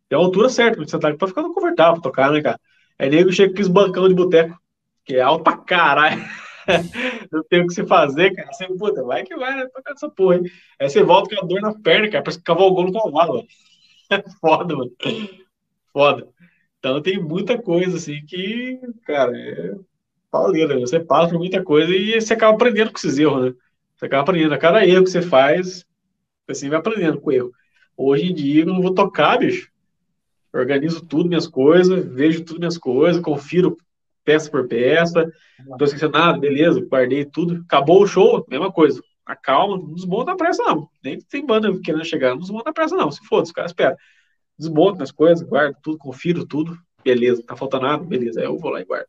Tem 0.09 0.19
uma 0.19 0.25
altura 0.25 0.49
certa 0.49 0.79
pra 0.79 0.87
sentar 0.89 1.11
aqui 1.11 1.19
pra 1.19 1.29
ficar 1.29 1.43
confortável 1.43 1.95
pra 1.95 2.03
tocar, 2.03 2.33
né, 2.33 2.43
cara? 2.43 2.59
Aí 2.99 3.09
nego 3.09 3.31
chega 3.33 3.55
com 3.55 3.61
esse 3.61 3.71
bancão 3.71 4.09
de 4.09 4.15
boteco, 4.15 4.59
que 5.05 5.15
é 5.17 5.21
alto 5.21 5.45
pra 5.45 5.57
caralho. 5.57 6.25
não 7.33 7.43
tem 7.45 7.63
o 7.63 7.67
que 7.67 7.75
se 7.75 7.87
fazer, 7.87 8.35
cara. 8.35 8.53
Você, 8.53 8.67
puta, 8.69 9.03
vai 9.05 9.25
que 9.25 9.37
vai, 9.37 9.57
né? 9.57 9.67
Tocar 9.67 9.93
essa 9.93 10.09
porra, 10.11 10.37
hein? 10.37 10.43
Aí 10.81 10.89
você 10.89 11.03
volta 11.03 11.35
com 11.35 11.45
a 11.45 11.49
dor 11.49 11.61
na 11.61 11.75
perna, 11.75 12.11
cara, 12.11 12.23
parece 12.25 12.39
que 12.39 12.45
cavalgou 12.45 12.85
no 12.85 12.93
cavalo, 12.93 13.47
É 14.11 14.23
foda, 14.41 14.77
mano. 14.77 14.93
Foda. 15.93 16.29
Então 16.79 17.03
tem 17.03 17.21
muita 17.23 17.61
coisa, 17.61 17.97
assim, 17.97 18.25
que, 18.27 18.81
cara, 19.07 19.37
é 19.39 19.75
pauleira. 20.31 20.79
Você 20.81 21.01
passa 21.01 21.31
por 21.31 21.39
muita 21.39 21.63
coisa 21.65 21.93
e 21.95 22.21
você 22.21 22.35
acaba 22.35 22.55
aprendendo 22.55 22.91
com 22.93 22.99
esses 22.99 23.19
erros, 23.19 23.47
né? 23.47 23.55
Você 23.97 24.07
acaba 24.07 24.23
aprendendo. 24.23 24.55
A 24.55 24.59
cada 24.59 24.87
erro 24.87 25.05
que 25.05 25.11
você 25.11 25.23
faz, 25.23 25.87
você 26.49 26.69
vai 26.69 26.79
aprendendo 26.79 27.21
com 27.21 27.31
o 27.31 27.33
erro. 27.33 27.53
Hoje 27.97 28.27
em 28.31 28.35
dia, 28.35 28.63
eu 28.63 28.67
não 28.67 28.83
vou 28.83 28.95
tocar, 28.95 29.39
bicho. 29.39 29.71
organizo 30.55 31.05
tudo, 31.07 31.29
minhas 31.29 31.47
coisas, 31.47 32.05
vejo 32.07 32.45
tudo 32.45 32.59
minhas 32.61 32.79
coisas, 32.79 33.23
confiro 33.23 33.77
peça 34.29 34.51
por 34.51 34.69
peça. 34.69 35.33
Não 35.67 35.79
tô 35.79 35.87
esquecendo 35.87 36.13
nada, 36.13 36.39
beleza, 36.39 36.81
guardei 36.81 37.25
tudo. 37.25 37.63
Acabou 37.65 38.03
o 38.03 38.07
show, 38.07 38.45
mesma 38.47 38.71
coisa. 38.71 39.03
Acalma, 39.25 39.79
não 39.79 39.95
desmonta 39.95 40.33
a 40.33 40.37
pressa, 40.37 40.63
não. 40.65 40.91
Nem 41.03 41.19
tem 41.19 41.47
banda 41.47 41.73
querendo 41.83 42.05
chegar, 42.05 42.31
não 42.31 42.39
desmonta 42.39 42.69
a 42.69 42.73
pressa, 42.73 42.95
não. 42.95 43.11
Se 43.11 43.25
for, 43.27 43.43
os 43.43 43.51
caras 43.51 43.71
esperam. 43.71 43.97
Desmonta 44.59 45.03
as 45.03 45.11
coisas, 45.11 45.47
guardo 45.49 45.77
tudo, 45.83 45.97
confiro 45.97 46.45
tudo. 46.45 46.77
Beleza, 47.03 47.43
tá 47.43 47.57
faltando 47.57 47.87
nada, 47.87 48.05
beleza. 48.05 48.41
Aí 48.41 48.47
eu 48.47 48.59
vou 48.59 48.71
lá 48.71 48.83
e 48.83 48.85
guardo. 48.85 49.07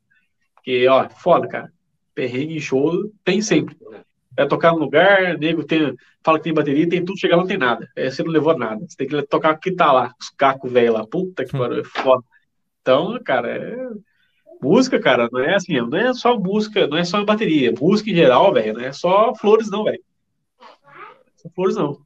Porque, 0.55 0.87
ó, 0.87 1.09
foda, 1.09 1.47
cara. 1.49 1.73
Perrengue 2.15 2.55
em 2.55 2.61
show 2.61 3.11
tem 3.25 3.41
sempre. 3.41 3.75
É 4.37 4.45
tocar 4.45 4.71
no 4.71 4.79
lugar, 4.79 5.37
nego 5.37 5.65
tem, 5.65 5.95
fala 6.23 6.37
que 6.37 6.45
tem 6.45 6.53
bateria, 6.53 6.87
tem 6.87 7.03
tudo, 7.03 7.19
chega 7.19 7.35
lá 7.35 7.41
não 7.41 7.47
tem 7.47 7.57
nada. 7.57 7.89
Aí 7.97 8.09
você 8.09 8.23
não 8.23 8.31
levou 8.31 8.57
nada. 8.57 8.85
Você 8.87 8.95
tem 8.95 9.07
que 9.07 9.21
tocar 9.23 9.55
o 9.55 9.59
que 9.59 9.71
tá 9.71 9.91
lá, 9.91 10.13
os 10.17 10.29
cacos 10.29 10.71
velho 10.71 10.93
lá. 10.93 11.05
Puta 11.05 11.43
que 11.43 11.51
pariu, 11.51 11.81
é 11.81 11.83
foda. 11.83 12.23
Então, 12.81 13.19
cara, 13.23 13.49
é... 13.49 13.89
música, 14.61 14.99
cara, 14.99 15.29
não 15.31 15.39
é 15.39 15.55
assim, 15.55 15.79
não 15.79 15.97
é 15.97 16.13
só 16.13 16.37
música, 16.37 16.87
não 16.87 16.97
é 16.97 17.03
só 17.03 17.23
bateria. 17.23 17.73
Música 17.79 18.09
em 18.09 18.15
geral, 18.15 18.53
velho, 18.53 18.73
não 18.73 18.81
é 18.81 18.91
só 18.91 19.33
flores, 19.35 19.69
não, 19.69 19.83
velho. 19.83 20.01
Só 21.37 21.49
flores, 21.49 21.75
não. 21.75 21.99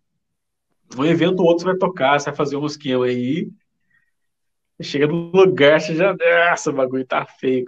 Um 0.98 1.06
evento 1.06 1.40
ou 1.40 1.48
outro 1.48 1.64
você 1.64 1.72
vai 1.72 1.78
tocar, 1.78 2.20
você 2.20 2.30
vai 2.30 2.36
fazer 2.36 2.56
um 2.56 2.66
esquema 2.66 3.06
aí, 3.06 3.50
Chega 4.82 5.08
no 5.08 5.32
lugar, 5.32 5.80
você 5.80 5.96
já. 5.96 6.16
Nossa, 6.50 6.72
o 6.72 6.74
bagulho 6.74 7.06
tá 7.06 7.26
feio. 7.26 7.66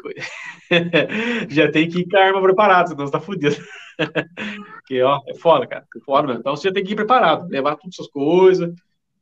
já 1.49 1.71
tem 1.71 1.87
que 1.87 1.99
ir 1.99 2.09
com 2.09 2.17
a 2.17 2.23
arma 2.23 2.41
preparada, 2.41 2.89
senão 2.89 3.05
você 3.05 3.11
tá 3.11 3.19
fudido. 3.19 3.55
Porque, 4.73 5.01
ó, 5.01 5.21
é 5.27 5.35
foda, 5.35 5.67
cara. 5.67 5.85
É 5.95 5.99
foda 5.99 6.27
mesmo. 6.27 6.39
Então 6.41 6.55
você 6.55 6.71
tem 6.73 6.83
que 6.83 6.93
ir 6.93 6.95
preparado, 6.95 7.47
levar 7.49 7.75
todas 7.75 7.99
as 7.99 8.07
coisas, 8.07 8.73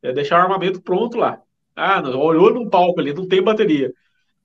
é 0.02 0.12
deixar 0.12 0.40
o 0.40 0.42
armamento 0.42 0.82
pronto 0.82 1.18
lá. 1.18 1.40
Ah, 1.76 2.00
não, 2.00 2.18
olhou 2.18 2.52
no 2.52 2.70
palco 2.70 3.00
ali, 3.00 3.12
não 3.12 3.28
tem 3.28 3.42
bateria. 3.42 3.92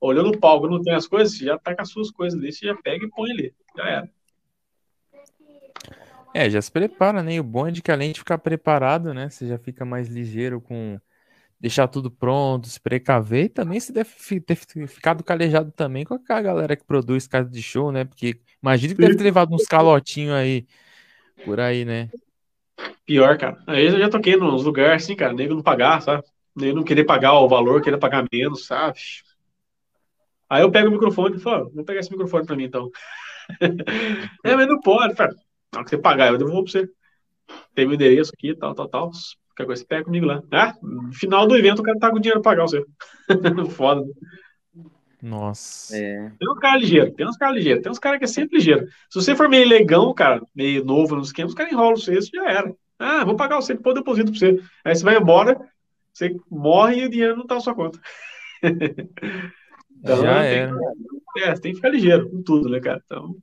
Olhou 0.00 0.24
no 0.24 0.38
palco, 0.38 0.66
não 0.66 0.82
tem 0.82 0.94
as 0.94 1.06
coisas, 1.06 1.36
você 1.36 1.44
já 1.44 1.58
tá 1.58 1.74
com 1.74 1.82
as 1.82 1.90
suas 1.90 2.10
coisas 2.10 2.38
ali, 2.38 2.52
você 2.52 2.66
já 2.66 2.74
pega 2.74 3.04
e 3.04 3.10
põe 3.10 3.30
ali. 3.30 3.54
Já 3.76 3.84
era. 3.88 4.10
É, 6.32 6.48
já 6.48 6.62
se 6.62 6.70
prepara, 6.70 7.22
né? 7.22 7.34
E 7.34 7.40
o 7.40 7.44
bom 7.44 7.66
é 7.66 7.70
de 7.70 7.82
que 7.82 7.90
além 7.90 8.12
de 8.12 8.20
ficar 8.20 8.38
preparado, 8.38 9.12
né? 9.12 9.28
Você 9.28 9.46
já 9.46 9.58
fica 9.58 9.84
mais 9.84 10.08
ligeiro 10.08 10.60
com 10.60 10.98
deixar 11.60 11.88
tudo 11.88 12.10
pronto, 12.10 12.68
se 12.68 12.80
precaver, 12.80 13.44
e 13.44 13.48
também 13.50 13.78
se 13.78 13.92
deve 13.92 14.10
ter 14.40 14.56
ficado 14.56 15.22
calejado 15.22 15.70
também 15.70 16.04
com 16.04 16.14
a 16.14 16.40
galera 16.40 16.74
que 16.74 16.84
produz 16.84 17.26
casa 17.26 17.50
de 17.50 17.62
show, 17.62 17.92
né? 17.92 18.04
Porque 18.04 18.40
imagina 18.62 18.94
que 18.94 19.00
deve 19.00 19.16
ter 19.16 19.24
levado 19.24 19.54
uns 19.54 19.66
calotinhos 19.66 20.34
aí, 20.34 20.66
por 21.44 21.60
aí, 21.60 21.84
né? 21.84 22.08
Pior, 23.04 23.36
cara. 23.36 23.62
Aí 23.66 23.84
eu 23.84 23.98
já 23.98 24.08
toquei 24.08 24.36
nos 24.36 24.64
lugares 24.64 25.04
assim, 25.04 25.14
cara, 25.14 25.34
nego 25.34 25.54
não 25.54 25.62
pagar, 25.62 26.00
sabe? 26.00 26.22
Nego 26.56 26.76
não 26.76 26.84
querer 26.84 27.04
pagar 27.04 27.34
o 27.34 27.48
valor, 27.48 27.82
querer 27.82 27.98
pagar 27.98 28.24
menos, 28.32 28.64
sabe? 28.64 28.98
Aí 30.50 30.62
eu 30.62 30.70
pego 30.70 30.88
o 30.88 30.92
microfone 30.92 31.36
e 31.36 31.40
falo, 31.40 31.70
vou 31.72 31.84
pegar 31.84 32.00
esse 32.00 32.10
microfone 32.10 32.44
pra 32.44 32.56
mim 32.56 32.64
então. 32.64 32.90
é, 34.44 34.56
mas 34.56 34.66
não 34.66 34.80
pode, 34.80 35.14
cara. 35.14 35.32
Não, 35.72 35.84
que 35.84 35.90
você 35.90 35.98
pagar, 35.98 36.32
eu 36.32 36.38
devolvo 36.38 36.64
pra 36.64 36.72
você. 36.72 36.88
Tem 37.74 37.86
meu 37.86 37.94
endereço 37.94 38.32
aqui, 38.34 38.54
tal, 38.56 38.74
tal, 38.74 38.88
tal. 38.88 39.10
Qualquer 39.50 39.66
coisa, 39.66 39.82
você 39.82 39.86
pega 39.86 40.04
comigo 40.04 40.26
lá. 40.26 40.42
Ah, 40.50 40.74
no 40.82 41.12
final 41.12 41.46
do 41.46 41.56
evento 41.56 41.80
o 41.80 41.82
cara 41.84 41.98
tá 41.98 42.10
com 42.10 42.18
dinheiro 42.18 42.40
pra 42.40 42.50
pagar 42.50 42.64
o 42.64 42.68
seu. 42.68 42.84
Foda. 43.70 44.02
Nossa. 45.22 45.96
É. 45.96 46.32
Tem 46.38 46.50
uns 46.50 46.58
caras 46.58 46.80
ligeiros, 46.80 47.14
tem 47.14 47.28
uns 47.28 47.36
caras 47.36 47.54
ligeiros, 47.54 47.82
tem 47.82 47.92
uns 47.92 47.98
caras 47.98 48.18
que 48.18 48.24
é 48.24 48.28
sempre 48.28 48.56
ligeiro. 48.56 48.86
Se 49.08 49.20
você 49.20 49.36
for 49.36 49.48
meio 49.48 49.68
legão, 49.68 50.12
cara, 50.14 50.42
meio 50.54 50.84
novo 50.84 51.14
nos 51.14 51.28
esquema, 51.28 51.48
os 51.48 51.54
caras 51.54 51.72
enrolam 51.72 51.96
você, 51.96 52.16
isso 52.16 52.30
já 52.34 52.50
era. 52.50 52.74
Ah, 52.98 53.24
vou 53.24 53.36
pagar 53.36 53.56
você, 53.56 53.74
pô, 53.74 53.92
deposito 53.92 54.30
pra 54.30 54.38
você. 54.38 54.60
Aí 54.84 54.94
você 54.94 55.04
vai 55.04 55.16
embora, 55.16 55.60
você 56.12 56.34
morre 56.50 57.02
e 57.02 57.06
o 57.06 57.10
dinheiro 57.10 57.36
não 57.36 57.46
tá 57.46 57.56
na 57.56 57.60
sua 57.60 57.74
conta. 57.74 58.00
então, 60.00 60.22
já 60.22 60.42
era. 60.42 60.74
Que, 61.32 61.40
é, 61.40 61.54
tem 61.54 61.72
que 61.72 61.76
ficar 61.76 61.90
ligeiro 61.90 62.28
com 62.28 62.42
tudo, 62.42 62.68
né, 62.68 62.80
cara? 62.80 63.02
Então, 63.04 63.36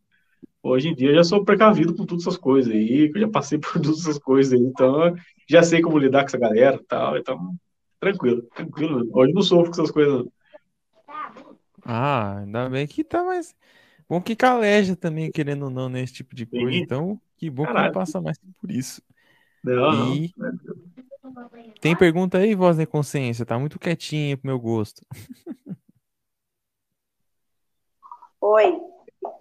hoje 0.61 0.89
em 0.89 0.95
dia 0.95 1.09
eu 1.09 1.15
já 1.15 1.23
sou 1.23 1.45
precavido 1.45 1.95
com 1.95 2.05
todas 2.05 2.25
essas 2.25 2.37
coisas 2.37 2.71
aí, 2.73 3.11
eu 3.13 3.21
já 3.21 3.29
passei 3.29 3.57
por 3.59 3.73
todas 3.73 4.01
essas 4.01 4.19
coisas 4.19 4.53
aí, 4.53 4.59
então 4.59 5.15
já 5.47 5.63
sei 5.63 5.81
como 5.81 5.97
lidar 5.97 6.21
com 6.21 6.27
essa 6.27 6.37
galera 6.37 6.75
e 6.75 6.83
tal, 6.83 7.17
então 7.17 7.55
tranquilo, 7.99 8.43
tranquilo. 8.55 9.07
Hoje 9.13 9.33
não 9.33 9.41
sofro 9.41 9.71
com 9.71 9.81
essas 9.81 9.91
coisas. 9.91 10.25
Ah, 11.83 12.39
ainda 12.39 12.69
bem 12.69 12.85
que 12.85 13.03
tá 13.03 13.23
mais. 13.23 13.55
Bom 14.09 14.21
que 14.21 14.35
caleja 14.35 14.95
também, 14.95 15.31
querendo 15.31 15.65
ou 15.65 15.69
não, 15.69 15.89
nesse 15.89 16.13
tipo 16.13 16.35
de 16.35 16.45
coisa. 16.45 16.71
Sim. 16.71 16.77
Então, 16.77 17.21
que 17.37 17.49
bom 17.49 17.63
Caralho. 17.63 17.79
que 17.79 17.87
não 17.87 17.93
passa 17.93 18.21
mais 18.21 18.37
por 18.59 18.71
isso. 18.71 19.01
Não, 19.63 20.15
e... 20.15 20.33
não. 20.37 20.57
Tem 21.81 21.95
pergunta 21.95 22.37
aí, 22.37 22.55
voz 22.55 22.77
de 22.77 22.85
consciência? 22.85 23.45
Tá 23.45 23.59
muito 23.59 23.77
quietinho 23.77 24.37
pro 24.37 24.47
meu 24.47 24.59
gosto. 24.59 25.05
Oi. 28.41 28.77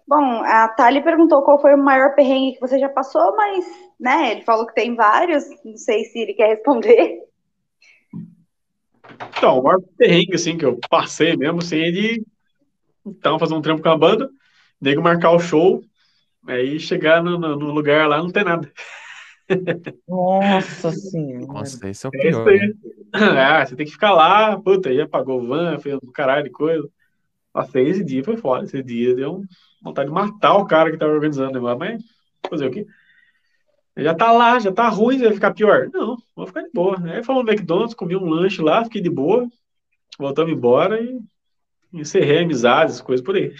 Bom, 0.09 0.43
a 0.44 0.68
Thali 0.68 1.02
perguntou 1.02 1.43
qual 1.43 1.60
foi 1.60 1.74
o 1.74 1.78
maior 1.78 2.14
perrengue 2.14 2.55
que 2.55 2.60
você 2.60 2.78
já 2.78 2.89
passou, 2.89 3.36
mas, 3.36 3.64
né, 3.98 4.32
ele 4.32 4.43
falou 4.43 4.66
que 4.66 4.74
tem 4.74 4.94
vários, 4.94 5.44
não 5.64 5.77
sei 5.77 6.05
se 6.05 6.18
ele 6.18 6.35
quer 6.35 6.48
responder. 6.48 7.20
Então, 9.36 9.59
o 9.59 9.62
maior 9.62 9.81
perrengue, 9.97 10.35
assim, 10.35 10.56
que 10.56 10.64
eu 10.64 10.78
passei 10.89 11.36
mesmo, 11.36 11.59
assim, 11.59 11.81
é 11.81 11.90
de 11.90 12.27
então, 13.06 13.39
fazer 13.39 13.55
um 13.55 13.62
trampo 13.62 13.82
com 13.82 13.89
a 13.89 13.97
banda, 13.97 14.28
nego 14.81 15.01
marcar 15.01 15.31
o 15.31 15.39
show, 15.39 15.81
aí 16.48 16.78
chegar 16.81 17.23
no, 17.23 17.39
no, 17.39 17.56
no 17.56 17.70
lugar 17.70 18.09
lá 18.09 18.18
não 18.18 18.31
tem 18.31 18.43
nada. 18.43 18.70
Nossa 20.09 20.90
senhora. 20.93 21.47
Nossa, 21.47 21.89
esse 21.89 22.05
é 22.05 22.09
o 22.09 22.10
pior. 22.10 22.44
Né? 22.44 22.73
Ah, 23.12 23.64
você 23.64 23.77
tem 23.77 23.86
que 23.86 23.93
ficar 23.93 24.12
lá, 24.12 24.60
puta, 24.60 24.89
aí 24.89 25.01
apagou 25.01 25.40
o 25.40 25.47
van, 25.47 25.78
fez 25.78 25.94
um 26.02 26.10
caralho 26.12 26.44
de 26.44 26.51
coisa. 26.51 26.89
Passei 27.56 27.88
esse 27.88 28.04
dia, 28.04 28.22
foi 28.22 28.36
foda. 28.36 28.66
Esse 28.66 28.82
dia 28.82 29.14
deu 29.14 29.42
vontade 29.80 30.10
de 30.10 30.14
matar 30.14 30.56
o 30.56 30.66
cara 30.66 30.90
que 30.90 30.98
tava 30.98 31.12
organizando 31.12 31.52
o 31.52 31.54
negócio, 31.54 31.78
mas 31.78 32.04
fazer 32.50 32.66
o 32.66 32.70
quê? 32.70 32.86
Já 33.96 34.14
tá 34.14 34.30
lá, 34.30 34.58
já 34.58 34.70
tá 34.70 34.86
ruim, 34.90 35.16
vai 35.16 35.32
ficar 35.32 35.54
pior. 35.54 35.88
Não, 35.90 36.18
vou 36.36 36.46
ficar 36.46 36.60
de 36.60 36.70
boa. 36.70 37.02
Aí 37.02 37.24
falou 37.24 37.42
no 37.42 37.50
McDonald's, 37.50 37.94
comi 37.94 38.14
um 38.14 38.28
lanche 38.28 38.60
lá, 38.60 38.84
fiquei 38.84 39.00
de 39.00 39.08
boa, 39.08 39.48
voltamos 40.18 40.52
embora 40.52 41.00
e 41.00 41.18
encerrei 41.94 42.40
amizades, 42.40 43.00
coisas 43.00 43.24
por 43.24 43.36
aí. 43.36 43.54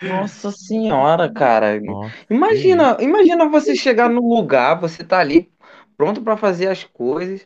Nossa 0.00 0.52
senhora, 0.52 1.28
cara. 1.28 1.80
Nossa, 1.80 2.14
imagina, 2.30 2.96
imagina 3.00 3.48
você 3.48 3.74
chegar 3.74 4.08
no 4.08 4.20
lugar, 4.20 4.78
você 4.78 5.02
tá 5.02 5.18
ali 5.18 5.50
pronto 5.96 6.22
para 6.22 6.36
fazer 6.36 6.68
as 6.68 6.84
coisas, 6.84 7.44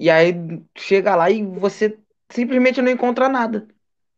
e 0.00 0.10
aí 0.10 0.34
chega 0.76 1.14
lá 1.14 1.30
e 1.30 1.44
você 1.44 1.96
simplesmente 2.28 2.82
não 2.82 2.90
encontra 2.90 3.28
nada. 3.28 3.68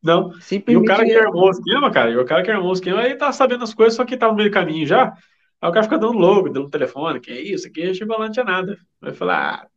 Não. 0.06 0.30
E 0.68 0.76
o 0.76 0.84
cara 0.84 1.04
que 1.04 1.12
armou 1.16 1.48
o 1.48 1.50
esquema, 1.50 1.90
cara, 1.90 2.10
e 2.12 2.16
o 2.16 2.24
cara 2.24 2.42
que 2.44 2.50
armou 2.50 2.70
o 2.70 2.72
esquema, 2.72 3.00
aí 3.00 3.16
tá 3.16 3.32
sabendo 3.32 3.64
as 3.64 3.74
coisas, 3.74 3.96
só 3.96 4.04
que 4.04 4.16
tá 4.16 4.28
no 4.28 4.36
meio 4.36 4.48
do 4.48 4.54
caminho 4.54 4.86
já. 4.86 5.12
Aí 5.60 5.68
o 5.68 5.72
cara 5.72 5.82
fica 5.82 5.98
dando 5.98 6.16
logo, 6.16 6.48
dando 6.48 6.70
telefone, 6.70 7.18
que 7.18 7.32
é 7.32 7.40
isso, 7.40 7.66
aqui 7.66 7.92
chegou 7.92 8.16
lá, 8.16 8.26
não 8.26 8.32
tinha 8.32 8.44
nada. 8.44 8.78
Vai 9.00 9.12
falar, 9.12 9.64
ah, 9.64 9.68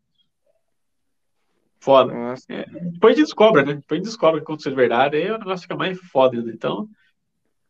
foda. 1.80 2.14
É, 2.48 2.64
depois 2.92 3.14
a 3.14 3.18
gente 3.18 3.26
descobre, 3.26 3.64
né? 3.66 3.74
Depois 3.74 3.92
a 3.92 3.96
gente 3.96 4.06
descobre 4.06 4.40
que 4.40 4.44
aconteceu 4.44 4.72
de 4.72 4.76
verdade, 4.76 5.18
aí 5.18 5.32
o 5.32 5.40
negócio 5.40 5.64
fica 5.64 5.76
mais 5.76 5.98
foda, 5.98 6.40
né? 6.44 6.52
Então, 6.54 6.88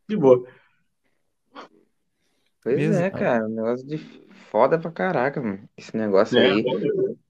de 0.06 0.16
boa. 0.18 0.44
Pois 2.62 2.76
Mesmo- 2.76 3.02
é, 3.02 3.08
cara, 3.08 3.46
um 3.46 3.54
negócio 3.54 3.86
de 3.86 3.96
foda 4.50 4.78
pra 4.78 4.90
caraca, 4.90 5.40
mano. 5.40 5.66
Esse 5.78 5.96
negócio 5.96 6.38
É, 6.38 6.50
aí. 6.50 6.60
É, 6.60 7.29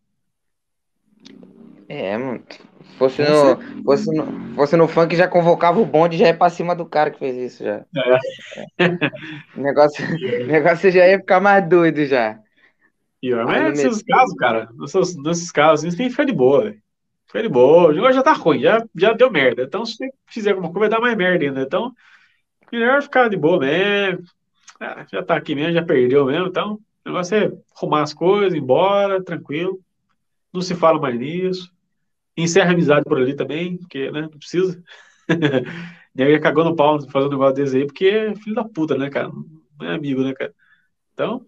mano. 2.18 2.42
Se 2.48 2.96
fosse 2.96 3.22
no, 3.22 3.82
fosse 3.82 4.14
no, 4.14 4.54
fosse 4.54 4.76
no 4.76 4.88
funk, 4.88 5.16
já 5.16 5.26
convocava 5.26 5.80
o 5.80 5.86
bonde 5.86 6.16
e 6.16 6.18
já 6.18 6.26
ia 6.26 6.36
pra 6.36 6.48
cima 6.48 6.74
do 6.74 6.86
cara 6.86 7.10
que 7.10 7.18
fez 7.18 7.36
isso 7.36 7.64
já. 7.64 7.84
O 9.56 9.60
negócio, 9.60 10.04
o 10.04 10.46
negócio 10.46 10.90
já 10.90 11.06
ia 11.06 11.18
ficar 11.18 11.40
mais 11.40 11.68
doido 11.68 12.04
já. 12.04 12.38
E, 13.22 13.34
mas 13.34 13.78
nesses 13.78 14.02
casos, 14.02 14.34
cara, 14.36 14.68
nesses, 14.78 15.16
nesses 15.16 15.50
casos, 15.50 15.84
isso 15.84 15.96
tem 15.96 16.06
que 16.06 16.12
ficar 16.12 16.24
de 16.24 16.32
boa, 16.32 16.64
velho. 16.64 16.82
Fica 17.26 17.42
de 17.42 17.48
boa. 17.48 17.90
O 17.90 17.94
jogo 17.94 18.12
já 18.12 18.22
tá 18.22 18.32
ruim, 18.32 18.60
já, 18.60 18.84
já 18.96 19.12
deu 19.12 19.30
merda. 19.30 19.62
Então, 19.62 19.84
se 19.84 19.96
você 19.96 20.10
fizer 20.26 20.50
alguma 20.50 20.72
coisa, 20.72 20.80
vai 20.80 20.88
dar 20.88 21.00
mais 21.00 21.16
merda 21.16 21.44
ainda. 21.44 21.62
Então, 21.62 21.92
melhor 22.72 23.02
ficar 23.02 23.28
de 23.28 23.36
boa 23.36 23.58
mesmo. 23.58 24.24
Ah, 24.80 25.04
já 25.10 25.22
tá 25.22 25.36
aqui 25.36 25.54
mesmo, 25.54 25.72
já 25.72 25.82
perdeu 25.82 26.24
mesmo. 26.24 26.46
Então, 26.46 26.74
o 27.04 27.08
negócio 27.08 27.36
é 27.36 27.52
arrumar 27.76 28.02
as 28.02 28.12
coisas, 28.12 28.54
ir 28.54 28.58
embora, 28.58 29.22
tranquilo. 29.22 29.78
Não 30.52 30.60
se 30.60 30.74
fala 30.74 31.00
mais 31.00 31.18
nisso. 31.18 31.70
Encerra 32.36 32.70
a 32.70 32.72
amizade 32.72 33.04
por 33.04 33.18
ali 33.18 33.34
também, 33.34 33.76
porque, 33.78 34.10
né, 34.10 34.22
não 34.22 34.30
precisa. 34.30 34.82
E 36.12 36.24
aí 36.24 36.40
cagou 36.40 36.64
no 36.64 36.74
pau 36.74 37.00
fazendo 37.08 37.28
um 37.28 37.38
negócio 37.38 37.54
desse 37.54 37.76
aí, 37.76 37.86
porque 37.86 38.06
é 38.06 38.34
filho 38.34 38.56
da 38.56 38.64
puta, 38.64 38.98
né, 38.98 39.08
cara? 39.08 39.28
Não 39.28 39.88
é 39.88 39.94
amigo, 39.94 40.22
né, 40.24 40.34
cara? 40.34 40.52
Então, 41.14 41.46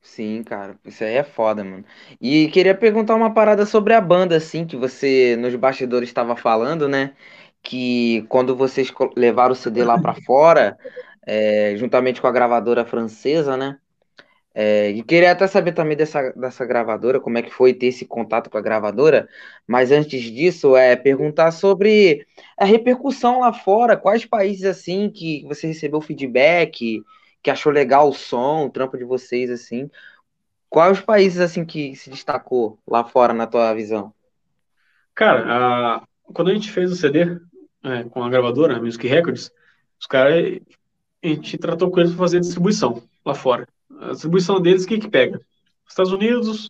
Sim, 0.00 0.42
cara, 0.42 0.78
isso 0.84 1.04
aí 1.04 1.14
é 1.14 1.22
foda, 1.22 1.62
mano. 1.64 1.84
E 2.20 2.48
queria 2.48 2.74
perguntar 2.74 3.14
uma 3.14 3.32
parada 3.32 3.64
sobre 3.64 3.94
a 3.94 4.00
banda, 4.00 4.36
assim, 4.36 4.66
que 4.66 4.76
você 4.76 5.36
nos 5.36 5.54
bastidores 5.54 6.08
estava 6.08 6.36
falando, 6.36 6.88
né? 6.88 7.14
Que 7.62 8.22
quando 8.28 8.56
vocês 8.56 8.92
levaram 9.16 9.52
o 9.52 9.54
CD 9.56 9.84
lá 9.84 9.98
pra 10.00 10.14
fora, 10.14 10.76
é, 11.26 11.76
juntamente 11.76 12.20
com 12.20 12.26
a 12.26 12.32
gravadora 12.32 12.84
francesa, 12.84 13.56
né? 13.56 13.78
É, 14.54 14.90
e 14.90 15.02
queria 15.02 15.32
até 15.32 15.46
saber 15.46 15.72
também 15.72 15.96
dessa, 15.96 16.30
dessa 16.32 16.64
gravadora, 16.66 17.20
como 17.20 17.38
é 17.38 17.42
que 17.42 17.50
foi 17.50 17.72
ter 17.74 17.86
esse 17.86 18.04
contato 18.06 18.50
com 18.50 18.58
a 18.58 18.60
gravadora. 18.60 19.28
Mas 19.66 19.90
antes 19.90 20.22
disso, 20.22 20.76
é 20.76 20.94
perguntar 20.96 21.50
sobre 21.52 22.26
a 22.58 22.64
repercussão 22.64 23.40
lá 23.40 23.52
fora, 23.52 23.96
quais 23.96 24.26
países 24.26 24.64
assim 24.64 25.10
que 25.10 25.44
você 25.46 25.66
recebeu 25.66 26.00
feedback, 26.00 27.02
que 27.42 27.50
achou 27.50 27.72
legal 27.72 28.08
o 28.08 28.12
som, 28.12 28.66
o 28.66 28.70
trampo 28.70 28.98
de 28.98 29.04
vocês 29.04 29.50
assim. 29.50 29.90
Quais 30.70 30.98
os 30.98 31.04
países 31.04 31.40
assim 31.40 31.64
que 31.64 31.94
se 31.96 32.10
destacou 32.10 32.78
lá 32.86 33.04
fora 33.04 33.32
na 33.34 33.46
tua 33.46 33.72
visão? 33.74 34.14
Cara, 35.14 35.96
a- 35.98 36.06
quando 36.34 36.50
a 36.50 36.54
gente 36.54 36.70
fez 36.70 36.90
o 36.90 36.96
CD 36.96 37.38
é, 37.84 38.04
com 38.04 38.22
a 38.22 38.30
gravadora, 38.30 38.76
a 38.76 38.80
Music 38.80 39.06
Records, 39.06 39.50
os 40.00 40.06
caras, 40.06 40.60
a 41.24 41.28
gente 41.28 41.58
tratou 41.58 41.90
com 41.90 42.00
eles 42.00 42.12
para 42.12 42.20
fazer 42.20 42.40
distribuição 42.40 43.02
lá 43.24 43.34
fora. 43.34 43.68
A 44.02 44.10
distribuição 44.10 44.60
deles, 44.60 44.84
o 44.84 44.88
que 44.88 44.98
que 44.98 45.08
pega? 45.08 45.40
Estados 45.88 46.12
Unidos, 46.12 46.68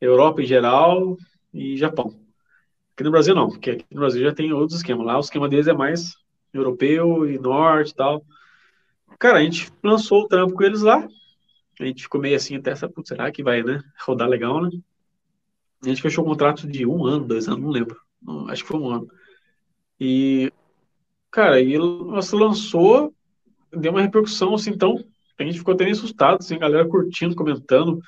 Europa 0.00 0.40
em 0.40 0.46
geral 0.46 1.16
e 1.52 1.76
Japão. 1.76 2.14
Aqui 2.94 3.04
no 3.04 3.10
Brasil 3.10 3.34
não, 3.34 3.50
porque 3.50 3.72
aqui 3.72 3.84
no 3.90 4.00
Brasil 4.00 4.22
já 4.22 4.32
tem 4.32 4.52
outros 4.52 4.78
esquemas. 4.78 5.06
Lá 5.06 5.18
o 5.18 5.20
esquema 5.20 5.48
deles 5.48 5.66
é 5.66 5.74
mais 5.74 6.14
europeu 6.54 7.30
e 7.30 7.38
norte 7.38 7.90
e 7.90 7.94
tal. 7.94 8.24
Cara, 9.18 9.38
a 9.38 9.42
gente 9.42 9.70
lançou 9.84 10.22
o 10.22 10.28
trampo 10.28 10.54
com 10.54 10.62
eles 10.62 10.80
lá. 10.80 11.06
A 11.78 11.84
gente 11.84 12.04
ficou 12.04 12.20
meio 12.20 12.36
assim 12.36 12.56
até 12.56 12.70
essa, 12.70 12.88
putz, 12.88 13.08
será 13.08 13.30
que 13.30 13.42
vai, 13.42 13.62
né? 13.62 13.82
Rodar 14.06 14.28
legal, 14.28 14.62
né? 14.62 14.70
A 15.84 15.88
gente 15.88 16.00
fechou 16.00 16.24
um 16.24 16.28
contrato 16.28 16.66
de 16.66 16.86
um 16.86 17.04
ano, 17.04 17.26
dois 17.26 17.48
anos, 17.48 17.60
não 17.60 17.70
lembro. 17.70 18.00
Não, 18.22 18.48
acho 18.48 18.62
que 18.62 18.68
foi 18.68 18.80
um 18.80 18.88
ano. 18.88 19.10
E, 20.00 20.50
cara, 21.30 21.60
e 21.60 21.76
você 21.76 22.34
lançou, 22.34 23.14
deu 23.70 23.92
uma 23.92 24.00
repercussão 24.00 24.54
assim, 24.54 24.70
então 24.70 25.04
a 25.38 25.44
gente 25.44 25.58
ficou 25.58 25.74
até 25.74 25.84
meio 25.84 25.96
assustado, 25.96 26.38
assim, 26.40 26.54
a 26.56 26.58
galera 26.58 26.88
curtindo, 26.88 27.34
comentando. 27.34 28.00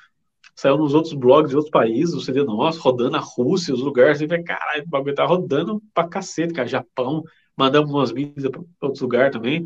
Saiu 0.55 0.77
nos 0.77 0.93
outros 0.93 1.13
blogs 1.13 1.51
de 1.51 1.55
outros 1.55 1.71
países, 1.71 2.13
o 2.13 2.21
CD 2.21 2.43
nosso, 2.43 2.81
rodando 2.81 3.15
a 3.15 3.19
Rússia, 3.19 3.73
os 3.73 3.81
lugares, 3.81 4.17
assim, 4.17 4.27
falei, 4.27 4.43
caralho, 4.43 4.83
o 4.83 4.89
bagulho 4.89 5.15
tá 5.15 5.25
rodando 5.25 5.81
pra 5.93 6.07
cacete, 6.07 6.53
cara. 6.53 6.67
Japão, 6.67 7.23
mandamos 7.55 7.91
umas 7.91 8.11
mídias 8.11 8.49
pra 8.49 8.61
outros 8.81 9.01
lugares 9.01 9.31
também. 9.31 9.63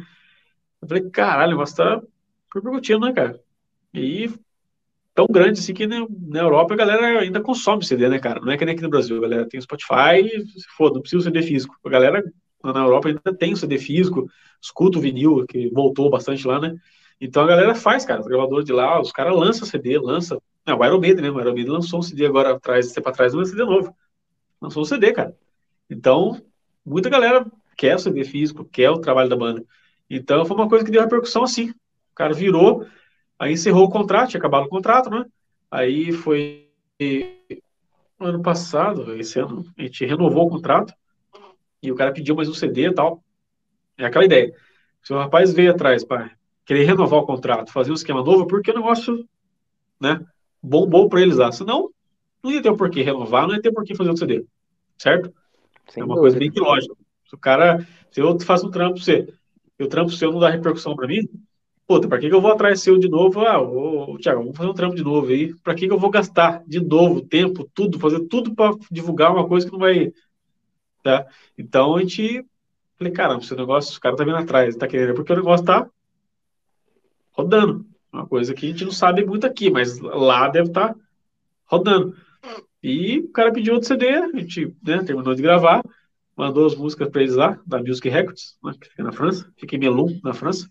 Eu 0.82 0.88
falei, 0.88 1.10
caralho, 1.10 1.50
o 1.50 1.56
negócio 1.56 1.78
tá 1.78 2.02
repercutindo, 2.54 3.06
né, 3.06 3.14
cara? 3.14 3.40
E 3.94 4.30
tão 5.14 5.28
grande 5.30 5.60
assim 5.60 5.74
que 5.74 5.86
na, 5.88 6.06
na 6.10 6.40
Europa 6.40 6.74
a 6.74 6.78
galera 6.78 7.20
ainda 7.20 7.42
consome 7.42 7.86
CD, 7.86 8.10
né, 8.10 8.20
cara? 8.20 8.42
Não 8.42 8.52
é 8.52 8.58
que 8.58 8.66
nem 8.66 8.74
aqui 8.74 8.84
no 8.84 8.90
Brasil, 8.90 9.18
a 9.18 9.22
galera 9.22 9.48
tem 9.48 9.62
Spotify 9.62 10.22
e 10.22 10.46
se 10.60 10.68
foda, 10.76 10.96
não 10.96 11.02
precisa 11.02 11.24
CD 11.24 11.42
físico. 11.42 11.76
A 11.86 11.90
galera 11.90 12.24
na 12.64 12.80
Europa 12.80 13.10
ainda 13.10 13.38
tem 13.38 13.54
o 13.54 13.58
CD 13.58 13.78
físico, 13.78 14.28
escuta 14.62 14.98
o 14.98 15.02
vinil, 15.02 15.46
que 15.48 15.70
voltou 15.70 16.10
bastante 16.10 16.48
lá, 16.48 16.60
né? 16.60 16.76
Então 17.26 17.42
a 17.42 17.48
galera 17.48 17.74
faz, 17.74 18.04
cara, 18.04 18.20
os 18.20 18.28
gravadores 18.28 18.66
de 18.66 18.74
lá, 18.74 19.00
os 19.00 19.10
caras 19.10 19.34
lançam 19.34 19.66
CD, 19.66 19.98
lança. 19.98 20.38
Não, 20.68 20.78
o 20.78 20.86
Iron 20.86 21.00
Maiden 21.00 21.24
mesmo, 21.24 21.38
o 21.38 21.42
Iron 21.42 21.54
Maiden 21.54 21.72
lançou 21.72 22.00
um 22.00 22.02
CD 22.02 22.26
agora 22.26 22.52
atrás, 22.52 22.92
tempo 22.92 23.08
atrás, 23.08 23.34
um 23.34 23.46
CD 23.46 23.64
novo. 23.64 23.96
Lançou 24.62 24.82
um 24.82 24.86
CD, 24.86 25.14
cara. 25.14 25.34
Então, 25.90 26.42
muita 26.86 27.10
galera 27.10 27.50
quer 27.78 27.96
o 27.96 28.00
CD 28.00 28.26
físico, 28.26 28.66
quer 28.66 28.90
o 28.90 29.00
trabalho 29.00 29.30
da 29.30 29.38
banda. 29.38 29.64
Então 30.10 30.44
foi 30.44 30.58
uma 30.58 30.68
coisa 30.68 30.84
que 30.84 30.92
deu 30.92 31.02
repercussão 31.02 31.44
assim. 31.44 31.70
O 31.70 32.14
cara 32.14 32.34
virou, 32.34 32.86
aí 33.40 33.54
encerrou 33.54 33.86
o 33.86 33.90
contrato, 33.90 34.32
tinha 34.32 34.40
acabado 34.40 34.66
o 34.66 34.70
contrato, 34.70 35.10
né? 35.10 35.24
Aí 35.72 36.12
foi 36.12 36.70
ano 38.20 38.42
passado, 38.42 39.16
esse 39.16 39.40
ano, 39.40 39.64
a 39.78 39.82
gente 39.82 40.06
renovou 40.06 40.48
o 40.48 40.50
contrato 40.50 40.94
e 41.82 41.90
o 41.90 41.96
cara 41.96 42.12
pediu 42.12 42.36
mais 42.36 42.50
um 42.50 42.54
CD 42.54 42.88
e 42.88 42.94
tal. 42.94 43.24
É 43.98 44.04
aquela 44.04 44.26
ideia. 44.26 44.54
Se 45.02 45.14
o 45.14 45.18
rapaz 45.18 45.54
veio 45.54 45.72
atrás 45.72 46.04
para 46.04 46.30
querer 46.66 46.86
renovar 46.86 47.20
o 47.20 47.26
contrato, 47.26 47.72
fazer 47.72 47.92
um 47.92 47.96
esquema 47.96 48.24
novo, 48.24 48.48
porque 48.48 48.72
o 48.72 48.76
negócio, 48.76 49.28
né, 50.00 50.20
bombou 50.62 51.10
para 51.10 51.22
eles 51.22 51.38
lá. 51.38 51.52
Senão, 51.52 51.90
não 52.44 52.52
ia 52.52 52.62
ter 52.62 52.70
o 52.70 52.78
porquê 52.78 53.02
renovar, 53.02 53.48
não 53.48 53.56
ia 53.56 53.62
ter 53.62 53.72
porquê 53.72 53.96
fazer 53.96 54.12
o 54.12 54.18
CD, 54.18 54.46
certo? 54.98 55.34
Sem 55.90 56.02
é 56.02 56.06
uma 56.06 56.16
coisa 56.16 56.38
dúvida. 56.38 56.40
bem 56.40 56.52
que 56.52 56.60
lógica. 56.60 56.96
Se 57.26 57.36
o 57.36 57.38
cara, 57.38 57.88
se 58.12 58.22
eu 58.22 58.40
faço 58.40 58.68
um 58.68 58.72
trampo 58.72 59.00
você, 59.00 59.34
e 59.80 59.84
o 59.84 59.88
trampo 59.88 60.12
seu 60.12 60.32
não 60.32 60.40
dá 60.40 60.50
repercussão 60.50 60.96
para 60.96 61.08
mim, 61.08 61.28
puta, 61.88 62.08
pra 62.08 62.20
que 62.20 62.30
que 62.30 62.36
eu 62.36 62.42
vou 62.42 62.52
atrás 62.52 62.82
seu 62.82 62.98
de 62.98 63.10
novo? 63.10 63.42
Ah, 63.42 63.62
ô, 63.62 64.18
Thiago, 64.18 64.42
vamos 64.42 64.58
fazer 64.58 64.70
um 64.70 64.74
trampo 64.74 64.96
de 64.96 65.04
novo 65.04 65.28
aí. 65.28 65.54
Pra 65.56 65.76
que 65.76 65.88
que 65.88 65.94
eu 65.94 66.00
vou 66.00 66.10
gastar 66.10 66.64
de 66.66 66.80
novo 66.80 67.22
tempo, 67.22 67.70
tudo, 67.74 68.00
fazer 68.00 68.22
tudo 68.28 68.54
para 68.56 68.76
divulgar 68.92 69.32
uma 69.32 69.48
coisa 69.48 69.66
que 69.66 69.72
não 69.72 69.80
vai, 69.80 70.12
tá? 71.02 71.26
Então 71.58 71.96
a 71.96 72.00
gente, 72.00 72.46
falei, 72.98 73.14
caramba, 73.14 73.42
esse 73.42 73.56
negócio, 73.56 73.98
o 73.98 74.02
cara 74.02 74.16
tá 74.16 74.24
vindo 74.24 74.38
atrás, 74.38 74.76
tá 74.76 74.88
querendo, 74.88 75.16
porque 75.16 75.34
o 75.34 75.36
negócio 75.36 75.66
tá 75.66 75.90
rodando. 77.34 77.86
Uma 78.12 78.28
coisa 78.28 78.54
que 78.54 78.66
a 78.66 78.70
gente 78.70 78.86
não 78.86 78.92
sabe 78.92 79.26
muito 79.26 79.46
aqui, 79.46 79.70
mas 79.70 80.00
lá 80.00 80.48
deve 80.48 80.70
estar 80.70 80.96
rodando. 81.66 82.16
E 82.82 83.20
o 83.20 83.30
cara 83.30 83.52
pediu 83.52 83.74
outro 83.74 83.88
CD, 83.88 84.10
a 84.10 84.28
gente 84.32 84.76
né, 84.84 85.04
terminou 85.04 85.34
de 85.34 85.42
gravar, 85.42 85.84
mandou 86.36 86.66
as 86.66 86.76
músicas 86.76 87.10
para 87.10 87.22
eles 87.22 87.36
lá, 87.36 87.60
da 87.66 87.80
Music 87.80 88.08
Records, 88.08 88.58
né, 88.64 88.74
que 88.80 88.90
fica 88.90 89.04
na 89.04 89.12
França, 89.12 89.52
fica 89.58 89.76
em 89.76 89.80
Melun, 89.80 90.20
na 90.24 90.34
França. 90.34 90.70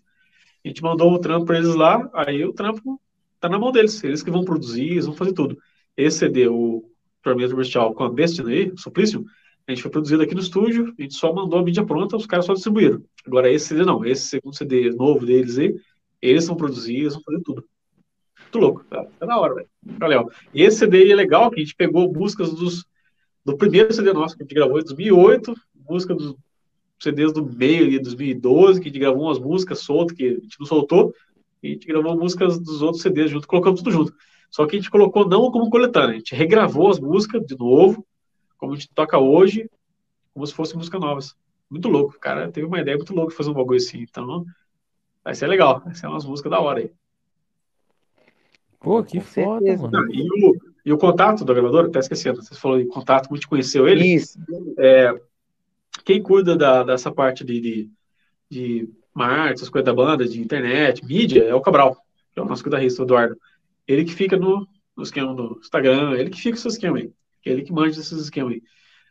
A 0.63 0.67
gente 0.67 0.81
mandou 0.81 1.11
o 1.11 1.19
trampo 1.19 1.45
para 1.45 1.57
eles 1.57 1.75
lá, 1.75 2.09
aí 2.13 2.45
o 2.45 2.53
trampo 2.53 3.01
tá 3.39 3.49
na 3.49 3.59
mão 3.59 3.71
deles, 3.71 4.01
eles 4.03 4.23
que 4.23 4.31
vão 4.31 4.45
produzir, 4.45 4.91
eles 4.91 5.05
vão 5.05 5.15
fazer 5.15 5.33
tudo. 5.33 5.57
Esse 5.97 6.19
CD, 6.19 6.47
o 6.47 6.89
Tormento 7.21 7.55
Bestial 7.55 7.93
com 7.93 8.03
a 8.03 8.09
Bestia 8.09 8.45
aí, 8.45 8.69
o 8.69 8.77
Suplício, 8.77 9.25
a 9.67 9.71
gente 9.71 9.81
foi 9.81 9.91
produzido 9.91 10.21
aqui 10.21 10.35
no 10.35 10.41
estúdio, 10.41 10.93
a 10.97 11.01
gente 11.01 11.15
só 11.15 11.33
mandou 11.33 11.59
a 11.59 11.63
mídia 11.63 11.85
pronta, 11.85 12.15
os 12.15 12.25
caras 12.25 12.45
só 12.45 12.53
distribuíram. 12.53 13.01
Agora 13.25 13.51
esse 13.51 13.67
CD 13.67 13.83
não, 13.83 14.05
esse 14.05 14.27
segundo 14.27 14.55
CD 14.55 14.91
novo 14.91 15.25
deles 15.25 15.57
aí, 15.57 15.73
eles 16.23 16.47
vão 16.47 16.55
produzir, 16.55 17.01
eles 17.01 17.13
vão 17.13 17.23
fazer 17.23 17.41
tudo. 17.43 17.65
Muito 18.39 18.59
louco, 18.59 18.83
tá, 18.85 19.05
tá 19.19 19.25
na 19.25 19.39
hora, 19.39 19.55
velho. 19.55 19.67
Legal. 19.99 20.29
E 20.53 20.61
esse 20.61 20.77
CD 20.77 21.11
é 21.11 21.15
legal, 21.15 21.49
que 21.51 21.59
a 21.59 21.63
gente 21.63 21.75
pegou 21.75 22.11
músicas 22.11 22.53
dos, 22.53 22.85
do 23.43 23.57
primeiro 23.57 23.93
CD 23.93 24.13
nosso 24.13 24.37
que 24.37 24.43
a 24.43 24.45
gente 24.45 24.55
gravou 24.55 24.79
em 24.79 24.83
2008, 24.83 25.53
música 25.89 26.15
dos 26.15 26.35
CDs 26.99 27.33
do 27.33 27.45
meio 27.45 27.89
de 27.89 27.99
2012, 27.99 28.79
que 28.79 28.87
a 28.87 28.91
gente 28.91 28.99
gravou 28.99 29.23
umas 29.23 29.39
músicas 29.39 29.79
soltas 29.79 30.15
que 30.15 30.25
a 30.25 30.33
gente 30.33 30.59
não 30.59 30.65
soltou, 30.65 31.13
e 31.61 31.67
a 31.67 31.71
gente 31.71 31.87
gravou 31.87 32.17
músicas 32.17 32.59
dos 32.59 32.81
outros 32.81 33.01
CDs 33.01 33.29
junto, 33.31 33.47
colocamos 33.47 33.81
tudo 33.81 33.91
junto. 33.91 34.13
Só 34.49 34.65
que 34.65 34.75
a 34.75 34.79
gente 34.79 34.91
colocou 34.91 35.27
não 35.27 35.51
como 35.51 35.69
coletânea, 35.69 36.15
a 36.15 36.17
gente 36.19 36.35
regravou 36.35 36.89
as 36.89 36.99
músicas 36.99 37.45
de 37.45 37.57
novo, 37.57 38.05
como 38.57 38.73
a 38.73 38.75
gente 38.75 38.89
toca 38.93 39.17
hoje, 39.17 39.69
como 40.33 40.45
se 40.47 40.53
fossem 40.53 40.77
músicas 40.77 41.01
novas. 41.01 41.35
Muito 41.69 41.89
louco, 41.89 42.19
cara 42.19 42.51
teve 42.51 42.67
uma 42.67 42.79
ideia 42.79 42.95
muito 42.95 43.13
louca 43.13 43.31
de 43.31 43.37
fazer 43.37 43.49
um 43.49 43.53
bagulho 43.53 43.77
assim, 43.77 44.03
então 44.03 44.45
vai 45.23 45.35
ser 45.35 45.47
legal, 45.47 45.81
vai 45.83 45.95
ser 45.95 46.07
umas 46.07 46.25
músicas 46.25 46.51
da 46.51 46.59
hora 46.59 46.79
aí. 46.79 46.91
Pô, 48.79 49.01
que 49.03 49.17
Com 49.19 49.23
foda, 49.23 49.65
certeza. 49.65 49.83
mano. 49.83 49.97
Ah, 49.97 50.07
e, 50.11 50.27
o, 50.45 50.55
e 50.85 50.93
o 50.93 50.97
contato 50.97 51.45
da 51.45 51.53
gravadora, 51.53 51.87
até 51.87 51.99
esquecendo, 51.99 52.41
você 52.41 52.53
falou 52.55 52.77
de 52.77 52.85
contato, 52.85 53.33
gente 53.33 53.47
conheceu 53.47 53.87
ele, 53.87 54.15
Isso. 54.15 54.37
quem 56.03 56.21
cuida 56.21 56.55
da, 56.55 56.83
dessa 56.83 57.09
parte 57.11 57.45
de, 57.45 57.61
de, 57.61 57.89
de 58.49 58.89
marketing, 59.13 59.53
essas 59.53 59.69
coisas 59.69 59.85
da 59.85 59.93
banda, 59.93 60.27
de 60.27 60.41
internet, 60.41 61.05
mídia, 61.05 61.43
é 61.43 61.55
o 61.55 61.61
Cabral, 61.61 61.95
que 62.33 62.39
é 62.39 62.41
o 62.41 62.45
nosso 62.45 62.63
guitarrista, 62.63 63.01
o 63.01 63.05
Eduardo. 63.05 63.37
Ele 63.87 64.03
que 64.03 64.13
fica 64.13 64.35
no, 64.35 64.67
no 64.95 65.03
esquema 65.03 65.33
do 65.33 65.57
Instagram, 65.61 66.13
ele 66.17 66.29
que 66.29 66.37
fica 66.37 66.51
com 66.51 66.59
esse 66.59 66.67
esquema 66.67 66.97
aí. 66.97 67.11
Ele 67.45 67.61
que 67.61 67.71
manja 67.71 67.99
esses 67.99 68.19
esquemas 68.19 68.53
aí. 68.53 68.63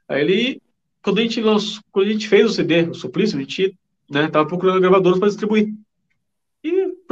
Aí 0.09 0.20
ele, 0.20 0.62
quando 1.02 1.18
a 1.18 1.22
gente 1.22 1.40
lançou, 1.40 1.82
quando 1.90 2.09
a 2.09 2.12
gente 2.12 2.28
fez 2.28 2.47
o 2.47 2.52
CD, 2.52 2.82
o 2.82 2.94
Suplício, 2.94 3.39
a 3.39 3.40
gente 3.40 3.78
né, 4.10 4.28
tava 4.28 4.47
procurando 4.47 4.80
gravadores 4.80 5.18
para 5.18 5.28
distribuir. 5.28 5.72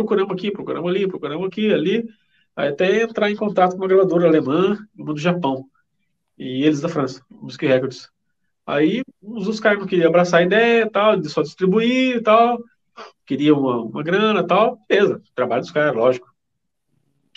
Procuramos 0.01 0.32
aqui, 0.32 0.51
procuramos 0.51 0.90
ali, 0.90 1.06
procuramos 1.06 1.47
aqui, 1.47 1.72
ali, 1.72 2.09
até 2.56 3.02
entrar 3.02 3.31
em 3.31 3.36
contato 3.36 3.72
com 3.72 3.78
uma 3.78 3.89
gravadora 3.89 4.27
alemã, 4.27 4.78
uma 4.97 5.12
do 5.12 5.20
Japão, 5.20 5.66
e 6.39 6.64
eles 6.64 6.81
da 6.81 6.89
França, 6.89 7.22
Music 7.31 7.66
Records. 7.66 8.09
Aí 8.66 9.02
uns 9.22 9.44
dos 9.44 9.60
caras 9.60 9.81
não 9.81 9.86
queriam 9.86 10.09
abraçar 10.09 10.40
a 10.40 10.44
ideia, 10.44 10.90
tal, 10.90 11.16
de 11.16 11.28
só 11.28 11.43
distribuir 11.43 12.16
e 12.16 12.20
tal, 12.22 12.59
queria 13.27 13.55
uma, 13.55 13.82
uma 13.82 14.02
grana 14.02 14.47
tal, 14.47 14.78
beleza, 14.89 15.22
trabalho 15.35 15.62
dos 15.62 15.70
caras, 15.70 15.94
lógico. 15.94 16.28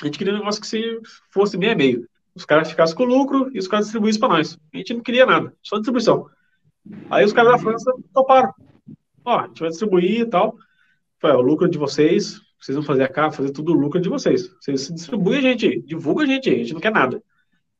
A 0.01 0.05
gente 0.05 0.17
queria 0.17 0.33
um 0.33 0.37
negócio 0.37 0.61
que 0.61 0.67
se 0.67 0.99
fosse 1.31 1.57
meio 1.57 1.73
a 1.73 1.75
meio. 1.75 2.07
Os 2.35 2.45
caras 2.45 2.69
ficassem 2.69 2.95
com 2.95 3.03
lucro 3.03 3.51
e 3.53 3.59
os 3.59 3.67
caras 3.67 3.85
distribuíssem 3.85 4.19
para 4.19 4.29
nós. 4.29 4.57
A 4.73 4.77
gente 4.77 4.93
não 4.93 5.01
queria 5.01 5.25
nada, 5.25 5.53
só 5.61 5.75
distribuição. 5.77 6.29
Aí 7.09 7.23
os 7.23 7.31
caras 7.31 7.53
da 7.53 7.59
França 7.59 7.91
toparam. 8.13 8.53
Ó, 9.23 9.39
a 9.39 9.47
gente 9.47 9.59
vai 9.59 9.69
distribuir 9.69 10.21
e 10.21 10.25
tal. 10.25 10.55
Foi, 11.19 11.31
o 11.31 11.41
lucro 11.41 11.69
de 11.69 11.77
vocês, 11.77 12.41
vocês 12.63 12.75
vão 12.75 12.83
fazer 12.83 13.03
a 13.03 13.09
capa, 13.09 13.35
fazer 13.35 13.51
tudo 13.51 13.73
o 13.73 13.75
lucro 13.75 13.99
de 13.99 14.07
vocês. 14.07 14.49
Vocês 14.61 14.87
distribuem 14.87 15.39
a 15.39 15.41
gente, 15.41 15.81
divulga 15.81 16.23
a 16.23 16.25
gente, 16.25 16.49
a 16.49 16.53
gente 16.53 16.73
não 16.73 16.79
quer 16.79 16.93
nada. 16.93 17.21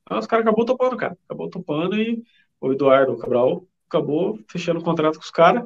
Aí 0.05 0.19
os 0.19 0.27
caras 0.27 0.45
acabou 0.45 0.65
topando, 0.65 0.97
cara. 0.97 1.17
Acabou 1.25 1.49
topando 1.49 1.95
e 1.95 2.21
o 2.59 2.73
Eduardo 2.73 3.17
Cabral 3.17 3.65
acabou 3.87 4.37
fechando 4.49 4.81
o 4.81 4.83
contrato 4.83 5.15
com 5.15 5.23
os 5.23 5.31
caras. 5.31 5.63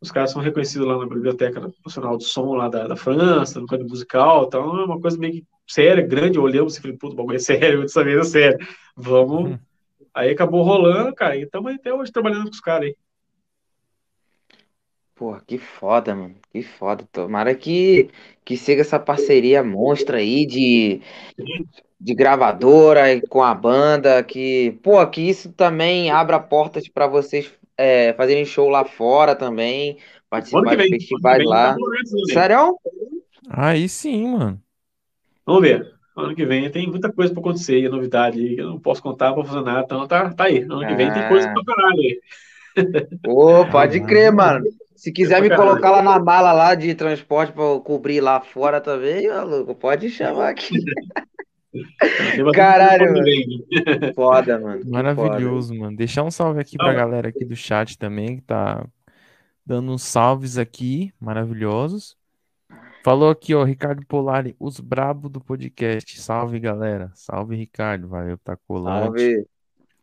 Os 0.00 0.12
caras 0.12 0.30
são 0.30 0.40
reconhecidos 0.40 0.86
lá 0.86 0.96
na 0.96 1.06
Biblioteca 1.06 1.72
Nacional 1.84 2.16
do 2.16 2.22
Som 2.22 2.54
lá 2.54 2.68
da, 2.68 2.86
da 2.86 2.96
França, 2.96 3.60
no 3.60 3.66
canto 3.66 3.84
musical, 3.84 4.44
então 4.46 4.80
é 4.80 4.84
uma 4.84 5.00
coisa 5.00 5.16
meio 5.16 5.32
que 5.34 5.46
séria, 5.66 6.06
grande. 6.06 6.38
Olhamos 6.38 6.76
e 6.76 6.80
falei, 6.80 6.96
puto, 6.96 7.14
o 7.14 7.16
bagulho 7.16 7.36
é 7.36 7.40
sério, 7.40 7.82
dessa 7.82 8.04
vez 8.04 8.18
é 8.18 8.24
sério. 8.24 8.66
Vamos. 8.96 9.50
Uhum. 9.50 9.58
Aí 10.14 10.30
acabou 10.30 10.62
rolando, 10.62 11.14
cara, 11.14 11.36
e 11.36 11.42
estamos 11.42 11.72
até 11.72 11.92
hoje 11.92 12.12
trabalhando 12.12 12.44
com 12.44 12.50
os 12.50 12.60
caras 12.60 12.88
aí. 12.88 12.96
Pô, 15.22 15.38
que 15.46 15.56
foda, 15.56 16.16
mano. 16.16 16.34
Que 16.52 16.64
foda. 16.64 17.08
Tomara 17.12 17.54
que, 17.54 18.10
que 18.44 18.56
siga 18.56 18.80
essa 18.80 18.98
parceria 18.98 19.62
monstra 19.62 20.16
aí 20.16 20.44
de, 20.44 21.00
de 22.00 22.12
gravadora 22.12 23.04
com 23.28 23.40
a 23.40 23.54
banda. 23.54 24.20
Que, 24.24 24.76
pô, 24.82 25.06
que 25.06 25.20
isso 25.20 25.52
também 25.52 26.10
abra 26.10 26.40
portas 26.40 26.88
para 26.88 27.06
vocês 27.06 27.52
é, 27.76 28.12
fazerem 28.14 28.44
show 28.44 28.68
lá 28.68 28.84
fora 28.84 29.36
também. 29.36 29.96
Participar 30.28 30.74
de 30.74 30.88
festivais 30.88 31.44
lá. 31.44 31.76
Sério? 32.32 32.76
Aí 33.48 33.88
sim, 33.88 34.26
mano. 34.26 34.60
Vamos 35.46 35.62
ver. 35.62 35.88
Ano 36.16 36.34
que 36.34 36.44
vem 36.44 36.68
tem 36.68 36.90
muita 36.90 37.12
coisa 37.12 37.32
para 37.32 37.40
acontecer 37.40 37.76
aí, 37.76 37.88
novidade 37.88 38.40
aí, 38.40 38.56
que 38.56 38.60
eu 38.60 38.70
não 38.70 38.80
posso 38.80 39.00
contar 39.00 39.32
para 39.32 39.44
fazer 39.44 39.62
nada, 39.62 39.82
então 39.84 40.04
tá, 40.08 40.34
tá 40.34 40.44
aí. 40.46 40.62
Ano 40.62 40.84
que 40.84 40.94
vem 40.96 41.12
tem 41.12 41.28
coisa 41.28 41.48
pra 41.54 41.64
caralho 41.64 42.00
aí. 42.00 42.20
Ô, 43.26 43.66
pode 43.70 44.00
crer, 44.00 44.32
mano. 44.32 44.64
Se 44.96 45.10
quiser 45.10 45.42
me 45.42 45.54
colocar 45.54 45.90
lá 45.90 46.02
na 46.02 46.18
mala 46.18 46.52
lá 46.52 46.74
de 46.74 46.94
transporte 46.94 47.52
para 47.52 47.80
cobrir 47.80 48.20
lá 48.20 48.40
fora 48.40 48.80
também, 48.80 49.28
maluco, 49.28 49.74
pode 49.74 50.08
chamar 50.10 50.50
aqui. 50.50 50.76
Caralho, 52.54 53.12
mano. 53.12 54.14
Foda, 54.14 54.60
mano. 54.60 54.82
Maravilhoso, 54.86 55.70
foda. 55.70 55.80
mano. 55.80 55.96
Deixar 55.96 56.22
um 56.22 56.30
salve 56.30 56.60
aqui 56.60 56.76
pra 56.76 56.92
galera 56.92 57.28
aqui 57.28 57.44
do 57.44 57.56
chat 57.56 57.98
também, 57.98 58.36
que 58.36 58.42
tá 58.42 58.86
dando 59.66 59.92
uns 59.92 60.02
salves 60.02 60.58
aqui, 60.58 61.12
maravilhosos. 61.20 62.16
Falou 63.04 63.30
aqui, 63.30 63.52
ó, 63.52 63.64
Ricardo 63.64 64.06
Polari, 64.06 64.54
os 64.60 64.78
brabo 64.78 65.28
do 65.28 65.40
podcast. 65.40 66.20
Salve, 66.20 66.60
galera. 66.60 67.10
Salve, 67.14 67.56
Ricardo. 67.56 68.06
Valeu, 68.06 68.38
tá 68.38 68.56
colante. 68.56 69.20
Salve. 69.20 69.46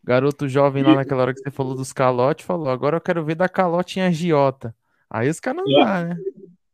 Garoto 0.04 0.48
jovem 0.48 0.82
lá 0.82 0.96
naquela 0.96 1.24
hora 1.24 1.34
que 1.34 1.42
você 1.42 1.52
falou 1.52 1.76
dos 1.76 1.94
calotes, 1.94 2.46
falou, 2.46 2.70
agora 2.70 2.98
eu 2.98 3.02
quero 3.02 3.24
ver 3.24 3.36
da 3.36 3.50
calote 3.50 4.00
em 4.00 4.04
agiota. 4.04 4.74
Aí 5.10 5.30
os 5.30 5.40
caras 5.40 5.64
não 5.64 5.82
é. 5.82 5.86
dá, 5.86 6.04
né? 6.04 6.18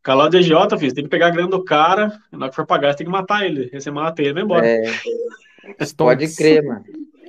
Calado 0.02 0.30
de 0.30 0.36
agiota, 0.36 0.78
filho. 0.78 0.90
Você 0.90 0.94
tem 0.94 1.04
que 1.04 1.10
pegar 1.10 1.26
a 1.26 1.30
grana 1.30 1.48
do 1.48 1.64
cara, 1.64 2.20
na 2.30 2.44
hora 2.44 2.50
que 2.50 2.56
for 2.56 2.64
pagar, 2.64 2.92
você 2.92 2.98
tem 2.98 3.06
que 3.06 3.12
matar 3.12 3.44
ele. 3.44 3.68
Aí 3.72 3.80
você 3.80 3.90
mata 3.90 4.22
ele 4.22 4.34
vai 4.34 4.42
embora. 4.42 4.66
É. 4.66 4.82
Pode 5.96 6.34
crer, 6.36 6.62
mano. 6.62 6.84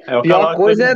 É, 0.05 0.21
pior 0.21 0.55
coisa 0.55 0.91
é. 0.91 0.93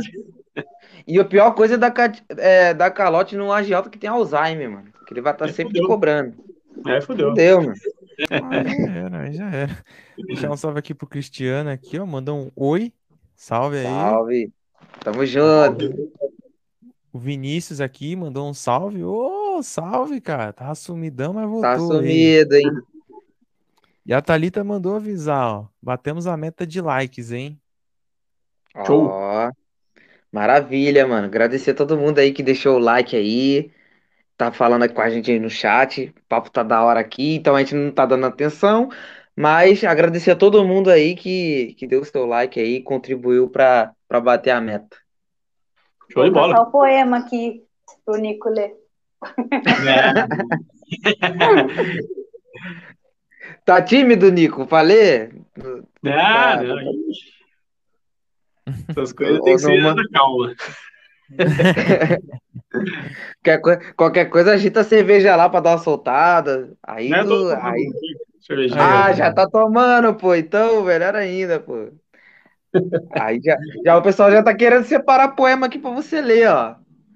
E 1.06 1.18
a 1.18 1.24
pior 1.24 1.50
coisa 1.52 1.74
é 1.74 1.78
da, 1.78 1.92
é, 2.38 2.72
da 2.72 2.90
calote 2.90 3.36
no 3.36 3.52
agiota 3.52 3.90
que 3.90 3.98
tem 3.98 4.08
Alzheimer, 4.08 4.70
mano. 4.70 4.92
Que 5.06 5.12
ele 5.12 5.20
vai 5.20 5.32
estar 5.32 5.46
tá 5.46 5.50
é, 5.50 5.54
sempre 5.54 5.74
te 5.74 5.84
cobrando. 5.84 6.36
É, 6.86 7.00
fudeu. 7.00 7.30
Fudeu, 7.30 7.62
mano. 7.62 7.74
Ah, 8.30 8.64
já 8.64 8.92
era, 8.92 9.32
já 9.32 9.50
era. 9.50 9.84
Deixar 10.26 10.50
um 10.50 10.56
salve 10.56 10.78
aqui 10.78 10.94
pro 10.94 11.08
Cristiano 11.08 11.70
aqui, 11.70 11.98
ó. 11.98 12.06
Mandou 12.06 12.38
um 12.38 12.50
oi. 12.54 12.92
Salve 13.34 13.78
aí. 13.78 13.84
Salve. 13.84 14.52
Tamo 15.00 15.24
junto. 15.26 16.12
O 17.12 17.18
Vinícius 17.18 17.80
aqui 17.80 18.16
mandou 18.16 18.48
um 18.48 18.54
salve. 18.54 19.04
Ô, 19.04 19.56
oh, 19.58 19.62
salve, 19.62 20.20
cara. 20.20 20.52
Tá 20.52 20.74
sumidão, 20.74 21.34
mas 21.34 21.44
voltou. 21.44 21.62
Tá 21.62 21.78
sumido, 21.78 22.56
hein? 22.56 22.70
E 24.04 24.12
a 24.12 24.20
Thalita 24.20 24.64
mandou 24.64 24.96
avisar, 24.96 25.46
ó. 25.46 25.66
Batemos 25.80 26.26
a 26.26 26.36
meta 26.36 26.66
de 26.66 26.80
likes, 26.80 27.30
hein? 27.30 27.60
Show. 28.86 29.06
Ó, 29.06 29.50
maravilha, 30.32 31.06
mano. 31.06 31.26
Agradecer 31.26 31.72
a 31.72 31.74
todo 31.74 31.98
mundo 31.98 32.18
aí 32.18 32.32
que 32.32 32.42
deixou 32.42 32.76
o 32.76 32.80
like 32.80 33.14
aí. 33.14 33.70
Tá 34.36 34.50
falando 34.50 34.88
com 34.92 35.00
a 35.00 35.10
gente 35.10 35.30
aí 35.30 35.38
no 35.38 35.50
chat. 35.50 36.12
O 36.16 36.28
papo 36.28 36.50
tá 36.50 36.62
da 36.62 36.82
hora 36.82 37.00
aqui, 37.00 37.34
então 37.34 37.54
a 37.54 37.60
gente 37.60 37.74
não 37.74 37.92
tá 37.92 38.06
dando 38.06 38.26
atenção. 38.26 38.88
Mas 39.36 39.84
agradecer 39.84 40.32
a 40.32 40.36
todo 40.36 40.64
mundo 40.64 40.90
aí 40.90 41.14
que, 41.14 41.74
que 41.74 41.86
deu 41.86 42.00
o 42.00 42.04
seu 42.04 42.26
like 42.26 42.58
aí, 42.58 42.82
contribuiu 42.82 43.48
para 43.48 43.94
bater 44.20 44.50
a 44.50 44.60
meta. 44.60 44.96
Show 46.12 46.24
de 46.24 46.30
bola. 46.30 46.54
Vou 46.54 46.66
o 46.66 46.70
poema 46.70 47.16
aqui 47.18 47.64
pro 48.04 48.16
Nico 48.16 48.48
ler. 48.48 48.74
É. 49.64 50.26
tá 53.64 53.80
tímido, 53.80 54.30
Nico? 54.30 54.66
Falei? 54.66 55.30
Ah, 56.04 56.56
tá. 56.56 56.62
não. 56.62 56.76
Essas 58.88 59.12
coisas 59.12 59.40
tem 59.42 59.54
que 59.54 59.60
ser 59.60 59.80
na 59.82 59.94
calma. 60.12 60.54
qualquer, 63.42 63.60
coisa, 63.60 63.94
qualquer 63.94 64.24
coisa, 64.26 64.52
agita 64.52 64.80
a 64.80 64.84
cerveja 64.84 65.34
lá 65.34 65.48
pra 65.48 65.60
dar 65.60 65.70
uma 65.70 65.78
soltada. 65.78 66.76
Aí, 66.82 67.10
é, 67.12 67.24
tu, 67.24 67.48
aí... 67.60 67.90
Ah, 68.76 69.12
já 69.12 69.32
tá 69.32 69.48
tomando, 69.48 70.14
pô. 70.14 70.34
Então, 70.34 70.84
melhor 70.84 71.14
ainda, 71.14 71.60
pô. 71.60 71.88
Aí 73.12 73.40
já, 73.42 73.56
já 73.84 73.96
o 73.96 74.02
pessoal 74.02 74.30
já 74.30 74.42
tá 74.42 74.54
querendo 74.54 74.84
separar 74.84 75.36
poema 75.36 75.66
aqui 75.66 75.78
pra 75.78 75.90
você 75.90 76.20
ler, 76.20 76.48
ó. 76.48 76.74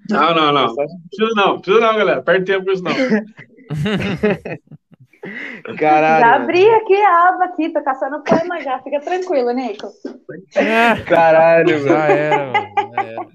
Não, 0.09 0.33
não, 0.33 0.53
não. 0.53 0.75
Precisa 0.75 1.33
não, 1.35 1.59
precisa 1.59 1.85
não, 1.85 1.97
galera. 1.97 2.21
Perde 2.21 2.45
tempo 2.45 2.65
com 2.65 2.71
isso 2.71 2.83
não. 2.83 2.93
Caralho. 5.77 6.25
Já 6.25 6.35
abri 6.35 6.69
aqui 6.69 6.95
a 6.95 7.27
aba 7.27 7.45
aqui, 7.45 7.69
tô 7.69 7.83
caçando 7.83 8.23
poema 8.23 8.61
já. 8.61 8.79
Fica 8.79 9.01
tranquilo, 9.01 9.51
Nico. 9.51 9.91
Caralho, 11.07 11.79
já 11.79 12.07
era, 12.07 12.45
mano. 12.45 12.93
Já 12.95 13.03
era. 13.03 13.27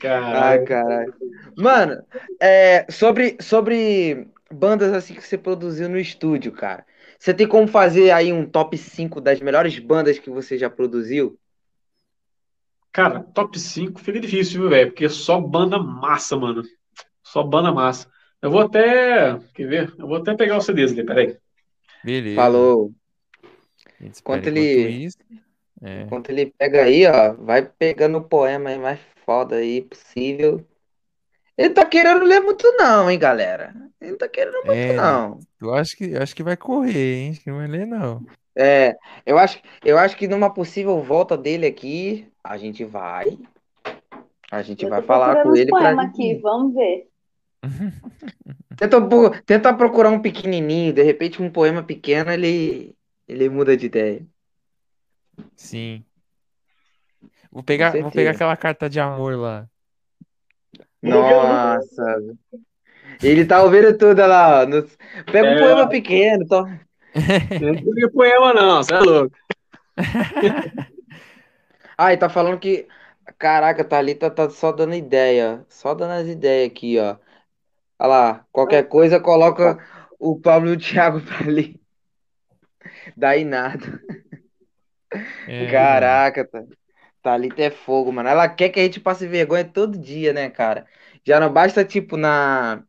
Caralho. 0.00 0.36
Ai, 0.36 0.58
caralho. 0.64 1.14
Mano, 1.56 2.02
é, 2.40 2.84
sobre, 2.90 3.36
sobre 3.40 4.26
bandas 4.50 4.92
assim 4.92 5.14
que 5.14 5.22
você 5.22 5.38
produziu 5.38 5.88
no 5.88 5.98
estúdio, 5.98 6.50
cara. 6.50 6.84
Você 7.18 7.32
tem 7.32 7.46
como 7.46 7.68
fazer 7.68 8.10
aí 8.10 8.32
um 8.32 8.44
top 8.44 8.76
5 8.76 9.20
das 9.20 9.40
melhores 9.40 9.78
bandas 9.78 10.18
que 10.18 10.28
você 10.28 10.58
já 10.58 10.68
produziu? 10.68 11.38
Cara, 12.92 13.20
top 13.20 13.58
5 13.58 14.00
fica 14.00 14.20
difícil, 14.20 14.60
viu, 14.60 14.70
velho? 14.70 14.90
Porque 14.90 15.06
é 15.06 15.08
só 15.08 15.40
banda 15.40 15.78
massa, 15.78 16.36
mano. 16.36 16.62
Só 17.22 17.42
banda 17.42 17.72
massa. 17.72 18.10
Eu 18.40 18.50
vou 18.50 18.60
até. 18.60 19.38
Quer 19.54 19.66
ver? 19.66 19.94
Eu 19.98 20.06
vou 20.06 20.16
até 20.16 20.34
pegar 20.34 20.58
o 20.58 20.60
CDs 20.60 20.92
ali, 20.92 21.04
peraí. 21.04 21.36
Beleza. 22.04 22.36
Falou. 22.36 22.92
Enquanto 24.00 24.48
ele. 24.48 25.08
É. 25.80 26.02
Enquanto 26.02 26.30
ele 26.30 26.52
pega 26.58 26.84
aí, 26.84 27.06
ó, 27.06 27.32
vai 27.32 27.62
pegando 27.62 28.18
o 28.18 28.24
poema 28.24 28.70
aí 28.70 28.78
mais 28.78 29.00
foda 29.24 29.56
aí 29.56 29.82
possível. 29.82 30.64
Ele 31.56 31.70
tá 31.70 31.84
querendo 31.84 32.24
ler 32.24 32.40
muito, 32.40 32.70
não, 32.76 33.10
hein, 33.10 33.18
galera? 33.18 33.74
Ele 34.00 34.12
não 34.12 34.18
tá 34.18 34.28
querendo 34.28 34.54
muito, 34.64 34.72
é, 34.72 34.92
não. 34.94 35.38
Eu 35.60 35.74
acho 35.74 35.96
que, 35.96 36.16
acho 36.16 36.34
que 36.34 36.42
vai 36.42 36.56
correr, 36.56 37.14
hein? 37.14 37.30
Acho 37.30 37.40
que 37.40 37.50
não 37.50 37.58
vai 37.58 37.68
ler, 37.68 37.86
não. 37.86 38.24
É, 38.56 38.96
eu 39.24 39.38
acho, 39.38 39.60
eu 39.84 39.98
acho 39.98 40.16
que 40.16 40.28
numa 40.28 40.52
possível 40.52 41.00
volta 41.02 41.36
dele 41.36 41.66
aqui, 41.66 42.31
a 42.42 42.56
gente 42.56 42.84
vai. 42.84 43.38
A 44.50 44.62
gente 44.62 44.86
vai 44.86 45.02
falar 45.02 45.42
com 45.42 45.56
ele 45.56 45.70
pra. 45.70 46.02
aqui, 46.02 46.34
vamos 46.36 46.74
ver. 46.74 47.08
tenta, 48.76 48.98
tenta 49.46 49.74
procurar 49.74 50.10
um 50.10 50.20
pequenininho, 50.20 50.92
de 50.92 51.02
repente 51.02 51.40
um 51.40 51.50
poema 51.50 51.82
pequeno 51.82 52.30
ele, 52.30 52.94
ele 53.28 53.48
muda 53.48 53.76
de 53.76 53.86
ideia. 53.86 54.26
Sim. 55.56 56.04
Vou 57.50 57.62
pegar, 57.62 57.92
vou 57.92 58.10
pegar 58.10 58.32
aquela 58.32 58.56
carta 58.56 58.88
de 58.88 58.98
amor 58.98 59.36
lá. 59.36 59.66
Nossa. 61.02 62.36
Ele 63.22 63.44
tá 63.44 63.62
ouvindo 63.62 63.96
tudo 63.96 64.20
lá. 64.26 64.66
No... 64.66 64.82
Pega 65.30 65.48
um 65.48 65.52
é. 65.52 65.58
poema 65.58 65.88
pequeno. 65.88 66.46
Tô... 66.46 66.64
Não 66.64 67.94
pega 67.94 68.10
poema, 68.10 68.54
não, 68.54 68.82
você 68.82 68.94
é 68.94 69.00
louco. 69.00 69.36
ah, 72.06 72.12
e 72.12 72.16
tá 72.16 72.28
falando 72.28 72.58
que. 72.58 72.88
Caraca, 73.38 73.84
Thalita 73.84 74.30
tá 74.30 74.50
só 74.50 74.72
dando 74.72 74.94
ideia. 74.94 75.64
Só 75.68 75.94
dando 75.94 76.12
as 76.12 76.28
ideias 76.28 76.70
aqui, 76.70 76.98
ó. 76.98 77.16
Olha 77.98 78.08
lá. 78.08 78.46
Qualquer 78.52 78.88
coisa, 78.88 79.20
coloca 79.20 79.78
o 80.18 80.38
Pablo 80.40 80.70
e 80.70 80.72
o 80.76 80.78
Thiago 80.78 81.20
pra 81.26 81.46
ler. 81.46 81.74
Daí 83.16 83.44
nada. 83.44 84.00
É, 85.46 85.70
Caraca, 85.70 86.46
tá. 86.46 86.64
Thalita 87.22 87.62
é 87.62 87.70
fogo, 87.70 88.12
mano. 88.12 88.28
Ela 88.28 88.48
quer 88.48 88.68
que 88.70 88.80
a 88.80 88.82
gente 88.82 88.98
passe 88.98 89.26
vergonha 89.26 89.64
todo 89.64 89.98
dia, 89.98 90.32
né, 90.32 90.50
cara? 90.50 90.86
Já 91.24 91.38
não 91.38 91.52
basta, 91.52 91.84
tipo, 91.84 92.16
na, 92.16 92.82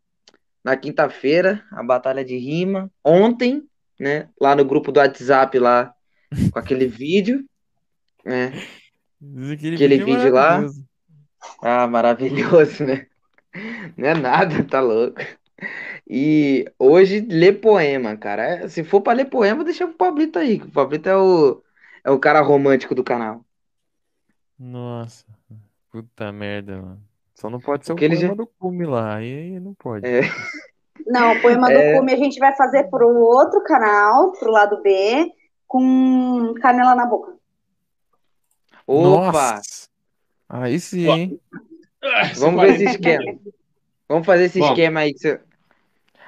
na 0.64 0.76
quinta-feira, 0.76 1.64
a 1.72 1.84
batalha 1.84 2.26
de 2.26 2.38
rima. 2.38 2.92
Ontem, 3.04 3.64
né, 4.00 4.30
lá 4.42 4.56
no 4.56 4.66
grupo 4.66 4.92
do 4.92 5.00
WhatsApp, 5.00 5.60
lá, 5.60 5.94
com 6.52 6.58
aquele 6.58 6.88
vídeo, 6.88 7.46
né? 8.26 8.52
Aquele, 9.54 9.76
Aquele 9.76 9.98
vídeo 10.00 10.14
é 10.14 10.18
vídeo 10.18 10.34
lá. 10.34 10.62
Ah, 11.62 11.88
maravilhoso, 11.88 12.84
né? 12.86 13.08
Não 13.98 14.08
é 14.08 14.14
nada, 14.14 14.64
tá 14.64 14.82
louco. 14.82 15.20
E 16.10 16.66
hoje, 16.78 17.22
ler 17.22 17.62
poema, 17.62 18.18
cara. 18.18 18.44
É, 18.44 18.68
Se 18.68 18.84
for 18.84 19.02
pra 19.02 19.14
ler 19.14 19.26
poema, 19.26 19.64
deixa 19.64 19.88
pro 19.88 19.96
Pablito 19.96 20.40
aí. 20.40 20.58
O 20.62 20.72
Pablito 20.72 21.08
é 21.10 21.18
o, 21.18 21.64
é 22.04 22.12
o 22.12 22.20
cara 22.20 22.42
romântico 22.42 22.94
do 22.96 23.04
canal. 23.04 23.46
Nossa, 24.60 25.26
puta 25.92 26.32
merda, 26.32 26.82
mano. 26.82 27.02
Só 27.36 27.50
não 27.50 27.60
pode 27.60 27.86
ser 27.86 27.94
o 27.94 27.96
poema 27.96 28.16
já- 28.16 28.34
do 28.34 28.48
Cume 28.60 28.86
lá, 28.86 29.16
aí 29.16 29.60
não 29.60 29.74
pode. 29.74 30.06
É. 30.08 30.22
Não, 31.06 31.34
o 31.36 31.42
poema 31.42 31.68
do 31.68 31.74
É. 31.74 31.98
Cume 31.98 32.14
a 32.14 32.18
gente 32.18 32.40
vai 32.40 32.56
fazer 32.56 32.84
pro 32.90 33.10
outro 33.10 33.62
canal, 33.64 34.32
pro 34.34 34.50
lado 34.52 34.82
B, 34.82 35.30
com 35.68 36.54
canela 36.62 36.96
na 36.96 37.06
boca. 37.06 37.36
Opa! 38.86 39.56
Nossa! 39.56 39.88
Aí 40.50 40.80
sim, 40.80 41.08
Ó. 41.08 41.16
hein? 41.16 41.40
Vamos 42.38 42.62
ver 42.62 42.76
esse 42.76 42.86
esquema. 42.86 43.40
Vamos 44.08 44.26
fazer 44.26 44.44
esse 44.46 44.60
Bom. 44.60 44.70
esquema 44.70 45.00
aí 45.00 45.14
que 45.14 45.20
você. 45.20 45.40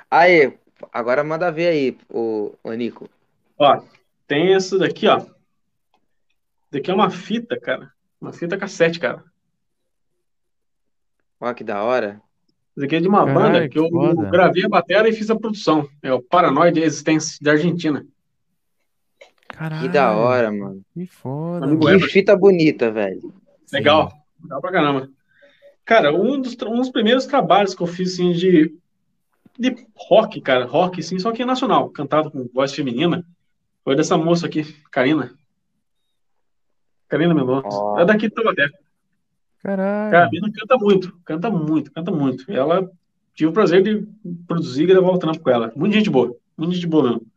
Aí, 0.09 0.57
agora 0.91 1.23
manda 1.23 1.51
ver 1.51 1.67
aí, 1.67 1.97
o, 2.09 2.53
o 2.63 2.71
Nico. 2.73 3.09
Ó, 3.57 3.81
tem 4.27 4.53
essa 4.53 4.77
daqui, 4.77 5.07
ó. 5.07 5.17
Isso 5.17 5.35
daqui 6.71 6.89
é 6.89 6.93
uma 6.93 7.09
fita, 7.09 7.59
cara. 7.59 7.91
Uma 8.19 8.31
fita 8.31 8.57
cassete, 8.57 8.99
cara. 8.99 9.23
Olha 11.39 11.53
que 11.53 11.63
da 11.63 11.83
hora. 11.83 12.21
Isso 12.75 12.85
aqui 12.85 12.95
é 12.95 12.99
de 12.99 13.07
uma 13.07 13.25
Caralho, 13.25 13.39
banda 13.39 13.61
que 13.63 13.69
que 13.69 13.79
eu 13.79 13.89
foda. 13.89 14.29
gravei 14.29 14.65
a 14.65 14.69
bateria 14.69 15.09
e 15.09 15.13
fiz 15.13 15.29
a 15.29 15.35
produção. 15.35 15.87
É 16.01 16.11
o 16.11 16.21
Paranoid 16.21 16.79
Existence 16.79 17.37
da 17.41 17.51
Argentina. 17.51 18.05
Caralho, 19.57 19.81
Que 19.81 19.89
da 19.89 20.15
hora, 20.15 20.51
mano. 20.51 20.81
que 20.93 21.05
foda, 21.05 21.65
Amigo 21.65 21.83
mano. 21.85 21.99
Que 21.99 22.07
fita 22.07 22.35
bonita, 22.35 22.91
velho. 22.91 23.21
Sim. 23.65 23.77
Legal. 23.77 24.11
Legal 24.43 24.61
pra 24.61 24.71
caramba. 24.71 25.09
Cara, 25.85 26.13
um 26.13 26.39
dos, 26.41 26.55
um 26.63 26.75
dos 26.77 26.89
primeiros 26.89 27.25
trabalhos 27.25 27.73
que 27.75 27.81
eu 27.81 27.87
fiz, 27.87 28.13
assim, 28.13 28.31
de, 28.33 28.75
de 29.57 29.75
rock, 29.95 30.41
cara. 30.41 30.65
Rock, 30.65 31.01
sim, 31.01 31.19
só 31.19 31.31
que 31.31 31.45
nacional. 31.45 31.89
Cantado 31.89 32.29
com 32.31 32.47
voz 32.53 32.73
feminina. 32.73 33.25
Foi 33.83 33.95
dessa 33.95 34.17
moça 34.17 34.47
aqui, 34.47 34.63
Karina. 34.91 35.31
Karina 37.07 37.33
Mendonça. 37.33 37.67
Ó. 37.71 37.99
É 37.99 38.05
daqui 38.05 38.27
de 38.27 38.33
Taubaté. 38.33 38.67
Caralho. 39.61 40.11
Cara, 40.11 40.25
a 40.25 40.29
mina 40.29 40.51
canta 40.51 40.77
muito, 40.77 41.19
canta 41.23 41.49
muito, 41.49 41.91
canta 41.91 42.11
muito. 42.11 42.51
Ela 42.51 42.89
tive 43.33 43.49
o 43.49 43.53
prazer 43.53 43.83
de 43.83 44.05
produzir 44.47 44.83
e 44.83 44.87
gravar 44.87 45.11
o 45.11 45.17
trampo 45.17 45.39
com 45.39 45.49
ela. 45.49 45.71
Muita 45.75 45.95
gente 45.97 46.09
boa, 46.09 46.35
muita 46.57 46.73
gente 46.73 46.87
boa 46.87 47.03
mesmo. 47.11 47.27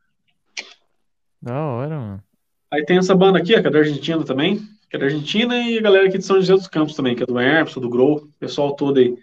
Da 1.41 1.61
hora, 1.65 1.99
mano. 1.99 2.23
Aí 2.71 2.85
tem 2.85 2.99
essa 2.99 3.15
banda 3.15 3.39
aqui, 3.39 3.55
ó, 3.57 3.61
que 3.63 3.67
é 3.69 3.71
da 3.71 3.79
Argentina 3.79 4.23
também, 4.25 4.59
que 4.91 4.97
é 4.97 4.99
da 4.99 5.07
Argentina, 5.07 5.57
e 5.57 5.79
a 5.79 5.83
galera 5.83 6.07
aqui 6.09 6.19
de 6.19 6.25
São 6.25 6.37
José 6.37 6.53
dos 6.53 6.69
Campos 6.69 6.95
também, 6.95 7.15
que 7.17 7.23
é 7.23 7.27
do 7.27 7.39
Hermes, 7.39 7.75
do 7.75 7.89
Grow, 7.89 8.17
o 8.17 8.29
pessoal 8.39 8.75
todo 8.75 8.99
aí. 8.99 9.17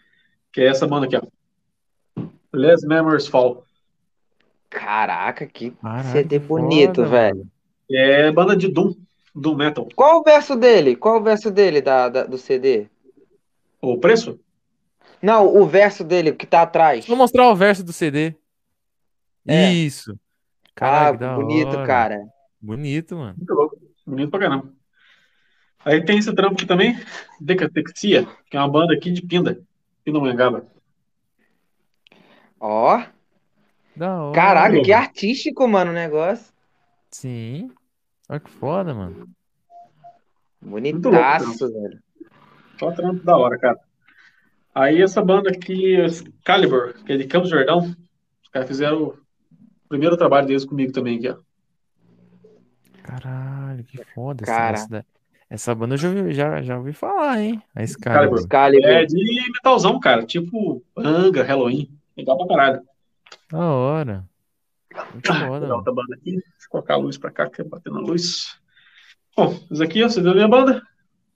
Que 0.52 0.62
é 0.62 0.68
essa 0.68 0.88
banda 0.88 1.06
aqui, 1.06 1.16
ó. 1.18 2.26
Les 2.54 2.82
Memories 2.84 3.28
Fall. 3.28 3.64
Caraca, 4.70 5.46
que 5.46 5.72
Caraca, 5.72 6.10
CD 6.10 6.40
bonito, 6.40 6.96
foda, 6.96 7.08
velho. 7.08 7.48
É 7.92 8.32
banda 8.32 8.56
de 8.56 8.68
Doom, 8.68 8.94
Doom 9.34 9.56
Metal. 9.56 9.88
Qual 9.96 10.20
o 10.22 10.24
verso 10.24 10.56
dele? 10.56 10.96
Qual 10.96 11.20
o 11.20 11.24
verso 11.24 11.52
dele 11.52 11.82
da, 11.82 12.10
da- 12.10 12.24
do 12.26 12.38
CD? 12.38 12.88
O 13.82 13.98
preço? 14.00 14.40
Não, 15.22 15.56
o 15.56 15.66
verso 15.68 16.04
dele 16.04 16.32
que 16.34 16.46
tá 16.48 16.64
atrás. 16.64 17.06
Vou 17.06 17.18
mostrar 17.18 17.50
o 17.50 17.56
verso 17.56 17.84
do 17.84 17.94
CD. 17.94 18.34
É. 19.48 19.72
Isso. 19.72 20.18
Ah, 20.76 20.80
Caraca, 20.80 21.18
da 21.18 21.36
bonito, 21.36 21.70
hora. 21.70 21.88
cara. 21.88 22.28
Bonito, 22.62 23.16
mano. 23.16 23.36
Muito 23.38 23.54
louco, 23.54 23.78
bonito 24.06 24.30
pra 24.30 24.40
caramba. 24.40 24.74
Aí 25.86 26.04
tem 26.04 26.18
esse 26.18 26.34
trampo 26.34 26.56
aqui 26.56 26.66
também, 26.66 26.98
Decatexia, 27.40 28.28
que 28.50 28.58
é 28.58 28.60
uma 28.60 28.68
banda 28.70 28.94
aqui 28.94 29.12
de 29.12 29.22
Pinda, 29.22 29.62
Pindamonhangaba. 30.04 30.66
Ó, 32.60 33.04
Da 33.96 34.22
hora. 34.24 34.36
caraca, 34.36 34.82
que 34.82 34.92
artístico, 34.92 35.68
mano, 35.68 35.92
o 35.92 35.94
negócio. 35.94 36.54
Sim. 37.12 37.72
Olha 38.28 38.40
que 38.40 38.50
foda, 38.50 38.94
mano. 38.94 39.30
Bonitaço, 40.62 41.72
velho. 41.72 42.00
Só 42.80 42.92
trampo 42.92 43.24
da 43.24 43.38
hora, 43.38 43.58
cara. 43.58 43.80
Aí 44.74 45.02
essa 45.02 45.24
banda 45.24 45.50
aqui, 45.52 45.96
Excalibur, 45.96 46.94
que 47.06 47.14
é 47.14 47.18
de 47.18 47.28
Campos 47.28 47.50
do 47.50 47.56
Jordão, 47.58 47.96
os 48.44 48.50
caras 48.52 48.68
fizeram 48.68 49.16
primeiro 49.88 50.18
trabalho 50.18 50.48
deles 50.48 50.66
comigo 50.66 50.92
também 50.92 51.18
aqui, 51.18 51.30
ó. 51.30 51.38
Caralho, 53.04 53.84
que 53.84 54.04
foda. 54.14 54.44
Essa, 54.44 54.52
Cara. 54.52 54.74
essa, 54.78 55.06
essa 55.50 55.76
banda 55.76 55.94
eu 55.94 55.98
já 55.98 56.10
ouvi, 56.10 56.34
já, 56.34 56.62
já 56.62 56.78
ouvi 56.78 56.94
falar, 56.94 57.40
hein? 57.42 57.62
A 57.76 57.84
Excalibur. 57.84 58.40
Excalibur. 58.40 58.88
É 58.90 59.06
de 59.06 59.52
metalzão, 59.54 60.00
cara, 60.00 60.26
tipo 60.26 60.84
Angra, 60.98 61.44
Halloween, 61.44 61.90
legal 62.18 62.38
pra 62.38 62.48
caralho. 62.48 62.82
Da 63.52 63.60
hora. 63.60 64.26
Muito 65.12 65.28
foda, 65.28 65.44
Legal 65.44 65.60
mano. 65.60 65.76
outra 65.76 65.94
banda 65.94 66.16
aqui, 66.16 66.32
deixa 66.32 66.48
eu 66.66 66.70
colocar 66.70 66.94
a 66.94 66.98
luz 66.98 67.18
pra 67.18 67.30
cá, 67.32 67.50
que 67.50 67.62
é 67.62 67.64
batendo 67.64 67.98
a 67.98 68.02
luz. 68.02 68.58
Bom, 69.36 69.54
isso 69.70 69.84
aqui, 69.84 70.02
ó, 70.04 70.10
CD 70.10 70.30
da 70.30 70.34
minha 70.34 70.48
banda, 70.48 70.82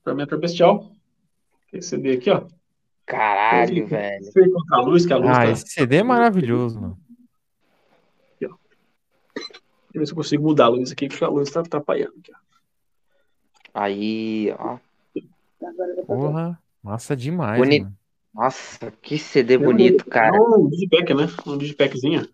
Tormentor 0.04 0.40
Bestial. 0.40 0.92
Esse 1.72 1.90
CD 1.90 2.14
aqui, 2.14 2.30
ó. 2.32 2.46
Caralho, 3.06 3.86
velho. 3.86 4.32
Feio 4.32 4.52
contra 4.54 4.78
a 4.78 4.82
luz, 4.82 5.06
que 5.06 5.14
a 5.14 5.18
luz 5.18 5.30
Ah, 5.30 5.34
tá... 5.46 5.52
esse 5.52 5.68
CD 5.68 5.98
é 5.98 6.04
maravilhoso, 6.04 6.80
mano. 6.80 6.98
Deixa 9.92 9.96
eu 9.96 10.00
ver 10.00 10.06
se 10.06 10.12
eu 10.12 10.16
consigo 10.16 10.44
mudar 10.44 10.66
a 10.66 10.70
luz 10.70 10.92
aqui, 10.92 11.08
porque 11.08 11.24
a 11.24 11.30
luz 11.30 11.50
tá 11.50 11.62
atrapalhando 11.62 12.14
aqui. 12.20 12.32
Aí, 13.74 14.54
ó. 14.58 14.78
Porra, 16.06 16.60
massa 16.84 17.16
demais, 17.16 17.60
mano. 17.60 17.94
Nossa, 18.34 18.92
que 19.02 19.18
CD 19.18 19.58
bonito, 19.58 20.06
cara. 20.06 20.38
É 20.38 20.40
um 20.40 20.70
digipack, 20.70 21.14
né? 21.14 21.28
Um 21.46 21.58
digipackzinho. 21.58 22.28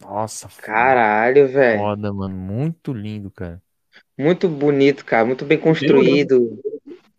Nossa, 0.00 0.48
Caralho, 0.62 1.48
velho. 1.48 1.80
foda, 1.80 2.12
mano. 2.12 2.34
Muito 2.34 2.92
lindo, 2.92 3.30
cara. 3.30 3.60
Muito 4.16 4.48
bonito, 4.48 5.04
cara. 5.04 5.24
Muito 5.24 5.44
bem 5.44 5.58
construído. 5.58 6.62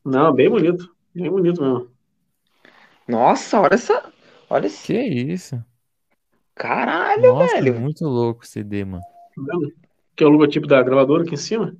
Não, 0.06 0.34
bem 0.34 0.50
bonito. 0.50 0.90
Bem 1.14 1.30
bonito 1.30 1.62
mesmo. 1.62 1.92
Nossa, 3.08 3.60
olha 3.60 3.74
essa. 3.74 4.12
Olha 4.50 4.68
esse. 4.68 4.86
Que 4.86 5.02
isso? 5.02 5.62
Caralho, 6.58 7.34
Nossa, 7.34 7.56
velho. 7.56 7.80
muito 7.80 8.04
louco 8.06 8.44
o 8.44 8.48
CD, 8.48 8.84
mano. 8.86 9.02
Tá 9.04 9.42
vendo? 9.46 9.74
Que 10.16 10.24
é 10.24 10.28
o 10.28 10.30
logotipo 10.30 10.66
da 10.68 10.82
gravadora 10.82 11.24
aqui 11.24 11.36
em 11.36 11.38
cima. 11.38 11.76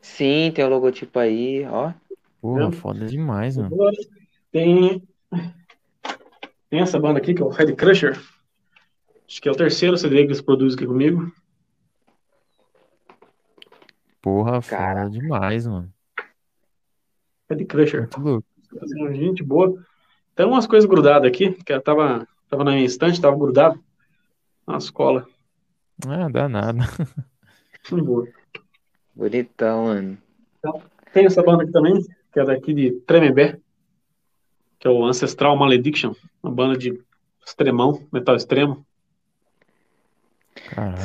Sim, 0.00 0.52
tem 0.54 0.64
o 0.64 0.68
logotipo 0.68 1.18
aí, 1.18 1.64
ó. 1.66 1.92
Porra, 2.40 2.64
Vendo? 2.66 2.76
foda 2.76 3.06
demais, 3.06 3.56
mano. 3.56 3.76
Tem, 4.52 5.02
tem 6.70 6.80
essa 6.80 6.98
banda 7.00 7.18
aqui, 7.18 7.34
que 7.34 7.42
é 7.42 7.44
o 7.44 7.48
Head 7.48 7.74
Crusher. 7.74 8.12
Acho 9.28 9.42
que 9.42 9.48
é 9.48 9.52
o 9.52 9.56
terceiro 9.56 9.96
CD 9.98 10.18
que 10.18 10.26
eles 10.28 10.40
produzem 10.40 10.76
aqui 10.76 10.86
comigo. 10.86 11.32
Porra, 14.22 14.60
Cara. 14.62 15.00
foda 15.04 15.10
demais, 15.10 15.66
mano. 15.66 15.92
Head 17.50 17.64
Crusher. 17.64 18.00
Muito 18.02 18.20
louco. 18.20 18.46
Gente 19.14 19.42
boa. 19.42 19.74
Tem 20.34 20.46
umas 20.46 20.66
coisas 20.66 20.88
grudadas 20.88 21.28
aqui, 21.28 21.52
que 21.52 21.72
eu 21.72 21.80
tava, 21.80 22.26
tava 22.48 22.64
na 22.64 22.72
minha 22.72 22.84
estante, 22.84 23.20
tava 23.20 23.36
grudado. 23.36 23.82
Nas 24.66 24.90
colas. 24.90 25.24
Ah, 26.06 26.28
dá 26.28 26.48
nada. 26.48 26.80
Muito 27.90 28.04
boa. 28.04 28.28
Bonitão, 29.14 29.84
mano. 29.84 30.18
Tem 31.12 31.24
essa 31.24 31.42
banda 31.42 31.62
aqui 31.62 31.72
também, 31.72 31.94
que 32.32 32.40
é 32.40 32.44
daqui 32.44 32.74
de 32.74 32.90
Tremembé, 33.06 33.58
que 34.78 34.86
é 34.88 34.90
o 34.90 35.04
Ancestral 35.04 35.56
Malediction, 35.56 36.14
uma 36.42 36.52
banda 36.52 36.76
de 36.76 37.00
extremão, 37.46 38.02
metal 38.12 38.34
extremo. 38.36 38.84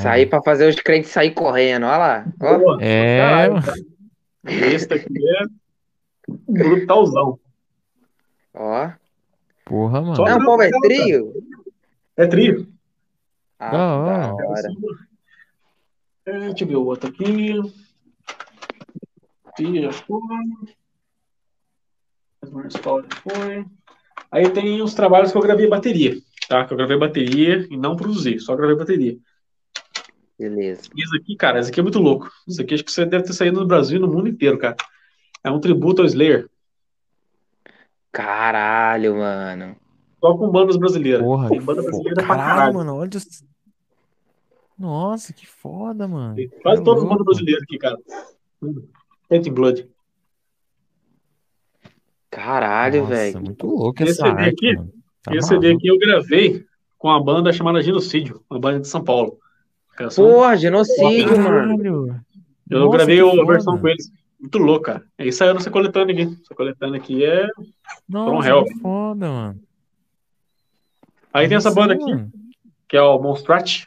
Sair 0.01 0.25
pra 0.25 0.41
fazer 0.41 0.67
os 0.67 0.75
crentes 0.75 1.11
sair 1.11 1.31
correndo, 1.35 1.85
olha 1.85 1.97
lá. 1.97 2.25
Ó, 2.41 2.57
Boa, 2.57 2.77
É, 2.81 3.19
caralho, 3.19 3.61
cara. 3.63 3.77
Esse 4.73 4.87
daqui 4.87 5.07
é 5.37 5.43
brutalzão. 6.47 7.39
ó. 8.55 8.89
Porra, 9.71 10.01
mano. 10.01 10.15
Só- 10.17 10.25
Não, 10.25 10.43
pô, 10.43 10.61
é 10.61 10.69
trio? 10.81 11.33
É 12.17 12.27
trio. 12.27 12.67
Ah, 13.57 13.71
Da 14.35 14.45
hora. 14.45 14.67
É, 16.25 16.39
deixa 16.49 16.63
eu 16.63 16.67
ver 16.67 16.75
o 16.75 16.85
outro 16.85 17.09
aqui. 17.09 17.55
Foi. 19.57 19.81
Já 19.81 19.91
foi. 23.23 23.65
Aí 24.31 24.49
tem 24.49 24.81
os 24.81 24.93
trabalhos 24.93 25.31
que 25.31 25.37
eu 25.37 25.41
gravei 25.41 25.67
bateria, 25.67 26.17
tá? 26.49 26.65
Que 26.65 26.73
eu 26.73 26.77
gravei 26.77 26.97
bateria 26.97 27.65
e 27.69 27.77
não 27.77 27.95
produzi, 27.95 28.39
só 28.39 28.55
gravei 28.55 28.75
bateria. 28.75 29.17
Beleza. 30.37 30.89
Isso 30.95 31.15
aqui, 31.15 31.35
cara, 31.35 31.59
isso 31.59 31.69
aqui 31.69 31.79
é 31.79 31.83
muito 31.83 31.99
louco. 31.99 32.29
Isso 32.47 32.61
aqui 32.61 32.73
acho 32.73 32.83
que 32.83 32.91
você 32.91 33.05
deve 33.05 33.23
ter 33.25 33.33
saído 33.33 33.59
no 33.61 33.67
Brasil 33.67 33.97
e 33.97 34.01
no 34.01 34.07
mundo 34.07 34.27
inteiro, 34.27 34.57
cara. 34.57 34.75
É 35.43 35.51
um 35.51 35.59
tributo 35.59 36.01
ao 36.01 36.07
Slayer. 36.07 36.49
Caralho, 38.11 39.15
mano. 39.17 39.75
Só 40.19 40.37
com 40.37 40.49
bandas 40.49 40.77
brasileiras. 40.77 41.21
Porra, 41.21 41.49
Tem 41.49 41.61
banda 41.61 41.81
brasileira 41.81 42.15
pra 42.15 42.27
caralho, 42.27 42.49
caralho. 42.49 42.73
mano, 42.75 42.95
olha 42.95 43.09
os... 43.17 43.43
Nossa, 44.77 45.31
que 45.33 45.45
foda, 45.47 46.07
mano. 46.07 46.35
Tem 46.35 46.49
Quase 46.61 46.83
Tá 46.83 46.91
louco. 46.91 47.07
bandas 47.07 47.25
brasileiras 47.25 47.63
aqui, 47.63 47.77
cara. 47.77 47.97
And 49.31 49.41
Blood. 49.53 49.87
Caralho, 52.29 53.05
velho. 53.05 53.41
muito 53.41 53.67
louco 53.67 54.01
Esse 54.03 54.11
essa 54.13 54.27
CD 54.29 54.41
arte, 54.43 54.53
aqui- 54.53 54.75
mano. 54.77 54.91
Tá 55.23 55.35
Esse 55.35 55.47
CD 55.49 55.73
aqui 55.73 55.87
eu 55.87 55.97
gravei 55.99 56.65
com 56.97 57.09
a 57.09 57.19
banda 57.21 57.51
chamada 57.53 57.81
Genocídio, 57.81 58.41
uma 58.49 58.59
banda 58.59 58.79
de 58.79 58.87
São 58.87 59.03
Paulo. 59.03 59.37
Porra, 60.15 60.57
genocídio, 60.57 61.37
mano. 61.39 62.23
Eu 62.69 62.79
Nossa, 62.85 62.97
gravei 62.97 63.19
a 63.19 63.45
versão 63.45 63.77
com 63.77 63.87
eles. 63.87 64.11
Muito 64.41 64.57
louco, 64.57 64.85
cara. 64.85 65.05
Aí 65.19 65.31
saiu 65.31 65.53
nessa 65.53 65.69
coletânea 65.69 66.13
aqui. 66.15 66.41
Essa 66.41 66.55
coletânea 66.55 66.99
aqui 66.99 67.23
é. 67.23 67.47
Nossa, 68.09 68.63
que 68.63 68.79
foda, 68.79 69.29
mano. 69.29 69.61
Aí 71.31 71.47
tem 71.47 71.57
essa 71.57 71.71
banda 71.71 71.93
aqui, 71.93 72.03
mano. 72.03 72.31
que 72.89 72.97
é 72.97 73.01
o 73.01 73.21
Monstrat, 73.21 73.85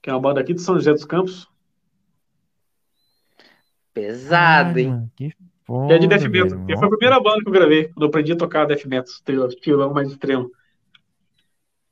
que 0.00 0.08
é 0.08 0.12
uma 0.12 0.20
banda 0.20 0.40
aqui 0.40 0.54
de 0.54 0.62
São 0.62 0.76
José 0.76 0.92
dos 0.92 1.04
Campos, 1.04 1.50
Pesado, 3.92 4.74
Caralho, 4.74 4.78
hein? 4.78 4.88
mano, 4.88 5.10
que 5.14 5.30
que 5.30 5.36
é 5.92 5.98
de 5.98 6.06
foda, 6.06 6.08
Death 6.08 6.30
Metal. 6.30 6.58
velho. 6.66 6.78
Foi 6.78 6.86
a 6.86 6.90
primeira 6.90 7.20
banda 7.20 7.42
que 7.42 7.48
eu 7.48 7.52
gravei, 7.52 7.88
quando 7.88 8.02
eu 8.02 8.08
aprendi 8.08 8.32
a 8.32 8.36
tocar 8.36 8.66
Death 8.66 8.86
Metal, 8.86 9.12
violão 9.62 9.92
mais 9.92 10.10
extremo. 10.10 10.50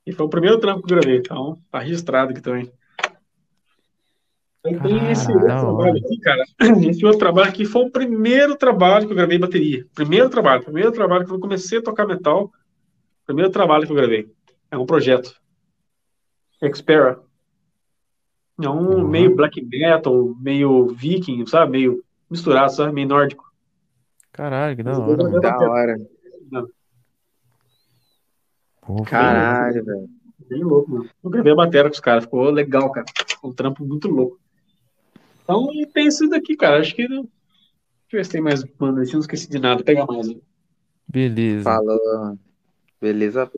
E 0.05 0.11
foi 0.11 0.25
o 0.25 0.29
primeiro 0.29 0.59
trampo 0.59 0.81
que 0.81 0.93
eu 0.93 0.97
gravei, 0.97 1.19
então 1.19 1.61
tá 1.69 1.79
registrado 1.79 2.31
aqui 2.31 2.41
também. 2.41 2.71
Aí 4.63 4.73
tem 4.73 4.79
Caralho, 4.79 5.11
esse 5.11 5.31
outro 5.31 5.47
trabalho 5.59 5.97
aqui, 5.97 6.19
cara. 6.19 6.43
Esse 6.87 7.03
outro 7.03 7.19
trabalho 7.19 7.49
aqui 7.49 7.65
foi 7.65 7.81
o 7.83 7.89
primeiro 7.89 8.55
trabalho 8.55 9.07
que 9.07 9.11
eu 9.11 9.17
gravei 9.17 9.39
bateria. 9.39 9.87
Primeiro 9.95 10.29
trabalho, 10.29 10.63
primeiro 10.63 10.91
trabalho 10.91 11.25
que 11.25 11.31
eu 11.31 11.39
comecei 11.39 11.79
a 11.79 11.81
tocar 11.81 12.05
metal. 12.05 12.51
Primeiro 13.25 13.49
trabalho 13.51 13.85
que 13.87 13.91
eu 13.91 13.95
gravei. 13.95 14.29
É 14.69 14.77
um 14.77 14.85
projeto. 14.85 15.33
Expera. 16.61 17.19
É 18.61 18.69
um 18.69 18.99
Uhum. 19.01 19.07
meio 19.07 19.35
black 19.35 19.59
metal, 19.65 20.35
meio 20.39 20.89
viking, 20.89 21.43
sabe? 21.47 21.71
Meio 21.71 22.03
misturado, 22.29 22.71
sabe? 22.71 22.93
Meio 22.93 23.07
nórdico. 23.07 23.51
Caralho, 24.31 24.75
que 24.75 24.83
da 24.83 24.99
hora. 24.99 25.41
Da 25.41 25.57
hora. 25.57 25.97
Pô, 28.81 29.03
Caralho, 29.03 29.83
velho. 29.83 30.09
Bem 30.49 30.63
louco, 30.63 30.91
mano. 30.91 31.09
Eu 31.23 31.29
gravei 31.29 31.51
a 31.53 31.55
bateria 31.55 31.83
com 31.89 31.93
os 31.93 31.99
caras, 31.99 32.23
ficou 32.25 32.49
legal, 32.49 32.91
cara. 32.91 33.05
Ficou 33.27 33.51
um 33.51 33.53
trampo 33.53 33.85
muito 33.85 34.07
louco. 34.07 34.40
Então, 35.51 35.73
e 35.73 35.85
tem 35.85 36.07
isso 36.07 36.27
daqui, 36.29 36.55
cara. 36.55 36.79
Acho 36.79 36.95
que. 36.95 37.07
Deixa 37.07 37.19
eu 37.19 37.27
ver 38.13 38.25
se 38.25 38.31
tem 38.31 38.41
mais. 38.41 38.63
Mano, 38.79 39.03
eu 39.03 39.11
não 39.11 39.19
esqueci 39.19 39.49
de 39.49 39.59
nada. 39.59 39.83
Pega 39.83 40.05
mais. 40.05 40.33
Beleza. 41.07 41.63
Falou. 41.63 42.37
Beleza. 43.01 43.51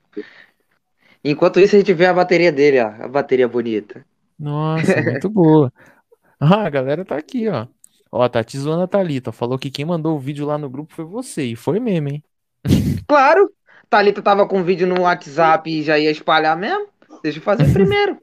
Enquanto 1.23 1.59
isso, 1.59 1.75
a 1.75 1.79
gente 1.79 1.93
vê 1.93 2.07
a 2.07 2.13
bateria 2.13 2.51
dele, 2.51 2.79
ó. 2.81 2.87
A 2.87 3.07
bateria 3.07 3.47
bonita. 3.47 4.05
Nossa, 4.39 5.01
muito 5.01 5.29
boa. 5.29 5.71
Ah, 6.39 6.65
a 6.65 6.69
galera 6.69 7.05
tá 7.05 7.15
aqui, 7.15 7.47
ó. 7.47 7.67
Ó, 8.11 8.27
tá 8.27 8.43
te 8.43 8.57
zoando 8.57 8.83
a 8.83 8.87
Thalita. 8.87 9.31
Falou 9.31 9.57
que 9.57 9.71
quem 9.71 9.85
mandou 9.85 10.15
o 10.15 10.19
vídeo 10.19 10.45
lá 10.45 10.57
no 10.57 10.69
grupo 10.69 10.93
foi 10.93 11.05
você. 11.05 11.43
E 11.43 11.55
foi 11.55 11.79
mesmo, 11.79 12.09
hein? 12.09 12.23
Claro! 13.07 13.51
Thalita 13.89 14.21
tava 14.21 14.47
com 14.47 14.63
vídeo 14.63 14.87
no 14.87 15.01
WhatsApp 15.01 15.69
e 15.69 15.83
já 15.83 15.99
ia 15.99 16.09
espalhar 16.09 16.57
mesmo. 16.57 16.87
Deixa 17.21 17.37
eu 17.37 17.43
fazer 17.43 17.71
primeiro. 17.71 18.17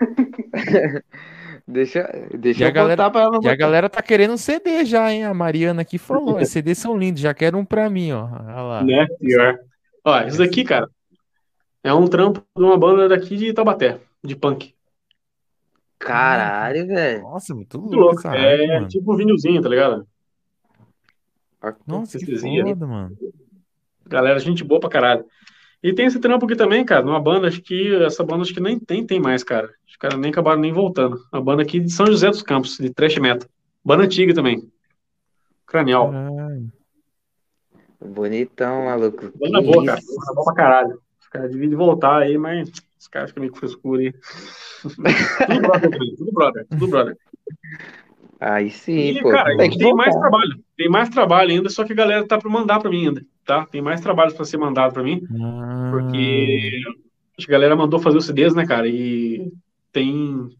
deixa 1.68 2.02
deixa 2.36 2.62
E 2.62 2.64
a 2.64 2.68
eu 2.68 2.72
galera- 2.72 2.96
botar 3.04 3.10
pra 3.10 3.20
ela 3.22 3.38
E 3.42 3.48
a 3.48 3.54
galera 3.56 3.88
tá 3.88 4.02
querendo 4.02 4.32
um 4.32 4.36
CD 4.38 4.84
já, 4.84 5.12
hein? 5.12 5.24
A 5.24 5.34
Mariana 5.34 5.82
aqui 5.82 5.98
falou. 5.98 6.38
Os 6.38 6.48
CDs 6.48 6.78
são 6.78 6.96
lindos, 6.96 7.20
já 7.20 7.34
quero 7.34 7.58
um 7.58 7.64
pra 7.64 7.88
mim, 7.90 8.10
ó. 8.12 8.24
Olha 8.24 8.62
lá. 8.62 8.84
Né? 8.84 9.06
Pior. 9.20 9.58
Ó, 10.04 10.20
isso 10.22 10.38
daqui, 10.38 10.64
cara. 10.64 10.88
É 11.84 11.92
um 11.94 12.06
trampo 12.06 12.42
de 12.56 12.62
uma 12.64 12.76
banda 12.76 13.08
daqui 13.08 13.36
de 13.36 13.52
Taubaté, 13.52 13.98
de 14.24 14.34
punk. 14.34 14.74
Caralho, 15.98 16.86
velho. 16.86 17.22
Nossa, 17.22 17.54
muito 17.54 17.78
Muito 17.78 17.94
louco 17.96 18.14
louco. 18.14 18.20
essa 18.20 18.30
arte, 18.30 18.62
É 18.62 18.66
mano. 18.74 18.88
tipo 18.88 19.12
um 19.12 19.16
vinilzinho, 19.16 19.60
tá 19.60 19.68
ligado? 19.68 20.06
Nossa, 21.86 22.18
que 22.18 22.36
foda, 22.38 22.86
mano. 22.86 23.16
Galera, 24.06 24.38
gente 24.38 24.62
boa 24.64 24.80
pra 24.80 24.88
caralho. 24.88 25.24
E 25.82 25.92
tem 25.92 26.06
esse 26.06 26.18
trampo 26.18 26.44
aqui 26.44 26.56
também, 26.56 26.84
cara, 26.84 27.04
numa 27.04 27.20
banda, 27.20 27.46
acho 27.48 27.62
que 27.62 27.94
essa 28.04 28.24
banda 28.24 28.42
acho 28.42 28.52
que 28.52 28.60
nem 28.60 28.78
tem, 28.78 29.06
tem 29.06 29.20
mais, 29.20 29.44
cara. 29.44 29.70
Os 29.86 29.96
caras 29.96 30.18
nem 30.18 30.30
acabaram 30.30 30.60
nem 30.60 30.72
voltando. 30.72 31.16
Uma 31.32 31.40
banda 31.40 31.62
aqui 31.62 31.78
de 31.78 31.90
São 31.90 32.06
José 32.06 32.28
dos 32.28 32.42
Campos, 32.42 32.78
de 32.78 32.90
thrash 32.92 33.16
metal. 33.18 33.48
Banda 33.84 34.04
antiga 34.04 34.34
também. 34.34 34.68
Cranial. 35.66 36.10
Caralho. 36.10 36.72
Bonitão, 38.00 38.84
maluco. 38.86 39.32
Banda 39.38 39.60
boa, 39.60 39.84
cara. 39.84 40.00
Banda 40.00 40.34
boa 40.34 40.44
pra 40.44 40.54
caralho. 40.54 41.00
Os 41.20 41.28
caras 41.28 41.50
deviam 41.52 41.76
voltar 41.76 42.22
aí, 42.22 42.38
mas 42.38 42.70
os 42.98 43.06
caras 43.08 43.30
ficam 43.30 43.42
meio 43.42 43.52
com 43.52 43.58
frescura 43.58 44.00
aí. 44.00 44.14
tudo 44.82 45.60
brother 45.62 45.90
tudo 46.16 46.32
brother, 46.32 46.66
tudo 46.70 46.88
brother. 46.88 47.16
Aí 48.40 48.70
sim, 48.70 48.98
E, 49.10 49.20
pô. 49.20 49.30
cara, 49.30 49.56
Tem 49.56 49.70
tem 49.70 49.94
mais 49.94 50.14
trabalho. 50.14 50.64
Tem 50.76 50.88
mais 50.88 51.08
trabalho 51.08 51.50
ainda, 51.50 51.68
só 51.68 51.84
que 51.84 51.92
a 51.92 51.96
galera 51.96 52.26
tá 52.26 52.38
pra 52.38 52.48
mandar 52.50 52.78
pra 52.80 52.90
mim 52.90 53.08
ainda, 53.08 53.22
tá? 53.48 53.64
Tem 53.64 53.80
mais 53.80 54.02
trabalho 54.02 54.34
pra 54.34 54.44
ser 54.44 54.58
mandado 54.58 54.92
pra 54.92 55.02
mim. 55.02 55.22
Ah, 55.40 55.88
Porque 55.90 56.82
a 57.48 57.50
galera 57.50 57.74
mandou 57.74 57.98
fazer 57.98 58.18
os 58.18 58.26
CDs, 58.26 58.54
né, 58.54 58.66
cara? 58.66 58.86
E 58.86 59.50
tem, 59.90 60.50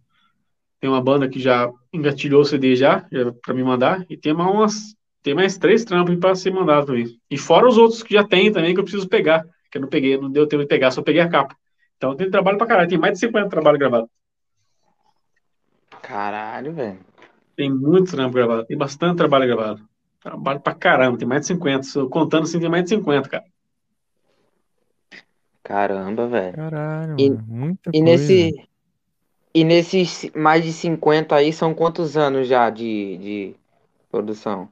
tem 0.81 0.89
uma 0.89 1.02
banda 1.02 1.28
que 1.28 1.39
já 1.39 1.70
engatilhou 1.93 2.40
o 2.40 2.44
CD 2.47 2.74
já, 2.74 3.06
já 3.12 3.31
pra 3.44 3.52
me 3.52 3.62
mandar, 3.62 4.06
e 4.09 4.16
tem 4.16 4.32
mais 4.32 4.51
umas, 4.51 4.74
tem 5.23 5.35
mais 5.35 5.59
três 5.59 5.85
trampos 5.85 6.16
pra 6.16 6.35
ser 6.35 6.51
mandado 6.51 6.86
pra 6.86 6.94
mim. 6.94 7.05
E 7.31 7.36
fora 7.36 7.69
os 7.69 7.77
outros 7.77 8.02
que 8.02 8.15
já 8.15 8.24
tem 8.24 8.51
também 8.51 8.73
que 8.73 8.81
eu 8.81 8.85
preciso 8.85 9.06
pegar, 9.06 9.44
que 9.70 9.77
eu 9.77 9.82
não 9.82 9.89
peguei, 9.89 10.16
não 10.16 10.31
deu 10.31 10.47
tempo 10.47 10.62
de 10.62 10.69
pegar, 10.69 10.90
só 10.90 11.02
peguei 11.02 11.20
a 11.20 11.28
capa. 11.28 11.55
Então 11.98 12.16
tem 12.16 12.31
trabalho 12.31 12.56
pra 12.56 12.66
caralho, 12.66 12.89
tem 12.89 12.98
mais 12.98 13.12
de 13.12 13.20
50 13.20 13.51
trabalhos 13.51 13.78
gravados. 13.78 14.09
Caralho, 16.01 16.73
velho. 16.73 16.98
Tem 17.55 17.70
muito 17.70 18.12
trampo 18.12 18.35
gravado, 18.35 18.65
tem 18.65 18.78
bastante 18.78 19.19
trabalho 19.19 19.47
gravado. 19.47 19.82
Trabalho 20.20 20.60
pra 20.60 20.74
caramba, 20.74 21.18
tem 21.18 21.26
mais 21.28 21.42
de 21.42 21.46
50. 21.48 21.82
Se 21.84 21.98
eu 21.98 22.08
contando 22.08 22.44
assim, 22.44 22.60
tem 22.60 22.68
mais 22.68 22.84
de 22.84 22.90
50, 22.90 23.28
cara. 23.28 23.44
Caramba, 25.62 26.26
velho. 26.26 26.56
Caralho, 26.56 27.14
E-. 27.18 27.30
Muita 27.30 27.90
E 27.92 28.00
coisa. 28.00 28.04
nesse. 28.04 28.68
E 29.54 29.64
nesses 29.64 30.30
mais 30.34 30.62
de 30.64 30.72
50 30.72 31.34
aí, 31.34 31.52
são 31.52 31.74
quantos 31.74 32.16
anos 32.16 32.46
já 32.46 32.70
de, 32.70 33.16
de 33.18 33.54
produção? 34.10 34.68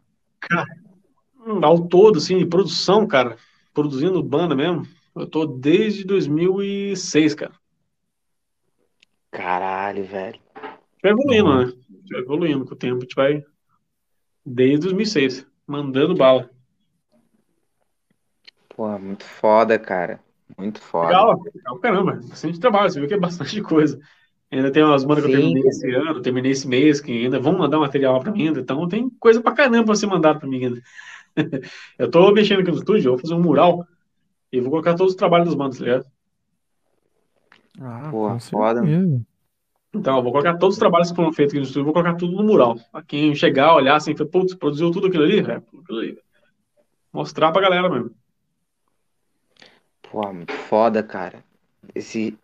Hum, 1.47 1.65
Ao 1.65 1.87
todo, 1.89 2.19
assim, 2.19 2.39
de 2.39 2.47
produção, 2.47 3.07
cara, 3.07 3.37
produzindo 3.73 4.23
banda 4.23 4.55
mesmo, 4.55 4.83
eu 5.15 5.27
tô 5.27 5.47
desde 5.47 6.05
2006, 6.05 7.35
cara. 7.35 7.53
Caralho, 9.31 10.05
velho. 10.05 10.41
Vai 11.03 11.13
evoluindo, 11.13 11.59
né? 11.59 11.73
Vai 12.11 12.21
evoluindo 12.21 12.65
com 12.65 12.75
o 12.75 12.77
tempo, 12.77 12.99
a 12.99 13.01
gente 13.01 13.15
vai 13.15 13.45
desde 14.47 14.87
2006, 14.87 15.45
mandando 15.67 16.15
bala. 16.15 16.49
Pô, 18.69 18.97
muito 18.99 19.25
foda, 19.25 19.79
cara. 19.79 20.21
Muito 20.57 20.81
foda. 20.81 21.09
Legal, 21.09 21.43
legal, 21.55 21.79
caramba, 21.81 22.21
bastante 22.29 22.61
trabalho, 22.61 22.91
você 22.91 23.01
viu 23.01 23.09
que 23.09 23.15
é 23.15 23.19
bastante 23.19 23.61
coisa. 23.61 23.99
Ainda 24.51 24.71
tem 24.71 24.85
umas 24.85 25.03
bandas 25.03 25.25
que 25.25 25.33
eu 25.33 25.41
terminei 25.41 25.63
esse 25.67 25.91
ano, 25.91 26.23
terminei 26.23 26.53
esse 26.53 26.69
mês, 26.69 27.01
que 27.01 27.11
ainda 27.11 27.41
vão 27.41 27.59
mandar 27.59 27.81
material 27.81 28.21
pra 28.21 28.31
mim 28.31 28.47
ainda, 28.47 28.61
então 28.61 28.87
tem 28.87 29.11
coisa 29.19 29.41
pra 29.41 29.53
caramba 29.53 29.87
pra 29.87 29.95
ser 29.97 30.07
mandado 30.07 30.39
pra 30.39 30.49
mim 30.49 30.65
ainda. 30.65 30.83
Eu 31.99 32.11
tô 32.11 32.31
mexendo 32.33 32.61
aqui 32.61 32.71
no 32.71 32.79
estúdio, 32.79 33.09
eu 33.09 33.13
vou 33.13 33.21
fazer 33.21 33.35
um 33.35 33.43
mural 33.43 33.87
e 34.51 34.59
vou 34.59 34.71
colocar 34.71 34.95
todos 34.95 35.13
os 35.13 35.19
trabalhos 35.19 35.49
das 35.49 35.55
bandas, 35.55 35.77
tá 35.79 35.85
ligado? 35.85 36.07
Ah, 37.79 38.09
Pô, 38.11 38.31
com 38.31 38.41
foda. 38.41 38.81
certeza. 38.81 39.27
Então, 39.99 40.17
eu 40.17 40.23
vou 40.23 40.33
colocar 40.33 40.57
todos 40.57 40.77
os 40.77 40.79
trabalhos 40.79 41.11
que 41.11 41.17
foram 41.17 41.33
feitos 41.33 41.53
aqui 41.53 41.61
no 41.61 41.65
estúdio, 41.65 41.85
vou 41.85 41.93
colocar 41.93 42.15
tudo 42.15 42.37
no 42.37 42.45
mural. 42.45 42.77
Pra 42.93 43.03
quem 43.03 43.35
chegar, 43.35 43.75
olhar 43.75 43.97
assim, 43.97 44.15
putz, 44.15 44.55
produziu 44.55 44.91
tudo 44.91 45.07
aquilo 45.07 45.25
ali? 45.25 45.41
É, 45.41 45.57
aquilo 45.57 45.99
ali. 45.99 46.19
Mostrar 47.13 47.53
pra 47.53 47.63
galera 47.63 47.89
mesmo. 47.89 48.11
Pô, 50.11 50.33
muito 50.33 50.53
foda, 50.53 51.03
cara. 51.03 51.43
Esse... 51.95 52.37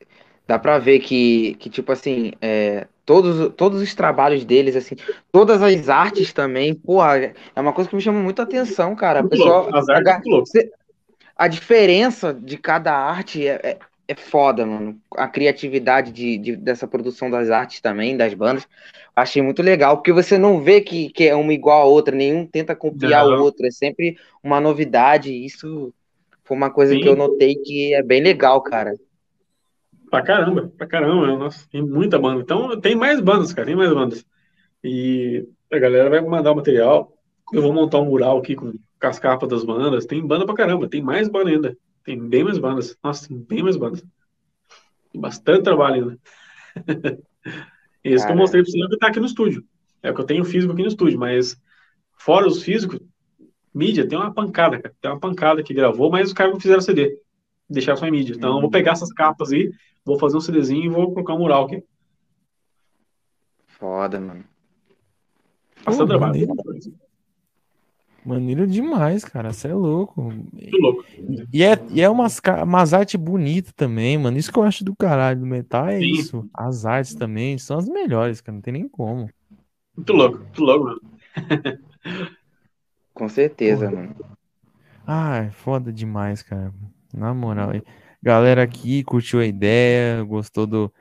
Dá 0.46 0.58
pra 0.58 0.78
ver 0.78 0.98
que, 0.98 1.54
que 1.54 1.70
tipo 1.70 1.92
assim, 1.92 2.32
é, 2.40 2.86
todos, 3.06 3.54
todos 3.54 3.80
os 3.80 3.94
trabalhos 3.94 4.44
deles, 4.44 4.74
assim, 4.74 4.96
todas 5.30 5.62
as 5.62 5.88
artes 5.88 6.32
também, 6.32 6.74
porra, 6.74 7.32
é 7.54 7.60
uma 7.60 7.72
coisa 7.72 7.88
que 7.88 7.96
me 7.96 8.02
chama 8.02 8.20
muita 8.20 8.42
atenção, 8.42 8.94
cara. 8.96 9.20
A 9.20 9.22
Muito 9.22 9.30
pessoa, 9.30 9.62
louco. 9.62 9.76
As 9.76 9.88
artes 9.88 10.52
a, 10.56 11.44
a 11.44 11.48
diferença 11.48 12.34
de 12.34 12.58
cada 12.58 12.92
arte 12.92 13.46
é, 13.46 13.78
é, 14.12 14.14
foda, 14.14 14.64
mano. 14.66 15.00
A 15.16 15.26
criatividade 15.28 16.12
de, 16.12 16.38
de- 16.38 16.56
dessa 16.56 16.86
produção 16.86 17.30
das 17.30 17.50
artes 17.50 17.80
também, 17.80 18.16
das 18.16 18.34
bandas, 18.34 18.66
achei 19.14 19.42
muito 19.42 19.62
legal, 19.62 19.96
porque 19.96 20.12
você 20.12 20.38
não 20.38 20.60
vê 20.60 20.80
que, 20.80 21.10
que 21.10 21.28
é 21.28 21.34
uma 21.34 21.52
igual 21.52 21.82
a 21.82 21.84
outra, 21.84 22.14
nenhum 22.14 22.46
tenta 22.46 22.74
copiar 22.76 23.26
Não. 23.26 23.38
o 23.38 23.42
outro, 23.42 23.66
é 23.66 23.70
sempre 23.70 24.16
uma 24.42 24.60
novidade. 24.60 25.32
Isso 25.32 25.92
foi 26.44 26.56
uma 26.56 26.70
coisa 26.70 26.94
Sim. 26.94 27.00
que 27.00 27.08
eu 27.08 27.16
notei 27.16 27.54
que 27.56 27.94
é 27.94 28.02
bem 28.02 28.22
legal, 28.22 28.60
cara. 28.62 28.94
Pra 30.10 30.22
caramba, 30.22 30.70
pra 30.76 30.86
caramba. 30.86 31.26
Nossa, 31.38 31.66
tem 31.70 31.82
muita 31.82 32.18
banda. 32.18 32.42
Então, 32.42 32.78
tem 32.80 32.94
mais 32.94 33.20
bandas, 33.20 33.52
cara, 33.52 33.66
tem 33.66 33.76
mais 33.76 33.92
bandas. 33.92 34.24
E 34.84 35.46
a 35.72 35.78
galera 35.78 36.10
vai 36.10 36.20
mandar 36.20 36.52
o 36.52 36.56
material. 36.56 37.12
Eu 37.52 37.62
vou 37.62 37.72
montar 37.72 37.98
um 38.00 38.06
mural 38.06 38.38
aqui 38.38 38.54
com, 38.54 38.72
com 38.72 39.06
as 39.06 39.18
capas 39.18 39.48
das 39.48 39.64
bandas. 39.64 40.04
Tem 40.04 40.24
banda 40.26 40.44
pra 40.44 40.54
caramba, 40.54 40.88
tem 40.88 41.00
mais 41.02 41.28
banda 41.28 41.50
ainda. 41.50 41.76
Tem 42.04 42.18
bem 42.18 42.44
mais 42.44 42.58
bandas. 42.58 42.96
Nossa, 43.02 43.28
tem 43.28 43.38
bem 43.38 43.62
mais 43.62 43.76
bandas. 43.76 44.04
Tem 45.12 45.20
bastante 45.20 45.62
trabalho 45.62 46.18
ainda. 46.74 47.22
Esse 48.02 48.26
que 48.26 48.32
eu 48.32 48.36
mostrei 48.36 48.62
pra 48.62 48.70
você 48.70 48.88
que 48.88 48.96
tá 48.98 49.06
aqui 49.08 49.20
no 49.20 49.26
estúdio. 49.26 49.64
É 50.02 50.10
o 50.10 50.14
que 50.14 50.20
eu 50.20 50.26
tenho 50.26 50.44
físico 50.44 50.72
aqui 50.72 50.82
no 50.82 50.88
estúdio, 50.88 51.18
mas 51.18 51.56
fora 52.14 52.48
os 52.48 52.62
físicos, 52.62 52.98
mídia 53.72 54.08
tem 54.08 54.18
uma 54.18 54.34
pancada, 54.34 54.80
cara. 54.80 54.94
Tem 55.00 55.10
uma 55.10 55.20
pancada 55.20 55.62
que 55.62 55.72
gravou, 55.72 56.10
mas 56.10 56.28
os 56.28 56.32
caras 56.32 56.52
não 56.52 56.60
fizeram 56.60 56.80
CD. 56.80 57.18
Deixaram 57.70 57.98
só 57.98 58.06
em 58.06 58.10
mídia. 58.10 58.34
Então 58.34 58.56
eu 58.56 58.60
vou 58.60 58.70
pegar 58.70 58.92
essas 58.92 59.12
capas 59.12 59.52
aí, 59.52 59.70
vou 60.04 60.18
fazer 60.18 60.36
um 60.36 60.40
CDzinho 60.40 60.84
e 60.84 60.88
vou 60.88 61.12
colocar 61.12 61.34
um 61.34 61.38
mural 61.38 61.66
aqui. 61.66 61.84
Foda, 63.66 64.20
mano. 64.20 64.44
Bastante 65.84 66.08
trabalho. 66.08 66.32
Maneiro 66.32 67.01
demais, 68.66 69.24
cara. 69.24 69.52
Você 69.52 69.68
é 69.68 69.74
louco. 69.74 70.22
Muito 70.22 70.78
louco. 70.78 71.04
E 71.52 71.62
é, 71.62 71.78
e 71.90 72.00
é 72.00 72.08
umas, 72.08 72.40
umas 72.62 72.94
artes 72.94 73.16
bonitas 73.16 73.72
também, 73.72 74.16
mano. 74.18 74.36
Isso 74.36 74.52
que 74.52 74.58
eu 74.58 74.62
acho 74.62 74.84
do 74.84 74.94
caralho 74.94 75.40
do 75.40 75.46
metal 75.46 75.88
é 75.88 75.98
Sim. 75.98 76.10
isso. 76.10 76.48
As 76.54 76.84
artes 76.86 77.14
também 77.14 77.58
são 77.58 77.78
as 77.78 77.88
melhores, 77.88 78.40
cara. 78.40 78.54
Não 78.54 78.62
tem 78.62 78.72
nem 78.72 78.88
como. 78.88 79.28
Muito 79.96 80.12
louco, 80.12 80.38
muito 80.38 80.62
louco, 80.62 80.84
mano. 80.84 81.00
Com 83.14 83.28
certeza, 83.28 83.90
mano. 83.90 84.14
Ai, 85.06 85.50
foda 85.50 85.92
demais, 85.92 86.42
cara. 86.42 86.72
Na 87.12 87.34
moral. 87.34 87.72
Galera 88.22 88.62
aqui 88.62 89.02
curtiu 89.02 89.40
a 89.40 89.46
ideia, 89.46 90.22
gostou 90.22 90.66
do, 90.66 90.92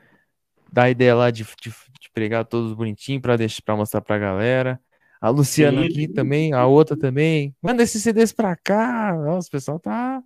da 0.71 0.89
ideia 0.89 1.13
lá 1.13 1.29
de, 1.29 1.43
de, 1.43 1.69
de 1.69 2.09
pregar 2.13 2.45
todos 2.45 2.73
bonitinhos 2.73 3.21
pra, 3.21 3.37
deixar, 3.37 3.61
pra 3.63 3.75
mostrar 3.75 4.01
pra 4.01 4.17
galera. 4.17 4.79
A 5.21 5.29
Luciana 5.29 5.81
Sim. 5.81 5.87
aqui 5.87 6.07
também, 6.07 6.51
a 6.51 6.65
outra 6.65 6.97
também. 6.97 7.55
Manda 7.61 7.83
esses 7.83 8.01
CDs 8.01 8.33
pra 8.33 8.55
cá. 8.55 9.13
Nossa, 9.15 9.47
o 9.47 9.51
pessoal 9.51 9.79
tá, 9.79 10.23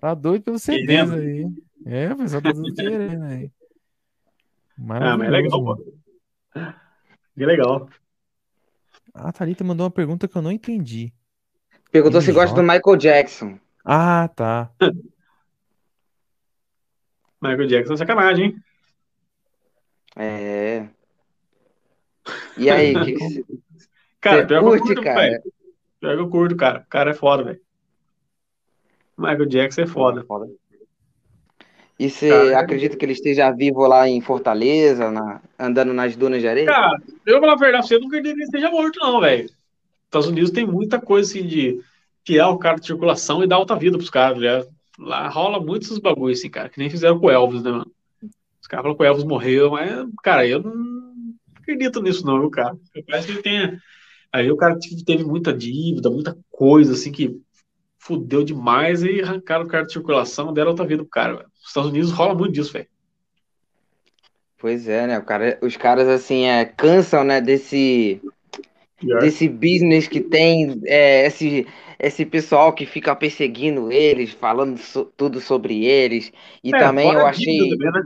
tá 0.00 0.14
doido 0.14 0.42
pelos 0.42 0.62
CDs 0.62 0.86
Querendo. 0.86 1.14
aí. 1.14 1.46
É, 1.84 2.10
o 2.10 2.16
pessoal 2.16 2.40
tá 2.40 2.54
tudo 2.54 2.74
querendo 2.74 3.24
aí. 3.24 3.50
Ah, 4.88 5.16
mas 5.18 5.28
é 5.28 5.30
legal, 5.30 5.62
pô. 5.62 5.76
Que 7.36 7.44
legal. 7.44 7.90
A 9.12 9.30
Thalita 9.32 9.62
mandou 9.62 9.84
uma 9.84 9.90
pergunta 9.90 10.26
que 10.26 10.34
eu 10.36 10.42
não 10.42 10.50
entendi. 10.50 11.12
Perguntou 11.90 12.22
se 12.22 12.32
gosta 12.32 12.56
do? 12.56 12.62
Michael 12.62 12.96
Jackson. 12.96 13.58
Ah, 13.84 14.28
tá. 14.34 14.70
Michael 17.40 17.68
Jackson 17.68 17.92
é 17.92 17.96
sacanagem, 17.98 18.46
hein? 18.46 18.56
É. 20.16 20.88
E 22.56 22.70
aí, 22.70 22.94
que 23.04 23.12
que 23.12 23.44
Cara, 24.20 24.42
Você 24.42 24.46
pior 24.46 24.58
eu 24.58 24.64
curte, 24.64 24.82
curto, 24.82 25.02
cara? 25.02 25.20
velho. 25.20 25.42
Pior 26.00 26.16
que 26.16 26.22
eu 26.22 26.30
curto, 26.30 26.56
cara. 26.56 26.80
O 26.80 26.90
cara 26.90 27.10
é 27.10 27.14
foda, 27.14 27.44
velho. 27.44 27.60
Michael 29.16 29.46
Jackson 29.46 29.82
é 29.82 29.86
foda. 29.86 30.24
Foda. 30.24 30.46
E 31.98 32.10
você 32.10 32.28
Cara, 32.28 32.60
acredita 32.60 32.96
que 32.96 33.04
ele 33.04 33.12
esteja 33.12 33.50
vivo 33.50 33.86
lá 33.86 34.06
em 34.06 34.20
Fortaleza, 34.20 35.10
na- 35.10 35.40
andando 35.58 35.94
nas 35.94 36.14
dunas 36.14 36.42
de 36.42 36.48
areia? 36.48 36.66
Cara, 36.66 36.98
eu 37.24 37.34
vou 37.34 37.40
falar 37.40 37.54
a 37.54 37.56
verdade, 37.56 37.94
eu 37.94 38.00
não 38.00 38.08
acredito 38.08 38.34
que 38.34 38.40
ele 38.40 38.44
esteja 38.44 38.70
morto, 38.70 38.98
não, 39.00 39.20
velho. 39.20 39.48
Estados 40.04 40.28
Unidos 40.28 40.50
tem 40.50 40.66
muita 40.66 41.00
coisa 41.00 41.30
assim 41.30 41.46
de 41.46 41.80
tirar 42.24 42.50
o 42.50 42.58
cara 42.58 42.78
de 42.78 42.86
circulação 42.86 43.42
e 43.42 43.46
dar 43.46 43.56
alta 43.56 43.76
vida 43.76 43.96
pros 43.96 44.10
caras, 44.10 44.38
né? 44.38 44.64
Lá 44.98 45.28
rola 45.28 45.60
muitos 45.60 45.88
esses 45.88 45.98
bagulhos, 46.00 46.38
assim, 46.38 46.50
cara, 46.50 46.68
que 46.68 46.78
nem 46.78 46.90
fizeram 46.90 47.18
com 47.18 47.26
o 47.26 47.30
Elvis, 47.30 47.62
né, 47.62 47.70
mano? 47.70 47.90
Os 48.60 48.66
caras 48.66 48.82
falam 48.82 48.96
que 48.96 49.02
o 49.02 49.06
Elvis 49.06 49.24
morreu, 49.24 49.70
mas, 49.70 50.06
cara, 50.22 50.46
eu 50.46 50.62
não 50.62 50.72
acredito 51.60 52.02
nisso, 52.02 52.26
não, 52.26 52.40
viu, 52.40 52.50
cara? 52.50 52.76
Parece 53.06 53.26
que 53.26 53.32
ele 53.34 53.42
tem. 53.42 53.78
Aí 54.36 54.52
o 54.52 54.56
cara 54.56 54.78
teve 54.78 55.02
teve 55.02 55.24
muita 55.24 55.50
dívida, 55.50 56.10
muita 56.10 56.36
coisa, 56.50 56.92
assim, 56.92 57.10
que 57.10 57.40
fudeu 57.98 58.44
demais 58.44 59.02
e 59.02 59.22
arrancaram 59.22 59.64
o 59.64 59.68
cara 59.68 59.86
de 59.86 59.92
circulação, 59.94 60.52
deram 60.52 60.72
alta 60.72 60.84
vida 60.84 61.02
pro 61.02 61.10
cara, 61.10 61.36
velho. 61.36 61.48
Os 61.58 61.68
Estados 61.68 61.90
Unidos 61.90 62.10
rola 62.12 62.34
muito 62.34 62.52
disso, 62.52 62.70
velho. 62.70 62.86
Pois 64.58 64.86
é, 64.86 65.06
né? 65.06 65.18
Cara, 65.22 65.58
os 65.62 65.76
caras, 65.78 66.06
assim, 66.06 66.44
é, 66.44 66.66
cansam, 66.66 67.24
né, 67.24 67.40
desse, 67.40 68.20
desse 69.00 69.48
business 69.48 70.06
que 70.06 70.20
tem, 70.20 70.82
é, 70.84 71.26
esse, 71.26 71.66
esse 71.98 72.26
pessoal 72.26 72.74
que 72.74 72.84
fica 72.84 73.16
perseguindo 73.16 73.90
eles, 73.90 74.32
falando 74.32 74.76
so- 74.76 75.10
tudo 75.16 75.40
sobre 75.40 75.86
eles. 75.86 76.30
E 76.62 76.74
É, 76.74 76.78
também 76.78 77.10
eu 77.10 77.24
achei. 77.26 77.70
também, 77.70 77.90
né? 77.90 78.02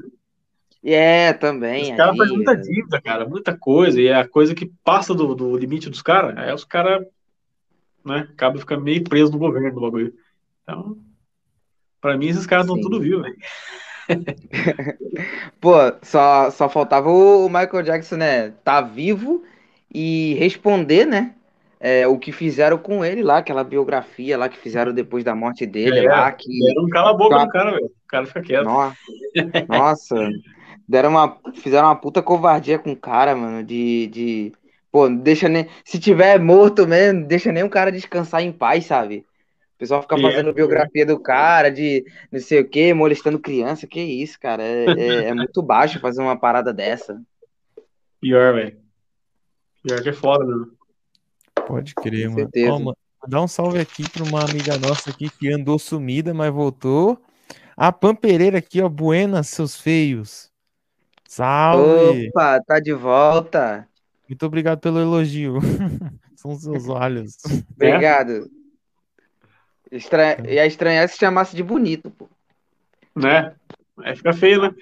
É, 0.82 1.32
também. 1.32 1.90
Os 1.92 1.96
caras 1.96 2.16
fazem 2.16 2.36
muita 2.36 2.56
dívida. 2.56 2.74
dívida, 2.74 3.02
cara, 3.02 3.28
muita 3.28 3.56
coisa, 3.56 4.00
e 4.00 4.06
é 4.06 4.14
a 4.14 4.26
coisa 4.28 4.54
que 4.54 4.72
passa 4.82 5.14
do, 5.14 5.34
do 5.34 5.56
limite 5.56 5.90
dos 5.90 6.00
caras, 6.02 6.36
aí 6.38 6.52
os 6.52 6.64
caras, 6.64 7.06
né, 8.04 8.28
acabam 8.32 8.58
ficando 8.58 8.82
meio 8.82 9.04
presos 9.04 9.30
no 9.30 9.38
governo 9.38 9.72
do 9.72 9.80
bagulho. 9.80 10.14
Então, 10.62 10.96
pra 12.00 12.16
mim, 12.16 12.28
esses 12.28 12.46
caras 12.46 12.64
estão 12.66 12.80
tudo 12.80 13.00
vivos, 13.00 13.22
velho. 13.22 13.36
Pô, 15.60 15.74
só, 16.02 16.50
só 16.50 16.68
faltava 16.68 17.10
o 17.10 17.48
Michael 17.48 17.82
Jackson, 17.82 18.16
né? 18.16 18.50
Tá 18.64 18.80
vivo 18.80 19.44
e 19.92 20.34
responder, 20.38 21.04
né? 21.06 21.34
é, 21.80 22.06
o 22.06 22.18
que 22.18 22.30
fizeram 22.30 22.76
com 22.76 23.02
ele 23.02 23.22
lá, 23.22 23.38
aquela 23.38 23.64
biografia 23.64 24.36
lá 24.36 24.50
que 24.50 24.58
fizeram 24.58 24.92
depois 24.92 25.24
da 25.24 25.34
morte 25.34 25.64
dele 25.64 26.00
É, 26.00 26.08
lá, 26.08 26.30
que. 26.30 26.46
Um 26.78 26.88
cala 26.90 27.10
a 27.10 27.14
boca 27.14 27.38
no 27.38 27.48
cara, 27.48 27.70
velho. 27.72 27.86
O 27.86 28.06
cara 28.06 28.26
fica 28.26 28.42
quieto. 28.42 28.66
No- 28.66 28.92
Nossa, 29.66 30.14
deram 30.90 31.10
uma, 31.10 31.38
fizeram 31.54 31.86
uma 31.86 31.94
puta 31.94 32.20
covardia 32.20 32.76
com 32.76 32.90
o 32.90 32.96
cara, 32.96 33.36
mano, 33.36 33.62
de, 33.62 34.08
de, 34.08 34.52
pô, 34.90 35.08
não 35.08 35.16
deixa 35.16 35.48
nem, 35.48 35.68
se 35.84 36.00
tiver 36.00 36.40
morto 36.40 36.84
mesmo, 36.84 37.20
não 37.20 37.26
deixa 37.28 37.52
nem 37.52 37.62
o 37.62 37.70
cara 37.70 37.92
descansar 37.92 38.42
em 38.42 38.50
paz, 38.50 38.86
sabe? 38.86 39.24
O 39.76 39.78
pessoal 39.78 40.02
fica 40.02 40.16
É, 40.18 40.20
fazendo 40.20 40.52
biografia 40.52 41.06
do 41.06 41.16
cara, 41.20 41.70
de 41.70 42.04
não 42.32 42.40
sei 42.40 42.60
o 42.60 42.68
que, 42.68 42.92
molestando 42.92 43.38
criança, 43.38 43.86
que 43.86 44.00
isso, 44.00 44.38
cara, 44.40 44.64
é, 44.64 44.84
é, 44.90 45.24
é 45.28 45.34
muito 45.34 45.62
baixo 45.62 46.00
fazer 46.00 46.20
uma 46.20 46.36
parada 46.36 46.72
dessa. 46.72 47.22
Pior, 48.20 48.52
velho. 48.52 48.76
Pior 49.84 50.02
que 50.02 50.08
é 50.08 50.12
foda, 50.12 50.44
mano. 50.44 50.72
Pode 51.68 51.94
crer, 51.94 52.28
Com 52.28 52.34
mano. 52.34 52.50
Ó, 52.66 52.78
mano, 52.80 52.96
Dá 53.28 53.40
um 53.40 53.46
salve 53.46 53.78
aqui 53.78 54.10
pra 54.10 54.24
uma 54.24 54.42
amiga 54.42 54.76
nossa 54.78 55.10
aqui 55.10 55.30
que 55.30 55.52
andou 55.52 55.78
sumida, 55.78 56.34
mas 56.34 56.52
voltou. 56.52 57.22
A 57.76 57.92
Pam 57.92 58.14
Pereira 58.14 58.58
aqui, 58.58 58.82
ó. 58.82 58.88
Buenas, 58.88 59.48
seus 59.48 59.80
feios. 59.80 60.49
Salve! 61.30 62.28
Opa, 62.30 62.60
tá 62.60 62.80
de 62.80 62.92
volta. 62.92 63.86
Muito 64.28 64.44
obrigado 64.44 64.80
pelo 64.80 64.98
elogio. 64.98 65.60
São 66.34 66.56
seus 66.56 66.88
olhos. 66.88 67.36
Obrigado. 67.76 68.50
Estranha... 69.92 70.38
Ia 70.48 70.66
estranhar 70.66 71.08
se 71.08 71.16
chamasse 71.16 71.54
de 71.54 71.62
bonito, 71.62 72.10
pô. 72.10 72.28
Né? 73.14 73.54
Aí 73.98 74.16
fica 74.16 74.32
feio, 74.32 74.60
né? 74.60 74.74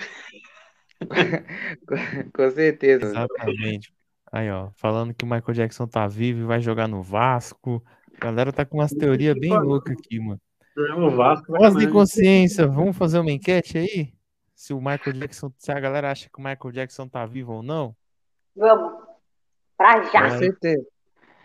Com 2.33 2.51
certeza. 2.51 3.05
Exatamente. 3.05 3.93
Aí, 4.33 4.51
ó, 4.51 4.71
falando 4.75 5.13
que 5.13 5.27
o 5.27 5.29
Michael 5.29 5.55
Jackson 5.55 5.87
tá 5.87 6.09
vivo 6.09 6.41
e 6.41 6.47
vai 6.47 6.63
jogar 6.63 6.89
no 6.89 7.03
Vasco. 7.03 7.85
A 8.17 8.25
galera 8.25 8.55
tá 8.55 8.65
com 8.65 8.79
umas 8.79 8.93
teorias 8.93 9.39
bem 9.39 9.53
loucas 9.53 9.95
aqui, 9.99 10.19
mano. 10.19 10.41
Jogando 10.75 11.01
no 11.01 11.11
Vasco, 11.11 11.53
Voz 11.53 11.77
de 11.77 11.89
consciência, 11.89 12.67
vamos 12.67 12.97
fazer 12.97 13.19
uma 13.19 13.33
enquete 13.33 13.77
aí? 13.77 14.18
Se 14.59 14.75
o 14.75 14.81
Michael 14.81 15.13
Jackson, 15.13 15.53
se 15.57 15.71
a 15.71 15.79
galera 15.79 16.11
acha 16.11 16.29
que 16.29 16.37
o 16.37 16.43
Michael 16.43 16.73
Jackson 16.73 17.07
tá 17.07 17.25
vivo 17.25 17.53
ou 17.53 17.63
não? 17.63 17.95
Vamos. 18.57 19.05
Pra 19.77 20.01
Com 20.01 20.11
já. 20.11 20.27
Vai. 20.27 20.39
certeza. 20.39 20.85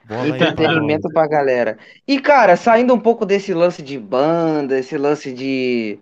Bola 0.03 0.23
aí 0.23 0.31
Entretenimento 0.31 1.03
nós. 1.03 1.13
pra 1.13 1.27
galera. 1.27 1.77
E, 2.07 2.19
cara, 2.19 2.57
saindo 2.57 2.91
um 2.91 2.99
pouco 2.99 3.23
desse 3.23 3.53
lance 3.53 3.83
de 3.83 3.99
banda, 3.99 4.79
esse 4.79 4.97
lance 4.97 5.31
de, 5.31 5.99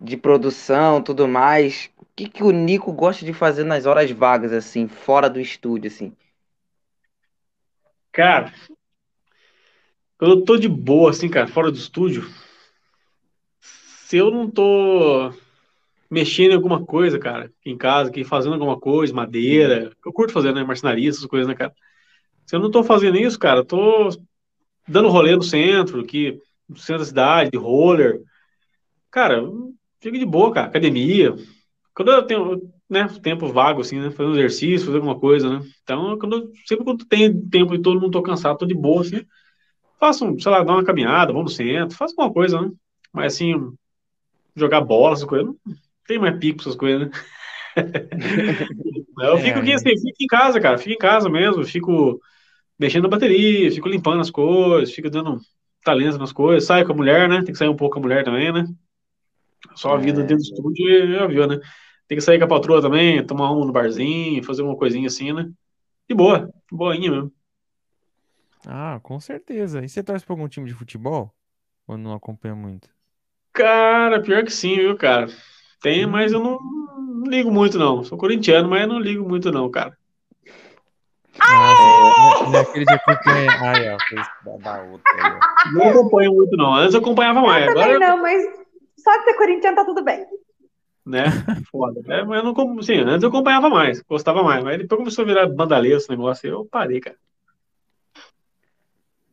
de 0.00 0.16
produção, 0.16 1.02
tudo 1.02 1.28
mais, 1.28 1.90
o 1.98 2.06
que, 2.16 2.30
que 2.30 2.42
o 2.42 2.50
Nico 2.50 2.94
gosta 2.94 3.26
de 3.26 3.34
fazer 3.34 3.64
nas 3.64 3.84
horas 3.84 4.10
vagas, 4.10 4.50
assim, 4.50 4.88
fora 4.88 5.28
do 5.28 5.38
estúdio, 5.38 5.88
assim? 5.88 6.16
Cara, 8.10 8.54
quando 10.16 10.38
eu 10.38 10.44
tô 10.46 10.56
de 10.56 10.66
boa, 10.66 11.10
assim, 11.10 11.28
cara, 11.28 11.46
fora 11.46 11.70
do 11.70 11.76
estúdio, 11.76 12.26
se 13.60 14.16
eu 14.16 14.30
não 14.30 14.50
tô 14.50 15.30
mexendo 16.10 16.52
em 16.52 16.54
alguma 16.56 16.84
coisa, 16.84 17.18
cara, 17.18 17.46
aqui 17.46 17.70
em 17.70 17.76
casa, 17.78 18.10
aqui 18.10 18.24
fazendo 18.24 18.54
alguma 18.54 18.78
coisa, 18.78 19.14
madeira, 19.14 19.92
eu 20.04 20.12
curto 20.12 20.32
fazer, 20.32 20.54
né, 20.54 20.64
marcenaria, 20.64 21.08
essas 21.10 21.26
coisas, 21.26 21.48
né, 21.48 21.54
cara? 21.54 21.72
Se 22.46 22.56
eu 22.56 22.60
não 22.60 22.70
tô 22.70 22.84
fazendo 22.84 23.18
isso, 23.18 23.38
cara, 23.38 23.64
tô 23.64 24.08
dando 24.88 25.08
rolê 25.08 25.36
no 25.36 25.42
centro, 25.42 26.00
aqui, 26.00 26.38
no 26.68 26.76
centro 26.76 27.00
da 27.00 27.06
cidade, 27.06 27.50
de 27.52 27.58
roller. 27.58 28.20
Cara, 29.10 29.36
eu 29.38 29.74
fico 30.00 30.18
de 30.18 30.26
boa, 30.26 30.52
cara, 30.52 30.66
academia. 30.68 31.34
Quando 31.94 32.12
eu 32.12 32.22
tenho, 32.26 32.72
né, 32.90 33.08
tempo 33.22 33.48
vago, 33.48 33.80
assim, 33.82 34.00
né, 34.00 34.10
fazendo 34.10 34.36
exercício, 34.38 34.86
fazer 34.86 34.98
alguma 34.98 35.18
coisa, 35.18 35.60
né? 35.60 35.66
Então, 35.82 36.18
quando 36.18 36.36
eu- 36.38 36.52
sempre 36.66 36.84
quando 36.84 37.06
tem 37.06 37.40
tempo 37.50 37.74
e 37.74 37.82
todo 37.82 38.00
mundo 38.00 38.12
tô 38.12 38.22
cansado, 38.22 38.58
tô 38.58 38.66
de 38.66 38.74
boa, 38.74 39.02
assim, 39.02 39.22
faço, 40.00 40.26
um, 40.26 40.38
sei 40.40 40.52
lá, 40.52 40.64
dar 40.64 40.72
uma 40.74 40.84
caminhada, 40.84 41.32
vou 41.32 41.42
no 41.44 41.50
centro, 41.50 41.96
faço 41.96 42.14
alguma 42.18 42.32
coisa, 42.34 42.60
né? 42.62 42.70
Mas, 43.12 43.34
assim, 43.34 43.54
jogar 44.56 44.80
bola, 44.82 45.14
essas 45.14 45.24
coisas, 45.26 45.46
não, 45.46 45.56
tem 46.08 46.18
mais 46.18 46.36
pico 46.38 46.62
essas 46.62 46.74
coisas, 46.74 47.08
né? 47.08 47.10
eu 49.20 49.38
fico 49.38 49.58
aqui 49.60 49.72
assim, 49.74 49.90
fico 49.90 50.16
em 50.20 50.26
casa, 50.26 50.60
cara, 50.60 50.78
fico 50.78 50.94
em 50.94 50.98
casa 50.98 51.28
mesmo, 51.28 51.62
fico 51.64 52.18
mexendo 52.78 53.04
na 53.04 53.10
bateria, 53.10 53.70
fico 53.70 53.88
limpando 53.88 54.22
as 54.22 54.30
coisas, 54.30 54.92
fico 54.92 55.10
dando 55.10 55.38
talento 55.84 56.18
nas 56.18 56.32
coisas, 56.32 56.64
saio 56.64 56.86
com 56.86 56.92
a 56.92 56.96
mulher, 56.96 57.28
né? 57.28 57.36
Tem 57.36 57.52
que 57.52 57.58
sair 57.58 57.68
um 57.68 57.76
pouco 57.76 57.94
com 57.94 58.00
a 58.00 58.02
mulher 58.02 58.24
também, 58.24 58.50
né? 58.50 58.66
Só 59.74 59.94
a 59.94 59.98
vida 59.98 60.22
é. 60.22 60.24
dentro 60.24 60.42
do 60.42 60.56
estúdio 60.56 61.12
já 61.12 61.26
viu, 61.26 61.46
né? 61.46 61.60
Tem 62.08 62.16
que 62.16 62.24
sair 62.24 62.38
com 62.38 62.46
a 62.46 62.48
patroa 62.48 62.80
também, 62.80 63.24
tomar 63.24 63.52
um 63.52 63.66
no 63.66 63.72
barzinho, 63.72 64.42
fazer 64.42 64.62
uma 64.62 64.76
coisinha 64.76 65.06
assim, 65.06 65.32
né? 65.32 65.48
De 66.08 66.14
boa, 66.14 66.50
boinha 66.72 67.10
mesmo. 67.10 67.32
Ah, 68.66 68.98
com 69.02 69.20
certeza. 69.20 69.84
E 69.84 69.88
você 69.88 70.02
torce 70.02 70.24
pra 70.24 70.32
algum 70.32 70.48
time 70.48 70.66
de 70.66 70.74
futebol? 70.74 71.32
Ou 71.86 71.98
não 71.98 72.14
acompanha 72.14 72.54
muito? 72.54 72.88
Cara, 73.52 74.22
pior 74.22 74.42
que 74.42 74.52
sim, 74.52 74.76
viu, 74.76 74.96
cara? 74.96 75.28
Tem, 75.80 76.06
hum. 76.06 76.10
mas 76.10 76.32
eu 76.32 76.40
não, 76.40 76.58
não, 76.60 77.24
ligo 77.24 77.50
muito, 77.50 77.78
não. 77.78 78.04
Sou 78.04 78.18
corintiano, 78.18 78.68
mas 78.68 78.82
eu 78.82 78.88
não 78.88 78.98
ligo 78.98 79.28
muito, 79.28 79.50
não, 79.50 79.70
cara. 79.70 79.96
Ah, 81.40 82.44
é, 82.46 82.50
naquele 82.50 82.84
dia 82.84 82.98
que 82.98 83.10
eu 83.10 83.16
Ai, 83.62 83.94
ó, 83.94 83.98
fez 84.08 84.26
da 84.60 84.82
outra. 84.82 85.40
Não 85.72 85.88
acompanho 85.88 86.34
muito, 86.34 86.56
não. 86.56 86.74
Antes 86.74 86.94
eu 86.94 87.00
acompanhava 87.00 87.40
mais. 87.40 87.66
Eu 87.66 87.70
agora 87.72 87.98
não, 87.98 88.20
mas 88.20 88.44
só 88.96 89.16
de 89.18 89.24
ser 89.24 89.34
corintiano 89.34 89.76
tá 89.76 89.84
tudo 89.84 90.02
bem. 90.02 90.26
Né? 91.06 91.24
Foda. 91.70 92.00
É, 92.12 92.24
mas 92.24 92.44
eu 92.44 92.52
não, 92.52 92.82
sim, 92.82 92.98
antes 92.98 93.22
eu 93.22 93.28
acompanhava 93.28 93.70
mais, 93.70 94.02
gostava 94.02 94.42
mais. 94.42 94.64
Mas 94.64 94.78
depois 94.78 94.98
começou 94.98 95.22
a 95.22 95.26
virar 95.26 95.46
bandalheiro 95.46 95.98
esse 95.98 96.10
negócio 96.10 96.46
e 96.46 96.50
eu 96.50 96.64
parei, 96.64 97.00
cara. 97.00 97.16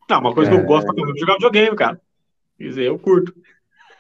Não, 0.10 0.20
uma 0.20 0.34
coisa 0.34 0.52
é... 0.52 0.54
que 0.54 0.60
eu 0.60 0.64
é. 0.64 0.68
gosto 0.68 0.92
é 0.92 1.20
jogar 1.20 1.34
videogame, 1.34 1.76
cara. 1.76 2.00
Quer 2.58 2.64
dizer, 2.64 2.84
eu 2.84 3.00
curto. 3.00 3.34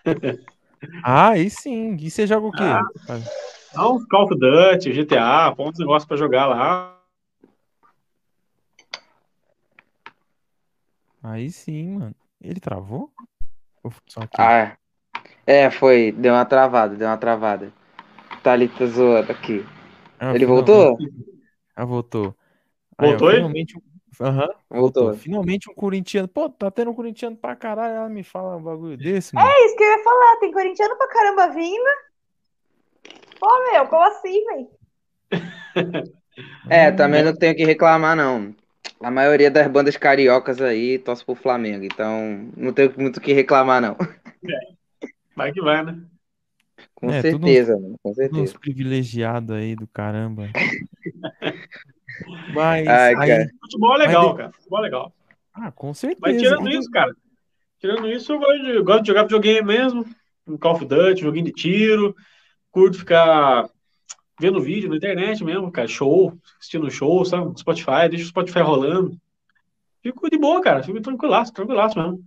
Ah, 1.04 1.30
aí 1.30 1.50
sim. 1.50 1.96
E 2.00 2.10
você 2.10 2.26
joga 2.26 2.48
o 2.48 2.52
quê? 2.52 2.64
Ah, 2.64 2.82
não, 3.76 4.06
Call 4.08 4.24
of 4.24 4.36
Duty, 4.38 4.94
GTA, 4.94 5.54
põe 5.56 5.70
uns 5.70 5.80
negócios 5.80 6.08
pra 6.08 6.18
jogar 6.18 6.46
lá. 6.48 6.96
Aí 11.22 11.50
sim, 11.50 11.98
mano. 11.98 12.16
Ele 12.42 12.60
travou? 12.60 13.12
Ah, 14.38 14.78
é, 15.46 15.70
foi. 15.70 16.12
Deu 16.12 16.34
uma 16.34 16.46
travada, 16.46 16.96
deu 16.96 17.08
uma 17.08 17.18
travada. 17.18 17.72
Thalita 18.44 18.86
zoando 18.88 19.32
aqui. 19.32 19.66
Ah, 20.20 20.34
Ele 20.34 20.46
voltou? 20.46 20.98
Ah, 21.76 21.86
voltou. 21.86 22.36
Voltou? 22.98 23.28
Aí, 23.30 23.36
finalmente, 23.36 23.76
Aham. 24.20 24.50
Voltou. 24.70 25.14
Finalmente 25.16 25.70
um 25.70 25.74
corintiano. 25.74 26.28
Pô, 26.28 26.50
tá 26.50 26.72
tendo 26.72 26.92
um 26.92 26.94
corintiano 26.94 27.36
pra 27.36 27.56
caralho. 27.56 27.96
Ela 27.96 28.10
me 28.10 28.24
fala 28.24 28.58
um 28.58 28.62
bagulho 28.62 28.98
desse, 28.98 29.36
mano. 29.36 29.48
É 29.48 29.66
isso 29.66 29.76
que 29.76 29.84
eu 29.84 29.88
ia 29.88 30.04
falar. 30.04 30.40
Tem 30.40 30.52
corintiano 30.52 30.98
pra 30.98 31.08
caramba 31.08 31.48
vindo. 31.50 31.90
Pô, 33.40 33.72
meu, 33.72 33.88
como 33.88 34.04
assim, 34.04 34.44
velho? 34.46 34.70
é, 36.70 36.92
também 36.92 37.24
não 37.24 37.36
tenho 37.36 37.56
que 37.56 37.66
reclamar, 37.66 38.16
não. 38.16 38.56
A 39.00 39.12
maioria 39.12 39.52
das 39.52 39.68
bandas 39.68 39.98
cariocas 39.98 40.62
aí 40.62 40.98
torce 41.00 41.24
pro 41.26 41.36
Flamengo, 41.36 41.84
então 41.86 42.50
não 42.56 42.72
tenho 42.72 42.94
muito 42.98 43.18
o 43.18 43.22
que 43.22 43.34
reclamar, 43.34 43.82
não. 43.82 43.98
É. 44.44 44.76
Vai 45.36 45.52
que 45.52 45.62
vai, 45.62 45.84
né? 45.84 46.02
Com 46.94 47.10
é, 47.10 47.22
certeza, 47.22 47.74
mano, 47.78 47.96
com 48.02 48.14
certeza. 48.14 48.42
Uns 48.42 48.54
privilegiados 48.54 49.56
aí 49.56 49.76
do 49.76 49.88
caramba. 49.88 50.50
Mas 52.54 52.88
Ai, 52.88 53.16
aí... 53.16 53.50
futebol 53.62 53.96
é 53.96 53.98
legal, 53.98 54.28
Mas... 54.30 54.38
cara. 54.38 54.52
Futebol 54.54 54.80
é 54.80 54.82
legal. 54.82 55.14
Ah, 55.54 55.72
com 55.72 55.94
certeza. 55.94 56.22
Mas 56.22 56.42
tirando 56.42 56.70
isso, 56.70 56.92
cara. 56.92 57.16
Tirando 57.80 58.08
isso, 58.10 58.34
eu 58.34 58.40
gosto 58.40 58.64
de, 58.64 58.82
gosto 58.82 59.02
de 59.02 59.08
jogar 59.08 59.24
videogame 59.24 59.68
mesmo. 59.68 60.06
Um 60.48 60.58
Call 60.58 60.74
of 60.74 60.86
Duty, 60.86 61.22
joguinho 61.22 61.46
de 61.46 61.52
tiro. 61.52 62.16
Curto 62.72 62.98
ficar 62.98 63.70
vendo 64.40 64.62
vídeo 64.62 64.90
na 64.90 64.98
internet 64.98 65.44
mesmo, 65.44 65.72
cara. 65.72 65.88
Show, 65.88 66.38
assistindo 66.60 66.90
show, 66.92 67.24
sabe? 67.26 67.58
Spotify, 67.60 68.10
deixa 68.10 68.26
o 68.26 68.28
Spotify 68.28 68.60
rolando. 68.60 69.18
Fico 70.04 70.30
de 70.30 70.38
boa, 70.38 70.62
cara. 70.62 70.84
Fico 70.84 71.02
tranquilaço, 71.02 71.54
tranquilaço 71.54 71.98
mesmo. 71.98 72.24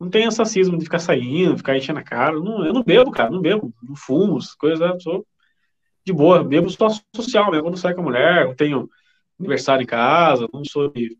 Não 0.00 0.10
tem 0.10 0.26
essa 0.26 0.44
cisma 0.44 0.76
de 0.76 0.84
ficar 0.84 0.98
saindo, 0.98 1.56
ficar 1.56 1.76
enchendo 1.76 2.00
a 2.00 2.02
cara. 2.02 2.32
Não, 2.32 2.64
eu 2.64 2.72
não 2.72 2.82
bebo, 2.82 3.12
cara. 3.12 3.30
Não 3.30 3.40
bebo. 3.40 3.72
Não 3.82 3.94
fumo, 3.94 4.38
coisas. 4.58 5.02
Sou 5.02 5.24
de 6.04 6.12
boa. 6.12 6.42
Bebo 6.42 6.68
só 6.70 6.88
social 7.14 7.50
mesmo. 7.50 7.64
Quando 7.64 7.76
saio 7.76 7.94
com 7.94 8.00
a 8.00 8.04
mulher, 8.04 8.46
eu 8.46 8.56
tenho 8.56 8.90
aniversário 9.42 9.82
em 9.82 9.86
casa, 9.86 10.48
não 10.52 10.64
sou 10.64 10.90
de 10.90 11.16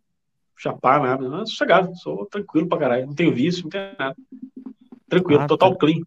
chapar 0.57 1.01
nada, 1.01 1.28
não, 1.28 1.39
sou 1.39 1.47
sossegado, 1.47 1.94
sou 1.97 2.27
tranquilo 2.27 2.69
pra 2.69 2.78
caralho, 2.78 3.07
não 3.07 3.15
tenho 3.15 3.35
vício, 3.35 3.65
não 3.65 3.70
tenho 3.70 3.94
nada. 3.99 4.16
Tranquilo, 5.09 5.43
ah, 5.43 5.47
total 5.47 5.73
tá. 5.73 5.78
clean. 5.78 6.01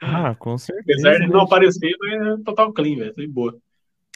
Ah, 0.00 0.34
com 0.34 0.56
certeza. 0.58 0.84
Apesar 1.08 1.24
de 1.24 1.32
não 1.32 1.40
aparecer, 1.40 1.96
mas 1.98 2.12
é 2.12 2.42
total 2.44 2.72
clean, 2.72 2.96
velho, 2.96 3.14
de 3.14 3.26
boa. 3.26 3.56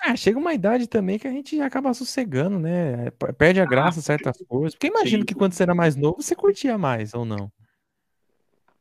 Ah, 0.01 0.15
chega 0.15 0.39
uma 0.39 0.55
idade 0.55 0.87
também 0.87 1.19
que 1.19 1.27
a 1.27 1.33
gente 1.33 1.61
acaba 1.61 1.93
sossegando, 1.93 2.59
né? 2.59 3.11
Perde 3.37 3.61
a 3.61 3.65
ah, 3.65 3.67
graça 3.67 3.99
ah, 3.99 4.03
certas 4.03 4.37
coisas. 4.47 4.75
Porque 4.75 4.87
imagino 4.87 5.23
sim. 5.23 5.27
que 5.27 5.35
quando 5.35 5.55
você 5.55 5.65
era 5.65 5.75
mais 5.75 5.97
novo, 5.97 6.23
você 6.23 6.37
curtia 6.37 6.79
mais, 6.79 7.15
ou 7.15 7.25
não? 7.25 7.51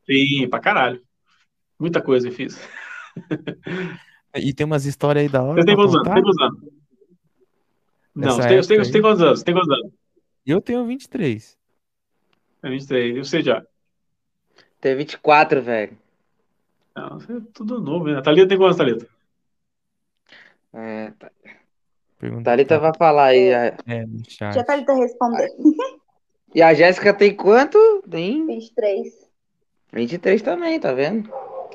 Sim, 0.06 0.48
pra 0.48 0.60
caralho. 0.60 1.02
Muita 1.78 2.00
coisa 2.00 2.28
eu 2.28 2.32
fiz. 2.32 2.58
E 4.36 4.52
tem 4.52 4.64
umas 4.64 4.84
histórias 4.84 5.24
aí 5.24 5.28
da 5.28 5.42
hora. 5.42 5.60
Você 5.60 5.66
tem 5.66 5.74
quantos 5.74 5.94
anos? 5.94 6.04
Tem 6.04 6.22
quantos 6.22 6.40
anos? 6.40 6.77
Não, 8.18 8.34
você 8.34 8.48
tem, 8.48 8.56
você, 8.56 8.68
tem, 8.68 8.78
você 8.78 8.92
tem 8.92 9.00
quantos 9.00 9.22
anos? 9.22 9.38
Você 9.38 9.44
tem 9.44 9.54
quantos 9.54 9.70
anos? 9.70 9.92
Eu 10.44 10.60
tenho 10.60 10.84
23. 10.84 11.56
É 12.64 12.68
23. 12.68 13.16
E 13.16 13.18
você 13.20 13.42
já? 13.42 13.64
Tenho 14.80 14.96
24, 14.96 15.62
velho. 15.62 15.96
Não, 16.96 17.20
você 17.20 17.32
é 17.36 17.40
tudo 17.54 17.80
novo, 17.80 18.06
né? 18.06 18.20
Thalita 18.20 18.48
tem 18.48 18.58
quantos, 18.58 18.76
Thalita? 18.76 19.06
É, 20.74 21.12
tá. 21.12 21.30
Pergunta 22.18 22.42
Thalita 22.42 22.74
tá. 22.74 22.80
vai 22.80 22.92
falar 22.98 23.24
aí. 23.26 23.50
É, 23.50 23.76
é 23.86 24.04
no 24.04 24.18
chat. 24.28 24.52
Deixa 24.52 24.60
a 24.60 24.64
Thalita 24.64 24.94
responder. 24.94 25.48
E 26.54 26.62
a 26.62 26.72
Jéssica 26.72 27.12
tem 27.12 27.36
quanto? 27.36 27.78
Tem? 28.10 28.46
23. 28.46 29.06
23 29.92 30.40
também, 30.40 30.80
tá 30.80 30.94
vendo? 30.94 31.28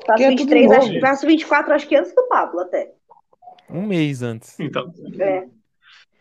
Faço 0.04 0.20
é 0.24 0.28
23, 0.30 0.70
acho, 0.72 1.00
faço 1.00 1.26
24, 1.28 1.74
acho 1.74 1.86
que 1.86 1.94
antes 1.94 2.12
do 2.12 2.26
Pablo 2.26 2.58
até. 2.58 2.92
Um 3.70 3.82
mês 3.86 4.20
antes. 4.20 4.58
Então. 4.58 4.92
É. 5.20 5.46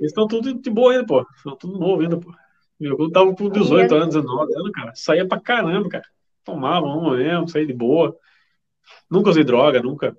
Eles 0.03 0.11
estão 0.11 0.27
tudo 0.27 0.53
de 0.53 0.69
boa 0.69 0.91
ainda, 0.91 1.05
pô. 1.05 1.25
Estão 1.33 1.55
tudo 1.55 1.79
novo 1.79 2.01
ainda, 2.01 2.17
pô. 2.17 2.29
Eu 2.77 2.97
quando 2.97 3.11
tava 3.13 3.33
com 3.33 3.49
18 3.49 3.95
anos, 3.95 4.15
19 4.15 4.53
anos, 4.53 4.71
cara, 4.71 4.91
saía 4.93 5.25
pra 5.25 5.39
caramba, 5.39 5.87
cara. 5.87 6.03
Tomava 6.43 6.85
uma 6.85 7.15
mesmo, 7.15 7.47
saía 7.47 7.65
de 7.65 7.71
boa. 7.71 8.13
Nunca 9.09 9.29
usei 9.29 9.45
droga, 9.45 9.81
nunca 9.81 10.13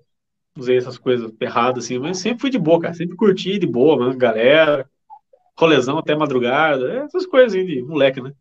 usei 0.56 0.78
essas 0.78 0.96
coisas 0.96 1.30
erradas, 1.38 1.84
assim, 1.84 1.98
mas 1.98 2.16
sempre 2.16 2.40
fui 2.40 2.48
de 2.48 2.58
boa, 2.58 2.80
cara. 2.80 2.94
Sempre 2.94 3.14
curti 3.14 3.58
de 3.58 3.66
boa, 3.66 3.98
mano, 3.98 4.16
galera. 4.16 4.88
Rolezão 5.54 5.98
até 5.98 6.16
madrugada, 6.16 7.04
essas 7.04 7.26
coisas 7.26 7.54
aí 7.54 7.66
de 7.66 7.82
moleque, 7.82 8.22
né? 8.22 8.32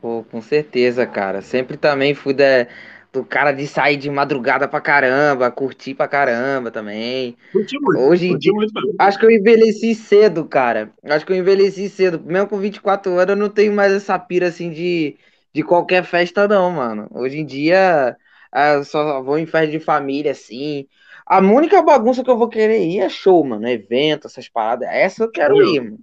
Pô, 0.00 0.24
com 0.30 0.40
certeza, 0.40 1.04
cara. 1.04 1.42
Sempre 1.42 1.76
também 1.76 2.14
fui 2.14 2.32
da, 2.32 2.68
do 3.12 3.22
cara 3.22 3.52
de 3.52 3.66
sair 3.66 3.98
de 3.98 4.08
madrugada 4.08 4.66
pra 4.66 4.80
caramba, 4.80 5.50
curtir 5.50 5.94
pra 5.94 6.08
caramba 6.08 6.70
também. 6.70 7.36
Curti 7.52 7.78
muito. 7.78 8.00
Hoje 8.00 8.28
curti 8.30 8.52
muito 8.52 8.72
acho 8.98 9.18
que 9.18 9.26
eu 9.26 9.30
envelheci 9.30 9.94
cedo, 9.94 10.46
cara. 10.46 10.90
Acho 11.04 11.26
que 11.26 11.32
eu 11.32 11.36
envelheci 11.36 11.90
cedo. 11.90 12.18
Mesmo 12.24 12.48
com 12.48 12.58
24 12.58 13.12
anos, 13.12 13.28
eu 13.28 13.36
não 13.36 13.50
tenho 13.50 13.72
mais 13.74 13.92
essa 13.92 14.18
pira 14.18 14.48
assim 14.48 14.70
de, 14.70 15.16
de 15.52 15.62
qualquer 15.62 16.04
festa, 16.04 16.48
não, 16.48 16.70
mano. 16.70 17.06
Hoje 17.10 17.38
em 17.38 17.44
dia, 17.44 18.16
ah, 18.50 18.72
eu 18.74 18.84
só 18.84 19.22
vou 19.22 19.38
em 19.38 19.44
festa 19.44 19.70
de 19.70 19.78
família, 19.78 20.32
assim. 20.32 20.86
A 21.26 21.38
única 21.38 21.82
bagunça 21.82 22.24
que 22.24 22.30
eu 22.30 22.38
vou 22.38 22.48
querer 22.48 22.82
ir 22.82 23.00
é 23.00 23.10
show, 23.10 23.44
mano. 23.44 23.68
Evento, 23.68 24.26
essas 24.26 24.48
paradas. 24.48 24.88
Essa 24.90 25.24
eu 25.24 25.30
quero 25.30 25.58
eu, 25.58 25.66
ir, 25.66 25.80
mano. 25.82 25.98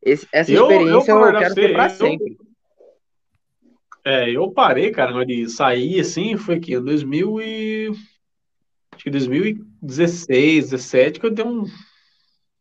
Esse, 0.00 0.28
essa 0.32 0.52
eu, 0.52 0.62
experiência 0.62 1.10
eu, 1.10 1.18
eu 1.18 1.38
quero 1.38 1.54
ter 1.56 1.72
pra 1.72 1.88
sempre. 1.88 2.38
É, 4.04 4.30
eu 4.30 4.50
parei, 4.50 4.90
cara, 4.90 5.24
de 5.24 5.48
sair 5.48 6.00
assim, 6.00 6.36
foi 6.36 6.58
que 6.58 6.74
em 6.74 6.82
2000 6.82 7.40
e... 7.40 7.90
Acho 8.92 9.04
que 9.04 9.10
2016, 9.10 10.70
17, 10.70 11.20
que 11.20 11.26
eu 11.26 11.30
dei 11.30 11.44
um, 11.44 11.64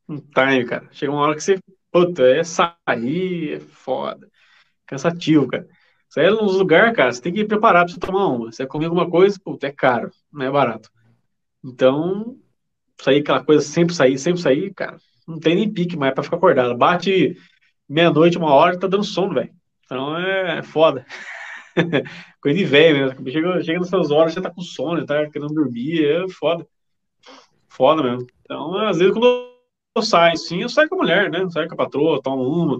um 0.07 0.17
time, 0.17 0.65
cara. 0.65 0.87
Chega 0.91 1.11
uma 1.11 1.21
hora 1.21 1.35
que 1.35 1.41
você, 1.43 1.59
puta, 1.91 2.23
é 2.23 2.43
sair, 2.43 3.53
é 3.53 3.59
foda. 3.59 4.29
Cansativo, 4.85 5.47
cara. 5.47 5.67
Sair 6.09 6.31
nos 6.31 6.55
lugares, 6.55 6.95
cara, 6.95 7.11
você 7.11 7.21
tem 7.21 7.33
que 7.33 7.41
ir 7.41 7.47
preparado 7.47 7.85
pra 7.85 7.93
você 7.93 7.99
tomar 7.99 8.27
uma. 8.27 8.51
Você 8.51 8.65
comer 8.65 8.85
alguma 8.85 9.09
coisa, 9.09 9.39
puta, 9.43 9.67
é 9.67 9.71
caro, 9.71 10.11
não 10.31 10.45
é 10.45 10.51
barato. 10.51 10.89
Então, 11.63 12.37
sair 13.01 13.19
aquela 13.21 13.43
coisa, 13.43 13.61
sempre 13.61 13.93
sair, 13.95 14.17
sempre 14.17 14.41
sair, 14.41 14.73
cara, 14.73 14.97
não 15.27 15.39
tem 15.39 15.55
nem 15.55 15.71
pique 15.71 15.97
mais 15.97 16.13
pra 16.13 16.23
ficar 16.23 16.37
acordado. 16.37 16.77
Bate 16.77 17.37
meia-noite, 17.87 18.37
uma 18.37 18.53
hora, 18.53 18.79
tá 18.79 18.87
dando 18.87 19.03
sono, 19.03 19.33
velho. 19.35 19.53
Então 19.89 20.15
é 20.19 20.61
foda. 20.61 21.03
Coisa 22.39 22.59
de 22.59 22.65
velho 22.65 22.97
mesmo. 22.97 23.31
Chega, 23.31 23.63
chega 23.63 23.79
nessas 23.79 24.11
horas, 24.11 24.33
já 24.33 24.41
tá 24.41 24.51
com 24.51 24.61
sono, 24.61 24.99
já 24.99 25.05
tá 25.07 25.29
querendo 25.31 25.51
dormir, 25.53 26.05
é 26.05 26.29
foda. 26.29 26.67
Foda 27.67 28.03
mesmo. 28.03 28.27
Então, 28.43 28.75
às 28.77 28.99
vezes, 28.99 29.13
quando 29.13 29.51
eu 29.95 30.01
saio, 30.03 30.37
sim, 30.37 30.61
eu 30.61 30.69
saio 30.69 30.87
com 30.89 30.95
a 30.95 30.97
mulher, 30.99 31.31
né? 31.31 31.49
Saio 31.49 31.67
com 31.67 31.73
a 31.73 31.77
patroa, 31.77 32.21
tomo 32.21 32.43
uma, 32.43 32.79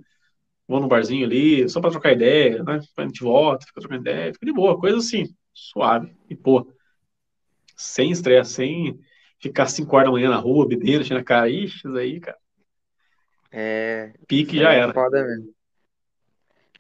vou 0.68 0.80
no 0.80 0.88
barzinho 0.88 1.26
ali, 1.26 1.68
só 1.68 1.82
pra 1.82 1.90
trocar 1.92 2.14
ideia, 2.14 2.64
né? 2.64 2.80
A 2.98 3.02
gente 3.04 3.24
volta, 3.24 3.66
fica 3.66 3.82
trocando 3.82 4.02
ideia, 4.02 4.34
fica 4.34 4.46
de 4.46 4.54
boa, 4.54 4.80
coisa 4.80 4.98
assim, 4.98 5.26
suave 5.54 6.16
e 6.30 6.36
pô. 6.36 6.72
sem 7.76 8.12
estresse, 8.12 8.54
sem 8.54 9.00
ficar 9.40 9.68
5 9.68 9.96
horas 9.96 10.08
da 10.08 10.12
manhã 10.12 10.30
na 10.30 10.38
rua, 10.38 10.68
bebendo, 10.68 11.04
tirando 11.04 11.22
a 11.22 11.26
cara. 11.26 11.50
Ixi, 11.50 11.78
isso 11.78 11.98
aí, 11.98 12.20
cara. 12.20 12.38
É. 13.52 14.14
Pique 14.28 14.58
já 14.58 14.74
é 14.74 14.80
era. 14.80 14.94
foda 14.94 15.26
mesmo. 15.26 15.59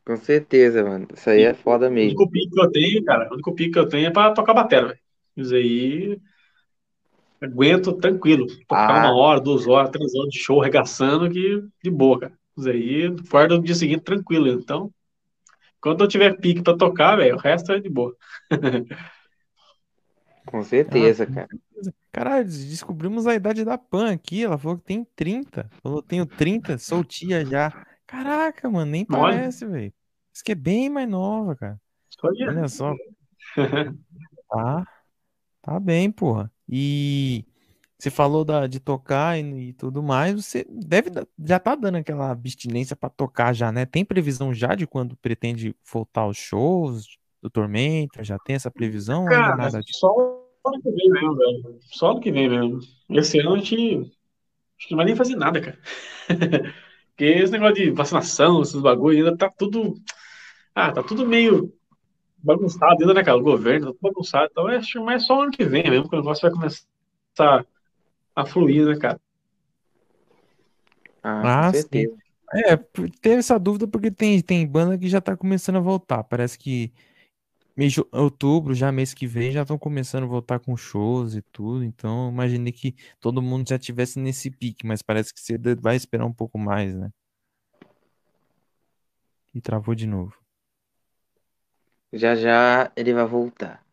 Com 0.06 0.18
certeza, 0.18 0.84
mano. 0.84 1.08
Isso 1.14 1.30
aí 1.30 1.44
é 1.44 1.54
foda 1.54 1.88
O 1.88 1.92
mesmo. 1.92 2.10
único 2.20 2.30
pique 2.32 2.50
que 2.52 2.60
eu 2.62 2.72
tenho, 2.72 3.04
cara, 3.06 3.30
o 3.30 3.34
único 3.34 3.54
pique 3.54 3.72
que 3.72 3.80
eu 3.80 3.88
tenho 3.88 4.08
é 4.08 4.12
pra 4.12 4.34
tocar 4.34 4.54
bateria, 4.54 4.88
velho. 4.88 5.00
Isso 5.38 5.56
aí, 5.56 6.20
aguento 7.42 7.94
tranquilo. 7.94 8.46
Tocar 8.68 8.90
Ah. 8.90 9.00
uma 9.00 9.16
hora, 9.16 9.40
duas 9.40 9.68
horas, 9.68 9.90
três 9.92 10.14
horas 10.16 10.30
de 10.32 10.40
show 10.40 10.62
arregaçando 10.62 11.30
que 11.30 11.64
de 11.84 11.90
boa, 11.92 12.20
cara. 12.20 12.34
Isso 12.58 12.70
aí, 12.70 13.06
acordo 13.28 13.58
no 13.58 13.64
dia 13.64 13.76
seguinte 13.76 14.02
tranquilo. 14.04 14.48
Então, 14.50 14.92
quando 15.82 16.04
eu 16.04 16.08
tiver 16.08 16.38
pique 16.40 16.62
pra 16.62 16.76
tocar, 16.76 17.16
velho, 17.16 17.36
o 17.36 17.40
resto 17.40 17.72
é 17.72 17.80
de 17.80 17.90
boa. 17.90 18.16
Com 20.46 20.64
certeza, 20.64 21.26
Ah, 21.30 21.34
cara. 21.34 21.48
Caralho, 22.12 22.46
descobrimos 22.46 23.28
a 23.28 23.36
idade 23.36 23.64
da 23.64 23.78
Pan 23.78 24.12
aqui. 24.12 24.44
Ela 24.44 24.58
falou 24.58 24.78
que 24.78 24.84
tem 24.84 25.06
30. 25.16 25.70
Falou, 25.82 26.02
tenho 26.02 26.26
30, 26.26 26.78
sou 26.78 27.04
tia 27.04 27.46
já. 27.46 27.72
Caraca, 28.10 28.68
mano, 28.68 28.90
nem 28.90 29.06
Olha. 29.08 29.20
parece, 29.20 29.68
velho. 29.68 29.94
Isso 30.34 30.44
que 30.44 30.54
é 30.54 30.56
bem 30.56 30.90
mais 30.90 31.08
nova, 31.08 31.56
cara. 31.56 31.80
De- 32.34 32.48
Olha 32.48 32.68
só. 32.68 32.94
Tá, 34.50 34.88
tá 35.62 35.80
bem, 35.80 36.12
porra. 36.12 36.52
E 36.68 37.46
você 38.00 38.10
falou 38.10 38.44
da, 38.44 38.66
de 38.66 38.80
tocar 38.80 39.38
e, 39.38 39.70
e 39.70 39.74
tudo 39.74 40.02
mais. 40.02 40.34
Você 40.44 40.66
deve 40.68 41.12
já 41.46 41.60
tá 41.60 41.76
dando 41.76 41.98
aquela 41.98 42.32
abstinência 42.32 42.96
pra 42.96 43.10
tocar 43.10 43.54
já, 43.54 43.72
né? 43.72 43.86
Tem 43.86 44.04
previsão 44.04 44.52
já 44.52 44.74
de 44.74 44.88
quando 44.88 45.16
pretende 45.18 45.76
voltar 45.86 46.22
aos 46.22 46.38
shows 46.38 47.20
do 47.44 47.48
Tormenta? 47.48 48.24
Já 48.24 48.40
tem 48.40 48.56
essa 48.56 48.72
previsão? 48.72 49.26
Cara, 49.26 49.56
nada 49.56 49.84
disso? 49.84 50.00
só 50.00 50.08
ano 50.66 50.82
que 50.82 50.90
vem 50.92 51.12
mesmo, 51.12 51.36
velho. 51.36 51.80
Só 51.92 52.12
ano 52.12 52.22
que 52.22 52.32
vem 52.32 52.50
mesmo. 52.50 52.80
Esse 53.12 53.40
ano 53.40 53.54
a 53.54 53.58
gente 53.60 54.12
acho 54.80 54.88
que 54.88 54.92
não 54.94 54.98
vai 54.98 55.06
nem 55.06 55.16
fazer 55.16 55.36
nada, 55.36 55.62
cara. 55.62 55.80
Porque 57.20 57.34
esse 57.34 57.52
negócio 57.52 57.76
de 57.76 57.92
vacinação, 57.92 58.62
esses 58.62 58.80
bagulho 58.80 59.18
ainda 59.18 59.36
tá 59.36 59.50
tudo. 59.50 59.96
Ah, 60.74 60.90
tá 60.90 61.04
tudo 61.04 61.28
meio 61.28 61.70
bagunçado 62.38 62.96
ainda, 63.02 63.14
né, 63.14 63.22
cara? 63.22 63.38
O 63.38 63.44
governo 63.44 63.88
tá 63.88 63.92
tudo 63.92 64.02
bagunçado. 64.02 64.48
Então 64.50 64.68
acho 64.68 64.94
que 64.94 65.00
mais 65.00 65.26
só 65.26 65.42
ano 65.42 65.52
que 65.52 65.66
vem 65.66 65.84
mesmo 65.84 66.10
que 66.10 66.16
o 66.16 66.20
negócio 66.20 66.44
vai 66.44 66.52
começar 66.52 67.66
a 68.34 68.46
fluir, 68.46 68.86
né, 68.86 68.96
cara? 68.98 69.20
Ah, 71.22 71.68
Ah, 71.68 71.74
certeza. 71.74 72.16
É, 72.54 72.78
teve 72.78 73.36
essa 73.36 73.60
dúvida 73.60 73.86
porque 73.86 74.10
tem, 74.10 74.42
tem 74.42 74.66
banda 74.66 74.98
que 74.98 75.10
já 75.10 75.20
tá 75.20 75.36
começando 75.36 75.76
a 75.76 75.82
voltar. 75.82 76.24
Parece 76.24 76.58
que 76.58 76.90
mês 77.80 77.94
de 77.94 78.02
outubro, 78.12 78.74
já 78.74 78.92
mês 78.92 79.14
que 79.14 79.26
vem, 79.26 79.52
já 79.52 79.62
estão 79.62 79.78
começando 79.80 80.24
a 80.24 80.28
voltar 80.28 80.60
com 80.60 80.76
shows 80.76 81.36
e 81.36 81.42
tudo. 81.42 81.84
Então, 81.86 82.30
imaginei 82.30 82.74
que 82.74 82.94
todo 83.22 83.42
mundo 83.42 83.70
já 83.70 83.80
tivesse 83.80 84.20
nesse 84.20 84.52
pique, 84.52 84.86
mas 84.86 85.02
parece 85.02 85.34
que 85.34 85.40
você 85.40 85.58
vai 85.76 85.96
esperar 85.96 86.26
um 86.26 86.34
pouco 86.34 86.60
mais, 86.60 86.94
né? 86.96 87.10
E 89.54 89.62
travou 89.62 89.94
de 89.96 90.08
novo. 90.08 90.36
Já 92.14 92.36
já 92.36 92.92
ele 92.96 93.14
vai 93.16 93.26
voltar. 93.26 93.84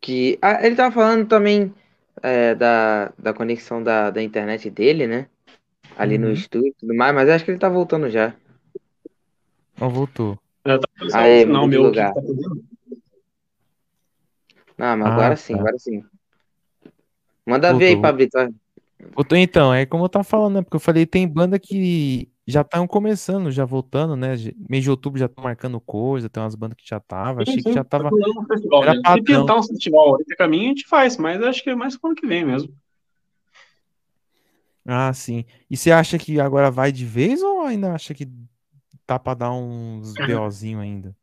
Que 0.00 0.38
ah, 0.42 0.64
ele 0.66 0.76
tava 0.76 0.94
falando 0.94 1.28
também 1.28 1.74
é, 2.22 2.54
da, 2.54 3.12
da 3.18 3.34
conexão 3.34 3.82
da, 3.82 4.10
da 4.10 4.22
internet 4.22 4.70
dele, 4.70 5.06
né? 5.06 5.28
Ali 5.98 6.18
no 6.18 6.28
Uhum. 6.28 6.32
estúdio 6.32 6.68
e 6.70 6.74
tudo 6.74 6.94
mais, 6.94 7.14
mas 7.14 7.28
acho 7.30 7.44
que 7.44 7.52
ele 7.52 7.60
tá 7.60 7.68
voltando 7.70 8.10
já. 8.10 8.34
Ó, 9.80 9.88
voltou. 9.90 10.38
Eu 10.64 10.80
tava 10.80 11.16
Aê, 11.22 11.44
não, 11.44 11.66
meu, 11.66 11.82
que 11.82 11.88
lugar. 11.88 12.12
que 12.14 12.20
tá? 12.20 12.26
Não, 14.76 14.96
mas 14.96 15.08
Ah, 15.08 15.12
agora 15.12 15.36
sim, 15.36 15.54
tá. 15.54 15.60
agora 15.60 15.78
sim. 15.78 16.04
Manda 17.46 17.72
ver 17.74 17.84
aí, 17.86 18.00
Pablito. 18.00 18.38
voltou. 19.14 19.36
Então, 19.38 19.72
é 19.74 19.86
como 19.86 20.04
eu 20.04 20.08
tava 20.08 20.24
falando, 20.24 20.54
né? 20.56 20.62
Porque 20.62 20.76
eu 20.76 20.80
falei, 20.80 21.06
tem 21.06 21.26
banda 21.26 21.58
que 21.58 22.30
já 22.46 22.60
estão 22.62 22.86
começando, 22.86 23.50
já 23.50 23.64
voltando, 23.64 24.16
né? 24.16 24.36
Já- 24.36 24.52
Mês 24.68 24.82
de 24.84 24.90
outubro 24.90 25.18
já 25.18 25.26
estão 25.26 25.42
marcando 25.44 25.80
coisa, 25.80 26.28
tem 26.28 26.42
umas 26.42 26.54
bandas 26.54 26.76
que 26.76 26.88
já 26.88 27.00
tava. 27.00 27.44
Sim, 27.44 27.50
Achei 27.52 27.62
que 27.62 27.70
sim, 27.70 27.74
já 27.74 27.84
tá 27.84 27.98
tava. 27.98 28.10
rolando 28.10 28.40
um 28.40 28.46
festival, 28.46 28.82
Era 28.82 28.94
né? 28.94 29.00
Se 29.14 29.22
pintar 29.22 29.56
um 29.58 29.62
festival 29.62 30.16
aí 30.16 30.36
caminho, 30.36 30.64
a 30.64 30.68
gente 30.68 30.86
faz, 30.86 31.16
mas 31.16 31.42
acho 31.42 31.62
que 31.62 31.70
é 31.70 31.74
mais 31.74 31.96
pro 31.96 32.08
ano 32.10 32.16
que 32.16 32.26
vem 32.26 32.44
mesmo. 32.44 32.74
Ah, 34.86 35.12
sim. 35.12 35.44
E 35.70 35.76
você 35.76 35.90
acha 35.90 36.18
que 36.18 36.40
agora 36.40 36.70
vai 36.70 36.90
de 36.90 37.04
vez 37.04 37.42
ou 37.42 37.62
ainda 37.62 37.92
acha 37.92 38.14
que 38.14 38.26
tá 39.10 39.18
pra 39.18 39.34
dar 39.34 39.50
uns 39.50 40.14
BOzinho 40.14 40.78
ainda? 40.78 41.16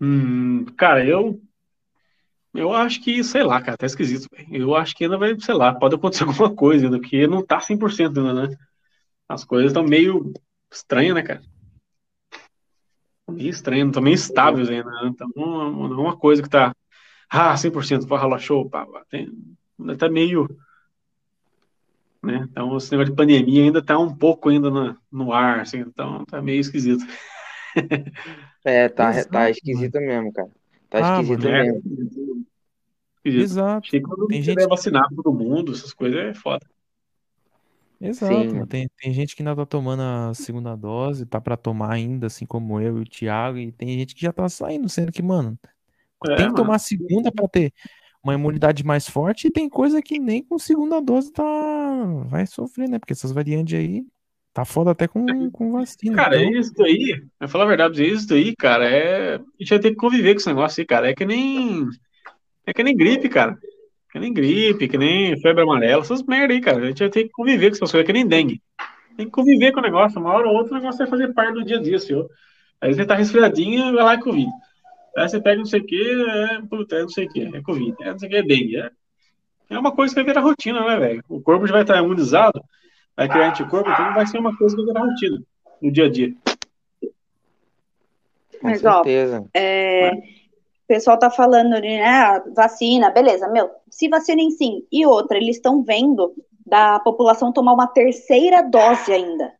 Hum, 0.00 0.64
cara, 0.76 1.06
eu 1.06 1.40
eu 2.52 2.72
acho 2.72 3.00
que, 3.00 3.22
sei 3.22 3.44
lá, 3.44 3.62
cara, 3.62 3.78
tá 3.78 3.86
esquisito. 3.86 4.26
Eu 4.50 4.74
acho 4.74 4.94
que 4.94 5.04
ainda 5.04 5.16
vai, 5.16 5.38
sei 5.38 5.54
lá, 5.54 5.72
pode 5.72 5.94
acontecer 5.94 6.24
alguma 6.26 6.52
coisa 6.52 6.86
ainda, 6.86 6.98
porque 6.98 7.26
não 7.28 7.46
tá 7.46 7.60
100% 7.60 8.18
ainda, 8.18 8.48
né? 8.48 8.56
As 9.28 9.44
coisas 9.44 9.70
estão 9.70 9.84
meio 9.84 10.32
estranhas, 10.72 11.14
né, 11.14 11.22
cara? 11.22 11.42
Meio 13.30 13.48
estranhas, 13.48 13.84
não 13.84 13.90
estão 13.90 14.02
meio 14.02 14.14
estáveis 14.14 14.68
ainda, 14.68 14.90
né? 14.90 15.00
Então, 15.04 15.28
não 15.36 15.88
não 15.88 15.98
é 15.98 16.02
uma 16.08 16.16
coisa 16.16 16.42
que 16.42 16.48
tá, 16.50 16.74
ah, 17.30 17.56
100%, 17.56 18.08
vai 18.08 18.18
rolar 18.18 18.40
show, 18.40 18.68
pá, 18.68 18.84
pá. 18.84 19.04
Tem, 19.08 19.32
ainda 19.78 19.96
tá 19.96 20.08
meio, 20.10 20.48
né? 22.22 22.46
Então, 22.50 22.76
esse 22.76 22.90
negócio 22.92 23.10
de 23.10 23.16
pandemia 23.16 23.62
ainda 23.64 23.84
tá 23.84 23.98
um 23.98 24.14
pouco 24.14 24.48
ainda 24.48 24.70
no, 24.70 24.96
no 25.10 25.32
ar, 25.32 25.60
assim, 25.60 25.78
então 25.78 26.24
tá 26.24 26.40
meio 26.40 26.60
esquisito. 26.60 27.04
É, 28.64 28.88
tá, 28.88 29.10
Exato, 29.10 29.32
tá 29.32 29.38
mano. 29.40 29.50
esquisito 29.50 29.94
mesmo, 29.98 30.32
cara. 30.32 30.48
Tá 30.88 31.00
Ah, 31.00 31.20
esquisito 31.20 31.42
mano, 31.46 31.56
É, 31.56 31.62
mesmo. 31.64 32.46
esquisito. 33.16 33.42
Exato. 33.42 34.02
Quando 34.02 34.26
Tem 34.28 34.40
gente, 34.42 34.68
vacinado 34.68 35.16
todo 35.16 35.32
mundo, 35.34 35.72
essas 35.72 35.92
coisas 35.92 36.20
é 36.20 36.32
foda. 36.32 36.64
exato, 38.00 38.54
mano. 38.54 38.66
Tem, 38.68 38.88
tem 39.00 39.12
gente 39.12 39.34
que 39.34 39.42
ainda 39.42 39.56
tá 39.56 39.66
tomando 39.66 40.02
a 40.02 40.32
segunda 40.34 40.76
dose, 40.76 41.26
tá 41.26 41.40
pra 41.40 41.56
tomar 41.56 41.92
ainda, 41.92 42.28
assim 42.28 42.46
como 42.46 42.80
eu 42.80 42.98
e 42.98 43.00
o 43.00 43.04
Thiago, 43.04 43.58
e 43.58 43.72
tem 43.72 43.98
gente 43.98 44.14
que 44.14 44.22
já 44.22 44.32
tá 44.32 44.48
saindo, 44.48 44.88
sendo 44.88 45.10
que, 45.10 45.22
mano, 45.22 45.58
tem 46.20 46.30
É, 46.30 46.38
que 46.38 46.44
mano. 46.44 46.54
tomar 46.54 46.76
a 46.76 46.78
segunda 46.78 47.32
pra 47.32 47.48
ter 47.48 47.72
uma 48.22 48.34
imunidade 48.34 48.84
mais 48.84 49.08
forte, 49.08 49.48
e 49.48 49.50
tem 49.50 49.68
coisa 49.68 50.00
que 50.00 50.18
nem 50.18 50.42
com 50.44 50.58
segunda 50.58 51.00
dose 51.00 51.32
tá 51.32 51.42
vai 52.26 52.46
sofrer, 52.46 52.88
né? 52.88 52.98
Porque 52.98 53.12
essas 53.12 53.32
variantes 53.32 53.78
aí 53.78 54.04
tá 54.52 54.64
foda 54.64 54.90
até 54.90 55.08
com, 55.08 55.50
com 55.50 55.72
vacina. 55.72 56.14
Cara, 56.16 56.40
Então, 56.40 56.60
isso 56.60 56.72
daí, 56.76 57.22
eu 57.40 57.48
falar 57.48 57.64
a 57.64 57.68
verdade, 57.68 58.06
isso 58.06 58.28
daí, 58.28 58.54
cara, 58.54 58.88
é. 58.88 59.34
A 59.36 59.38
gente 59.58 59.70
vai 59.70 59.78
ter 59.78 59.90
que 59.90 59.96
conviver 59.96 60.34
com 60.34 60.38
esse 60.38 60.48
negócio 60.48 60.80
aí, 60.80 60.86
cara. 60.86 61.10
É 61.10 61.14
que 61.14 61.24
nem. 61.24 61.86
É 62.66 62.72
que 62.72 62.82
nem 62.82 62.96
gripe, 62.96 63.28
cara. 63.28 63.58
Que 64.12 64.18
nem 64.18 64.32
gripe, 64.32 64.88
que 64.88 64.98
nem 64.98 65.40
febre 65.40 65.62
amarela, 65.62 66.02
essas 66.02 66.22
merda 66.22 66.52
aí, 66.52 66.60
cara. 66.60 66.78
A 66.78 66.86
gente 66.86 67.00
vai 67.00 67.08
ter 67.08 67.24
que 67.24 67.30
conviver 67.30 67.70
com 67.70 67.76
essas 67.76 67.90
coisas, 67.90 68.04
é 68.04 68.06
que 68.06 68.12
nem 68.12 68.26
dengue. 68.26 68.62
Tem 69.16 69.26
que 69.26 69.32
conviver 69.32 69.72
com 69.72 69.80
o 69.80 69.82
negócio. 69.82 70.20
Uma 70.20 70.32
hora 70.32 70.48
ou 70.48 70.54
outra 70.54 70.74
o 70.74 70.76
negócio 70.76 70.98
vai 70.98 71.08
fazer 71.08 71.32
parte 71.32 71.54
do 71.54 71.64
dia 71.64 71.78
a 71.78 71.82
dia, 71.82 71.98
senhor. 71.98 72.28
Aí 72.80 72.92
você 72.92 73.04
tá 73.04 73.14
resfriadinho, 73.14 73.92
vai 73.94 74.04
lá 74.04 74.14
e 74.14 74.20
Covid. 74.20 74.50
Aí 75.16 75.28
você 75.28 75.40
pega 75.40 75.58
não 75.58 75.64
sei 75.64 75.80
o 75.80 75.84
que, 75.84 76.24
é, 76.28 76.62
puta, 76.68 76.96
é 76.96 77.02
não 77.02 77.08
sei 77.08 77.26
o 77.26 77.28
que, 77.28 77.42
é 77.42 77.62
Covid. 77.62 77.96
É 78.00 78.10
não 78.12 78.18
sei 78.18 78.28
o 78.28 78.30
que, 78.30 78.36
é 78.36 78.42
dengue. 78.42 78.76
É, 78.76 78.90
é 79.70 79.78
uma 79.78 79.92
coisa 79.92 80.14
que 80.14 80.20
vai 80.20 80.32
virar 80.32 80.40
rotina, 80.40 80.84
né, 80.84 80.96
velho? 80.96 81.24
O 81.28 81.40
corpo 81.40 81.66
já 81.66 81.72
vai 81.72 81.82
estar 81.82 82.02
imunizado, 82.02 82.62
vai 83.16 83.28
criar 83.28 83.48
anticorpo, 83.48 83.90
então 83.90 84.14
vai 84.14 84.26
ser 84.26 84.38
uma 84.38 84.56
coisa 84.56 84.74
que 84.74 84.82
vai 84.82 84.92
virar 84.92 85.06
rotina 85.06 85.42
no 85.80 85.92
dia 85.92 86.06
a 86.06 86.10
dia. 86.10 86.34
Com 88.60 88.68
Mas, 88.68 88.84
ó, 88.84 88.94
certeza. 89.02 89.44
É, 89.54 90.12
o 90.12 90.86
pessoal 90.86 91.18
tá 91.18 91.30
falando, 91.30 91.80
né, 91.80 92.02
ah, 92.04 92.42
vacina, 92.54 93.10
beleza, 93.10 93.48
meu, 93.48 93.70
se 93.90 94.08
vacinem 94.08 94.50
sim. 94.50 94.86
E 94.90 95.04
outra, 95.04 95.36
eles 95.36 95.56
estão 95.56 95.82
vendo 95.82 96.32
da 96.64 96.98
população 97.00 97.52
tomar 97.52 97.74
uma 97.74 97.86
terceira 97.86 98.62
dose 98.62 99.12
ainda. 99.12 99.52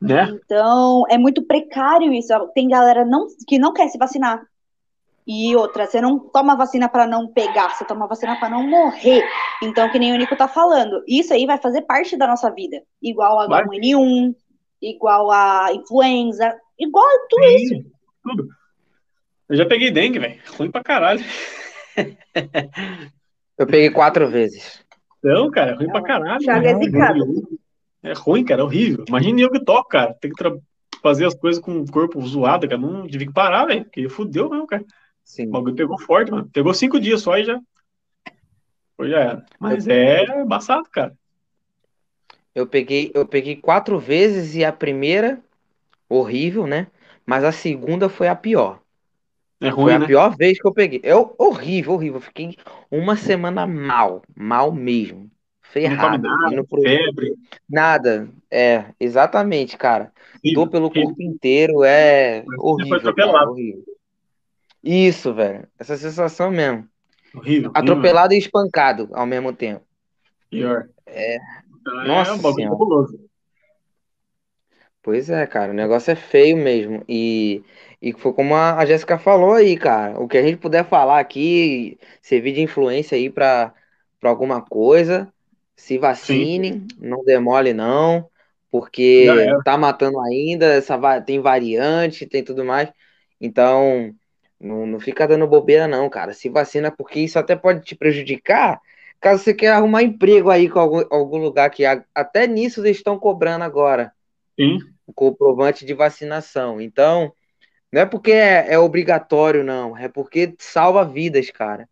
Né? 0.00 0.28
Então, 0.44 1.04
é 1.08 1.18
muito 1.18 1.42
precário 1.42 2.12
isso. 2.12 2.32
Tem 2.54 2.68
galera 2.68 3.04
não, 3.04 3.26
que 3.46 3.58
não 3.58 3.72
quer 3.72 3.88
se 3.88 3.98
vacinar. 3.98 4.42
E 5.30 5.54
outra, 5.54 5.86
você 5.86 6.00
não 6.00 6.18
toma 6.18 6.56
vacina 6.56 6.88
para 6.88 7.06
não 7.06 7.28
pegar, 7.28 7.68
você 7.68 7.84
toma 7.84 8.06
vacina 8.06 8.40
para 8.40 8.48
não 8.48 8.66
morrer. 8.66 9.22
Então, 9.62 9.90
que 9.90 9.98
nem 9.98 10.10
o 10.14 10.16
Nico 10.16 10.34
tá 10.34 10.48
falando, 10.48 11.04
isso 11.06 11.34
aí 11.34 11.44
vai 11.44 11.58
fazer 11.58 11.82
parte 11.82 12.16
da 12.16 12.26
nossa 12.26 12.50
vida. 12.50 12.82
Igual 13.02 13.40
a 13.40 13.46
Vai. 13.46 13.62
H1N1, 13.64 14.34
igual 14.80 15.30
a 15.30 15.68
influenza, 15.74 16.56
igual 16.78 17.04
a 17.04 17.26
tudo 17.28 17.44
isso. 17.44 17.74
Sim, 17.74 17.92
tudo. 18.24 18.48
Eu 19.50 19.56
já 19.56 19.66
peguei 19.66 19.90
dengue, 19.90 20.18
velho. 20.18 20.40
Ruim 20.56 20.70
pra 20.70 20.82
caralho. 20.82 21.22
Eu 23.58 23.66
peguei 23.66 23.90
quatro 23.90 24.30
vezes. 24.30 24.82
Não, 25.22 25.50
cara, 25.50 25.72
é 25.72 25.74
ruim 25.74 25.88
pra 25.88 26.02
caralho. 26.02 26.50
É 26.50 26.58
né? 26.58 26.74
zicado. 26.78 27.48
É 28.02 28.12
ruim, 28.14 28.44
cara, 28.44 28.62
é 28.62 28.64
horrível. 28.64 29.04
Imagina 29.06 29.40
eu 29.42 29.50
que 29.50 29.62
toco, 29.62 29.90
cara. 29.90 30.14
Tem 30.14 30.30
que 30.30 30.42
fazer 31.02 31.26
as 31.26 31.34
coisas 31.34 31.60
com 31.60 31.80
o 31.80 31.90
corpo 31.90 32.18
zoado, 32.26 32.66
cara. 32.66 32.80
Não 32.80 33.06
que 33.06 33.30
parar, 33.30 33.66
velho. 33.66 33.84
Porque 33.84 34.08
fudeu 34.08 34.48
mesmo, 34.48 34.66
cara. 34.66 34.84
Sim. 35.28 35.48
O 35.48 35.50
bagulho 35.52 35.76
pegou 35.76 35.98
forte, 36.00 36.30
mano. 36.30 36.48
Pegou 36.50 36.72
cinco 36.72 36.98
dias 36.98 37.20
só 37.20 37.36
e 37.36 37.44
já. 37.44 37.60
Foi 38.96 39.10
já 39.10 39.18
era. 39.20 39.46
Mas 39.60 39.86
é 39.86 40.24
embaçado, 40.40 40.88
cara. 40.90 41.14
Eu 42.54 42.66
peguei, 42.66 43.12
eu 43.14 43.26
peguei 43.26 43.54
quatro 43.54 43.98
vezes 43.98 44.54
e 44.54 44.64
a 44.64 44.72
primeira, 44.72 45.38
horrível, 46.08 46.66
né? 46.66 46.88
Mas 47.26 47.44
a 47.44 47.52
segunda 47.52 48.08
foi 48.08 48.26
a 48.26 48.34
pior. 48.34 48.80
É 49.60 49.68
ruim, 49.68 49.84
Foi 49.84 49.92
a 49.94 49.98
né? 49.98 50.06
pior 50.06 50.36
vez 50.36 50.58
que 50.58 50.66
eu 50.66 50.72
peguei. 50.72 51.00
É 51.02 51.14
horrível, 51.14 51.92
horrível. 51.92 52.20
Fiquei 52.20 52.56
uma 52.90 53.16
semana 53.16 53.66
mal, 53.66 54.22
mal 54.34 54.72
mesmo. 54.72 55.18
Não 55.20 55.30
Ferrado. 55.60 56.22
nada, 56.22 56.52
Indo 56.54 56.66
pro... 56.66 56.80
febre. 56.80 57.34
Nada. 57.68 58.28
É, 58.50 58.86
exatamente, 58.98 59.76
cara. 59.76 60.10
Horrível, 60.42 60.54
Dor 60.54 60.70
pelo 60.70 60.86
horrível. 60.86 61.08
corpo 61.08 61.22
inteiro 61.22 61.84
é 61.84 62.44
horrível, 62.56 63.14
cara. 63.14 63.50
Horrível. 63.50 63.84
Isso, 64.82 65.34
velho. 65.34 65.66
Essa 65.78 65.96
sensação 65.96 66.50
mesmo. 66.50 66.88
Horrível. 67.34 67.70
horrível. 67.70 67.72
Atropelado 67.74 68.34
e 68.34 68.38
espancado 68.38 69.08
ao 69.12 69.26
mesmo 69.26 69.52
tempo. 69.52 69.84
Pior. 70.50 70.88
É. 71.06 71.38
Então, 71.80 72.04
Nossa 72.06 72.30
é 72.30 72.34
um 72.34 72.38
bagulho 72.38 72.68
fabuloso. 72.68 73.28
Pois 75.02 75.30
é, 75.30 75.46
cara, 75.46 75.72
o 75.72 75.74
negócio 75.74 76.10
é 76.10 76.14
feio 76.14 76.56
mesmo. 76.56 77.02
E, 77.08 77.62
e 78.00 78.12
foi 78.12 78.32
como 78.32 78.54
a, 78.54 78.84
Jéssica 78.84 79.18
falou 79.18 79.54
aí, 79.54 79.76
cara. 79.76 80.20
O 80.20 80.28
que 80.28 80.36
a 80.36 80.42
gente 80.42 80.58
puder 80.58 80.84
falar 80.84 81.18
aqui, 81.20 81.98
servir 82.20 82.52
de 82.52 82.60
influência 82.60 83.16
aí 83.16 83.30
pra, 83.30 83.72
pra 84.20 84.28
alguma 84.28 84.60
coisa, 84.60 85.32
se 85.74 85.96
vacinem, 85.96 86.86
não 86.98 87.24
demole 87.24 87.72
não, 87.72 88.28
porque 88.70 89.26
era. 89.28 89.62
tá 89.62 89.78
matando 89.78 90.20
ainda, 90.20 90.66
essa, 90.74 90.98
tem 91.22 91.40
variante, 91.40 92.26
tem 92.26 92.44
tudo 92.44 92.64
mais. 92.64 92.92
Então, 93.40 94.14
não, 94.60 94.86
não 94.86 95.00
fica 95.00 95.26
dando 95.26 95.46
bobeira 95.46 95.86
não, 95.86 96.08
cara. 96.10 96.32
Se 96.34 96.48
vacina, 96.48 96.90
porque 96.90 97.20
isso 97.20 97.38
até 97.38 97.54
pode 97.56 97.84
te 97.84 97.94
prejudicar, 97.94 98.80
caso 99.20 99.42
você 99.42 99.54
queira 99.54 99.76
arrumar 99.76 100.02
emprego 100.02 100.50
aí 100.50 100.68
com 100.68 100.78
algum, 100.78 101.02
algum 101.10 101.38
lugar 101.38 101.70
que 101.70 101.84
até 102.14 102.46
nisso 102.46 102.80
eles 102.80 102.98
estão 102.98 103.18
cobrando 103.18 103.64
agora 103.64 104.12
Sim. 104.58 104.78
o 105.06 105.12
comprovante 105.12 105.84
de 105.84 105.94
vacinação. 105.94 106.80
Então, 106.80 107.32
não 107.92 108.02
é 108.02 108.06
porque 108.06 108.32
é, 108.32 108.72
é 108.74 108.78
obrigatório, 108.78 109.64
não. 109.64 109.96
É 109.96 110.08
porque 110.08 110.54
salva 110.58 111.04
vidas, 111.04 111.50
cara. 111.50 111.88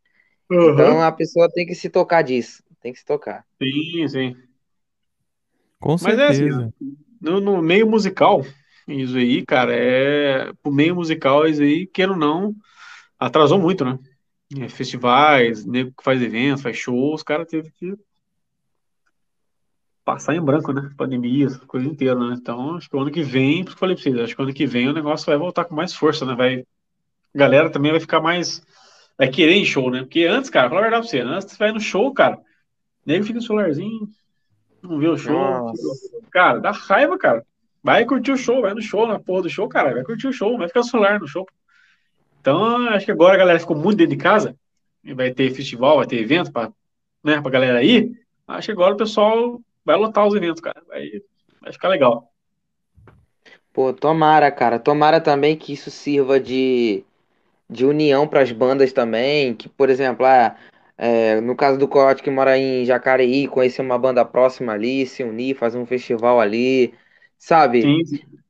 Então 0.51 0.97
Uhum. 0.97 1.02
a 1.02 1.10
pessoa 1.10 1.48
tem 1.52 1.66
que 1.66 1.74
se 1.74 1.88
tocar 1.88 2.22
disso. 2.22 2.62
Tem 2.80 2.93
que 2.93 2.98
se 2.98 3.05
tocar. 3.05 3.44
Sim, 3.60 4.09
sim. 4.09 4.36
Com 5.80 5.97
Mas 5.98 6.18
é 6.18 6.26
assim, 6.26 6.48
certeza. 6.48 6.74
No, 7.20 7.40
no 7.40 7.62
meio 7.62 7.88
musical, 7.88 8.43
isso 8.86 9.16
aí, 9.16 9.44
cara, 9.44 9.74
é. 9.74 10.52
Pro 10.62 10.72
meio 10.72 10.94
musical, 10.94 11.46
isso 11.46 11.62
aí, 11.62 11.86
queira 11.86 12.12
ou 12.12 12.18
não, 12.18 12.54
atrasou 13.18 13.58
muito, 13.58 13.84
né? 13.84 13.98
É, 14.60 14.68
Festivais, 14.68 15.64
nego 15.64 15.92
que 15.96 16.04
faz 16.04 16.22
eventos, 16.22 16.62
faz 16.62 16.76
shows, 16.76 17.16
os 17.16 17.22
caras 17.22 17.48
teve 17.48 17.70
que 17.72 17.96
passar 20.04 20.36
em 20.36 20.40
branco, 20.40 20.72
né? 20.72 20.88
Pandemia, 20.96 21.46
essa 21.46 21.58
coisa 21.66 21.84
inteira, 21.84 22.14
né? 22.14 22.36
Então, 22.40 22.76
acho 22.76 22.88
que 22.88 22.96
o 22.96 23.00
ano 23.00 23.10
que 23.10 23.24
vem, 23.24 23.64
por 23.64 23.70
isso 23.70 23.70
que 23.70 23.72
eu 23.72 23.80
falei 23.80 23.96
pra 23.96 24.02
vocês, 24.04 24.18
acho 24.20 24.36
que 24.36 24.40
o 24.40 24.44
ano 24.44 24.54
que 24.54 24.66
vem 24.66 24.88
o 24.88 24.92
negócio 24.92 25.26
vai 25.26 25.36
voltar 25.36 25.64
com 25.64 25.74
mais 25.74 25.92
força, 25.92 26.24
né? 26.24 26.36
Vai, 26.36 26.60
a 26.60 26.64
galera 27.38 27.68
também 27.68 27.90
vai 27.90 28.00
ficar 28.00 28.20
mais. 28.20 28.62
Vai 29.18 29.28
querer 29.28 29.54
em 29.54 29.64
show, 29.64 29.90
né? 29.90 30.02
Porque 30.02 30.24
antes, 30.24 30.48
cara, 30.48 30.68
fala 30.68 30.80
a 30.80 30.84
verdade 30.84 31.02
pra 31.02 31.10
você, 31.10 31.20
antes 31.20 31.50
você 31.50 31.58
vai 31.58 31.72
no 31.72 31.80
show, 31.80 32.14
cara, 32.14 32.38
nego 33.04 33.24
fica 33.24 33.38
no 33.38 33.44
celularzinho, 33.44 34.08
não 34.80 34.98
vê 35.00 35.08
o 35.08 35.16
show. 35.16 35.34
Nossa. 35.34 35.82
Cara, 36.30 36.60
dá 36.60 36.70
raiva, 36.70 37.18
cara. 37.18 37.44
Vai 37.86 38.04
curtir 38.04 38.32
o 38.32 38.36
show, 38.36 38.60
vai 38.62 38.74
no 38.74 38.82
show, 38.82 39.06
na 39.06 39.20
porra 39.20 39.42
do 39.42 39.48
show, 39.48 39.68
cara. 39.68 39.94
Vai 39.94 40.02
curtir 40.02 40.26
o 40.26 40.32
show, 40.32 40.58
vai 40.58 40.66
ficar 40.66 40.82
celular 40.82 41.20
no 41.20 41.28
show. 41.28 41.46
Então, 42.40 42.88
acho 42.88 43.06
que 43.06 43.12
agora 43.12 43.34
a 43.34 43.38
galera 43.38 43.60
ficou 43.60 43.76
muito 43.76 43.98
dentro 43.98 44.16
de 44.16 44.20
casa. 44.20 44.56
Vai 45.14 45.30
ter 45.30 45.54
festival, 45.54 45.98
vai 45.98 46.06
ter 46.08 46.20
evento 46.20 46.50
pra, 46.50 46.72
né, 47.22 47.40
pra 47.40 47.48
galera 47.48 47.84
ir. 47.84 48.10
Acho 48.48 48.66
que 48.66 48.72
agora 48.72 48.94
o 48.94 48.96
pessoal 48.96 49.60
vai 49.84 49.94
lotar 49.94 50.26
os 50.26 50.34
eventos, 50.34 50.60
cara. 50.60 50.82
Vai, 50.88 51.22
vai 51.60 51.72
ficar 51.72 51.86
legal. 51.86 52.28
Pô, 53.72 53.92
tomara, 53.92 54.50
cara. 54.50 54.80
Tomara 54.80 55.20
também 55.20 55.56
que 55.56 55.72
isso 55.72 55.88
sirva 55.88 56.40
de, 56.40 57.04
de 57.70 57.86
união 57.86 58.26
para 58.26 58.40
as 58.40 58.50
bandas 58.50 58.92
também. 58.92 59.54
Que, 59.54 59.68
por 59.68 59.90
exemplo, 59.90 60.26
ah, 60.26 60.56
é, 60.98 61.40
no 61.40 61.54
caso 61.54 61.78
do 61.78 61.86
Coyote 61.86 62.20
que 62.20 62.30
mora 62.30 62.58
em 62.58 62.84
Jacareí, 62.84 63.46
conhecer 63.46 63.80
uma 63.80 63.96
banda 63.96 64.24
próxima 64.24 64.72
ali, 64.72 65.06
se 65.06 65.22
unir, 65.22 65.54
fazer 65.54 65.78
um 65.78 65.86
festival 65.86 66.40
ali, 66.40 66.92
sabe? 67.38 67.96
Sim. 68.04 68.40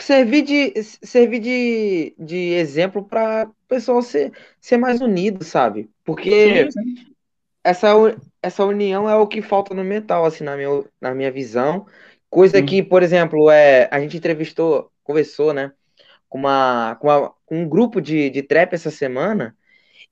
Servir 0.00 0.42
de, 0.44 0.82
servir 0.84 1.40
de, 1.40 2.14
de 2.18 2.36
exemplo 2.54 3.04
para 3.04 3.46
o 3.48 3.54
pessoal 3.68 4.02
ser, 4.02 4.32
ser 4.60 4.76
mais 4.76 5.00
unido, 5.00 5.44
sabe? 5.44 5.90
Porque 6.04 6.36
Sim, 6.42 6.70
sim. 6.70 7.14
essa, 7.64 7.88
essa 8.42 8.64
união 8.64 9.08
é 9.08 9.16
o 9.16 9.26
que 9.26 9.42
falta 9.42 9.74
no 9.74 9.84
metal, 9.84 10.24
assim, 10.24 10.44
na 10.44 10.56
minha, 10.56 10.68
na 11.00 11.14
minha 11.14 11.30
visão. 11.32 11.86
Coisa 12.30 12.62
que, 12.62 12.82
por 12.82 13.02
exemplo, 13.02 13.50
é, 13.50 13.88
a 13.92 14.00
gente 14.00 14.16
entrevistou, 14.16 14.90
conversou, 15.04 15.52
né, 15.52 15.72
com, 16.28 16.38
uma, 16.38 16.96
com, 17.00 17.08
uma- 17.08 17.34
com 17.46 17.58
um 17.62 17.68
grupo 17.68 18.00
de, 18.00 18.30
de 18.30 18.42
trap 18.42 18.74
essa 18.74 18.90
semana, 18.90 19.56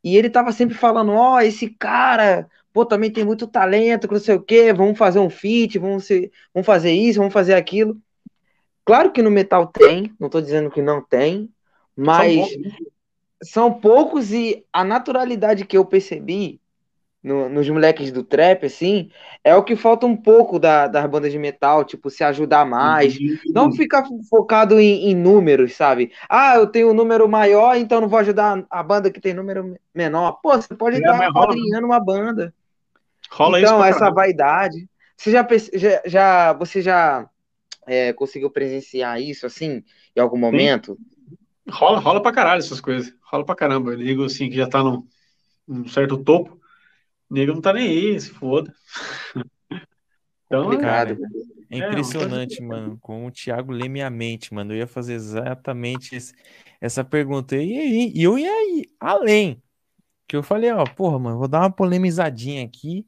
e 0.05 0.17
ele 0.17 0.31
tava 0.31 0.53
sempre 0.53 0.75
falando, 0.77 1.13
ó, 1.13 1.41
esse 1.41 1.69
cara, 1.71 2.49
pô, 2.73 2.85
também 2.87 3.11
tem 3.13 3.25
muito 3.25 3.47
talento, 3.47 4.09
que 4.09 4.15
não 4.15 4.21
sei 4.21 4.35
o 4.37 4.43
quê, 4.43 4.73
vamos 4.73 4.99
fazer 4.99 5.19
um 5.21 5.31
feat, 5.31 5.79
vamos, 5.79 6.07
se, 6.07 6.31
vamos 6.55 6.67
fazer 6.67 6.93
isso, 6.93 7.19
vamos 7.21 7.33
fazer 7.35 7.55
aquilo. 7.55 8.01
Claro 8.85 9.13
que 9.13 9.23
no 9.23 9.31
metal 9.31 9.67
tem, 9.67 10.15
não 10.19 10.29
tô 10.29 10.41
dizendo 10.41 10.71
que 10.71 10.83
não 10.83 11.03
tem, 11.03 11.53
mas 11.97 12.27
pouco, 12.35 12.59
né? 12.59 12.71
são 13.43 13.73
poucos 13.73 14.33
e 14.33 14.65
a 14.73 14.85
naturalidade 14.85 15.65
que 15.67 15.77
eu 15.77 15.85
percebi 15.85 16.61
no- 17.23 17.49
nos 17.49 17.69
moleques 17.71 18.13
do 18.13 18.25
trap, 18.25 18.67
assim, 18.67 19.11
é 19.45 19.55
o 19.57 19.65
que 19.65 19.77
falta 19.77 20.07
um 20.07 20.17
pouco 20.17 20.59
da, 20.59 20.89
das 20.89 21.07
bandas 21.09 21.33
de 21.33 21.39
metal, 21.39 21.85
tipo, 21.85 22.11
se 22.11 22.25
ajudar 22.25 22.65
mais. 22.67 23.19
Não 23.55 23.67
Uhum. 23.67 23.73
ficar 23.73 24.05
focado 24.31 24.81
em, 24.81 25.11
em 25.11 25.15
números, 25.17 25.75
sabe? 25.77 26.13
Ah, 26.29 26.57
eu 26.57 26.67
tenho 26.69 26.91
um 26.91 26.95
número 26.95 27.29
maior, 27.29 27.77
então 27.77 28.01
não 28.01 28.09
vou 28.09 28.19
ajudar 28.21 28.65
a 28.71 28.83
banda 28.83 29.11
que 29.11 29.21
tem 29.21 29.35
número 29.35 29.77
menor. 29.95 30.35
Pô, 30.43 30.57
você 30.57 30.75
pode 30.75 30.99
É, 30.99 31.01
né? 31.01 31.27
apadrinhando 31.29 31.87
uma 31.87 32.01
banda. 32.01 32.55
Rola 33.31 33.61
isso 33.61 33.75
Então, 33.75 33.85
essa 33.85 34.11
vaidade. 34.11 34.89
Você 35.17 35.31
já, 35.31 35.47
já, 35.75 36.03
já- 36.07 36.53
você 36.55 36.83
já 36.83 37.29
é, 37.87 38.13
conseguiu 38.13 38.51
presenciar 38.51 39.21
isso, 39.21 39.47
assim, 39.47 39.83
em 40.17 40.21
algum 40.21 40.37
Sim. 40.37 40.41
momento? 40.43 40.99
Rola, 41.71 41.99
rola 42.01 42.23
pra 42.23 42.33
caralho 42.33 42.61
essas 42.61 42.81
coisas. 42.81 43.15
Rola 43.23 43.45
pra 43.45 43.55
caramba. 43.55 43.93
Eu 43.93 43.99
digo 43.99 44.25
assim, 44.25 44.49
que 44.51 44.57
já 44.57 44.69
tá 44.69 44.83
num, 44.83 45.07
num 45.67 45.89
certo 45.89 46.23
topo. 46.23 46.61
O 47.31 47.35
nego 47.35 47.55
não 47.55 47.61
tá 47.61 47.73
nem 47.73 47.89
aí, 47.89 48.21
se 48.21 48.31
foda. 48.31 48.75
Então, 50.47 50.65
Complicado. 50.65 51.19
Cara, 51.19 51.19
é 51.71 51.79
É, 51.79 51.87
uma 51.87 51.91
impressionante, 51.91 52.63
mano. 52.63 52.99
Com 53.01 53.27
o 53.27 53.31
Thiago 53.31 53.73
lê 53.73 53.89
minha 53.89 54.11
mente, 54.11 54.53
mano. 54.53 54.73
Eu 54.75 54.79
ia 54.79 54.87
fazer 54.87 55.15
exatamente 55.15 56.15
esse- 56.15 56.35
essa 56.81 57.03
pergunta. 57.03 57.57
E 57.57 57.79
aí, 57.79 58.13
e 58.15 58.23
eu 58.23 58.39
ia 58.39 58.51
ir 58.79 58.91
além. 59.01 59.63
Que 60.29 60.37
eu 60.37 60.43
falei, 60.43 60.71
ó, 60.73 60.87
porra, 60.87 61.19
mano, 61.19 61.39
vou 61.39 61.49
dar 61.49 61.61
uma 61.61 61.71
polemizadinha 61.73 62.65
aqui 62.65 63.07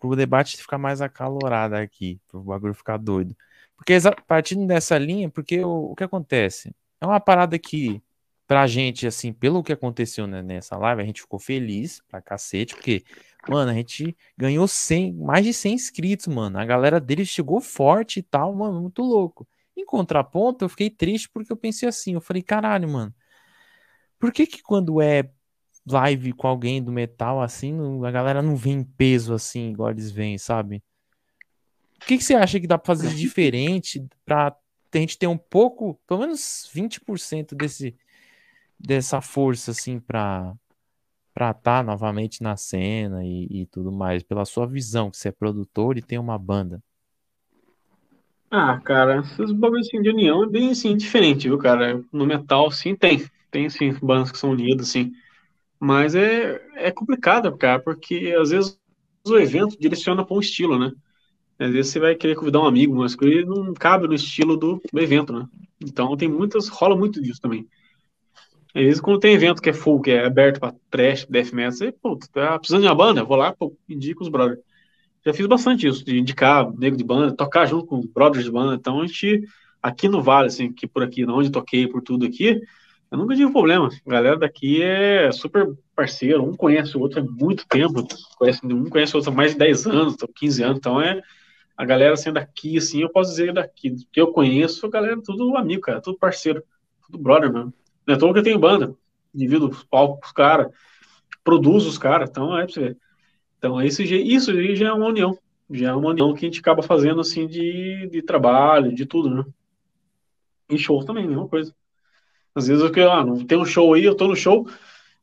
pro 0.00 0.16
debate 0.16 0.56
ficar 0.58 0.78
mais 0.78 1.00
acalorado 1.00 1.76
aqui, 1.76 2.20
pro 2.28 2.42
bagulho 2.42 2.74
ficar 2.74 2.98
doido. 2.98 3.36
Porque 3.84 3.98
partindo 4.28 4.64
dessa 4.64 4.96
linha, 4.96 5.28
porque 5.28 5.60
o, 5.64 5.90
o 5.90 5.94
que 5.96 6.04
acontece? 6.04 6.72
É 7.00 7.06
uma 7.06 7.18
parada 7.18 7.58
que, 7.58 8.00
pra 8.46 8.64
gente, 8.68 9.08
assim, 9.08 9.32
pelo 9.32 9.60
que 9.62 9.72
aconteceu 9.72 10.24
né, 10.24 10.40
nessa 10.40 10.76
live, 10.76 11.02
a 11.02 11.04
gente 11.04 11.20
ficou 11.20 11.40
feliz 11.40 12.00
pra 12.08 12.22
cacete, 12.22 12.76
porque, 12.76 13.02
mano, 13.48 13.72
a 13.72 13.74
gente 13.74 14.16
ganhou 14.38 14.68
100, 14.68 15.12
mais 15.14 15.44
de 15.44 15.52
100 15.52 15.74
inscritos, 15.74 16.28
mano. 16.28 16.60
A 16.60 16.64
galera 16.64 17.00
deles 17.00 17.28
chegou 17.28 17.60
forte 17.60 18.20
e 18.20 18.22
tal, 18.22 18.54
mano, 18.54 18.80
muito 18.80 19.02
louco. 19.02 19.48
Em 19.76 19.84
contraponto, 19.84 20.64
eu 20.64 20.68
fiquei 20.68 20.88
triste 20.88 21.28
porque 21.28 21.52
eu 21.52 21.56
pensei 21.56 21.88
assim, 21.88 22.14
eu 22.14 22.20
falei, 22.20 22.42
caralho, 22.42 22.88
mano, 22.88 23.12
por 24.16 24.32
que 24.32 24.46
que 24.46 24.62
quando 24.62 25.00
é 25.00 25.28
live 25.84 26.32
com 26.34 26.46
alguém 26.46 26.80
do 26.80 26.92
metal 26.92 27.42
assim, 27.42 27.74
a 28.06 28.10
galera 28.12 28.40
não 28.40 28.54
vem 28.54 28.74
em 28.74 28.84
peso 28.84 29.34
assim, 29.34 29.70
igual 29.70 29.90
eles 29.90 30.12
vêm, 30.12 30.38
sabe? 30.38 30.82
O 32.02 32.06
que 32.06 32.18
que 32.18 32.24
você 32.24 32.34
acha 32.34 32.58
que 32.58 32.66
dá 32.66 32.76
pra 32.76 32.94
fazer 32.94 33.14
diferente 33.14 34.04
pra 34.24 34.56
a 34.94 34.98
gente 34.98 35.16
ter 35.16 35.26
um 35.26 35.38
pouco, 35.38 35.98
pelo 36.06 36.20
menos 36.20 36.68
20% 36.72 37.54
desse, 37.54 37.96
dessa 38.78 39.20
força 39.20 39.70
assim 39.70 39.98
pra 39.98 40.54
pra 41.34 41.50
estar 41.50 41.82
novamente 41.82 42.42
na 42.42 42.56
cena 42.58 43.24
e, 43.24 43.46
e 43.50 43.66
tudo 43.66 43.90
mais, 43.90 44.22
pela 44.22 44.44
sua 44.44 44.66
visão, 44.66 45.10
que 45.10 45.16
você 45.16 45.28
é 45.28 45.32
produtor 45.32 45.96
e 45.96 46.02
tem 46.02 46.18
uma 46.18 46.38
banda. 46.38 46.82
Ah, 48.50 48.78
cara, 48.80 49.20
esses 49.20 49.50
bagulhos 49.50 49.86
assim, 49.86 50.02
de 50.02 50.10
união 50.10 50.44
é 50.44 50.46
bem 50.46 50.72
assim, 50.72 50.94
diferente, 50.94 51.48
viu, 51.48 51.56
cara? 51.56 52.04
No 52.12 52.26
metal, 52.26 52.70
sim, 52.70 52.94
tem. 52.94 53.24
Tem, 53.50 53.70
sim, 53.70 53.94
bandas 54.02 54.30
que 54.30 54.38
são 54.38 54.50
unidas, 54.50 54.90
assim. 54.90 55.12
Mas 55.80 56.14
é, 56.14 56.60
é 56.76 56.90
complicado, 56.90 57.56
cara, 57.56 57.80
porque 57.80 58.34
às 58.38 58.50
vezes 58.50 58.78
o 59.26 59.38
evento 59.38 59.78
direciona 59.80 60.24
para 60.24 60.36
um 60.36 60.40
estilo, 60.40 60.78
né? 60.78 60.92
Às 61.58 61.70
vezes 61.70 61.92
você 61.92 62.00
vai 62.00 62.14
querer 62.14 62.34
convidar 62.34 62.60
um 62.60 62.66
amigo, 62.66 62.94
mas 62.96 63.14
que 63.14 63.44
não 63.44 63.72
cabe 63.74 64.08
no 64.08 64.14
estilo 64.14 64.56
do, 64.56 64.80
do 64.92 65.00
evento, 65.00 65.32
né? 65.32 65.46
Então 65.80 66.16
tem 66.16 66.28
muitas, 66.28 66.68
rola 66.68 66.96
muito 66.96 67.20
disso 67.20 67.40
também. 67.40 67.66
Às 68.74 68.82
vezes 68.82 69.00
quando 69.00 69.20
tem 69.20 69.34
evento 69.34 69.60
que 69.60 69.70
é 69.70 69.72
full, 69.72 70.00
que 70.00 70.10
é 70.10 70.24
aberto 70.24 70.58
pra 70.58 70.74
trash, 70.90 71.26
death 71.26 71.52
metal, 71.52 71.72
você, 71.72 71.92
pô, 71.92 72.18
tá 72.32 72.58
precisando 72.58 72.82
de 72.82 72.88
uma 72.88 72.94
banda? 72.94 73.22
Vou 73.22 73.36
lá, 73.36 73.52
pô, 73.52 73.76
indico 73.88 74.22
os 74.22 74.28
brothers. 74.28 74.60
Já 75.24 75.32
fiz 75.32 75.46
bastante 75.46 75.86
isso, 75.86 76.04
de 76.04 76.18
indicar 76.18 76.72
nego 76.72 76.96
de 76.96 77.04
banda, 77.04 77.36
tocar 77.36 77.66
junto 77.66 77.86
com 77.86 78.00
brothers 78.00 78.44
de 78.44 78.50
banda. 78.50 78.74
Então 78.74 79.00
a 79.00 79.06
gente, 79.06 79.42
aqui 79.80 80.08
no 80.08 80.22
Vale, 80.22 80.48
assim, 80.48 80.72
que 80.72 80.86
por 80.86 81.02
aqui, 81.02 81.24
onde 81.24 81.50
toquei, 81.50 81.86
por 81.86 82.02
tudo 82.02 82.26
aqui, 82.26 82.60
Eu 83.10 83.18
nunca 83.18 83.36
tive 83.36 83.52
problema. 83.52 83.90
A 84.06 84.10
galera 84.10 84.38
daqui 84.38 84.82
é 84.82 85.30
super 85.32 85.68
parceiro, 85.94 86.42
um 86.42 86.56
conhece 86.56 86.96
o 86.96 87.00
outro 87.00 87.20
há 87.20 87.22
muito 87.22 87.66
tempo, 87.68 88.06
conhece, 88.38 88.60
um 88.66 88.88
conhece 88.88 89.14
o 89.14 89.18
outro 89.18 89.30
há 89.32 89.34
mais 89.34 89.52
de 89.52 89.58
10 89.58 89.86
anos, 89.86 90.16
15 90.34 90.62
anos, 90.64 90.78
então 90.78 91.00
é 91.00 91.20
a 91.82 91.84
galera 91.84 92.16
sendo 92.16 92.34
daqui, 92.34 92.78
assim, 92.78 93.02
eu 93.02 93.10
posso 93.10 93.30
dizer 93.30 93.52
daqui, 93.52 93.96
que 94.12 94.20
eu 94.20 94.32
conheço, 94.32 94.86
a 94.86 94.88
galera 94.88 95.20
tudo 95.20 95.56
amigo, 95.56 95.82
cara, 95.82 96.00
tudo 96.00 96.16
parceiro, 96.16 96.62
tudo 97.04 97.18
brother, 97.18 97.52
mano. 97.52 97.74
Não 98.06 98.14
é 98.14 98.18
todo 98.18 98.32
que 98.32 98.38
eu 98.38 98.44
tenho 98.44 98.58
banda, 98.58 98.94
divido 99.34 99.68
os 99.68 99.82
palcos 99.82 100.30
caras, 100.30 100.72
produzo 101.42 101.88
os 101.88 101.98
caras, 101.98 102.30
então 102.30 102.56
é 102.56 102.64
pra 102.64 102.72
você 102.72 102.80
ver. 102.80 102.96
Então 103.58 103.82
isso 103.82 104.00
aí 104.00 104.76
já 104.76 104.90
é 104.90 104.92
uma 104.92 105.06
união, 105.06 105.36
já 105.72 105.88
é 105.88 105.92
uma 105.92 106.10
união 106.10 106.32
que 106.32 106.46
a 106.46 106.48
gente 106.48 106.60
acaba 106.60 106.84
fazendo, 106.84 107.20
assim, 107.20 107.48
de, 107.48 108.08
de 108.12 108.22
trabalho, 108.22 108.94
de 108.94 109.04
tudo, 109.04 109.28
né? 109.28 109.44
E 110.70 110.78
show 110.78 111.04
também, 111.04 111.26
mesma 111.26 111.48
coisa. 111.48 111.74
Às 112.54 112.68
vezes 112.68 112.84
eu 112.96 113.10
ah, 113.10 113.24
não 113.24 113.44
tem 113.44 113.58
um 113.58 113.64
show 113.64 113.92
aí, 113.92 114.04
eu 114.04 114.14
tô 114.14 114.28
no 114.28 114.36
show, 114.36 114.68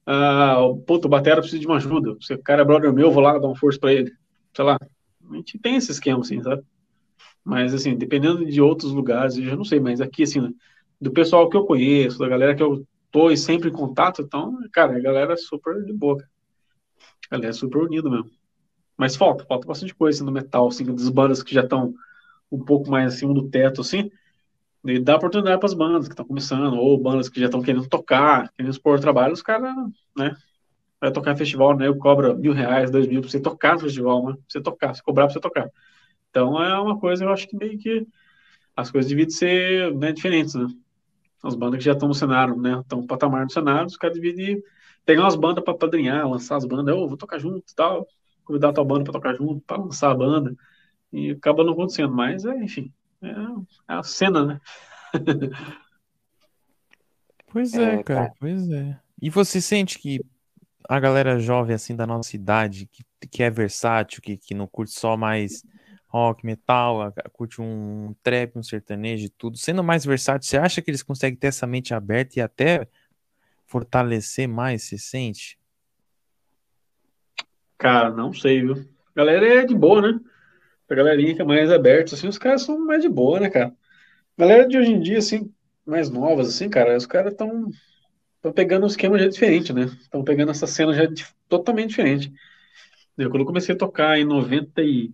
ah, 0.06 0.57
puto, 0.86 1.07
o 1.07 1.10
batera 1.10 1.40
precisa 1.40 1.61
de 1.61 1.68
uma 1.68 1.77
ajuda, 1.77 2.11
o 2.11 2.44
cara 2.44 2.64
é 2.64 2.65
brother 2.65 2.91
meu, 2.91 3.07
eu 3.07 3.14
vou 3.14 3.23
lá 3.23 3.40
dar 3.40 3.48
uma 3.48 3.56
força 3.56 3.80
pra 3.80 3.94
ele, 3.94 4.11
sei 4.53 4.65
lá. 4.65 4.77
A 5.30 5.35
gente 5.35 5.60
tem 5.60 5.76
esse 5.76 5.91
esquema, 5.91 6.22
assim, 6.22 6.41
sabe? 6.41 6.64
Mas, 7.43 7.73
assim, 7.73 7.97
dependendo 7.97 8.45
de 8.45 8.61
outros 8.61 8.91
lugares, 8.91 9.38
eu 9.38 9.45
já 9.45 9.56
não 9.56 9.65
sei, 9.65 9.80
mas 9.80 10.01
aqui, 10.01 10.23
assim, 10.23 10.53
do 10.99 11.11
pessoal 11.11 11.49
que 11.49 11.57
eu 11.57 11.65
conheço, 11.65 12.19
da 12.19 12.27
galera 12.27 12.56
que 12.56 12.64
eu 12.64 12.85
tô 13.11 13.35
sempre 13.35 13.69
em 13.69 13.73
contato, 13.73 14.22
então, 14.22 14.57
cara, 14.72 14.97
a 14.97 14.99
galera 14.99 15.34
é 15.34 15.38
super 15.38 15.84
de 15.85 15.93
boa, 15.93 16.18
A 17.30 17.35
galera 17.35 17.51
é 17.51 17.53
super 17.53 17.81
unida 17.84 18.10
mesmo. 18.10 18.30
Mas 18.97 19.15
falta, 19.15 19.45
falta 19.45 19.68
bastante 19.68 19.95
coisa 19.95 20.18
assim, 20.18 20.26
no 20.26 20.31
metal, 20.31 20.68
assim, 20.68 20.85
das 20.85 21.10
bandas 21.10 21.43
que 21.43 21.53
já 21.53 21.61
estão 21.64 21.93
um 22.51 22.64
pouco 22.64 22.89
mais 22.89 23.14
acima 23.14 23.34
do 23.34 23.49
teto, 23.49 23.81
assim, 23.81 24.11
e 24.85 24.99
dá 24.99 25.18
oportunidade 25.18 25.60
para 25.60 25.68
as 25.68 25.73
bandas 25.73 26.07
que 26.07 26.14
estão 26.14 26.26
começando, 26.26 26.76
ou 26.76 26.99
bandas 27.01 27.30
que 27.30 27.39
já 27.39 27.47
estão 27.47 27.61
querendo 27.61 27.88
tocar, 27.88 28.51
querendo 28.53 28.72
expor 28.72 28.99
trabalho, 28.99 29.34
os 29.34 29.41
caras, 29.41 29.76
né? 30.18 30.35
Vai 31.01 31.11
tocar 31.11 31.31
em 31.31 31.38
festival, 31.38 31.77
né? 31.77 31.88
Eu 31.88 31.97
cobro 31.97 32.38
mil 32.38 32.53
reais, 32.53 32.91
dois 32.91 33.07
mil 33.07 33.21
para 33.21 33.30
você 33.30 33.39
tocar 33.39 33.73
no 33.73 33.80
festival, 33.81 34.26
né? 34.27 34.34
Pra 34.34 34.43
você 34.47 34.61
tocar, 34.61 34.95
você 34.95 35.01
cobrar 35.01 35.26
para 35.26 35.34
você 35.34 35.39
tocar. 35.39 35.69
Então 36.30 36.61
é 36.61 36.80
uma 36.80 36.99
coisa, 36.99 37.23
eu 37.23 37.30
acho 37.30 37.47
que 37.47 37.55
meio 37.55 37.77
que 37.77 38.05
as 38.76 38.91
coisas 38.91 39.09
devem 39.09 39.30
ser 39.30 39.93
né, 39.95 40.11
diferentes, 40.11 40.55
né? 40.55 40.67
As 41.43 41.55
bandas 41.55 41.80
que 41.80 41.85
já 41.85 41.93
estão 41.93 42.07
no 42.07 42.13
cenário, 42.13 42.55
né? 42.57 42.80
Estão 42.80 43.01
no 43.01 43.07
patamar 43.07 43.45
do 43.45 43.51
cenário, 43.51 43.88
os 43.88 43.97
caras 43.97 44.19
devem 44.19 44.61
pegar 45.05 45.23
umas 45.23 45.35
bandas 45.35 45.63
para 45.63 45.73
padrinhar, 45.73 46.30
lançar 46.30 46.57
as 46.57 46.65
bandas, 46.65 46.95
eu 46.95 47.01
oh, 47.01 47.07
vou 47.07 47.17
tocar 47.17 47.39
junto 47.39 47.71
e 47.71 47.76
tal, 47.76 48.07
convidar 48.43 48.69
a 48.69 48.73
tua 48.73 48.85
banda 48.85 49.03
para 49.05 49.13
tocar 49.13 49.34
junto, 49.35 49.61
para 49.65 49.81
lançar 49.81 50.11
a 50.11 50.15
banda. 50.15 50.55
E 51.11 51.31
acaba 51.31 51.63
não 51.63 51.73
acontecendo, 51.73 52.13
mas 52.13 52.45
é, 52.45 52.55
enfim, 52.63 52.93
é, 53.21 53.30
é 53.30 53.34
a 53.88 54.03
cena, 54.03 54.45
né? 54.45 54.61
pois 57.51 57.73
é, 57.73 57.95
é 57.95 58.03
cara, 58.03 58.31
pois 58.39 58.69
é. 58.69 58.99
E 59.21 59.30
você 59.30 59.59
sente 59.59 59.97
que 59.97 60.19
a 60.89 60.99
galera 60.99 61.39
jovem, 61.39 61.75
assim, 61.75 61.95
da 61.95 62.07
nossa 62.07 62.35
idade, 62.35 62.87
que, 62.87 63.03
que 63.29 63.43
é 63.43 63.49
versátil, 63.49 64.23
que, 64.23 64.35
que 64.35 64.55
não 64.55 64.65
curte 64.65 64.91
só 64.91 65.15
mais 65.15 65.63
rock, 66.07 66.43
metal, 66.43 67.13
curte 67.31 67.61
um 67.61 68.15
trap, 68.23 68.57
um 68.57 68.63
sertanejo 68.63 69.27
e 69.27 69.29
tudo, 69.29 69.55
sendo 69.55 69.83
mais 69.83 70.03
versátil, 70.03 70.49
você 70.49 70.57
acha 70.57 70.81
que 70.81 70.89
eles 70.89 71.03
conseguem 71.03 71.37
ter 71.37 71.47
essa 71.47 71.67
mente 71.67 71.93
aberta 71.93 72.39
e 72.39 72.41
até 72.41 72.87
fortalecer 73.67 74.47
mais, 74.47 74.83
você 74.83 74.97
sente? 74.97 75.59
Cara, 77.77 78.09
não 78.09 78.33
sei, 78.33 78.61
viu? 78.61 78.73
A 78.73 79.19
galera 79.19 79.61
é 79.61 79.65
de 79.65 79.75
boa, 79.75 80.01
né? 80.01 80.19
A 80.89 80.95
galerinha 80.95 81.35
que 81.35 81.41
é 81.43 81.45
mais 81.45 81.71
aberta, 81.71 82.15
assim, 82.15 82.27
os 82.27 82.39
caras 82.39 82.63
são 82.63 82.83
mais 82.83 83.03
de 83.03 83.09
boa, 83.09 83.39
né, 83.39 83.47
cara? 83.47 83.71
galera 84.35 84.67
de 84.67 84.75
hoje 84.75 84.91
em 84.91 84.99
dia, 84.99 85.19
assim, 85.19 85.53
mais 85.85 86.09
novas, 86.09 86.47
assim, 86.47 86.67
cara, 86.67 86.97
os 86.97 87.05
caras 87.05 87.33
estão 87.33 87.69
estão 88.39 88.53
pegando 88.53 88.83
um 88.83 88.87
esquema 88.87 89.19
já 89.19 89.27
diferente, 89.27 89.73
né? 89.73 89.83
Estão 90.01 90.23
pegando 90.23 90.51
essa 90.51 90.65
cena 90.65 90.93
já 90.93 91.05
de, 91.05 91.25
totalmente 91.47 91.89
diferente. 91.89 92.33
Eu, 93.17 93.29
quando 93.29 93.41
eu 93.41 93.45
comecei 93.45 93.75
a 93.75 93.77
tocar 93.77 94.17
em 94.17 94.23
90 94.25 94.81
e, 94.81 95.11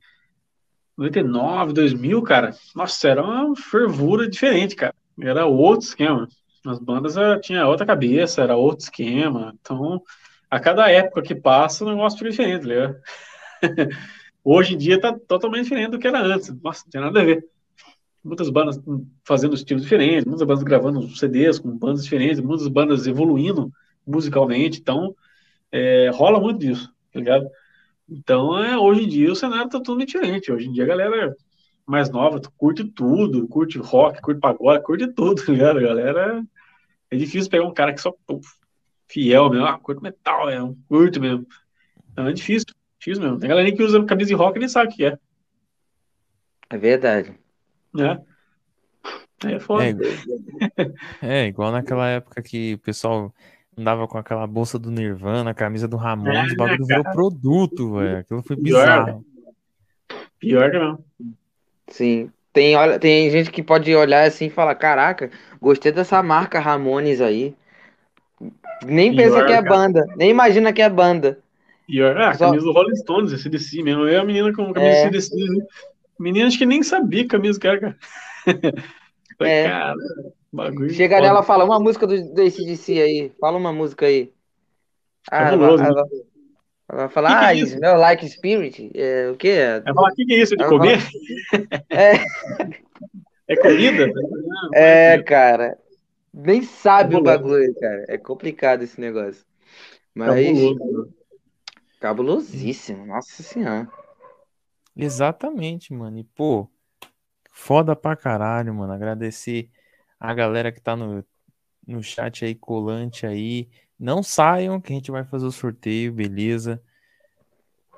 99, 0.95 1.73
2000, 1.73 2.21
cara, 2.21 2.55
nossa, 2.75 3.09
era 3.09 3.23
uma 3.23 3.55
fervura 3.55 4.29
diferente, 4.29 4.75
cara. 4.75 4.95
Era 5.19 5.45
outro 5.45 5.87
esquema. 5.87 6.27
As 6.65 6.79
bandas 6.79 7.17
eh, 7.17 7.39
tinha 7.39 7.67
outra 7.67 7.85
cabeça, 7.85 8.41
era 8.41 8.55
outro 8.55 8.83
esquema. 8.85 9.55
Então, 9.59 10.01
a 10.49 10.59
cada 10.59 10.89
época 10.89 11.21
que 11.21 11.35
passa, 11.35 11.83
o 11.83 11.89
negócio 11.89 12.19
fica 12.19 12.29
diferente, 12.29 12.67
né? 12.67 12.95
Hoje 14.43 14.75
em 14.75 14.77
dia 14.77 15.01
tá 15.01 15.17
totalmente 15.27 15.63
diferente 15.63 15.91
do 15.91 15.99
que 15.99 16.07
era 16.07 16.21
antes. 16.21 16.49
Nossa, 16.61 16.83
não 16.85 16.91
tem 16.91 17.01
nada 17.01 17.21
a 17.21 17.25
ver 17.25 17.45
muitas 18.25 18.49
bandas 18.49 18.81
fazendo 19.23 19.53
estilos 19.53 19.83
diferentes, 19.83 20.25
muitas 20.25 20.45
bandas 20.45 20.63
gravando 20.63 21.15
CDs 21.15 21.59
com 21.59 21.77
bandas 21.77 22.03
diferentes, 22.03 22.41
muitas 22.41 22.67
bandas 22.67 23.05
evoluindo 23.05 23.71
musicalmente, 24.05 24.79
então 24.81 25.15
é, 25.71 26.09
rola 26.09 26.39
muito 26.39 26.59
disso, 26.59 26.91
tá 27.13 27.19
ligado? 27.19 27.47
Então, 28.09 28.63
é, 28.63 28.77
hoje 28.77 29.03
em 29.03 29.07
dia 29.07 29.31
o 29.31 29.35
cenário 29.35 29.69
tá 29.69 29.79
tudo 29.79 30.05
diferente. 30.05 30.51
Hoje 30.51 30.67
em 30.67 30.71
dia 30.71 30.83
a 30.83 30.87
galera 30.87 31.35
mais 31.85 32.09
nova 32.09 32.41
curte 32.57 32.83
tudo, 32.83 33.47
curte 33.47 33.77
rock, 33.77 34.21
curte 34.21 34.39
pagode, 34.39 34.83
curte 34.83 35.07
tudo, 35.13 35.41
tá 35.45 35.51
ligado? 35.51 35.79
A 35.79 35.83
galera 35.83 36.43
é 37.11 37.15
difícil 37.15 37.49
pegar 37.49 37.65
um 37.65 37.73
cara 37.73 37.93
que 37.93 38.01
só 38.01 38.13
fiel 39.07 39.49
mesmo, 39.51 39.65
ah, 39.65 39.77
curte 39.77 40.01
metal, 40.01 40.49
é, 40.49 40.57
curte 40.87 41.19
mesmo. 41.19 41.45
Então 42.11 42.27
é 42.27 42.33
difícil, 42.33 42.67
difícil 42.99 43.23
mesmo. 43.23 43.39
Tem 43.39 43.49
galera 43.49 43.71
que 43.71 43.83
usa 43.83 44.03
camisa 44.03 44.29
de 44.29 44.35
rock 44.35 44.57
e 44.57 44.59
nem 44.59 44.69
sabe 44.69 44.91
o 44.91 44.95
que 44.95 45.05
é. 45.05 45.17
É 46.69 46.77
verdade 46.77 47.44
né? 47.95 48.21
É 49.43 49.59
foda. 49.59 49.83
É, 49.83 49.93
é, 51.43 51.47
igual 51.47 51.71
naquela 51.71 52.07
época 52.07 52.41
que 52.41 52.75
o 52.75 52.77
pessoal 52.79 53.33
andava 53.77 54.07
com 54.07 54.17
aquela 54.17 54.47
bolsa 54.47 54.79
do 54.79 54.89
Nirvana, 54.89 55.51
a 55.51 55.53
camisa 55.53 55.87
do 55.87 55.97
Ramones, 55.97 56.51
é, 56.51 56.53
o 56.53 56.57
bagulho 56.57 56.85
virou 56.85 57.03
produto, 57.03 57.95
velho. 57.95 58.17
Aquilo 58.19 58.43
foi 58.43 58.55
bizarro. 58.55 59.25
Pior 60.39 60.71
que 60.71 60.79
não. 60.79 60.99
Sim. 61.87 62.31
Tem, 62.53 62.75
olha, 62.77 62.97
tem 62.97 63.29
gente 63.29 63.51
que 63.51 63.61
pode 63.61 63.93
olhar 63.93 64.25
assim 64.25 64.45
e 64.45 64.49
falar: 64.49 64.75
Caraca, 64.75 65.29
gostei 65.61 65.91
dessa 65.91 66.23
marca 66.23 66.59
Ramones 66.59 67.19
aí. 67.19 67.53
Nem 68.85 69.11
Pior, 69.11 69.23
pensa 69.23 69.45
que 69.45 69.51
é 69.51 69.61
cara. 69.61 69.69
banda, 69.69 70.05
nem 70.15 70.29
imagina 70.29 70.71
que 70.71 70.81
é 70.81 70.89
banda. 70.89 71.39
Pior, 71.85 72.17
ah, 72.17 72.29
a 72.29 72.33
Só... 72.33 72.45
camisa 72.45 72.65
do 72.65 72.71
Rolling 72.71 72.95
Stones, 72.95 73.31
esse 73.31 73.49
DC 73.49 73.83
mesmo. 73.83 74.07
Eu 74.07 74.21
a 74.21 74.23
menina 74.23 74.53
com 74.53 74.73
camisa 74.73 74.93
é... 74.93 75.03
CDC, 75.03 75.35
Menina, 76.19 76.47
acho 76.47 76.57
que 76.57 76.65
nem 76.65 76.81
sabia 76.81 77.21
que 77.21 77.35
a 77.35 77.37
camisa 77.37 77.59
que 77.59 77.67
era, 77.67 77.79
cara. 77.79 77.97
é. 79.41 79.67
cara, 79.67 79.95
bagulho. 80.51 80.89
Chega 80.91 81.19
nela 81.19 81.41
e 81.41 81.45
fala 81.45 81.65
uma 81.65 81.79
música 81.79 82.07
do, 82.07 82.33
do 82.33 82.41
ACDC 82.41 83.01
aí. 83.01 83.31
Fala 83.39 83.57
uma 83.57 83.73
música 83.73 84.05
aí. 84.05 84.33
Ah, 85.29 85.49
ela, 85.49 85.65
ela, 85.67 85.83
ela, 85.87 86.05
vai 86.87 87.09
falar, 87.09 87.29
que 87.29 87.35
que 87.35 87.43
é 87.43 87.47
ah, 87.47 87.55
é 87.55 87.57
smell 87.57 87.97
like 87.97 88.29
spirit. 88.29 88.91
É, 88.93 89.29
o 89.29 89.35
quê? 89.35 89.49
Ela 89.49 89.93
fala, 89.93 90.09
o 90.09 90.15
que, 90.15 90.25
que 90.25 90.33
é 90.33 90.41
isso 90.41 90.55
de 90.55 90.65
comer? 90.65 90.99
É. 91.89 92.13
é 93.47 93.55
comida? 93.57 94.07
é, 94.73 95.21
cara. 95.23 95.77
Nem 96.33 96.61
sabe 96.61 97.15
o 97.15 97.21
bagulho, 97.21 97.73
cara. 97.75 98.05
É 98.07 98.17
complicado 98.17 98.83
esse 98.83 98.99
negócio. 98.99 99.43
Mas. 100.13 100.35
Cabuloso. 100.35 101.13
Cabulosíssimo, 101.99 103.05
nossa 103.05 103.41
senhora. 103.41 103.87
Exatamente, 104.95 105.93
mano. 105.93 106.17
E, 106.17 106.23
pô, 106.23 106.69
foda 107.51 107.95
pra 107.95 108.15
caralho, 108.15 108.73
mano. 108.73 108.93
Agradecer 108.93 109.69
a 110.19 110.33
galera 110.33 110.71
que 110.71 110.79
tá 110.79 110.95
no, 110.95 111.23
no 111.85 112.01
chat 112.01 112.45
aí, 112.45 112.55
colante 112.55 113.25
aí. 113.25 113.69
Não 113.99 114.21
saiam, 114.21 114.79
que 114.79 114.91
a 114.91 114.95
gente 114.95 115.11
vai 115.11 115.23
fazer 115.23 115.45
o 115.45 115.51
sorteio, 115.51 116.13
beleza? 116.13 116.81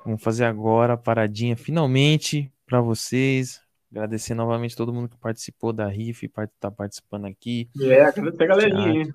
Vamos 0.04 0.22
fazer 0.22 0.44
agora 0.44 0.94
a 0.94 0.96
paradinha 0.96 1.56
finalmente 1.56 2.52
para 2.66 2.80
vocês. 2.80 3.60
Agradecer 3.90 4.34
novamente 4.34 4.76
todo 4.76 4.92
mundo 4.92 5.08
que 5.08 5.16
participou 5.16 5.72
da 5.72 5.88
RIF, 5.88 6.30
tá 6.60 6.70
participando 6.70 7.26
aqui. 7.26 7.68
É, 7.80 8.02
agradecer 8.02 8.42
a 8.42 8.46
galerinha. 8.46 9.14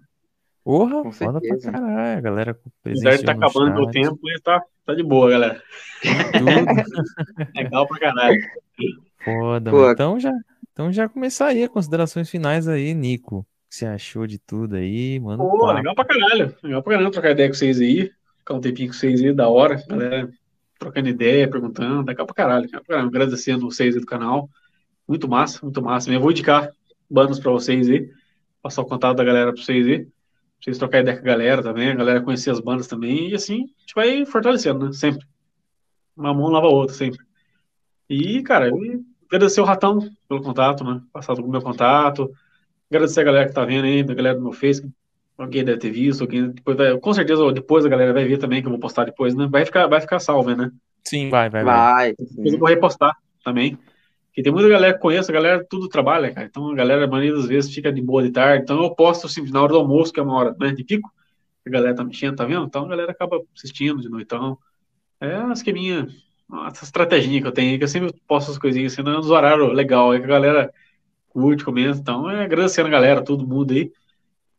Porra, 0.64 1.12
foda 1.12 1.42
pra 1.42 1.60
caralho, 1.60 2.18
a 2.18 2.22
galera 2.22 2.60
presente. 2.82 3.26
tá 3.26 3.34
acabando 3.34 3.82
o 3.82 3.92
tempo, 3.92 4.18
mas 4.24 4.40
tá, 4.40 4.64
tá 4.86 4.96
de 4.96 5.04
boa, 5.04 5.30
galera. 5.30 5.62
Legal 7.54 7.86
pra 7.86 8.00
caralho. 8.00 8.42
Foda, 9.26 9.72
Pô. 9.72 9.92
Então 9.92 10.18
já, 10.18 10.32
então 10.72 10.92
já 10.92 11.10
começar 11.10 11.48
aí 11.48 11.64
as 11.64 11.70
considerações 11.70 12.30
finais 12.30 12.70
aí, 12.70 12.94
Nico. 12.94 13.40
O 13.40 13.44
que 13.70 13.76
você 13.76 13.86
achou 13.86 14.26
de 14.26 14.40
tudo 14.40 14.78
aí, 14.78 15.20
mano? 15.20 15.44
Pô, 15.44 15.70
legal 15.70 15.94
pra 15.96 16.06
caralho. 16.06 16.56
Legal 16.64 16.82
pra 16.82 16.94
caralho 16.94 17.12
trocar 17.12 17.32
ideia 17.32 17.50
com 17.50 17.56
vocês 17.56 17.82
aí. 17.82 18.10
Ficar 18.40 18.54
um 18.54 18.62
tempinho 18.62 18.88
com 18.88 18.94
vocês 18.94 19.22
aí, 19.22 19.34
da 19.34 19.50
hora. 19.50 19.84
Galera 19.86 20.30
trocando 20.80 21.10
ideia, 21.10 21.50
perguntando. 21.50 22.08
Legal 22.08 22.26
pra 22.26 22.36
caralho. 22.36 22.66
Legal 22.66 22.82
pra 22.82 22.96
caralho. 22.96 23.10
Agradecendo 23.10 23.70
vocês 23.70 23.96
aí 23.96 24.00
do 24.00 24.08
canal. 24.08 24.50
Muito 25.06 25.28
massa, 25.28 25.60
muito 25.62 25.82
massa. 25.82 26.10
Eu 26.10 26.22
vou 26.22 26.32
indicar 26.32 26.72
bandas 27.10 27.38
pra 27.38 27.52
vocês 27.52 27.90
aí. 27.90 28.10
Passar 28.62 28.82
o 28.82 28.86
contato 28.86 29.18
da 29.18 29.24
galera 29.26 29.52
pra 29.52 29.62
vocês 29.62 29.86
aí 29.86 30.08
vocês 30.64 30.78
trocar 30.78 31.02
ideia 31.02 31.18
com 31.18 31.24
a 31.24 31.26
galera 31.26 31.62
também, 31.62 31.90
a 31.90 31.96
galera 31.96 32.22
conhecer 32.22 32.50
as 32.50 32.62
bandas 32.62 32.88
também, 32.88 33.30
e 33.30 33.36
assim, 33.36 33.64
a 33.64 33.80
gente 33.82 33.96
vai 33.96 34.26
fortalecendo, 34.26 34.86
né? 34.86 34.94
Sempre. 34.94 35.26
Uma 36.16 36.34
mão 36.34 36.48
lava 36.48 36.68
a 36.68 36.70
outra, 36.70 36.96
sempre. 36.96 37.20
E, 38.10 38.42
cara, 38.44 38.70
eu 38.70 39.04
agradecer 39.28 39.60
o 39.60 39.66
Ratão 39.66 40.00
pelo 40.30 40.42
contato, 40.42 40.84
né? 40.84 41.02
Passado 41.12 41.44
o 41.44 41.50
meu 41.50 41.62
contato. 41.62 42.32
Agradecer 42.90 43.22
a 43.22 43.24
galera 43.24 43.48
que 43.48 43.54
tá 43.54 43.66
vendo 43.66 43.86
aí, 43.86 44.02
a 44.02 44.14
galera 44.14 44.36
do 44.36 44.44
meu 44.44 44.54
Facebook. 44.54 44.94
Alguém 45.38 45.66
deve 45.66 45.80
ter 45.80 45.90
visto, 45.90 46.22
alguém 46.22 46.52
depois 46.52 46.78
vai, 46.78 46.98
com 46.98 47.14
certeza 47.14 47.52
depois 47.52 47.86
a 47.86 47.90
galera 47.90 48.14
vai 48.14 48.24
ver 48.24 48.38
também, 48.38 48.62
que 48.62 48.68
eu 48.68 48.72
vou 48.72 48.80
postar 48.80 49.04
depois, 49.04 49.34
né? 49.34 49.48
Vai 49.50 49.66
ficar, 49.66 49.88
vai 49.88 50.00
ficar 50.00 50.20
salvo, 50.20 50.56
né? 50.56 50.72
Sim, 51.04 51.30
vai, 51.30 51.50
vai, 51.50 51.64
vai. 51.64 51.76
Vai. 51.76 52.16
Depois 52.18 52.54
eu 52.54 52.60
vou 52.60 52.70
repostar 52.70 53.18
também. 53.44 53.78
Porque 54.34 54.42
tem 54.42 54.52
muita 54.52 54.68
galera 54.68 54.96
que 54.96 55.00
conhece, 55.00 55.30
a 55.30 55.34
galera 55.34 55.64
tudo 55.70 55.88
trabalha, 55.88 56.34
cara. 56.34 56.48
Então 56.48 56.72
a 56.72 56.74
galera, 56.74 57.06
a 57.06 57.08
maioria 57.08 57.36
das 57.36 57.46
vezes, 57.46 57.72
fica 57.72 57.94
de 57.94 58.02
boa 58.02 58.24
de 58.24 58.32
tarde. 58.32 58.64
Então 58.64 58.82
eu 58.82 58.90
posto 58.96 59.28
assim, 59.28 59.48
na 59.52 59.62
hora 59.62 59.74
do 59.74 59.78
almoço, 59.78 60.12
que 60.12 60.20
é 60.20 60.24
uma 60.24 60.34
hora 60.34 60.56
né, 60.60 60.72
de 60.72 60.84
pico, 60.84 61.14
a 61.64 61.70
galera 61.70 61.96
tá 61.96 62.04
mexendo, 62.04 62.36
tá 62.36 62.44
vendo? 62.44 62.66
Então 62.66 62.86
a 62.86 62.88
galera 62.88 63.12
acaba 63.12 63.40
assistindo 63.56 64.02
de 64.02 64.10
noitão. 64.10 64.58
É 65.22 65.38
uma 65.38 65.54
esqueminha, 65.54 66.08
essa 66.68 66.84
estratégia 66.84 67.40
que 67.40 67.48
eu 67.48 67.52
tenho, 67.52 67.78
que 67.78 67.84
eu 67.84 67.88
sempre 67.88 68.12
posto 68.28 68.50
as 68.50 68.58
coisinhas 68.58 68.94
assim, 68.94 69.04
nos 69.04 69.30
horários 69.30 69.72
legal, 69.72 70.10
aí 70.10 70.18
que 70.18 70.26
a 70.26 70.30
galera 70.30 70.74
curte, 71.30 71.64
comenta. 71.64 72.00
Então 72.00 72.28
é 72.28 72.44
agradecendo 72.44 72.88
a 72.88 72.92
galera, 72.92 73.24
todo 73.24 73.48
mundo 73.48 73.72
aí. 73.72 73.92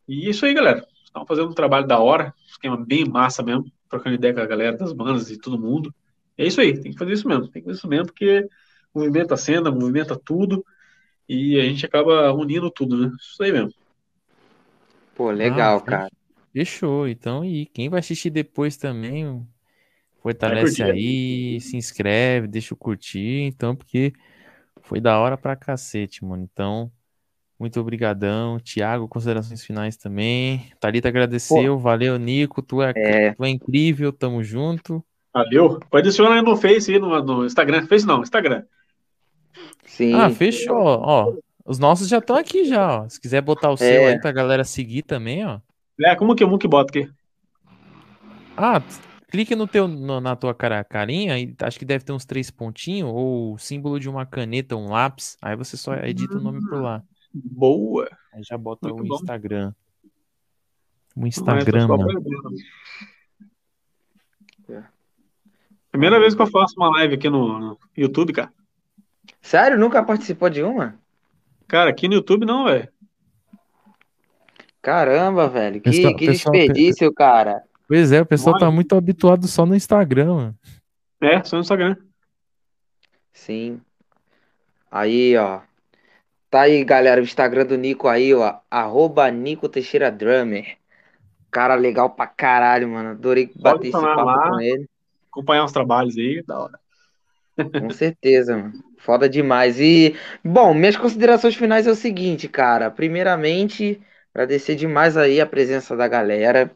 E 0.07 0.29
é 0.29 0.31
isso 0.31 0.47
aí, 0.47 0.55
galera. 0.55 0.87
Estão 1.05 1.27
fazendo 1.27 1.51
um 1.51 1.55
trabalho 1.55 1.87
da 1.89 1.99
hora, 1.99 2.33
esquema 2.47 2.77
bem 2.77 3.05
massa 3.05 3.43
mesmo, 3.43 3.65
trocando 3.91 4.15
ideia 4.15 4.33
com 4.33 4.41
a 4.41 4.47
galera 4.47 4.77
das 4.77 4.93
bandas 4.93 5.33
e 5.33 5.37
todo 5.37 5.59
mundo. 5.59 5.93
É 6.39 6.47
isso 6.47 6.61
aí, 6.61 6.81
tem 6.81 6.93
que 6.93 6.99
fazer 6.99 7.13
isso 7.13 7.27
mesmo, 7.27 7.49
tem 7.49 7.61
que 7.61 7.67
fazer 7.69 7.79
isso 7.79 7.89
mesmo, 7.89 8.07
porque 8.07 8.49
movimenta 8.95 9.35
a 9.35 9.37
cena, 9.37 9.71
movimenta 9.71 10.19
tudo, 10.19 10.65
e 11.29 11.59
a 11.61 11.65
gente 11.65 11.87
acaba 11.87 12.33
unindo 12.35 12.71
tudo, 12.71 12.97
né? 12.99 13.13
Isso 13.21 13.43
aí 13.43 13.53
mesmo. 13.53 13.73
Pô, 15.15 15.31
legal, 15.31 15.79
Ah, 15.79 15.81
cara. 15.81 16.11
Fechou. 16.53 17.09
Então, 17.09 17.45
e 17.45 17.67
quem 17.67 17.89
vai 17.89 18.01
assistir 18.01 18.31
depois 18.31 18.77
também, 18.77 19.47
fortalece 20.23 20.83
curtir. 20.83 20.91
aí, 20.91 21.61
se 21.61 21.77
inscreve, 21.77 22.49
deixa 22.49 22.75
eu 22.75 22.79
curtir, 22.79 23.43
então, 23.43 23.75
porque 23.77 24.13
foi 24.83 25.01
da 25.01 25.19
hora 25.19 25.37
pra 25.39 25.57
cacete, 25.57 26.25
mano. 26.25 26.43
Então, 26.45 26.93
muito 27.59 27.81
obrigadão. 27.81 28.59
Tiago, 28.61 29.09
considerações 29.09 29.65
finais 29.65 29.97
também. 29.97 30.71
Thalita 30.81 31.09
agradeceu, 31.09 31.79
valeu, 31.79 32.19
Nico, 32.19 32.63
tu 32.63 32.83
é, 32.83 32.93
É. 32.97 33.35
tu 33.35 33.45
é 33.45 33.51
incrível, 33.51 34.13
tamo 34.13 34.43
junto. 34.43 35.05
Valeu. 35.33 35.81
Pode 35.91 36.09
adicionar 36.09 36.37
aí 36.37 36.43
no 36.43 36.57
Face 36.57 36.93
e 36.93 36.99
no, 36.99 37.21
no 37.23 37.45
Instagram. 37.47 37.87
Face 37.87 38.07
não, 38.07 38.23
Instagram. 38.23 38.65
Sim. 39.85 40.15
Ah, 40.15 40.31
fechou, 40.31 40.77
ó. 40.77 41.35
Os 41.65 41.79
nossos 41.79 42.09
já 42.09 42.19
estão 42.19 42.37
aqui 42.37 42.65
já, 42.65 43.01
ó. 43.03 43.09
Se 43.09 43.21
quiser 43.21 43.41
botar 43.41 43.71
o 43.71 43.77
seu 43.77 43.87
É. 43.87 44.13
aí 44.13 44.21
pra 44.21 44.33
galera 44.33 44.65
seguir 44.65 45.03
também, 45.03 45.45
ó. 45.47 45.61
É, 46.01 46.15
como 46.17 46.35
que, 46.35 46.45
como 46.45 46.59
que 46.59 46.69
bota 46.69 46.91
aqui? 46.99 47.11
Ah, 48.57 48.83
clique 49.31 49.55
no 49.57 49.67
teu, 49.67 49.89
no- 49.89 50.21
na 50.21 50.37
tua 50.37 50.55
cara, 50.55 50.83
carinha 50.85 51.39
e 51.39 51.55
acho 51.63 51.79
que 51.79 51.85
deve 51.85 52.05
ter 52.05 52.13
uns 52.13 52.25
três 52.25 52.51
pontinhos 52.51 53.11
ou 53.13 53.55
o 53.55 53.59
símbolo 53.59 53.99
de 53.99 54.09
uma 54.09 54.27
caneta, 54.27 54.77
um 54.77 54.89
lápis. 54.91 55.37
Aí 55.41 55.57
você 55.57 55.77
só 55.77 55.95
edita 55.97 56.37
o 56.37 56.41
nome 56.41 56.61
por 56.69 56.81
lá. 56.83 57.03
Boa. 57.33 58.09
Aí 58.33 58.43
já 58.43 58.57
bota 58.59 58.89
Muito 58.89 59.03
o 59.05 59.09
bom. 59.09 59.15
Instagram. 59.17 59.73
O 61.17 61.21
Mas, 61.21 61.37
Instagram, 61.39 61.87
mano. 61.89 62.03
aprendendo. 62.11 62.51
Primeira 65.91 66.19
vez 66.19 66.35
que 66.35 66.43
eu 66.43 66.47
faço 66.47 66.75
uma 66.77 66.91
live 66.91 67.15
aqui 67.15 67.29
no, 67.31 67.59
no 67.59 67.79
YouTube, 67.97 68.33
cara. 68.33 68.53
Sério? 69.41 69.79
Nunca 69.79 70.03
participou 70.03 70.49
de 70.51 70.63
uma? 70.63 70.95
Cara, 71.69 71.91
aqui 71.91 72.09
no 72.09 72.15
YouTube 72.15 72.45
não, 72.47 72.65
velho. 72.65 72.89
Caramba, 74.83 75.49
velho. 75.49 75.81
Que, 75.81 75.91
Pessoal- 75.91 76.17
que 76.17 76.27
pessoal, 76.27 76.53
desperdício, 76.53 77.13
cara. 77.13 77.63
Pois 77.89 78.13
é, 78.13 78.21
o 78.21 78.27
pessoal 78.27 78.59
tá 78.59 78.71
muito 78.71 78.95
habituado 78.97 79.47
só 79.47 79.65
no 79.65 79.75
Instagram, 79.75 80.35
mano. 80.35 80.59
É, 81.21 81.43
só 81.43 81.57
no 81.57 81.63
Instagram. 81.63 81.97
Sim. 83.33 83.81
Aí, 84.91 85.37
ó. 85.37 85.61
Tá 86.51 86.63
aí, 86.63 86.85
galera, 86.85 87.21
o 87.21 87.25
Instagram 87.25 87.67
do 87.67 87.77
Nico 87.77 88.09
aí, 88.09 88.33
ó. 88.35 88.59
Arroba 88.71 89.31
Nico 89.31 89.69
Teixeira 89.69 90.11
Drummer. 90.11 90.77
Cara 91.51 91.75
legal 91.75 92.11
pra 92.11 92.27
caralho, 92.27 92.89
mano. 92.89 93.11
Adorei 93.11 93.51
bater 93.57 93.89
esse 93.89 93.93
papo 94.01 94.23
lá. 94.23 94.51
com 94.51 94.61
ele. 94.61 94.89
Acompanhar 95.31 95.65
os 95.65 95.73
trabalhos 95.73 96.17
aí, 96.17 96.43
da 96.47 96.59
hora. 96.61 96.79
Com 97.81 97.91
certeza, 97.91 98.57
mano. 98.57 98.73
Foda 99.05 99.29
demais. 99.29 99.79
E, 99.79 100.17
bom, 100.43 100.73
minhas 100.73 100.97
considerações 100.97 101.55
finais 101.55 101.87
é 101.87 101.91
o 101.91 101.95
seguinte, 101.95 102.49
cara. 102.49 102.91
Primeiramente, 102.91 104.01
agradecer 104.33 104.75
demais 104.77 105.15
aí 105.15 105.43
a 105.43 105.47
presença 105.47 105.95
da 105.95 106.09
galera 106.09 106.75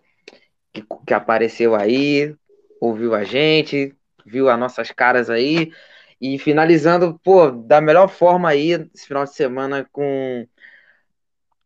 que, 0.70 0.84
que 1.06 1.14
apareceu 1.14 1.74
aí, 1.74 2.36
ouviu 2.78 3.14
a 3.14 3.24
gente, 3.24 3.96
viu 4.26 4.50
as 4.50 4.58
nossas 4.58 4.90
caras 4.90 5.30
aí. 5.30 5.72
E 6.20 6.38
finalizando, 6.38 7.18
pô, 7.24 7.50
da 7.50 7.80
melhor 7.80 8.08
forma 8.08 8.50
aí, 8.50 8.72
esse 8.94 9.06
final 9.06 9.24
de 9.24 9.34
semana 9.34 9.88
com, 9.90 10.46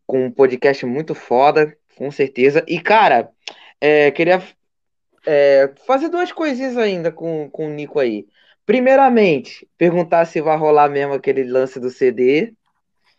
com 0.07 0.27
um 0.27 0.31
podcast 0.31 0.87
muito 0.87 1.13
foda, 1.13 1.77
com 1.97 2.09
certeza. 2.13 2.65
E, 2.69 2.81
cara, 2.81 3.29
é, 3.81 4.13
queria 4.13 4.41
é, 5.27 5.73
fazer 5.89 6.09
duas 6.09 6.31
coisinhas 6.31 6.77
ainda 6.77 7.11
com, 7.11 7.51
com 7.51 7.67
o 7.67 7.71
Nico 7.71 7.99
aí. 7.99 8.29
Primeiramente, 8.65 9.69
perguntar 9.77 10.25
se 10.25 10.41
vai 10.41 10.57
rolar 10.57 10.89
mesmo 10.89 11.15
aquele 11.15 11.45
lance 11.45 11.81
do 11.81 11.91
CD. 11.91 12.55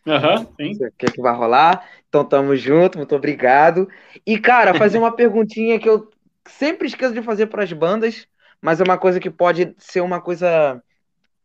Aham, 0.07 0.47
sim. 0.59 0.73
O 0.73 0.91
que 0.97 1.05
é 1.05 1.11
que 1.11 1.21
vai 1.21 1.35
rolar? 1.35 1.87
Então 2.07 2.23
tamo 2.23 2.55
junto, 2.55 2.97
muito 2.97 3.15
obrigado. 3.15 3.87
E, 4.25 4.39
cara, 4.39 4.73
fazer 4.75 4.97
uma 4.97 5.15
perguntinha 5.15 5.79
que 5.79 5.89
eu 5.89 6.09
sempre 6.47 6.87
esqueço 6.87 7.13
de 7.13 7.21
fazer 7.21 7.47
para 7.47 7.63
as 7.63 7.73
bandas, 7.73 8.27
mas 8.61 8.79
é 8.79 8.83
uma 8.83 8.97
coisa 8.97 9.19
que 9.19 9.29
pode 9.29 9.73
ser 9.77 10.01
uma 10.01 10.21
coisa 10.21 10.81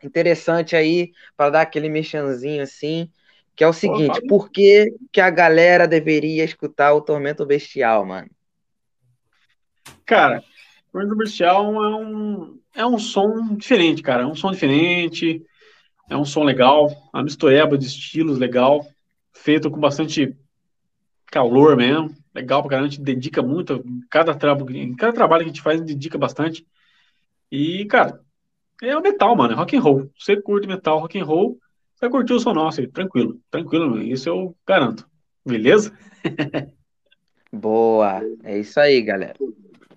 interessante 0.02 0.76
aí 0.76 1.12
para 1.36 1.50
dar 1.50 1.60
aquele 1.62 1.88
mexanzinho 1.88 2.62
assim, 2.62 3.10
que 3.56 3.64
é 3.64 3.68
o 3.68 3.72
seguinte, 3.72 4.20
por 4.28 4.50
que 4.50 4.92
que 5.12 5.20
a 5.20 5.30
galera 5.30 5.88
deveria 5.88 6.44
escutar 6.44 6.92
o 6.92 7.00
Tormento 7.00 7.44
Bestial, 7.44 8.04
mano? 8.04 8.30
Cara, 10.06 10.42
Tormento 10.98 11.14
Bestial 11.14 11.84
é 11.84 11.96
um, 11.96 12.60
é 12.74 12.84
um 12.84 12.98
som 12.98 13.54
diferente, 13.54 14.02
cara. 14.02 14.24
É 14.24 14.26
um 14.26 14.34
som 14.34 14.50
diferente, 14.50 15.44
é 16.10 16.16
um 16.16 16.24
som 16.24 16.42
legal, 16.42 16.90
uma 17.14 17.22
mistureba 17.22 17.78
de 17.78 17.86
estilos 17.86 18.36
legal, 18.36 18.84
feito 19.32 19.70
com 19.70 19.78
bastante 19.78 20.36
calor 21.26 21.76
mesmo. 21.76 22.12
Legal 22.34 22.62
pra 22.62 22.70
caramba, 22.70 22.88
a 22.88 22.90
gente 22.90 23.00
dedica 23.00 23.40
muito. 23.40 23.84
Cada, 24.10 24.32
em 24.72 24.96
cada 24.96 25.12
trabalho 25.12 25.44
que 25.44 25.50
a 25.50 25.52
gente 25.52 25.62
faz, 25.62 25.76
a 25.76 25.78
gente 25.78 25.94
dedica 25.94 26.18
bastante. 26.18 26.66
E, 27.50 27.84
cara, 27.84 28.20
é 28.82 28.96
o 28.96 29.02
metal, 29.02 29.36
mano, 29.36 29.52
é 29.52 29.56
rock 29.56 29.76
and 29.76 29.80
roll. 29.80 30.10
Você 30.18 30.40
curte 30.40 30.66
metal, 30.66 30.98
rock 30.98 31.16
and 31.16 31.24
roll, 31.24 31.58
você 31.94 32.06
vai 32.06 32.10
curtir 32.10 32.32
o 32.32 32.40
som 32.40 32.52
nosso 32.52 32.80
aí, 32.80 32.88
tranquilo, 32.88 33.40
tranquilo, 33.50 33.88
meu. 33.88 34.02
isso 34.02 34.28
eu 34.28 34.56
garanto. 34.66 35.08
Beleza? 35.46 35.96
Boa, 37.52 38.20
é 38.42 38.58
isso 38.58 38.78
aí, 38.80 39.00
galera. 39.00 39.36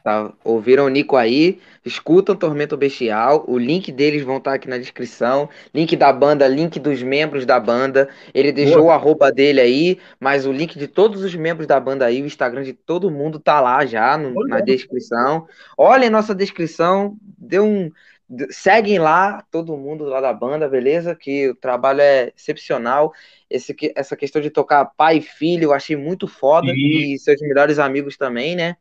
Tá, 0.03 0.33
ouviram 0.43 0.85
o 0.85 0.89
Nico 0.89 1.15
aí? 1.15 1.59
Escutam 1.85 2.35
Tormento 2.35 2.75
Bestial. 2.75 3.45
O 3.47 3.57
link 3.57 3.91
deles 3.91 4.23
vão 4.23 4.37
estar 4.37 4.55
aqui 4.55 4.67
na 4.67 4.79
descrição. 4.79 5.47
Link 5.73 5.95
da 5.95 6.11
banda, 6.11 6.47
link 6.47 6.79
dos 6.79 7.03
membros 7.03 7.45
da 7.45 7.59
banda. 7.59 8.09
Ele 8.33 8.51
deixou 8.51 8.85
o 8.85 8.91
arroba 8.91 9.31
dele 9.31 9.61
aí, 9.61 9.99
mas 10.19 10.45
o 10.47 10.51
link 10.51 10.77
de 10.77 10.87
todos 10.87 11.21
os 11.23 11.35
membros 11.35 11.67
da 11.67 11.79
banda 11.79 12.05
aí, 12.05 12.21
o 12.21 12.25
Instagram 12.25 12.63
de 12.63 12.73
todo 12.73 13.11
mundo 13.11 13.39
tá 13.39 13.61
lá 13.61 13.85
já 13.85 14.17
no- 14.17 14.39
na 14.47 14.59
descrição. 14.59 15.47
Olhem 15.77 16.09
nossa 16.09 16.33
descrição, 16.33 17.15
dê 17.37 17.59
um, 17.59 17.91
seguem 18.49 18.97
lá 18.97 19.43
todo 19.51 19.77
mundo 19.77 20.05
lá 20.05 20.21
da 20.21 20.33
banda, 20.33 20.67
beleza? 20.67 21.15
Que 21.15 21.49
o 21.49 21.55
trabalho 21.55 22.01
é 22.01 22.31
excepcional. 22.35 23.13
Esse, 23.49 23.73
que- 23.73 23.93
essa 23.95 24.15
questão 24.15 24.41
de 24.41 24.49
tocar 24.49 24.85
pai 24.85 25.17
e 25.17 25.21
filho, 25.21 25.65
eu 25.65 25.73
achei 25.73 25.95
muito 25.95 26.27
foda. 26.27 26.67
Sim. 26.71 27.13
E 27.13 27.19
seus 27.19 27.39
melhores 27.41 27.77
amigos 27.79 28.17
também, 28.17 28.55
né? 28.55 28.75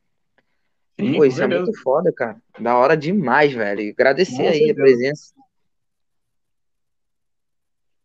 Sim, 1.00 1.16
Pô, 1.16 1.24
isso 1.24 1.42
é 1.42 1.46
muito 1.46 1.72
foda, 1.80 2.12
cara. 2.12 2.40
Da 2.58 2.76
hora 2.76 2.96
demais, 2.96 3.52
velho. 3.52 3.90
Agradecer 3.90 4.36
Com 4.36 4.48
aí 4.48 4.70
a 4.70 4.74
presença. 4.74 5.34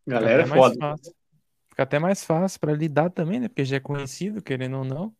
Galera, 0.07 0.41
é 0.41 0.45
até 0.45 0.49
mais 0.49 0.61
foda. 0.61 0.76
fácil. 0.80 1.13
Fica 1.69 1.84
até 1.84 1.99
mais 1.99 2.23
fácil 2.23 2.59
pra 2.59 2.73
lidar 2.73 3.09
também, 3.09 3.39
né? 3.39 3.47
Porque 3.47 3.65
já 3.65 3.77
é 3.77 3.80
conhecido, 3.80 4.41
querendo 4.41 4.77
ou 4.77 4.85
não. 4.85 5.13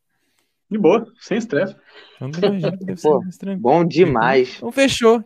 De 0.70 0.78
boa, 0.78 1.12
sem 1.20 1.38
estresse. 1.38 1.76
Então 2.16 2.30
Pô. 3.02 3.22
Bom 3.58 3.86
demais. 3.86 4.56
Então 4.58 4.72
fechou. 4.72 5.24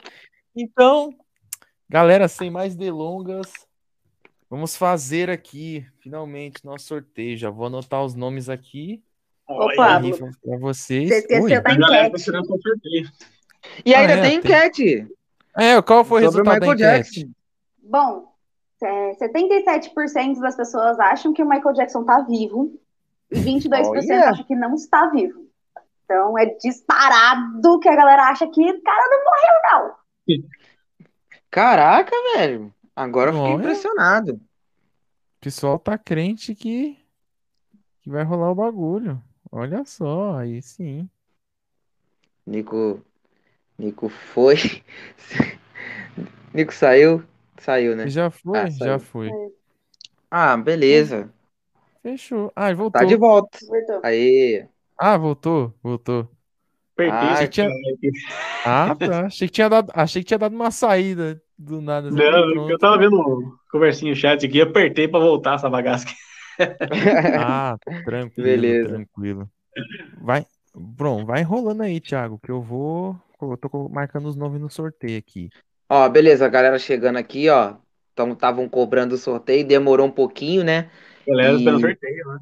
Então, 0.56 1.14
galera, 1.88 2.28
sem 2.28 2.50
mais 2.50 2.76
delongas, 2.76 3.52
vamos 4.50 4.76
fazer 4.76 5.30
aqui, 5.30 5.86
finalmente, 6.00 6.66
nosso 6.66 6.86
sorteio. 6.86 7.38
Já 7.38 7.50
vou 7.50 7.68
anotar 7.68 8.04
os 8.04 8.16
nomes 8.16 8.50
aqui. 8.50 9.04
Ô, 9.50 9.76
Pablo. 9.76 10.18
pra 10.44 10.58
vocês. 10.58 11.10
Você 11.10 11.16
esqueceu 11.20 11.50
da 11.50 11.62
tá 11.64 11.74
enquete. 11.74 12.32
E 13.86 13.94
ainda 13.96 14.14
Ah, 14.14 14.18
é, 14.18 14.22
tem 14.22 14.38
enquete 14.38 15.08
É, 15.58 15.82
qual 15.82 16.06
foi 16.06 16.24
o 16.26 16.32
sobre 16.32 16.50
resultado 16.50 16.78
da 16.78 16.86
enquete? 16.86 17.20
Jackson. 17.22 17.32
Bom, 17.84 18.32
é, 18.82 19.12
77% 19.16 20.40
das 20.40 20.56
pessoas 20.56 21.00
acham 21.00 21.34
que 21.34 21.44
o 21.44 21.50
Michael 21.50 21.74
Jackson 21.74 22.04
tá 22.06 22.22
vivo 22.22 22.80
e 23.32 23.36
22% 23.40 23.88
Olha. 23.88 24.30
acham 24.30 24.46
que 24.46 24.56
não 24.56 24.76
está 24.76 25.08
vivo. 25.10 25.46
Então 26.06 26.38
é 26.38 26.46
disparado 26.46 27.80
que 27.80 27.90
a 27.90 27.96
galera 27.96 28.24
acha 28.30 28.48
que 28.48 28.62
o 28.62 28.82
cara 28.82 29.04
não 29.10 29.24
morreu, 29.26 29.96
não. 30.28 30.44
Caraca, 31.50 32.12
velho. 32.36 32.74
Agora 32.96 33.32
eu 33.32 33.34
fiquei 33.36 33.52
Olha. 33.52 33.60
impressionado. 33.60 34.34
O 34.34 35.42
pessoal 35.42 35.80
tá 35.80 35.98
crente 35.98 36.54
que, 36.54 36.98
que 38.02 38.10
vai 38.10 38.24
rolar 38.24 38.52
o 38.52 38.56
bagulho. 38.56 39.22
Olha 39.52 39.84
só, 39.86 40.38
aí 40.40 40.60
sim. 40.62 41.08
Nico, 42.46 43.02
Nico 43.80 44.10
foi. 44.10 44.58
Nico 46.54 46.74
saiu? 46.74 47.24
Saiu, 47.60 47.96
né? 47.96 48.14
Já 48.14 48.30
foi? 48.30 48.64
Ah, 48.64 48.70
Já 48.70 49.00
saiu. 49.00 49.00
foi. 49.00 49.40
Ah, 50.32 50.58
beleza. 50.58 51.32
Fechou. 52.02 52.52
Ah, 52.56 52.74
Tá 52.92 53.04
voltou. 53.04 53.06
de 53.06 53.16
volta. 53.16 53.58
Voltou. 53.68 54.02
Aí. 54.04 54.68
Ah, 54.98 55.18
voltou, 55.18 55.74
voltou. 55.82 56.30
Apertei 56.96 57.32
Ah, 57.32 57.32
esse 57.32 57.48
que 57.48 57.50
tinha-. 57.50 57.70
Ah, 58.64 58.96
tá. 58.96 59.28
Achei 59.28 59.48
que 59.48 59.54
tinha 59.56 59.70
dado, 59.70 59.92
achei 59.96 60.22
que 60.24 60.28
tinha 60.30 60.38
dado 60.40 60.56
uma 60.56 60.72
saída 60.72 61.42
do 61.58 61.82
nada. 61.82 62.10
assim, 62.10 62.22
Não, 62.22 62.50
pronto. 62.50 62.72
eu 62.72 62.78
tava 62.80 62.98
vendo 62.98 63.58
conversinha 63.72 64.12
no 64.12 64.16
chat 64.18 64.46
aqui, 64.46 64.62
apertei 64.62 65.08
pra 65.08 65.20
voltar 65.20 65.56
essa 65.56 65.70
bagaça 65.70 66.06
aqui. 66.06 66.16
Ah, 67.34 67.78
tranquilo, 68.04 68.76
Beleza. 68.76 68.80
tranquilo. 68.82 69.50
Vai, 70.22 70.46
pronto, 70.98 71.28
vai 71.28 71.42
enrolando 71.42 71.84
aí, 71.84 72.02
Thiago, 72.02 72.40
que 72.40 72.52
eu 72.52 72.62
vou. 72.64 73.20
Eu 73.42 73.58
tô 73.58 73.90
marcando 73.90 74.28
os 74.30 74.36
nomes 74.38 74.62
no 74.62 74.70
sorteio 74.70 75.20
aqui. 75.20 75.52
Ó, 75.90 76.08
beleza, 76.10 76.46
a 76.46 76.50
galera 76.50 76.78
chegando 76.80 77.18
aqui, 77.18 77.50
ó. 77.50 77.76
Então 78.14 78.32
estavam 78.34 78.68
cobrando 78.70 79.16
o 79.16 79.18
sorteio, 79.18 79.66
demorou 79.68 80.08
um 80.08 80.12
pouquinho, 80.12 80.64
né? 80.64 80.92
Galera, 81.28 81.56
E- 81.56 81.58
esperando 81.58 81.80
sorteio, 81.82 82.26
né? 82.28 82.40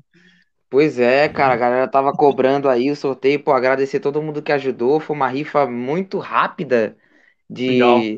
Pois 0.70 1.00
é, 1.00 1.30
cara, 1.30 1.54
a 1.54 1.58
galera 1.58 1.88
tava 1.90 2.14
cobrando 2.14 2.70
aí 2.70 2.92
o 2.92 2.96
sorteio, 2.96 3.44
pô, 3.44 3.54
agradecer 3.54 4.00
todo 4.02 4.22
mundo 4.22 4.42
que 4.44 4.52
ajudou, 4.52 5.00
foi 5.00 5.16
uma 5.16 5.30
rifa 5.30 5.68
muito 5.68 6.20
rápida 6.20 6.98
de 7.50 7.62
Legal. 7.68 8.10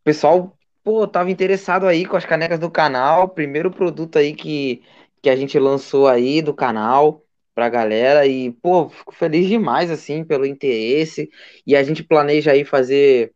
o 0.00 0.04
pessoal, 0.04 0.58
pô, 0.84 1.06
tava 1.08 1.30
interessado 1.30 1.86
aí 1.86 2.06
com 2.06 2.16
as 2.16 2.24
canecas 2.26 2.58
do 2.58 2.70
canal, 2.70 3.28
primeiro 3.28 3.70
produto 3.70 4.18
aí 4.18 4.34
que, 4.34 4.82
que 5.22 5.30
a 5.30 5.36
gente 5.36 5.58
lançou 5.58 6.06
aí 6.08 6.42
do 6.42 6.54
canal 6.54 7.22
pra 7.54 7.68
galera 7.68 8.26
e, 8.26 8.52
pô, 8.52 8.88
fico 8.88 9.14
feliz 9.14 9.48
demais 9.48 9.90
assim 9.90 10.24
pelo 10.24 10.46
interesse 10.46 11.28
e 11.66 11.74
a 11.74 11.82
gente 11.82 12.04
planeja 12.04 12.52
aí 12.52 12.64
fazer 12.64 13.32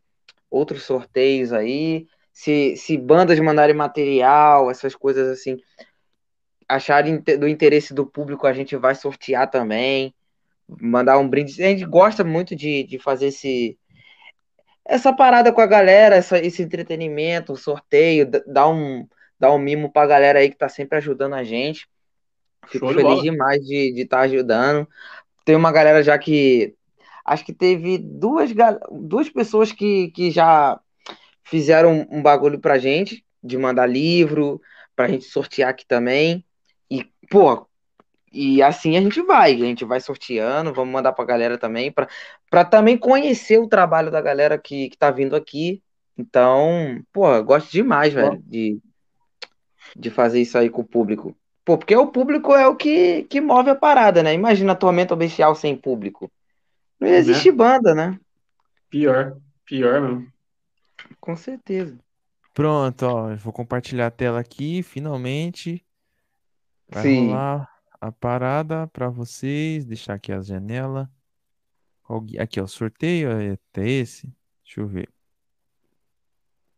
outros 0.51 0.85
sorteios 0.85 1.53
aí, 1.53 2.07
se, 2.33 2.77
se 2.77 2.97
bandas 2.97 3.41
mandarem 3.41 3.75
material, 3.75 4.71
essas 4.71 4.95
coisas 4.95 5.29
assim, 5.29 5.57
acharem 6.69 7.19
do 7.19 7.49
interesse 7.49 7.93
do 7.93 8.07
público, 8.07 8.47
a 8.47 8.53
gente 8.53 8.77
vai 8.77 8.95
sortear 8.95 9.51
também, 9.51 10.15
mandar 10.81 11.19
um 11.19 11.29
brinde. 11.29 11.63
A 11.63 11.69
gente 11.69 11.85
gosta 11.85 12.23
muito 12.23 12.55
de, 12.55 12.85
de 12.85 12.99
fazer 12.99 13.29
esse, 13.29 13.79
essa 14.85 15.13
parada 15.13 15.53
com 15.53 15.61
a 15.61 15.67
galera, 15.67 16.17
essa, 16.17 16.39
esse 16.39 16.63
entretenimento, 16.63 17.57
sorteio, 17.57 18.29
dar 18.47 18.69
um, 18.69 19.07
dar 19.43 19.52
um 19.52 19.59
mimo 19.59 19.90
pra 19.90 20.06
galera 20.06 20.39
aí 20.39 20.48
que 20.48 20.56
tá 20.56 20.69
sempre 20.69 20.98
ajudando 20.98 21.35
a 21.35 21.43
gente. 21.43 21.89
Fico 22.69 22.86
Show 22.86 22.89
de 22.90 22.94
feliz 22.94 23.10
bola. 23.10 23.23
demais 23.23 23.60
de 23.60 24.01
estar 24.01 24.20
ajudando. 24.20 24.89
Tem 25.44 25.56
uma 25.56 25.73
galera 25.73 26.01
já 26.01 26.16
que. 26.16 26.77
Acho 27.24 27.44
que 27.44 27.52
teve 27.52 27.98
duas, 27.98 28.51
duas 28.90 29.28
pessoas 29.28 29.73
que, 29.73 30.12
que 30.12 30.31
já 30.31 30.78
fizeram 31.43 32.06
um 32.09 32.23
bagulho 32.23 32.60
pra 32.60 32.78
gente, 32.78 33.24
de 33.43 33.59
mandar 33.59 33.86
livro, 33.86 34.60
pra 34.94 35.09
gente 35.09 35.24
sortear 35.24 35.70
aqui 35.70 35.85
também. 35.86 36.44
E, 36.89 37.05
pô, 37.28 37.66
e 38.32 38.62
assim 38.62 38.97
a 38.97 39.01
gente 39.01 39.20
vai, 39.23 39.55
a 39.55 39.56
gente 39.56 39.85
vai 39.85 40.01
sorteando, 40.01 40.73
vamos 40.73 40.93
mandar 40.93 41.12
pra 41.12 41.24
galera 41.24 41.59
também, 41.59 41.93
pra, 41.93 42.09
pra 42.51 42.64
também 42.64 42.97
conhecer 42.97 43.59
o 43.59 43.69
trabalho 43.69 44.10
da 44.10 44.20
galera 44.20 44.56
que, 44.59 44.89
que 44.89 44.97
tá 44.97 45.10
vindo 45.10 45.35
aqui. 45.35 45.82
Então, 46.16 47.01
pô, 47.12 47.43
gosto 47.43 47.70
demais, 47.70 48.12
velho, 48.12 48.43
de, 48.44 48.81
de 49.97 50.10
fazer 50.10 50.40
isso 50.40 50.56
aí 50.59 50.69
com 50.70 50.82
o 50.82 50.86
público. 50.86 51.36
Pô, 51.64 51.78
porque 51.78 51.94
o 51.94 52.09
público 52.09 52.55
é 52.55 52.66
o 52.66 52.74
que, 52.74 53.23
que 53.24 53.40
move 53.40 53.70
a 53.70 53.74
parada, 53.74 54.23
né? 54.23 54.35
Imagina 54.35 54.74
Tormenta 54.74 55.14
Bestial 55.14 55.55
sem 55.55 55.77
público. 55.77 56.31
Não 56.98 57.06
ia 57.09 57.14
Né? 57.14 57.19
existir 57.20 57.52
banda, 57.52 57.94
né? 57.94 58.19
Pior, 58.90 59.36
pior 59.64 60.01
mesmo. 60.01 60.32
Com 61.20 61.36
certeza. 61.36 61.98
Pronto, 62.52 63.02
ó, 63.06 63.31
eu 63.31 63.36
vou 63.36 63.52
compartilhar 63.52 64.09
a 64.09 64.10
tela 64.10 64.40
aqui, 64.40 64.82
finalmente. 64.82 65.85
Vai 66.89 67.02
Sim. 67.05 67.27
rolar 67.28 67.69
a 68.01 68.12
parada 68.12 68.86
pra 68.89 69.09
vocês, 69.09 69.85
deixar 69.85 70.14
aqui 70.14 70.32
as 70.32 70.47
janelas. 70.47 71.09
Aqui, 72.39 72.60
ó, 72.60 72.66
sorteio, 72.66 73.31
é 73.31 73.52
até 73.52 73.89
esse. 73.89 74.27
Deixa 74.64 74.81
eu 74.81 74.86
ver. 74.86 75.09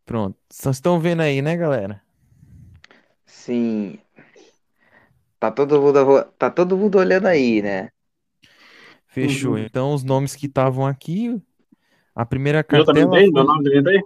Pronto, 0.05 0.37
vocês 0.49 0.77
estão 0.77 0.99
vendo 0.99 1.21
aí, 1.21 1.41
né, 1.41 1.57
galera? 1.57 2.04
Sim. 3.27 3.99
Tá 5.39 5.51
todo 5.51 5.81
mundo, 5.81 6.23
tá 6.37 6.49
todo 6.49 6.77
mundo 6.77 6.97
olhando 6.97 7.27
aí, 7.27 7.61
né? 7.61 7.89
Fechou. 9.07 9.53
Uhum. 9.53 9.59
Então, 9.59 9.93
os 9.93 10.03
nomes 10.03 10.35
que 10.35 10.45
estavam 10.45 10.85
aqui, 10.85 11.41
a 12.15 12.25
primeira 12.25 12.63
Meu 12.71 12.85
também 12.85 13.03
cartela 13.03 13.11
tem? 13.11 13.31
Meu 13.31 13.43
foi- 13.43 13.53
nome 13.55 13.63
também 13.63 14.01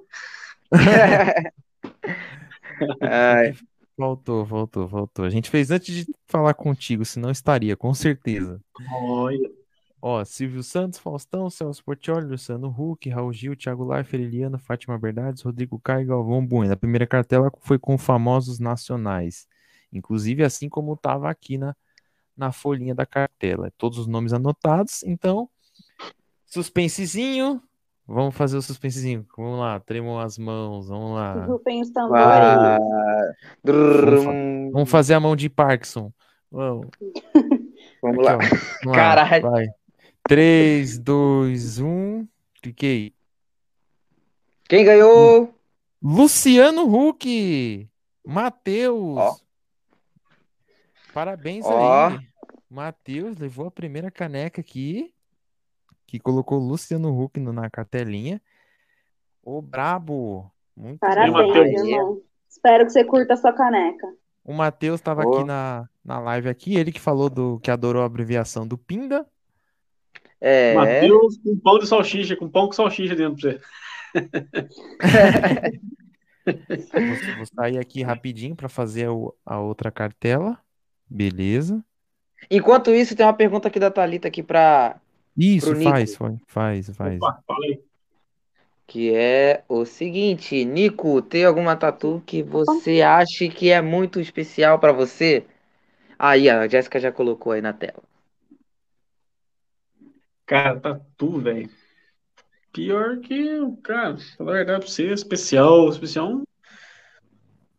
Voltou, 3.98 4.46
voltou, 4.46 4.88
voltou. 4.88 5.26
A 5.26 5.30
gente 5.30 5.50
fez 5.50 5.72
antes 5.72 5.94
de 5.94 6.14
falar 6.28 6.54
contigo, 6.54 7.04
senão 7.04 7.30
estaria, 7.30 7.76
com 7.76 7.94
certeza. 7.94 8.62
Olha. 8.92 9.59
Ó, 10.02 10.24
Silvio 10.24 10.64
Santos, 10.64 10.98
Faustão, 11.00 11.50
Celso 11.50 11.84
Portiolli, 11.84 12.26
Luciano 12.28 12.68
Huck, 12.70 13.10
Raul 13.10 13.34
Gil, 13.34 13.56
Thiago 13.56 13.84
Leifert, 13.86 14.24
Eliana, 14.24 14.58
Fátima 14.58 14.98
Bernardes, 14.98 15.42
Rodrigo 15.42 15.80
Caio 15.80 16.04
e 16.04 16.06
Galvão 16.06 16.46
Bueno. 16.46 16.72
A 16.72 16.78
primeira 16.78 17.06
cartela 17.06 17.52
foi 17.60 17.78
com 17.78 17.98
famosos 17.98 18.60
nacionais. 18.60 19.48
Inclusive, 19.92 20.44
assim 20.44 20.70
como 20.70 20.94
estava 20.94 21.30
aqui 21.30 21.58
na, 21.58 21.76
na 22.38 22.52
folhinha 22.52 22.96
da 22.96 23.06
cartela. 23.06 23.72
Todos 23.78 23.98
os 23.98 24.08
nomes 24.08 24.32
anotados. 24.32 25.04
Então, 25.04 25.50
suspensezinho. 26.46 27.62
Vamos 28.08 28.36
fazer 28.36 28.58
o 28.58 28.62
suspensezinho. 28.62 29.26
Vamos 29.38 29.60
lá, 29.60 29.80
tremam 29.82 30.20
as 30.20 30.38
mãos. 30.38 30.88
Vamos 30.88 31.16
lá. 31.16 31.46
Rufem 31.46 31.82
os 31.82 31.90
tambores. 31.92 32.24
vai. 32.24 32.80
Vamos 33.64 34.24
fa-. 34.24 34.32
Vamos 34.72 34.90
fazer 34.90 35.14
a 35.14 35.20
mão 35.20 35.36
de 35.36 35.50
Parkinson. 35.50 36.12
Vamos. 36.52 36.88
Vamos 38.02 38.18
Aqui, 38.20 38.26
lá. 38.26 38.36
ó. 38.36 38.40
Vamos 38.84 38.86
lá, 38.86 38.94
Caralho. 38.96 39.52
Vai. 39.52 39.68
3, 40.30 41.00
2, 41.00 41.80
1. 41.80 42.28
Cliquei. 42.62 43.16
Quem 44.66 44.86
ganhou? 44.86 45.52
Luciano 46.00 46.84
Huck. 46.84 47.90
Matheus. 48.24 49.18
Ó. 49.18 49.36
Parabéns 51.16 51.66
Ó. 51.66 52.10
aí. 52.10 52.20
Matheus 52.70 53.40
levou 53.40 53.66
a 53.66 53.72
primeira 53.72 54.12
caneca 54.12 54.62
aqui. 54.62 55.12
Que 56.06 56.20
colocou 56.20 56.60
Luciano 56.60 57.10
Huck 57.20 57.40
na 57.40 57.68
cartelinha. 57.68 58.40
Ô, 59.42 59.64
brabo. 59.64 60.52
Muito 60.78 61.00
Parabéns, 61.00 61.82
irmão. 61.82 62.22
Espero 62.48 62.86
que 62.86 62.92
você 62.92 63.04
curta 63.04 63.34
a 63.34 63.38
sua 63.38 63.52
caneca. 63.52 64.08
O 64.44 64.54
Matheus 64.54 65.00
estava 65.00 65.24
aqui 65.24 65.44
na, 65.44 65.90
na 66.06 66.20
live 66.20 66.50
aqui. 66.50 66.76
Ele 66.76 66.92
que 66.92 67.02
falou 67.02 67.32
do 67.32 67.60
que 67.62 67.72
adorou 67.72 68.04
a 68.04 68.06
abreviação 68.06 68.68
do 68.68 68.78
Pinda. 68.78 69.26
É. 70.42 70.74
Matheus 70.74 71.38
com 71.38 71.58
pão 71.58 71.80
de 71.80 71.88
salsicha, 71.88 72.36
com 72.36 72.50
pão 72.50 72.68
com 72.68 72.74
salsicha 72.74 73.16
dentro 73.16 73.36
pra 73.36 73.52
você. 73.52 73.60
Vou, 76.46 77.36
vou 77.38 77.46
sair 77.46 77.78
aqui 77.78 78.02
rapidinho 78.02 78.56
para 78.56 78.68
fazer 78.68 79.08
o- 79.10 79.36
a 79.46 79.60
outra 79.60 79.92
cartela. 79.92 80.58
Beleza. 81.08 81.84
Enquanto 82.50 82.92
isso, 82.92 83.16
tem 83.16 83.26
uma 83.26 83.34
pergunta 83.34 83.68
aqui 83.68 83.80
da 83.80 83.92
Thalita 83.92 84.28
aqui 84.28 84.42
pra. 84.42 85.00
Isso, 85.38 85.76
faz, 85.76 86.16
faz, 86.48 86.90
faz. 86.96 87.18
Opa, 87.18 87.40
fala 87.46 87.66
aí. 87.66 87.80
Que 88.88 89.14
é 89.14 89.64
o 89.70 89.86
seguinte, 89.86 90.66
Nico, 90.66 91.22
tem 91.22 91.46
alguma 91.46 91.76
tatu 91.76 92.24
que 92.26 92.42
você 92.42 93.02
acha 93.02 93.48
que 93.48 93.70
é 93.70 93.82
muito 93.82 94.20
especial 94.20 94.80
pra 94.80 94.92
você? 94.92 95.46
Aí, 96.18 96.50
a 96.50 96.68
Jéssica 96.68 97.00
já 97.00 97.12
colocou 97.12 97.52
aí 97.52 97.62
na 97.62 97.74
tela. 97.74 98.02
Cara, 100.50 100.80
tatu, 100.80 101.40
velho. 101.40 101.70
Pior 102.74 103.20
que, 103.20 103.60
cara, 103.84 104.18
falar 104.36 104.52
a 104.52 104.56
verdade 104.56 104.80
pra 104.80 104.90
você, 104.90 105.12
especial, 105.12 105.88
especial 105.90 106.42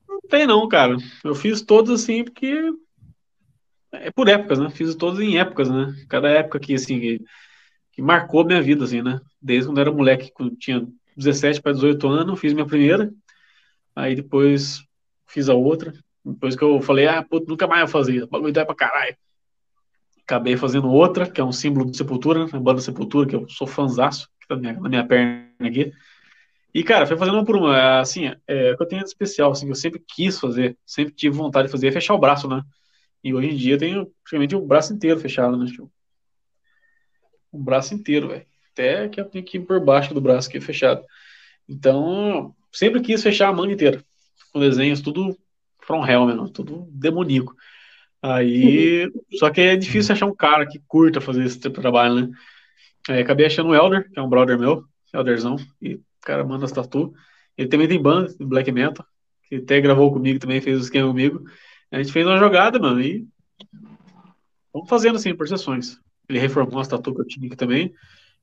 não 0.08 0.20
tem 0.28 0.46
não, 0.46 0.68
cara. 0.68 0.96
Eu 1.24 1.34
fiz 1.34 1.62
todos 1.62 1.90
assim 2.00 2.22
porque 2.22 2.72
é 3.90 4.12
por 4.12 4.28
épocas, 4.28 4.60
né? 4.60 4.70
Fiz 4.70 4.94
todos 4.94 5.18
em 5.18 5.36
épocas, 5.36 5.68
né? 5.68 5.92
Cada 6.08 6.28
época 6.28 6.60
que, 6.60 6.72
assim, 6.72 7.00
que, 7.00 7.20
que 7.90 8.00
marcou 8.00 8.44
minha 8.44 8.62
vida, 8.62 8.84
assim, 8.84 9.02
né? 9.02 9.20
Desde 9.42 9.68
quando 9.68 9.78
eu 9.78 9.82
era 9.82 9.92
moleque, 9.92 10.30
quando 10.32 10.52
eu 10.52 10.56
tinha 10.56 10.86
17 11.16 11.60
para 11.60 11.72
18 11.72 12.06
anos, 12.06 12.38
fiz 12.38 12.52
minha 12.52 12.66
primeira. 12.66 13.12
Aí 13.96 14.14
depois 14.14 14.80
fiz 15.26 15.48
a 15.48 15.54
outra. 15.54 15.92
Depois 16.24 16.54
que 16.54 16.62
eu 16.62 16.80
falei, 16.80 17.08
ah, 17.08 17.20
puto, 17.20 17.48
nunca 17.48 17.66
mais 17.66 17.80
vou 17.80 18.00
fazer. 18.00 18.22
O 18.22 18.28
bagulho 18.28 18.52
dói 18.52 18.64
pra 18.64 18.76
caralho. 18.76 19.16
Acabei 20.30 20.56
fazendo 20.56 20.88
outra, 20.88 21.28
que 21.28 21.40
é 21.40 21.44
um 21.44 21.50
símbolo 21.50 21.90
do 21.90 21.96
Sepultura, 21.96 22.46
né? 22.46 22.58
banda 22.60 22.80
Sepultura, 22.80 23.26
que 23.26 23.34
eu 23.34 23.48
sou 23.48 23.66
fanzaço, 23.66 24.28
que 24.40 24.46
tá 24.46 24.54
na 24.54 24.60
minha, 24.60 24.74
na 24.74 24.88
minha 24.88 25.04
perna 25.04 25.50
aqui. 25.58 25.92
E, 26.72 26.84
cara, 26.84 27.04
foi 27.04 27.16
fazendo 27.16 27.34
uma 27.34 27.44
por 27.44 27.56
uma. 27.56 27.98
Assim, 27.98 28.30
é, 28.46 28.72
o 28.72 28.76
que 28.76 28.82
eu 28.84 28.86
tenho 28.86 29.02
de 29.02 29.08
especial, 29.08 29.50
assim, 29.50 29.66
que 29.66 29.72
eu 29.72 29.76
sempre 29.76 30.00
quis 30.06 30.38
fazer, 30.38 30.78
sempre 30.86 31.12
tive 31.12 31.36
vontade 31.36 31.66
de 31.66 31.72
fazer, 31.72 31.88
é 31.88 31.92
fechar 31.92 32.14
o 32.14 32.18
braço, 32.18 32.46
né? 32.46 32.62
E 33.24 33.34
hoje 33.34 33.48
em 33.48 33.56
dia 33.56 33.74
eu 33.74 33.78
tenho 33.78 34.06
praticamente 34.22 34.54
o 34.54 34.64
braço 34.64 34.94
inteiro 34.94 35.18
fechado, 35.18 35.56
né? 35.56 35.66
Tipo, 35.66 35.90
o 37.50 37.58
braço 37.58 37.92
inteiro, 37.92 38.28
velho. 38.28 38.46
Até 38.72 39.08
que 39.08 39.20
eu 39.20 39.24
tenho 39.24 39.44
que 39.44 39.56
ir 39.56 39.66
por 39.66 39.84
baixo 39.84 40.14
do 40.14 40.20
braço 40.20 40.48
aqui 40.48 40.60
fechado. 40.60 41.04
Então, 41.68 42.54
sempre 42.70 43.00
quis 43.00 43.20
fechar 43.20 43.48
a 43.48 43.52
manga 43.52 43.72
inteira. 43.72 44.00
Com 44.52 44.60
desenhos 44.60 45.00
tudo 45.00 45.36
from 45.80 46.06
hell, 46.06 46.24
mesmo, 46.24 46.48
tudo 46.48 46.86
demoníaco. 46.92 47.52
Aí, 48.22 49.10
só 49.38 49.50
que 49.50 49.60
é 49.60 49.76
difícil 49.76 50.12
achar 50.12 50.26
um 50.26 50.34
cara 50.34 50.66
que 50.66 50.80
curta 50.86 51.20
fazer 51.20 51.44
esse 51.44 51.58
tipo 51.58 51.76
de 51.76 51.80
trabalho, 51.80 52.14
né? 52.14 52.30
Aí, 53.08 53.20
acabei 53.20 53.46
achando 53.46 53.70
o 53.70 53.74
Elder, 53.74 54.10
que 54.10 54.18
é 54.18 54.22
um 54.22 54.28
brother 54.28 54.58
meu, 54.58 54.84
Elderzão, 55.12 55.56
e 55.80 55.94
o 55.94 56.02
cara 56.20 56.44
manda 56.44 56.64
as 56.64 56.72
tatu. 56.72 57.14
Ele 57.56 57.68
também 57.68 57.88
tem 57.88 58.00
banda 58.00 58.28
de 58.28 58.44
black 58.44 58.70
metal, 58.70 59.04
que 59.48 59.56
até 59.56 59.80
gravou 59.80 60.12
comigo 60.12 60.38
também, 60.38 60.60
fez 60.60 60.78
o 60.78 60.82
esquema 60.82 61.08
comigo. 61.08 61.42
A 61.90 61.98
gente 61.98 62.12
fez 62.12 62.26
uma 62.26 62.38
jogada, 62.38 62.78
mano, 62.78 63.00
e 63.00 63.26
vamos 64.72 64.88
fazendo 64.88 65.16
assim, 65.16 65.34
por 65.34 65.48
sessões. 65.48 65.98
Ele 66.28 66.38
reformou 66.38 66.78
as 66.80 66.88
tatu 66.88 67.14
que 67.14 67.22
eu 67.22 67.26
tinha 67.26 67.46
aqui 67.46 67.56
também, 67.56 67.92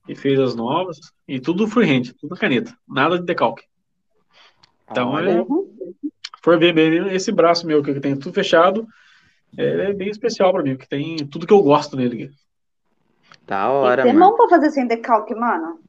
e 0.08 0.16
fez 0.16 0.40
as 0.40 0.56
novas, 0.56 1.00
e 1.28 1.40
tudo 1.40 1.68
freehand, 1.68 2.14
tudo 2.20 2.32
na 2.32 2.38
caneta, 2.38 2.76
nada 2.88 3.20
de 3.20 3.26
decalque. 3.26 3.64
Então, 4.90 5.10
Olha. 5.10 5.42
é, 5.42 5.46
for 6.42 6.58
ver 6.58 6.74
bem, 6.74 7.14
esse 7.14 7.32
braço 7.32 7.68
meu 7.68 7.84
que 7.84 7.92
eu 7.92 8.02
tenho 8.02 8.18
tudo 8.18 8.34
fechado, 8.34 8.88
é 9.58 9.94
bem 9.94 10.10
especial 10.10 10.52
pra 10.54 10.64
mim, 10.64 10.76
porque 10.76 10.88
tem 10.88 11.18
tudo 11.28 11.48
que 11.48 11.54
eu 11.54 11.62
gosto 11.62 11.96
nele. 11.98 12.30
Da 13.46 13.64
Tem 13.64 13.72
hora, 13.72 14.04
que 14.04 14.10
ser 14.10 14.14
mano. 14.14 14.32
bom 14.32 14.38
pra 14.38 14.50
fazer 14.50 14.70
sem 14.72 14.88
decalque, 14.88 15.34
mano. 15.34 15.80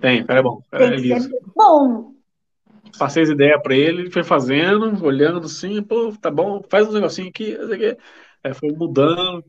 Tem, 0.00 0.24
cara 0.24 0.40
é 0.40 0.42
bom, 0.42 0.60
cara 0.70 0.84
Tem 0.84 0.92
é 0.92 0.96
que 0.96 1.02
liso. 1.02 1.28
ser 1.28 1.40
bom. 1.54 2.14
Passei 2.98 3.22
as 3.24 3.28
ideias 3.28 3.60
pra 3.62 3.74
ele, 3.74 4.02
ele 4.02 4.10
foi 4.10 4.22
fazendo, 4.22 5.04
olhando 5.04 5.44
assim, 5.46 5.82
pô, 5.82 6.12
tá 6.20 6.30
bom, 6.30 6.62
faz 6.70 6.88
um 6.88 6.92
negocinho 6.92 7.28
aqui, 7.28 7.52
isso 7.52 7.72
aqui. 7.72 7.96
Aí 8.42 8.54
foi 8.54 8.70
mudando, 8.72 9.44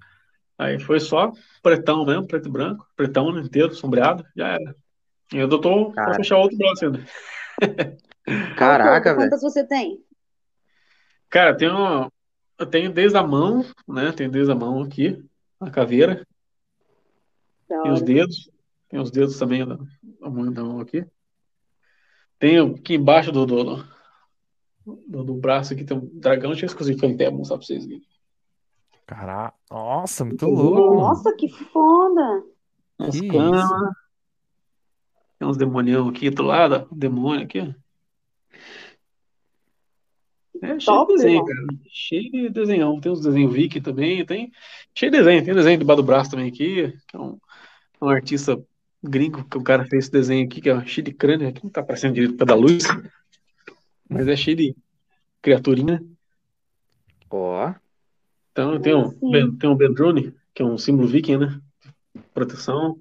aí 0.58 0.80
foi 0.80 1.00
só 1.00 1.32
pretão 1.62 2.06
mesmo, 2.06 2.26
preto 2.28 2.48
e 2.48 2.52
branco, 2.52 2.88
pretão 2.96 3.38
inteiro, 3.40 3.74
sombreado, 3.76 4.26
já 4.36 4.48
era. 4.54 4.76
E 5.34 5.38
eu 5.38 5.50
tô 5.50 5.92
pra 5.92 6.04
Cara. 6.04 6.16
fechar 6.16 6.38
outro 6.38 6.58
braço 6.58 6.86
ainda. 6.86 7.04
Caraca, 8.58 9.14
Quantas 9.14 9.18
velho. 9.18 9.30
Quantas 9.30 9.42
você 9.42 9.68
tem? 9.68 10.04
Cara, 11.30 11.52
eu 11.52 11.58
tenho, 11.58 12.12
eu 12.58 12.66
tenho 12.66 12.92
desde 12.92 13.18
a 13.18 13.24
mão, 13.24 13.66
né? 13.88 14.12
Tenho 14.12 14.32
desde 14.32 14.52
a 14.52 14.56
mão 14.56 14.82
aqui, 14.82 15.24
a 15.60 15.70
caveira, 15.70 16.26
Da 17.68 17.82
tem 17.82 17.92
os 17.92 18.02
dedos, 18.02 18.50
tem 18.90 19.00
os 19.00 19.12
dedos 19.12 19.38
também 19.38 19.66
da, 19.66 19.76
da 19.76 20.30
mão 20.30 20.52
da 20.52 20.64
mão 20.64 20.80
aqui. 20.80 21.06
Tenho 22.40 22.76
aqui 22.76 22.96
embaixo 22.96 23.32
do, 23.32 23.46
do, 23.46 23.84
do, 24.86 25.24
do 25.24 25.34
braço 25.34 25.74
aqui 25.74 25.84
tem 25.84 25.98
um 25.98 26.10
dragão, 26.20 26.52
deixa 26.52 26.66
eu 26.66 26.68
esconder 26.68 27.00
foi 27.00 27.14
até 27.14 27.30
mostrar 27.30 27.58
pra 27.58 27.66
vocês 27.66 27.84
aqui. 27.86 28.02
Caraca, 29.06 29.56
nossa, 29.70 30.26
muito 30.26 30.46
louco, 30.48 30.96
mano. 30.96 31.02
Nossa, 31.02 31.36
que 31.36 31.48
foda. 31.50 32.44
As 32.98 33.20
Que 33.20 33.28
camas. 33.28 33.70
Tem 35.38 35.48
uns 35.48 35.58
demonião 35.58 36.10
aqui 36.10 36.30
do 36.30 36.44
lado, 36.44 36.88
demônio 36.92 37.44
aqui. 37.44 37.76
É 40.62 40.80
cheio 40.80 41.06
de 41.06 41.14
desenho, 41.14 41.46
cara. 41.46 41.68
Cheio 41.90 42.32
de 42.32 42.50
desenhão. 42.50 43.00
Tem 43.00 43.12
uns 43.12 43.22
desenhos 43.22 43.54
Viki 43.54 43.82
também, 43.82 44.26
tem 44.26 44.52
cheio 44.94 45.12
de 45.12 45.18
desenho. 45.18 45.44
Tem 45.44 45.54
desenho 45.54 45.80
do 45.80 46.04
braço 46.04 46.32
também 46.32 46.48
aqui, 46.48 46.94
que 47.08 47.16
é 47.16 47.20
um, 47.20 47.38
um 48.02 48.10
artista 48.10 48.62
gringo 49.04 49.44
que 49.48 49.58
o 49.58 49.64
cara 49.64 49.86
fez 49.86 50.06
esse 50.06 50.12
desenho 50.12 50.46
aqui, 50.46 50.62
que 50.62 50.70
é 50.70 50.86
cheio 50.86 51.06
de 51.06 51.14
crânio, 51.14 51.48
aqui 51.48 51.64
não 51.64 51.70
tá 51.70 51.82
aparecendo 51.82 52.14
direito 52.14 52.36
por 52.36 52.46
causa 52.46 52.62
da 52.62 52.68
luz, 52.68 52.84
mas 54.10 54.28
é 54.28 54.36
cheio 54.36 54.58
de 54.58 54.76
criaturinha. 55.42 56.04
Ó. 57.30 57.74
Então 58.52 58.80
tem 58.80 58.96
um, 58.96 59.58
tem 59.58 59.70
um 59.70 59.76
Bendrune, 59.76 60.34
que 60.54 60.62
é 60.62 60.66
um 60.66 60.78
símbolo 60.78 61.08
viking, 61.08 61.38
né? 61.38 61.60
Proteção. 62.34 62.98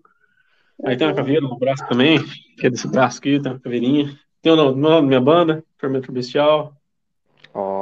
Aí 0.85 0.97
tem 0.97 1.07
uma 1.07 1.15
caveira 1.15 1.41
no 1.41 1.57
braço 1.57 1.87
também, 1.89 2.19
que 2.59 2.67
é 2.67 2.71
desse 2.71 2.89
braço 2.89 3.19
aqui, 3.19 3.41
tem 3.41 3.53
uma 3.53 3.61
caveirinha. 3.61 4.19
Tem 4.43 4.53
o 4.53 4.57
nome 4.57 4.83
da 4.83 5.03
minha 5.03 5.21
banda, 5.21 5.65
Fermento 5.79 6.13
Bestial. 6.13 6.77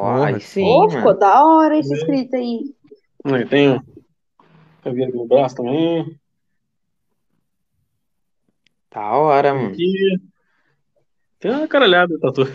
Ó, 0.02 0.14
Porra, 0.16 0.26
aí 0.26 0.40
sim, 0.40 0.64
Ô, 0.64 0.90
ficou 0.90 1.16
da 1.16 1.44
hora 1.44 1.78
esse 1.78 1.94
É. 1.94 1.96
escrito 1.96 2.34
aí. 2.34 2.74
Aí 3.24 3.46
tem 3.46 3.80
caveira 4.82 5.10
aqui 5.10 5.16
no 5.16 5.28
braço 5.28 5.54
também. 5.54 6.18
Da 8.92 9.12
hora, 9.12 9.54
mano. 9.54 9.68
Aqui. 9.68 10.18
Tem 11.38 11.52
uma 11.52 11.68
caralhada 11.68 12.18
tatu. 12.18 12.46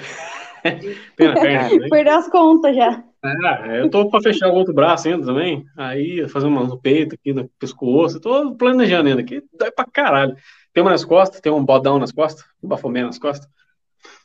tem 1.15 1.27
na 1.29 1.33
perna. 1.35 1.89
Perdeu 1.89 2.15
as 2.15 2.27
contas 2.29 2.75
já. 2.75 3.01
Ah, 3.23 3.65
eu 3.77 3.89
tô 3.89 4.09
pra 4.09 4.21
fechar 4.21 4.49
o 4.49 4.53
outro 4.55 4.73
braço 4.73 5.07
ainda 5.07 5.25
também. 5.25 5.65
Aí, 5.77 6.27
fazer 6.27 6.47
uma 6.47 6.65
no 6.65 6.77
peito 6.77 7.15
aqui, 7.15 7.31
no 7.31 7.47
pescoço. 7.57 8.19
Tô 8.19 8.55
planejando 8.55 9.07
ainda 9.07 9.21
aqui. 9.21 9.41
Dói 9.57 9.71
pra 9.71 9.85
caralho. 9.85 10.35
Tem 10.73 10.83
uma 10.83 10.91
nas 10.91 11.05
costas, 11.05 11.39
tem 11.39 11.51
um 11.51 11.63
bodão 11.63 11.97
nas 11.97 12.11
costas, 12.11 12.43
um 12.61 12.67
bafomé 12.67 13.03
nas 13.03 13.17
costas. 13.17 13.49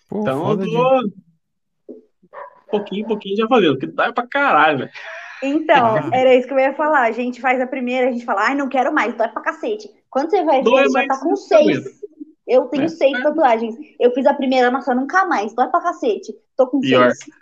Pô, 0.08 0.20
Então 0.20 0.38
eu 0.40 0.44
foda 0.44 0.64
de... 0.64 1.12
pouquinho, 2.78 3.06
pouquinho 3.06 3.36
já 3.36 3.46
fazendo, 3.46 3.72
porque 3.78 3.86
dói 3.86 4.12
pra 4.12 4.26
caralho, 4.26 4.78
velho. 4.78 4.90
Então, 5.44 6.12
era 6.12 6.34
isso 6.34 6.46
que 6.46 6.54
eu 6.54 6.58
ia 6.58 6.72
falar. 6.74 7.02
A 7.02 7.10
gente 7.12 7.40
faz 7.40 7.60
a 7.60 7.66
primeira, 7.66 8.08
a 8.08 8.12
gente 8.12 8.24
fala, 8.24 8.48
ai, 8.48 8.54
não 8.54 8.68
quero 8.68 8.92
mais, 8.94 9.14
dói 9.16 9.28
pra 9.28 9.42
cacete. 9.42 9.90
Quando 10.08 10.30
você 10.30 10.44
vai 10.44 10.62
ver, 10.62 10.90
já 10.90 11.06
tá 11.06 11.20
com 11.20 11.34
seis. 11.36 11.84
Eu 12.46 12.64
tenho 12.66 12.84
É. 12.84 12.88
seis 12.88 13.20
tatuagens. 13.22 13.74
Eu 13.98 14.12
fiz 14.12 14.26
a 14.26 14.34
primeira, 14.34 14.70
nossa, 14.70 14.94
nunca 14.94 15.24
mais, 15.26 15.54
dói 15.54 15.68
pra 15.68 15.80
cacete. 15.80 16.32
Tô 16.56 16.66
com 16.68 16.80
Pior. 16.80 17.10
seis. 17.12 17.34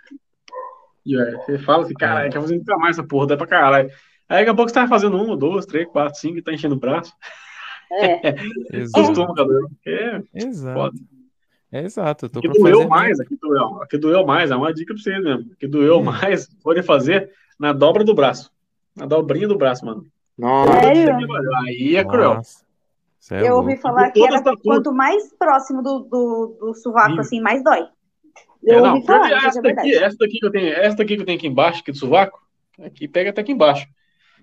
E 1.05 1.19
aí, 1.19 1.31
você 1.37 1.57
fala 1.59 1.83
assim, 1.83 1.93
caralho, 1.93 2.31
quer 2.31 2.41
fazer 2.41 2.57
nunca 2.57 2.77
mais 2.77 2.97
essa 2.97 3.07
porra, 3.07 3.27
dói 3.27 3.37
pra 3.37 3.47
caralho. 3.47 3.89
Aí 4.29 4.37
daqui 4.39 4.49
a 4.49 4.55
pouco 4.55 4.69
você 4.69 4.75
tá 4.75 4.87
fazendo 4.87 5.21
uma, 5.21 5.35
duas, 5.37 5.65
três, 5.65 5.87
quatro, 5.87 6.19
cinco 6.19 6.37
e 6.37 6.41
tá 6.41 6.51
enchendo 6.53 6.75
o 6.75 6.79
braço. 6.79 7.13
É. 7.91 8.21
Exato. 8.73 9.25
É, 9.85 10.21
Exato. 10.33 10.93
É 11.71 11.83
exato, 11.83 12.25
eu 12.25 12.29
tô 12.29 12.41
que 12.41 12.49
pra 12.49 12.59
doeu 12.59 12.77
fazer 12.79 12.87
mais, 12.89 13.19
aqui 13.19 13.37
doeu, 13.41 13.81
aqui 13.81 13.97
doeu 13.97 14.25
mais, 14.25 14.51
é 14.51 14.55
uma 14.55 14.73
dica 14.73 14.93
pra 14.93 15.01
vocês 15.01 15.23
mesmo. 15.23 15.55
Que 15.57 15.67
doeu 15.67 15.99
Hum. 15.99 16.03
mais, 16.03 16.47
pode 16.61 16.83
fazer 16.83 17.31
na 17.59 17.71
dobra 17.71 18.03
do 18.03 18.13
braço. 18.13 18.51
Na 18.95 19.05
dobrinha 19.05 19.47
do 19.47 19.57
braço, 19.57 19.85
mano. 19.85 20.05
Nossa. 20.37 20.73
Sério? 20.73 21.27
Aí 21.65 21.95
é 21.95 22.03
cruel. 22.03 22.35
Nossa, 22.35 22.65
é 23.31 23.47
Eu 23.49 23.55
ouvi 23.55 23.77
falar 23.77 24.11
que 24.11 24.21
era 24.25 24.41
quanto 24.63 24.91
mais 24.91 25.33
próximo 25.37 25.81
do, 25.81 25.99
do, 25.99 26.57
do 26.59 26.73
sovaco, 26.75 27.13
Sim. 27.13 27.19
assim, 27.19 27.41
mais 27.41 27.63
dói. 27.63 27.83
É, 28.65 28.75
Eu 28.75 28.81
não, 28.81 28.95
ouvi 28.95 29.05
falar, 29.05 29.31
essa 29.31 29.59
é 29.59 29.61
verdade. 29.61 29.91
daqui, 29.91 30.03
essa 30.03 30.17
daqui 30.17 30.39
que 30.39 30.45
eu 30.45 30.51
tenho, 30.51 30.73
essa 30.73 30.97
daqui 30.97 31.15
que 31.15 31.21
eu 31.21 31.25
tenho 31.25 31.37
aqui 31.37 31.47
embaixo, 31.47 31.79
aqui 31.81 31.91
do 31.91 31.97
sovaco, 31.97 32.39
aqui 32.83 33.07
pega 33.07 33.29
até 33.29 33.41
aqui 33.41 33.51
embaixo. 33.53 33.87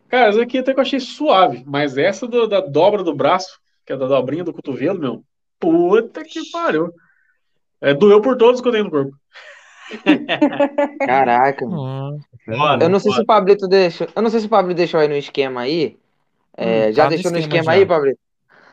Cara, 0.09 0.29
essa 0.31 0.43
aqui 0.43 0.59
até 0.59 0.73
que 0.73 0.81
eu 0.81 0.83
achei 0.83 0.99
suave, 0.99 1.63
mas 1.67 1.99
essa 1.99 2.27
do- 2.27 2.47
da 2.47 2.61
dobra 2.61 3.03
do 3.05 3.15
braço, 3.15 3.61
que 3.85 3.93
é 3.93 3.97
da 3.97 4.07
dobrinha 4.07 4.43
do 4.45 4.53
cotovelo, 4.55 4.99
meu, 4.99 5.23
puta 5.61 6.25
que 6.25 6.51
pariu. 6.51 6.91
É, 7.81 7.95
doeu 7.95 8.21
por 8.23 8.37
todos 8.37 8.61
que 8.61 8.69
eu 8.69 8.73
tenho 8.73 8.85
no 8.85 8.91
corpo. 8.91 9.17
Caraca, 11.05 11.67
mano. 11.67 11.83
Foda. 12.45 12.77
louco. 12.77 12.87
Eu 12.87 12.89
não 12.89 13.01
sei 13.01 13.13
se 13.13 13.21
o 13.23 13.27
Pablito 13.27 13.69
deixou. 13.69 14.07
Eu 14.15 14.23
não 14.23 14.31
sei 14.31 14.41
se 14.41 14.47
o 14.47 14.49
Pablito 14.49 14.77
deixou 14.79 15.01
aí 15.01 15.09
no 15.09 15.17
esquema 15.17 15.63
aí. 15.63 15.99
É, 16.57 16.93
Hum, 16.93 16.93
já 16.93 17.07
tá 17.07 17.07
deixou 17.07 17.31
no 17.31 17.39
esquema 17.39 17.59
esquema 17.59 17.73
já. 17.73 17.75
aí, 17.75 17.87
Pablito? 17.87 18.21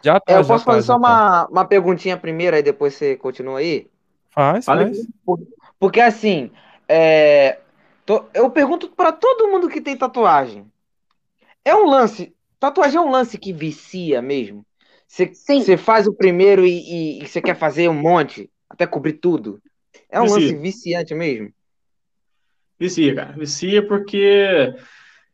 Já 0.03 0.19
tá, 0.21 0.33
É, 0.33 0.37
eu 0.37 0.45
já 0.45 0.45
posso 0.45 0.65
tá, 0.65 0.65
fazer 0.65 0.83
já 0.83 0.95
só 0.95 0.97
tá. 0.97 1.19
uma, 1.19 1.47
uma 1.49 1.65
perguntinha 1.67 2.17
primeiro, 2.17 2.55
aí 2.55 2.63
depois 2.63 2.95
você 2.95 3.17
continua 3.17 3.59
aí? 3.59 3.89
Faz, 4.29 4.67
Fala 4.67 4.85
faz. 4.85 5.09
Porque 5.79 6.01
assim, 6.01 6.51
é, 6.87 7.59
tô- 8.05 8.25
eu 8.33 8.49
pergunto 8.51 8.89
pra 8.91 9.11
todo 9.11 9.49
mundo 9.49 9.69
que 9.69 9.81
tem 9.81 9.97
tatuagem. 9.97 10.71
É 11.63 11.75
um 11.75 11.85
lance. 11.85 12.35
Tatuagem 12.59 12.97
é 12.97 13.01
um 13.01 13.09
lance 13.11 13.37
que 13.37 13.53
vicia 13.53 14.21
mesmo. 14.21 14.65
Você 15.07 15.77
faz 15.77 16.07
o 16.07 16.13
primeiro 16.13 16.65
e 16.65 17.25
você 17.27 17.41
quer 17.41 17.55
fazer 17.55 17.89
um 17.89 17.93
monte, 17.93 18.49
até 18.75 18.85
cobrir 18.85 19.13
tudo. 19.13 19.59
É 20.09 20.19
um 20.19 20.23
Vicia. 20.23 20.39
lance 20.39 20.55
viciante 20.55 21.15
mesmo. 21.15 21.51
Vicia, 22.79 23.15
cara. 23.15 23.31
Vicia 23.33 23.85
porque 23.87 24.73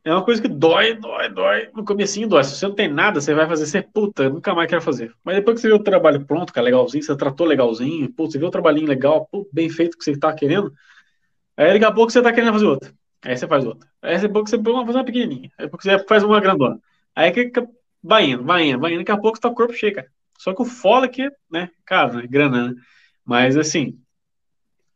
é 0.03 0.11
uma 0.11 0.23
coisa 0.23 0.41
que 0.41 0.47
dói, 0.47 0.93
dói, 0.93 1.30
dói. 1.30 1.69
No 1.73 1.84
comecinho 1.84 2.27
dói. 2.27 2.43
Se 2.43 2.55
você 2.55 2.68
não 2.68 2.76
tem 2.76 2.88
nada, 2.88 3.19
você 3.19 3.34
vai 3.34 3.47
fazer, 3.47 3.65
você, 3.65 3.81
puta, 3.81 4.30
nunca 4.30 4.53
mais 4.53 4.69
quero 4.69 4.81
fazer. 4.81 5.11
Mas 5.23 5.35
depois 5.35 5.55
que 5.55 5.61
você 5.61 5.68
vê 5.68 5.73
o 5.73 5.80
trabalho 5.84 6.26
pronto, 6.26 6.53
cara, 6.53 6.65
legalzinho, 6.65 7.03
você 7.03 7.15
tratou 7.18 7.47
legalzinho, 7.47 8.11
pô, 8.13 8.30
você 8.30 8.38
vê 8.38 8.45
o 8.45 8.51
trabalhinho 8.51 8.88
legal, 8.88 9.27
pô, 9.31 9.47
bem 9.51 9.69
feito 9.69 9.97
que 9.97 10.03
você 10.03 10.18
tá 10.18 10.31
querendo, 10.34 10.72
aí 11.57 11.73
daqui 11.73 11.85
a 11.85 11.91
pouco 11.91 12.11
você 12.11 12.22
tá 12.22 12.31
querendo 12.31 12.53
fazer 12.53 12.65
outra. 12.65 12.93
Aí 13.23 13.38
você 13.38 13.47
faz 13.47 13.65
outra. 13.65 13.88
Aí 14.01 14.13
daqui 14.13 14.26
a 14.26 14.30
pouco 14.30 14.49
você 14.49 14.57
vai 14.57 14.85
fazer 14.85 14.97
uma 14.97 15.05
pequenininha. 15.05 15.51
Aí 15.57 15.65
depois 15.65 15.84
você 15.84 16.05
faz 16.07 16.23
uma 16.23 16.39
grandona. 16.39 16.80
Aí 17.15 17.31
que 17.31 17.49
que- 17.49 17.68
vai 18.03 18.30
indo, 18.31 18.43
vai 18.43 18.63
indo, 18.69 18.80
vai 18.80 18.91
indo. 18.91 18.99
Daqui 18.99 19.11
a 19.11 19.18
pouco 19.18 19.38
você 19.38 19.41
tá 19.41 19.49
com 19.49 19.53
o 19.53 19.57
corpo 19.57 19.73
cheio, 19.73 19.95
cara. 19.95 20.07
Só 20.38 20.55
que 20.55 20.61
o 20.61 20.65
foda 20.65 21.05
é 21.05 21.09
que, 21.09 21.30
né, 21.51 21.69
cara, 21.85 22.13
né, 22.13 22.27
grana, 22.27 22.69
né? 22.69 22.76
Mas 23.26 23.56
assim, 23.57 23.99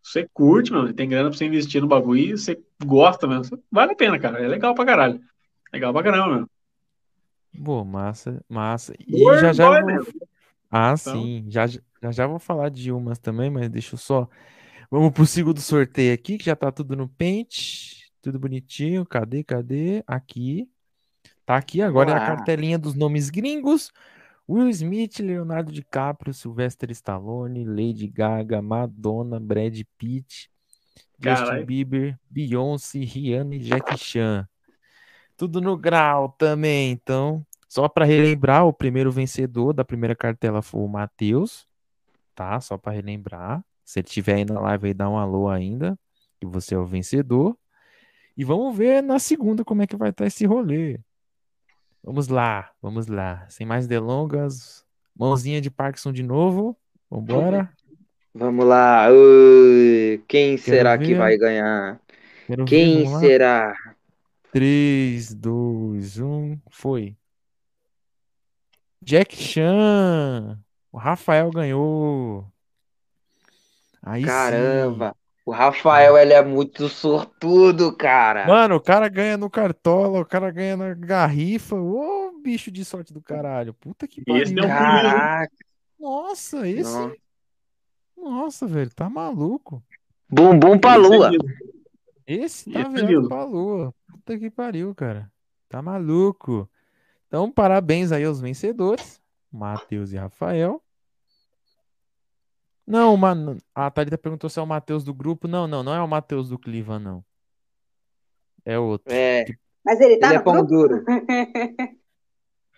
você 0.02 0.27
curte, 0.34 0.72
mano, 0.72 0.93
tem 0.93 1.10
grana 1.10 1.30
pra 1.30 1.38
você 1.38 1.45
investir 1.45 1.81
no 1.81 1.88
bagulho, 1.88 2.22
e 2.22 2.31
você 2.31 2.61
gosta 2.84 3.27
mesmo, 3.27 3.61
vale 3.72 3.93
a 3.93 3.95
pena, 3.95 4.19
cara. 4.19 4.43
É 4.43 4.47
legal 4.47 4.76
pra 4.76 4.85
caralho. 4.85 5.19
Legal 5.73 5.91
pra 5.91 6.03
caramba, 6.03 6.35
meu. 6.38 6.49
Pô, 7.64 7.84
massa, 7.85 8.43
massa. 8.49 8.93
E 8.99 9.23
Dor, 9.23 9.39
já 9.39 9.53
já 9.53 9.69
vou... 9.69 9.85
mesmo. 9.85 10.14
Ah, 10.69 10.95
Então. 10.99 11.14
sim. 11.14 11.45
Já, 11.47 11.68
já 11.68 11.81
já 12.11 12.27
vou 12.27 12.39
falar 12.39 12.69
de 12.69 12.91
umas 12.91 13.18
também, 13.18 13.49
mas 13.49 13.69
deixa 13.69 13.95
eu 13.95 13.99
só. 13.99 14.27
Vamos 14.91 15.11
pro 15.11 15.26
segundo 15.26 15.60
sorteio 15.60 16.14
aqui, 16.14 16.38
que 16.38 16.45
já 16.45 16.56
tá 16.56 16.72
tudo 16.72 16.95
no 16.95 17.07
pente. 17.07 18.11
Tudo 18.22 18.39
bonitinho. 18.39 19.06
Cadê, 19.06 19.43
cadê? 19.43 20.03
Aqui. 20.06 20.69
Tá 21.45 21.57
aqui 21.57 21.81
agora 21.81 22.11
é 22.11 22.14
a 22.15 22.26
cartelinha 22.26 22.77
dos 22.77 22.93
nomes 22.95 23.30
gringos. 23.30 23.91
Will 24.47 24.69
Smith, 24.69 25.19
Leonardo 25.19 25.72
DiCaprio, 25.72 26.34
Sylvester 26.34 26.91
Stallone, 26.91 27.65
Lady 27.65 28.07
Gaga, 28.07 28.61
Madonna, 28.61 29.39
Brad 29.39 29.80
Pitt, 29.97 30.49
Justin 31.19 31.45
Carai. 31.45 31.65
Bieber, 31.65 32.19
Beyoncé, 32.30 32.99
Rihanna 32.99 33.55
e 33.55 33.59
Jackie 33.59 33.97
Chan. 33.97 34.47
Tudo 35.35 35.59
no 35.59 35.76
grau 35.76 36.30
também, 36.30 36.91
então. 36.91 37.45
Só 37.67 37.89
para 37.89 38.05
relembrar, 38.05 38.65
o 38.65 38.72
primeiro 38.72 39.11
vencedor 39.11 39.73
da 39.73 39.84
primeira 39.84 40.15
cartela 40.15 40.61
foi 40.61 40.81
o 40.81 40.88
Matheus, 40.88 41.67
tá? 42.34 42.61
Só 42.61 42.77
para 42.77 42.93
relembrar. 42.93 43.63
Se 43.84 43.99
ele 43.99 44.07
estiver 44.07 44.35
aí 44.35 44.45
na 44.45 44.59
live 44.59 44.88
aí, 44.88 44.93
dá 44.93 45.09
um 45.09 45.17
alô 45.17 45.49
ainda, 45.49 45.97
que 46.39 46.45
você 46.45 46.76
é 46.76 46.77
o 46.77 46.85
vencedor. 46.85 47.57
E 48.38 48.43
vamos 48.43 48.77
ver 48.77 49.01
na 49.01 49.19
segunda 49.19 49.65
como 49.65 49.81
é 49.81 49.88
que 49.88 49.95
vai 49.95 50.09
estar 50.09 50.26
esse 50.26 50.45
rolê. 50.45 50.99
Vamos 52.06 52.27
lá, 52.27 52.69
vamos 52.80 53.07
lá. 53.07 53.48
Sem 53.49 53.65
mais 53.65 53.88
delongas, 53.88 54.86
mãozinha 55.15 55.60
de 55.60 55.72
Parkinson 55.72 56.14
de 56.14 56.22
novo. 56.22 56.77
Vambora. 57.10 57.68
Vamos 58.32 58.64
lá. 58.64 59.07
Ui, 59.10 60.23
quem 60.27 60.56
Quero 60.56 60.60
será 60.60 60.98
que 60.99 61.07
ver. 61.07 61.18
vai 61.18 61.36
ganhar? 61.36 61.99
Quero 62.45 62.64
ver, 62.64 62.69
Quem 62.69 63.11
lá. 63.11 63.19
será? 63.19 63.76
3, 64.52 65.34
2, 65.34 66.19
1, 66.19 66.60
foi. 66.69 67.18
Jack 69.02 69.36
Chan. 69.36 70.60
O 70.91 70.99
Rafael 70.99 71.49
ganhou. 71.49 72.45
Aí. 74.03 74.23
Caramba. 74.23 75.15
O 75.45 75.51
Rafael, 75.51 76.17
ele 76.17 76.34
é 76.34 76.43
muito 76.43 76.89
sortudo, 76.89 77.95
cara. 77.95 78.47
Mano, 78.47 78.76
o 78.77 78.81
cara 78.81 79.07
ganha 79.07 79.38
no 79.38 79.47
cartola, 79.49 80.19
o 80.22 80.26
cara 80.26 80.49
ganha 80.49 80.76
na 80.76 80.93
garrifa. 80.95 81.76
Ô, 81.76 82.39
bicho 82.41 82.72
de 82.72 82.84
sorte 82.84 83.13
do 83.13 83.22
caralho. 83.22 83.72
Puta 83.76 84.07
que 84.07 84.22
esse 84.22 84.26
pariu. 84.26 84.41
um 84.41 84.45
pulinho, 84.47 84.63
hein? 84.63 84.69
Caraca. 84.69 85.53
Nossa, 85.99 86.67
esse. 86.67 86.91
Não. 86.91 87.13
Nossa, 88.17 88.65
velho, 88.65 88.89
tá 88.95 89.07
maluco. 89.07 89.84
Bumbum 90.27 90.80
pra 90.80 90.97
Esse 90.97 91.05
é 91.05 91.07
lua. 91.07 91.31
Esse 92.26 92.72
tá 92.72 92.80
Esse 92.80 92.88
é 92.88 92.91
virando 92.91 93.11
lindo. 93.11 93.27
pra 93.30 93.43
lua. 93.43 93.93
Puta 94.07 94.39
que 94.39 94.49
pariu, 94.49 94.95
cara. 94.95 95.31
Tá 95.69 95.80
maluco. 95.80 96.67
Então, 97.27 97.51
parabéns 97.51 98.11
aí 98.11 98.23
aos 98.23 98.41
vencedores, 98.41 99.22
Matheus 99.51 100.11
e 100.11 100.17
Rafael. 100.17 100.81
Não, 102.86 103.16
mano. 103.18 103.57
A 103.74 103.90
Thalita 103.90 104.18
perguntou 104.18 104.49
se 104.49 104.60
é 104.60 104.62
o 104.62 104.68
Matheus 104.68 105.03
do 105.03 105.14
grupo. 105.14 105.48
Não, 105.48 105.68
não, 105.68 105.84
não 105.84 105.94
é 105.94 106.02
o 106.02 106.07
Matheus 106.07 106.49
do 106.49 106.60
Cliva, 106.60 106.99
não. 106.99 107.24
É 108.64 108.78
outro. 108.78 109.14
É, 109.14 109.45
Mas 109.84 109.99
ele 109.99 110.18
tá 110.18 110.28
ele 110.28 110.36
é 110.36 110.38
no 110.40 110.44
pão 110.44 110.53
grupo? 110.53 110.68
duro. 110.68 111.06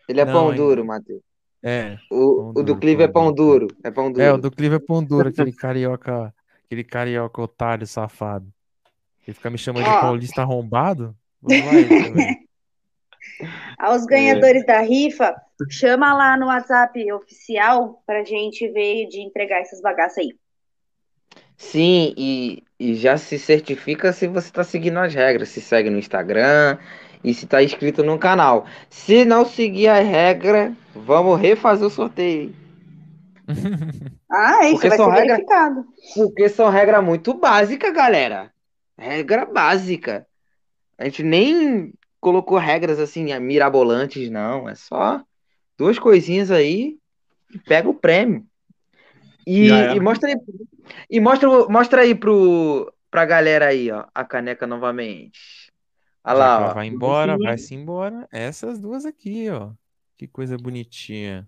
Ele 0.07 0.21
é 0.21 0.25
Não, 0.25 0.31
pão 0.33 0.51
hein? 0.51 0.55
duro, 0.55 0.85
Matheus. 0.85 1.21
É, 1.61 1.97
O, 2.09 2.49
o 2.49 2.53
do 2.53 2.63
duro, 2.63 2.79
Clive 2.79 3.03
é 3.03 3.07
pão 3.09 3.33
duro. 3.33 3.67
duro. 3.67 3.77
É 3.83 3.91
pão 3.91 4.05
é, 4.05 4.09
o 4.09 4.13
duro. 4.13 4.41
do 4.41 4.51
Cliva 4.51 4.75
é 4.75 4.79
pão 4.79 5.03
duro, 5.03 5.27
aquele 5.27 5.51
carioca, 5.51 6.33
aquele 6.63 6.83
carioca 6.83 7.41
otário 7.41 7.85
safado. 7.85 8.47
Ele 9.27 9.33
fica 9.33 9.49
me 9.49 9.57
chamando 9.57 9.83
de 9.83 9.89
paulista 9.99 10.41
arrombado. 10.41 11.13
Vamos 11.41 11.65
lá, 11.65 11.71
também. 12.05 12.47
Aos 13.77 14.05
ganhadores 14.05 14.65
da 14.65 14.79
rifa, 14.79 15.35
chama 15.69 16.13
lá 16.13 16.37
no 16.37 16.47
WhatsApp 16.47 17.11
oficial 17.13 18.01
pra 18.05 18.23
gente 18.23 18.67
ver 18.71 19.07
de 19.07 19.21
entregar 19.21 19.59
essas 19.59 19.81
bagaças 19.81 20.19
aí. 20.19 20.33
Sim, 21.57 22.13
e, 22.15 22.63
e 22.79 22.93
já 22.95 23.17
se 23.17 23.39
certifica 23.39 24.13
se 24.13 24.27
você 24.27 24.47
está 24.47 24.63
seguindo 24.63 24.97
as 24.99 25.13
regras. 25.13 25.49
Se 25.49 25.59
segue 25.59 25.89
no 25.89 25.97
Instagram 25.97 26.77
e 27.23 27.33
se 27.33 27.45
está 27.45 27.63
inscrito 27.63 28.03
no 28.03 28.19
canal. 28.19 28.65
Se 28.89 29.25
não 29.25 29.43
seguir 29.43 29.87
a 29.87 29.99
regra, 29.99 30.71
vamos 30.93 31.39
refazer 31.39 31.87
o 31.87 31.91
sorteio. 31.91 32.53
Ah, 34.29 34.65
isso 34.65 34.73
Porque 34.73 34.89
vai 34.89 34.97
são 34.97 35.05
ser 35.05 35.11
regras- 35.19 35.37
verificado. 35.37 35.85
Porque 36.15 36.49
são 36.49 36.69
regras 36.69 37.01
muito 37.01 37.33
básicas, 37.33 37.93
galera. 37.93 38.51
Regra 38.97 39.45
básica. 39.45 40.27
A 40.97 41.05
gente 41.05 41.23
nem 41.23 41.93
colocou 42.19 42.57
regras 42.57 42.99
assim 42.99 43.23
mirabolantes, 43.39 44.29
não. 44.29 44.67
É 44.67 44.75
só 44.75 45.23
duas 45.77 45.99
coisinhas 45.99 46.51
aí 46.51 46.97
e 47.53 47.59
pega 47.59 47.87
o 47.89 47.93
prêmio. 47.93 48.45
E, 49.45 49.67
e 49.69 49.99
mostra 49.99 50.29
aí, 50.29 50.35
e 51.09 51.19
mostra, 51.19 51.47
mostra 51.69 52.01
aí 52.01 52.13
pro, 52.13 52.91
pra 53.09 53.25
galera 53.25 53.67
aí, 53.67 53.89
ó, 53.91 54.05
a 54.13 54.25
caneca 54.25 54.67
novamente. 54.67 55.71
Olha 56.23 56.33
lá, 56.37 56.71
ó. 56.71 56.73
vai 56.73 56.87
embora, 56.87 57.33
Bonitinha. 57.33 57.49
vai-se 57.49 57.73
embora. 57.75 58.27
Essas 58.31 58.79
duas 58.79 59.05
aqui, 59.05 59.49
ó. 59.49 59.71
Que 60.17 60.27
coisa 60.27 60.57
bonitinha. 60.57 61.47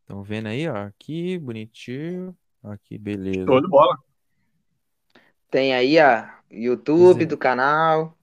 Estão 0.00 0.22
vendo 0.22 0.48
aí, 0.48 0.68
ó? 0.68 0.74
Aqui, 0.86 1.38
bonitinho. 1.38 2.36
Aqui, 2.64 2.98
beleza. 2.98 3.46
Show 3.46 3.60
de 3.60 3.68
bola. 3.68 3.96
Tem 5.50 5.72
aí 5.74 5.98
a 6.00 6.38
YouTube 6.50 7.14
Dizer- 7.14 7.26
do 7.26 7.36
canal. 7.36 8.16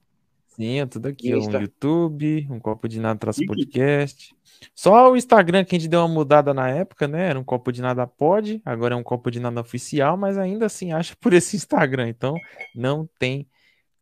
Sim, 0.48 0.80
é 0.80 0.86
tudo 0.86 1.06
aqui, 1.06 1.32
ó. 1.32 1.38
Um. 1.38 1.60
YouTube, 1.60 2.46
um 2.50 2.58
copo 2.60 2.86
de 2.86 3.00
nada 3.00 3.18
traz 3.18 3.36
Chique. 3.36 3.46
podcast. 3.46 4.34
Só 4.74 5.10
o 5.10 5.16
Instagram 5.16 5.64
que 5.64 5.74
a 5.74 5.78
gente 5.78 5.88
deu 5.88 6.00
uma 6.00 6.08
mudada 6.08 6.52
na 6.52 6.68
época, 6.68 7.08
né? 7.08 7.28
Era 7.28 7.38
um 7.38 7.44
copo 7.44 7.72
de 7.72 7.80
nada 7.80 8.06
pode, 8.06 8.60
agora 8.64 8.94
é 8.94 8.96
um 8.96 9.02
copo 9.02 9.30
de 9.30 9.40
nada 9.40 9.60
oficial, 9.60 10.16
mas 10.16 10.36
ainda 10.38 10.66
assim 10.66 10.92
acha 10.92 11.14
por 11.20 11.32
esse 11.32 11.56
Instagram. 11.56 12.08
Então, 12.08 12.34
não 12.74 13.08
tem 13.18 13.48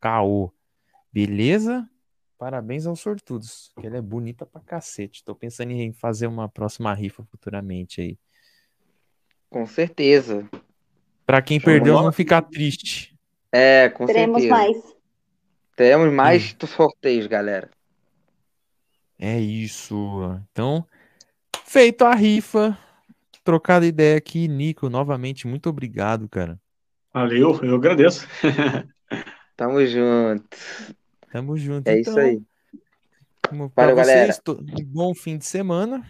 caô. 0.01 0.52
Beleza? 1.12 1.89
Parabéns 2.39 2.86
aos 2.86 3.01
sortudos, 3.01 3.72
que 3.80 3.86
ela 3.86 3.97
é 3.97 4.01
bonita 4.01 4.47
pra 4.47 4.60
cacete. 4.60 5.24
Tô 5.24 5.35
pensando 5.35 5.72
em 5.72 5.93
fazer 5.93 6.28
uma 6.28 6.48
próxima 6.48 6.94
rifa 6.94 7.24
futuramente 7.24 8.01
aí. 8.01 8.18
Com 9.51 9.66
certeza. 9.66 10.48
Pra 11.26 11.43
quem 11.43 11.59
de 11.59 11.64
perdeu, 11.64 11.94
não 11.94 12.12
ficar 12.12 12.43
triste. 12.43 13.18
É, 13.51 13.89
com 13.89 14.06
Teremos 14.06 14.43
certeza. 14.43 14.62
mais. 14.62 14.97
Teremos 15.74 16.12
mais 16.12 16.56
sorteios, 16.66 17.26
galera. 17.26 17.70
É 19.19 19.39
isso. 19.40 19.95
Então, 20.53 20.86
feito 21.65 22.05
a 22.05 22.15
rifa, 22.15 22.78
trocada 23.43 23.85
ideia 23.85 24.16
aqui, 24.16 24.47
Nico, 24.47 24.89
novamente, 24.89 25.47
muito 25.47 25.69
obrigado, 25.69 26.28
cara. 26.28 26.61
Valeu, 27.12 27.59
eu 27.65 27.74
agradeço. 27.74 28.27
Tamo 29.57 29.85
junto. 29.85 30.57
Tamo 31.32 31.57
junto. 31.57 31.89
É 31.89 31.99
então, 31.99 32.12
isso 32.12 32.20
aí. 32.20 32.43
galera. 33.97 34.27
vocês, 34.27 34.39
to- 34.39 34.61
um 34.61 34.85
bom 34.85 35.15
fim 35.15 35.36
de 35.36 35.47
semana. 35.47 36.07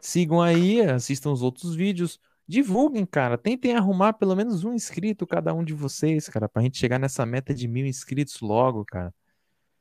Sigam 0.00 0.40
aí, 0.40 0.80
assistam 0.82 1.32
os 1.32 1.42
outros 1.42 1.74
vídeos. 1.74 2.20
Divulguem, 2.46 3.06
cara. 3.06 3.38
Tentem 3.38 3.74
arrumar 3.74 4.12
pelo 4.12 4.36
menos 4.36 4.62
um 4.62 4.74
inscrito 4.74 5.26
cada 5.26 5.52
um 5.54 5.64
de 5.64 5.72
vocês, 5.72 6.28
cara, 6.28 6.48
pra 6.48 6.62
gente 6.62 6.76
chegar 6.76 6.98
nessa 6.98 7.24
meta 7.24 7.54
de 7.54 7.66
mil 7.66 7.86
inscritos 7.86 8.40
logo, 8.40 8.84
cara. 8.84 9.12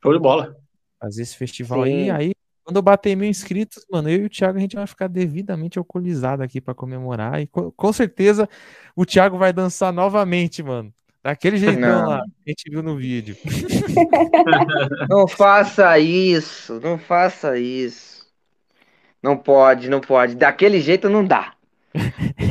Show 0.02 0.14
de 0.14 0.20
bola. 0.20 0.63
Fazer 1.04 1.22
esse 1.22 1.36
festival 1.36 1.84
aí. 1.84 2.06
Sim. 2.06 2.10
Aí, 2.12 2.32
quando 2.64 2.78
eu 2.78 2.82
bater 2.82 3.14
mil 3.14 3.28
inscritos, 3.28 3.86
mano, 3.92 4.10
eu 4.10 4.22
e 4.22 4.26
o 4.26 4.30
Thiago, 4.30 4.58
a 4.58 4.62
gente 4.62 4.78
vai 4.78 4.88
ficar 4.88 5.08
devidamente 5.08 5.78
alcoolizado 5.78 6.42
aqui 6.42 6.62
pra 6.62 6.74
comemorar. 6.74 7.42
E 7.42 7.48
co- 7.48 7.74
com 7.74 7.92
certeza 7.92 8.48
o 8.96 9.06
Thiago 9.06 9.38
vai 9.38 9.52
dançar 9.52 9.92
novamente, 9.92 10.64
mano. 10.64 10.94
Daquele 11.22 11.58
jeitão 11.58 11.80
Não. 11.82 12.10
lá, 12.10 12.22
que 12.22 12.50
a 12.50 12.52
gente 12.52 12.70
viu 12.70 12.82
no 12.82 12.96
vídeo. 12.96 13.36
Não 15.10 15.28
faça 15.28 15.98
isso, 16.00 16.80
não 16.82 16.98
faça 16.98 17.58
isso. 17.58 18.26
Não 19.22 19.38
pode, 19.38 19.90
não 19.90 20.02
pode. 20.02 20.36
Daquele 20.36 20.82
jeito 20.82 21.10
não 21.10 21.26
dá. 21.26 21.54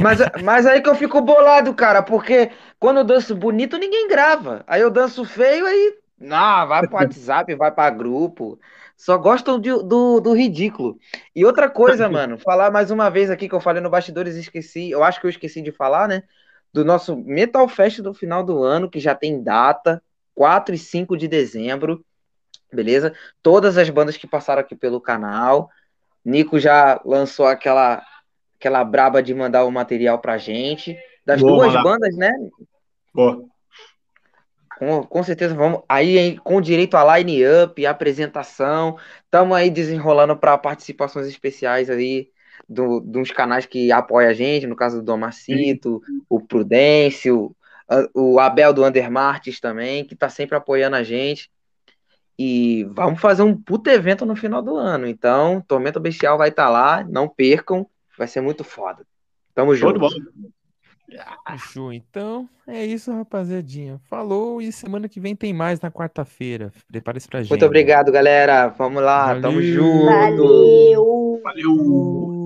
Mas, 0.01 0.19
mas 0.43 0.67
aí 0.67 0.81
que 0.81 0.89
eu 0.89 0.95
fico 0.95 1.21
bolado, 1.21 1.75
cara, 1.75 2.03
porque 2.03 2.51
quando 2.79 2.99
eu 2.99 3.05
danço 3.05 3.35
bonito, 3.37 3.77
ninguém 3.77 4.09
grava. 4.09 4.65
Aí 4.67 4.81
eu 4.81 4.91
danço 4.91 5.25
feio, 5.25 5.67
aí. 5.67 5.95
Não, 6.23 6.67
vai 6.69 6.87
pro 6.87 6.97
WhatsApp, 6.97 7.55
vai 7.55 7.73
pra 7.73 7.91
grupo. 7.91 8.59
Só 8.97 9.19
gostam 9.19 9.59
de- 9.59 9.83
do, 9.83 10.21
do 10.21 10.33
ridículo. 10.33 10.99
E 11.35 11.45
outra 11.45 11.69
coisa, 11.69 12.09
mano, 12.09 12.39
falar 12.39 12.71
mais 12.71 12.91
uma 12.91 13.11
vez 13.11 13.31
aqui 13.31 13.49
que 13.49 13.55
eu 13.55 13.61
falei 13.61 13.83
no 13.83 13.91
bastidores 13.91 14.37
e 14.37 14.41
esqueci. 14.41 14.91
Eu 14.91 15.03
acho 15.03 15.21
que 15.21 15.27
eu 15.27 15.31
esqueci 15.31 15.61
de 15.61 15.73
falar, 15.73 16.07
né? 16.07 16.23
Do 16.73 16.85
nosso 16.85 17.17
Metal 17.17 17.67
Fest 17.69 18.01
do 18.01 18.15
final 18.15 18.45
do 18.45 18.63
ano, 18.63 18.89
que 18.89 19.01
já 19.01 19.15
tem 19.15 19.43
data, 19.43 20.03
4 20.35 20.75
e 20.75 20.79
5 20.79 21.17
de 21.17 21.27
dezembro. 21.29 22.05
Beleza? 22.73 23.13
Todas 23.43 23.77
as 23.77 23.91
bandas 23.91 24.17
que 24.17 24.27
passaram 24.27 24.61
aqui 24.63 24.75
pelo 24.75 25.01
canal. 25.01 25.69
Nico 26.25 26.59
já 26.59 27.01
lançou 27.05 27.47
aquela 27.47 28.03
aquela 28.59 28.85
braba 28.85 29.21
de 29.21 29.35
mandar 29.35 29.65
o 29.65 29.73
material 29.73 30.21
pra 30.21 30.39
gente. 30.39 30.97
Das 31.27 31.41
Vou 31.41 31.57
duas 31.57 31.69
mandar. 31.69 31.83
bandas, 31.83 32.17
né? 32.17 32.33
Boa. 33.13 33.45
Com, 34.83 35.05
com 35.05 35.23
certeza 35.23 35.55
vamos. 35.55 35.83
Aí, 35.89 36.37
com 36.39 36.61
direito 36.61 36.97
a 36.97 37.17
line-up, 37.17 37.87
apresentação. 37.87 38.99
Estamos 39.25 39.57
aí 39.57 39.71
desenrolando 39.71 40.37
para 40.37 40.59
participações 40.59 41.29
especiais 41.29 41.89
aí 41.89 42.31
do, 42.69 42.99
de 42.99 43.17
uns 43.17 43.31
canais 43.31 43.65
que 43.65 43.93
apoiam 43.93 44.29
a 44.29 44.35
gente, 44.35 44.67
no 44.67 44.75
caso 44.75 44.97
do 44.97 45.05
Domacito, 45.05 46.03
o 46.29 46.41
Prudêncio, 46.41 47.55
o 48.13 48.41
Abel 48.41 48.73
do 48.73 48.85
Undermartes 48.85 49.61
também, 49.61 50.05
que 50.05 50.15
está 50.15 50.29
sempre 50.29 50.57
apoiando 50.57 50.97
a 50.97 51.05
gente. 51.05 51.49
E 52.37 52.83
vamos 52.91 53.21
fazer 53.21 53.45
um 53.45 53.57
puta 53.57 53.93
evento 53.93 54.27
no 54.27 54.35
final 54.35 54.63
do 54.63 54.75
ano. 54.77 55.07
Então, 55.07 55.61
Tormenta 55.61 56.01
Bestial 56.01 56.37
vai 56.37 56.49
estar 56.49 56.69
lá, 56.69 57.07
não 57.09 57.29
percam, 57.29 57.87
vai 58.19 58.27
ser 58.27 58.41
muito 58.41 58.65
foda. 58.65 59.07
Tamo 59.55 59.77
Show 59.77 59.93
de 59.93 60.01
junto. 60.01 60.53
Fechou. 61.51 61.93
Então, 61.93 62.49
é 62.67 62.85
isso, 62.85 63.13
rapaziadinha. 63.13 64.01
Falou 64.09 64.61
e 64.61 64.73
semana 64.73 65.09
que 65.09 65.21
vem 65.21 65.35
tem 65.37 65.53
mais 65.53 65.81
na 65.81 65.91
quarta-feira. 65.91 66.73
Prepare-se 66.91 67.29
pra 67.29 67.41
gente. 67.41 67.51
Muito 67.51 67.67
obrigado, 67.67 68.11
galera. 68.11 68.69
Vamos 68.69 69.03
lá, 69.03 69.35
tamo 69.41 69.57
Valeu. 69.57 69.63
junto. 69.63 70.07
Valeu! 70.07 71.41
Valeu! 71.43 72.42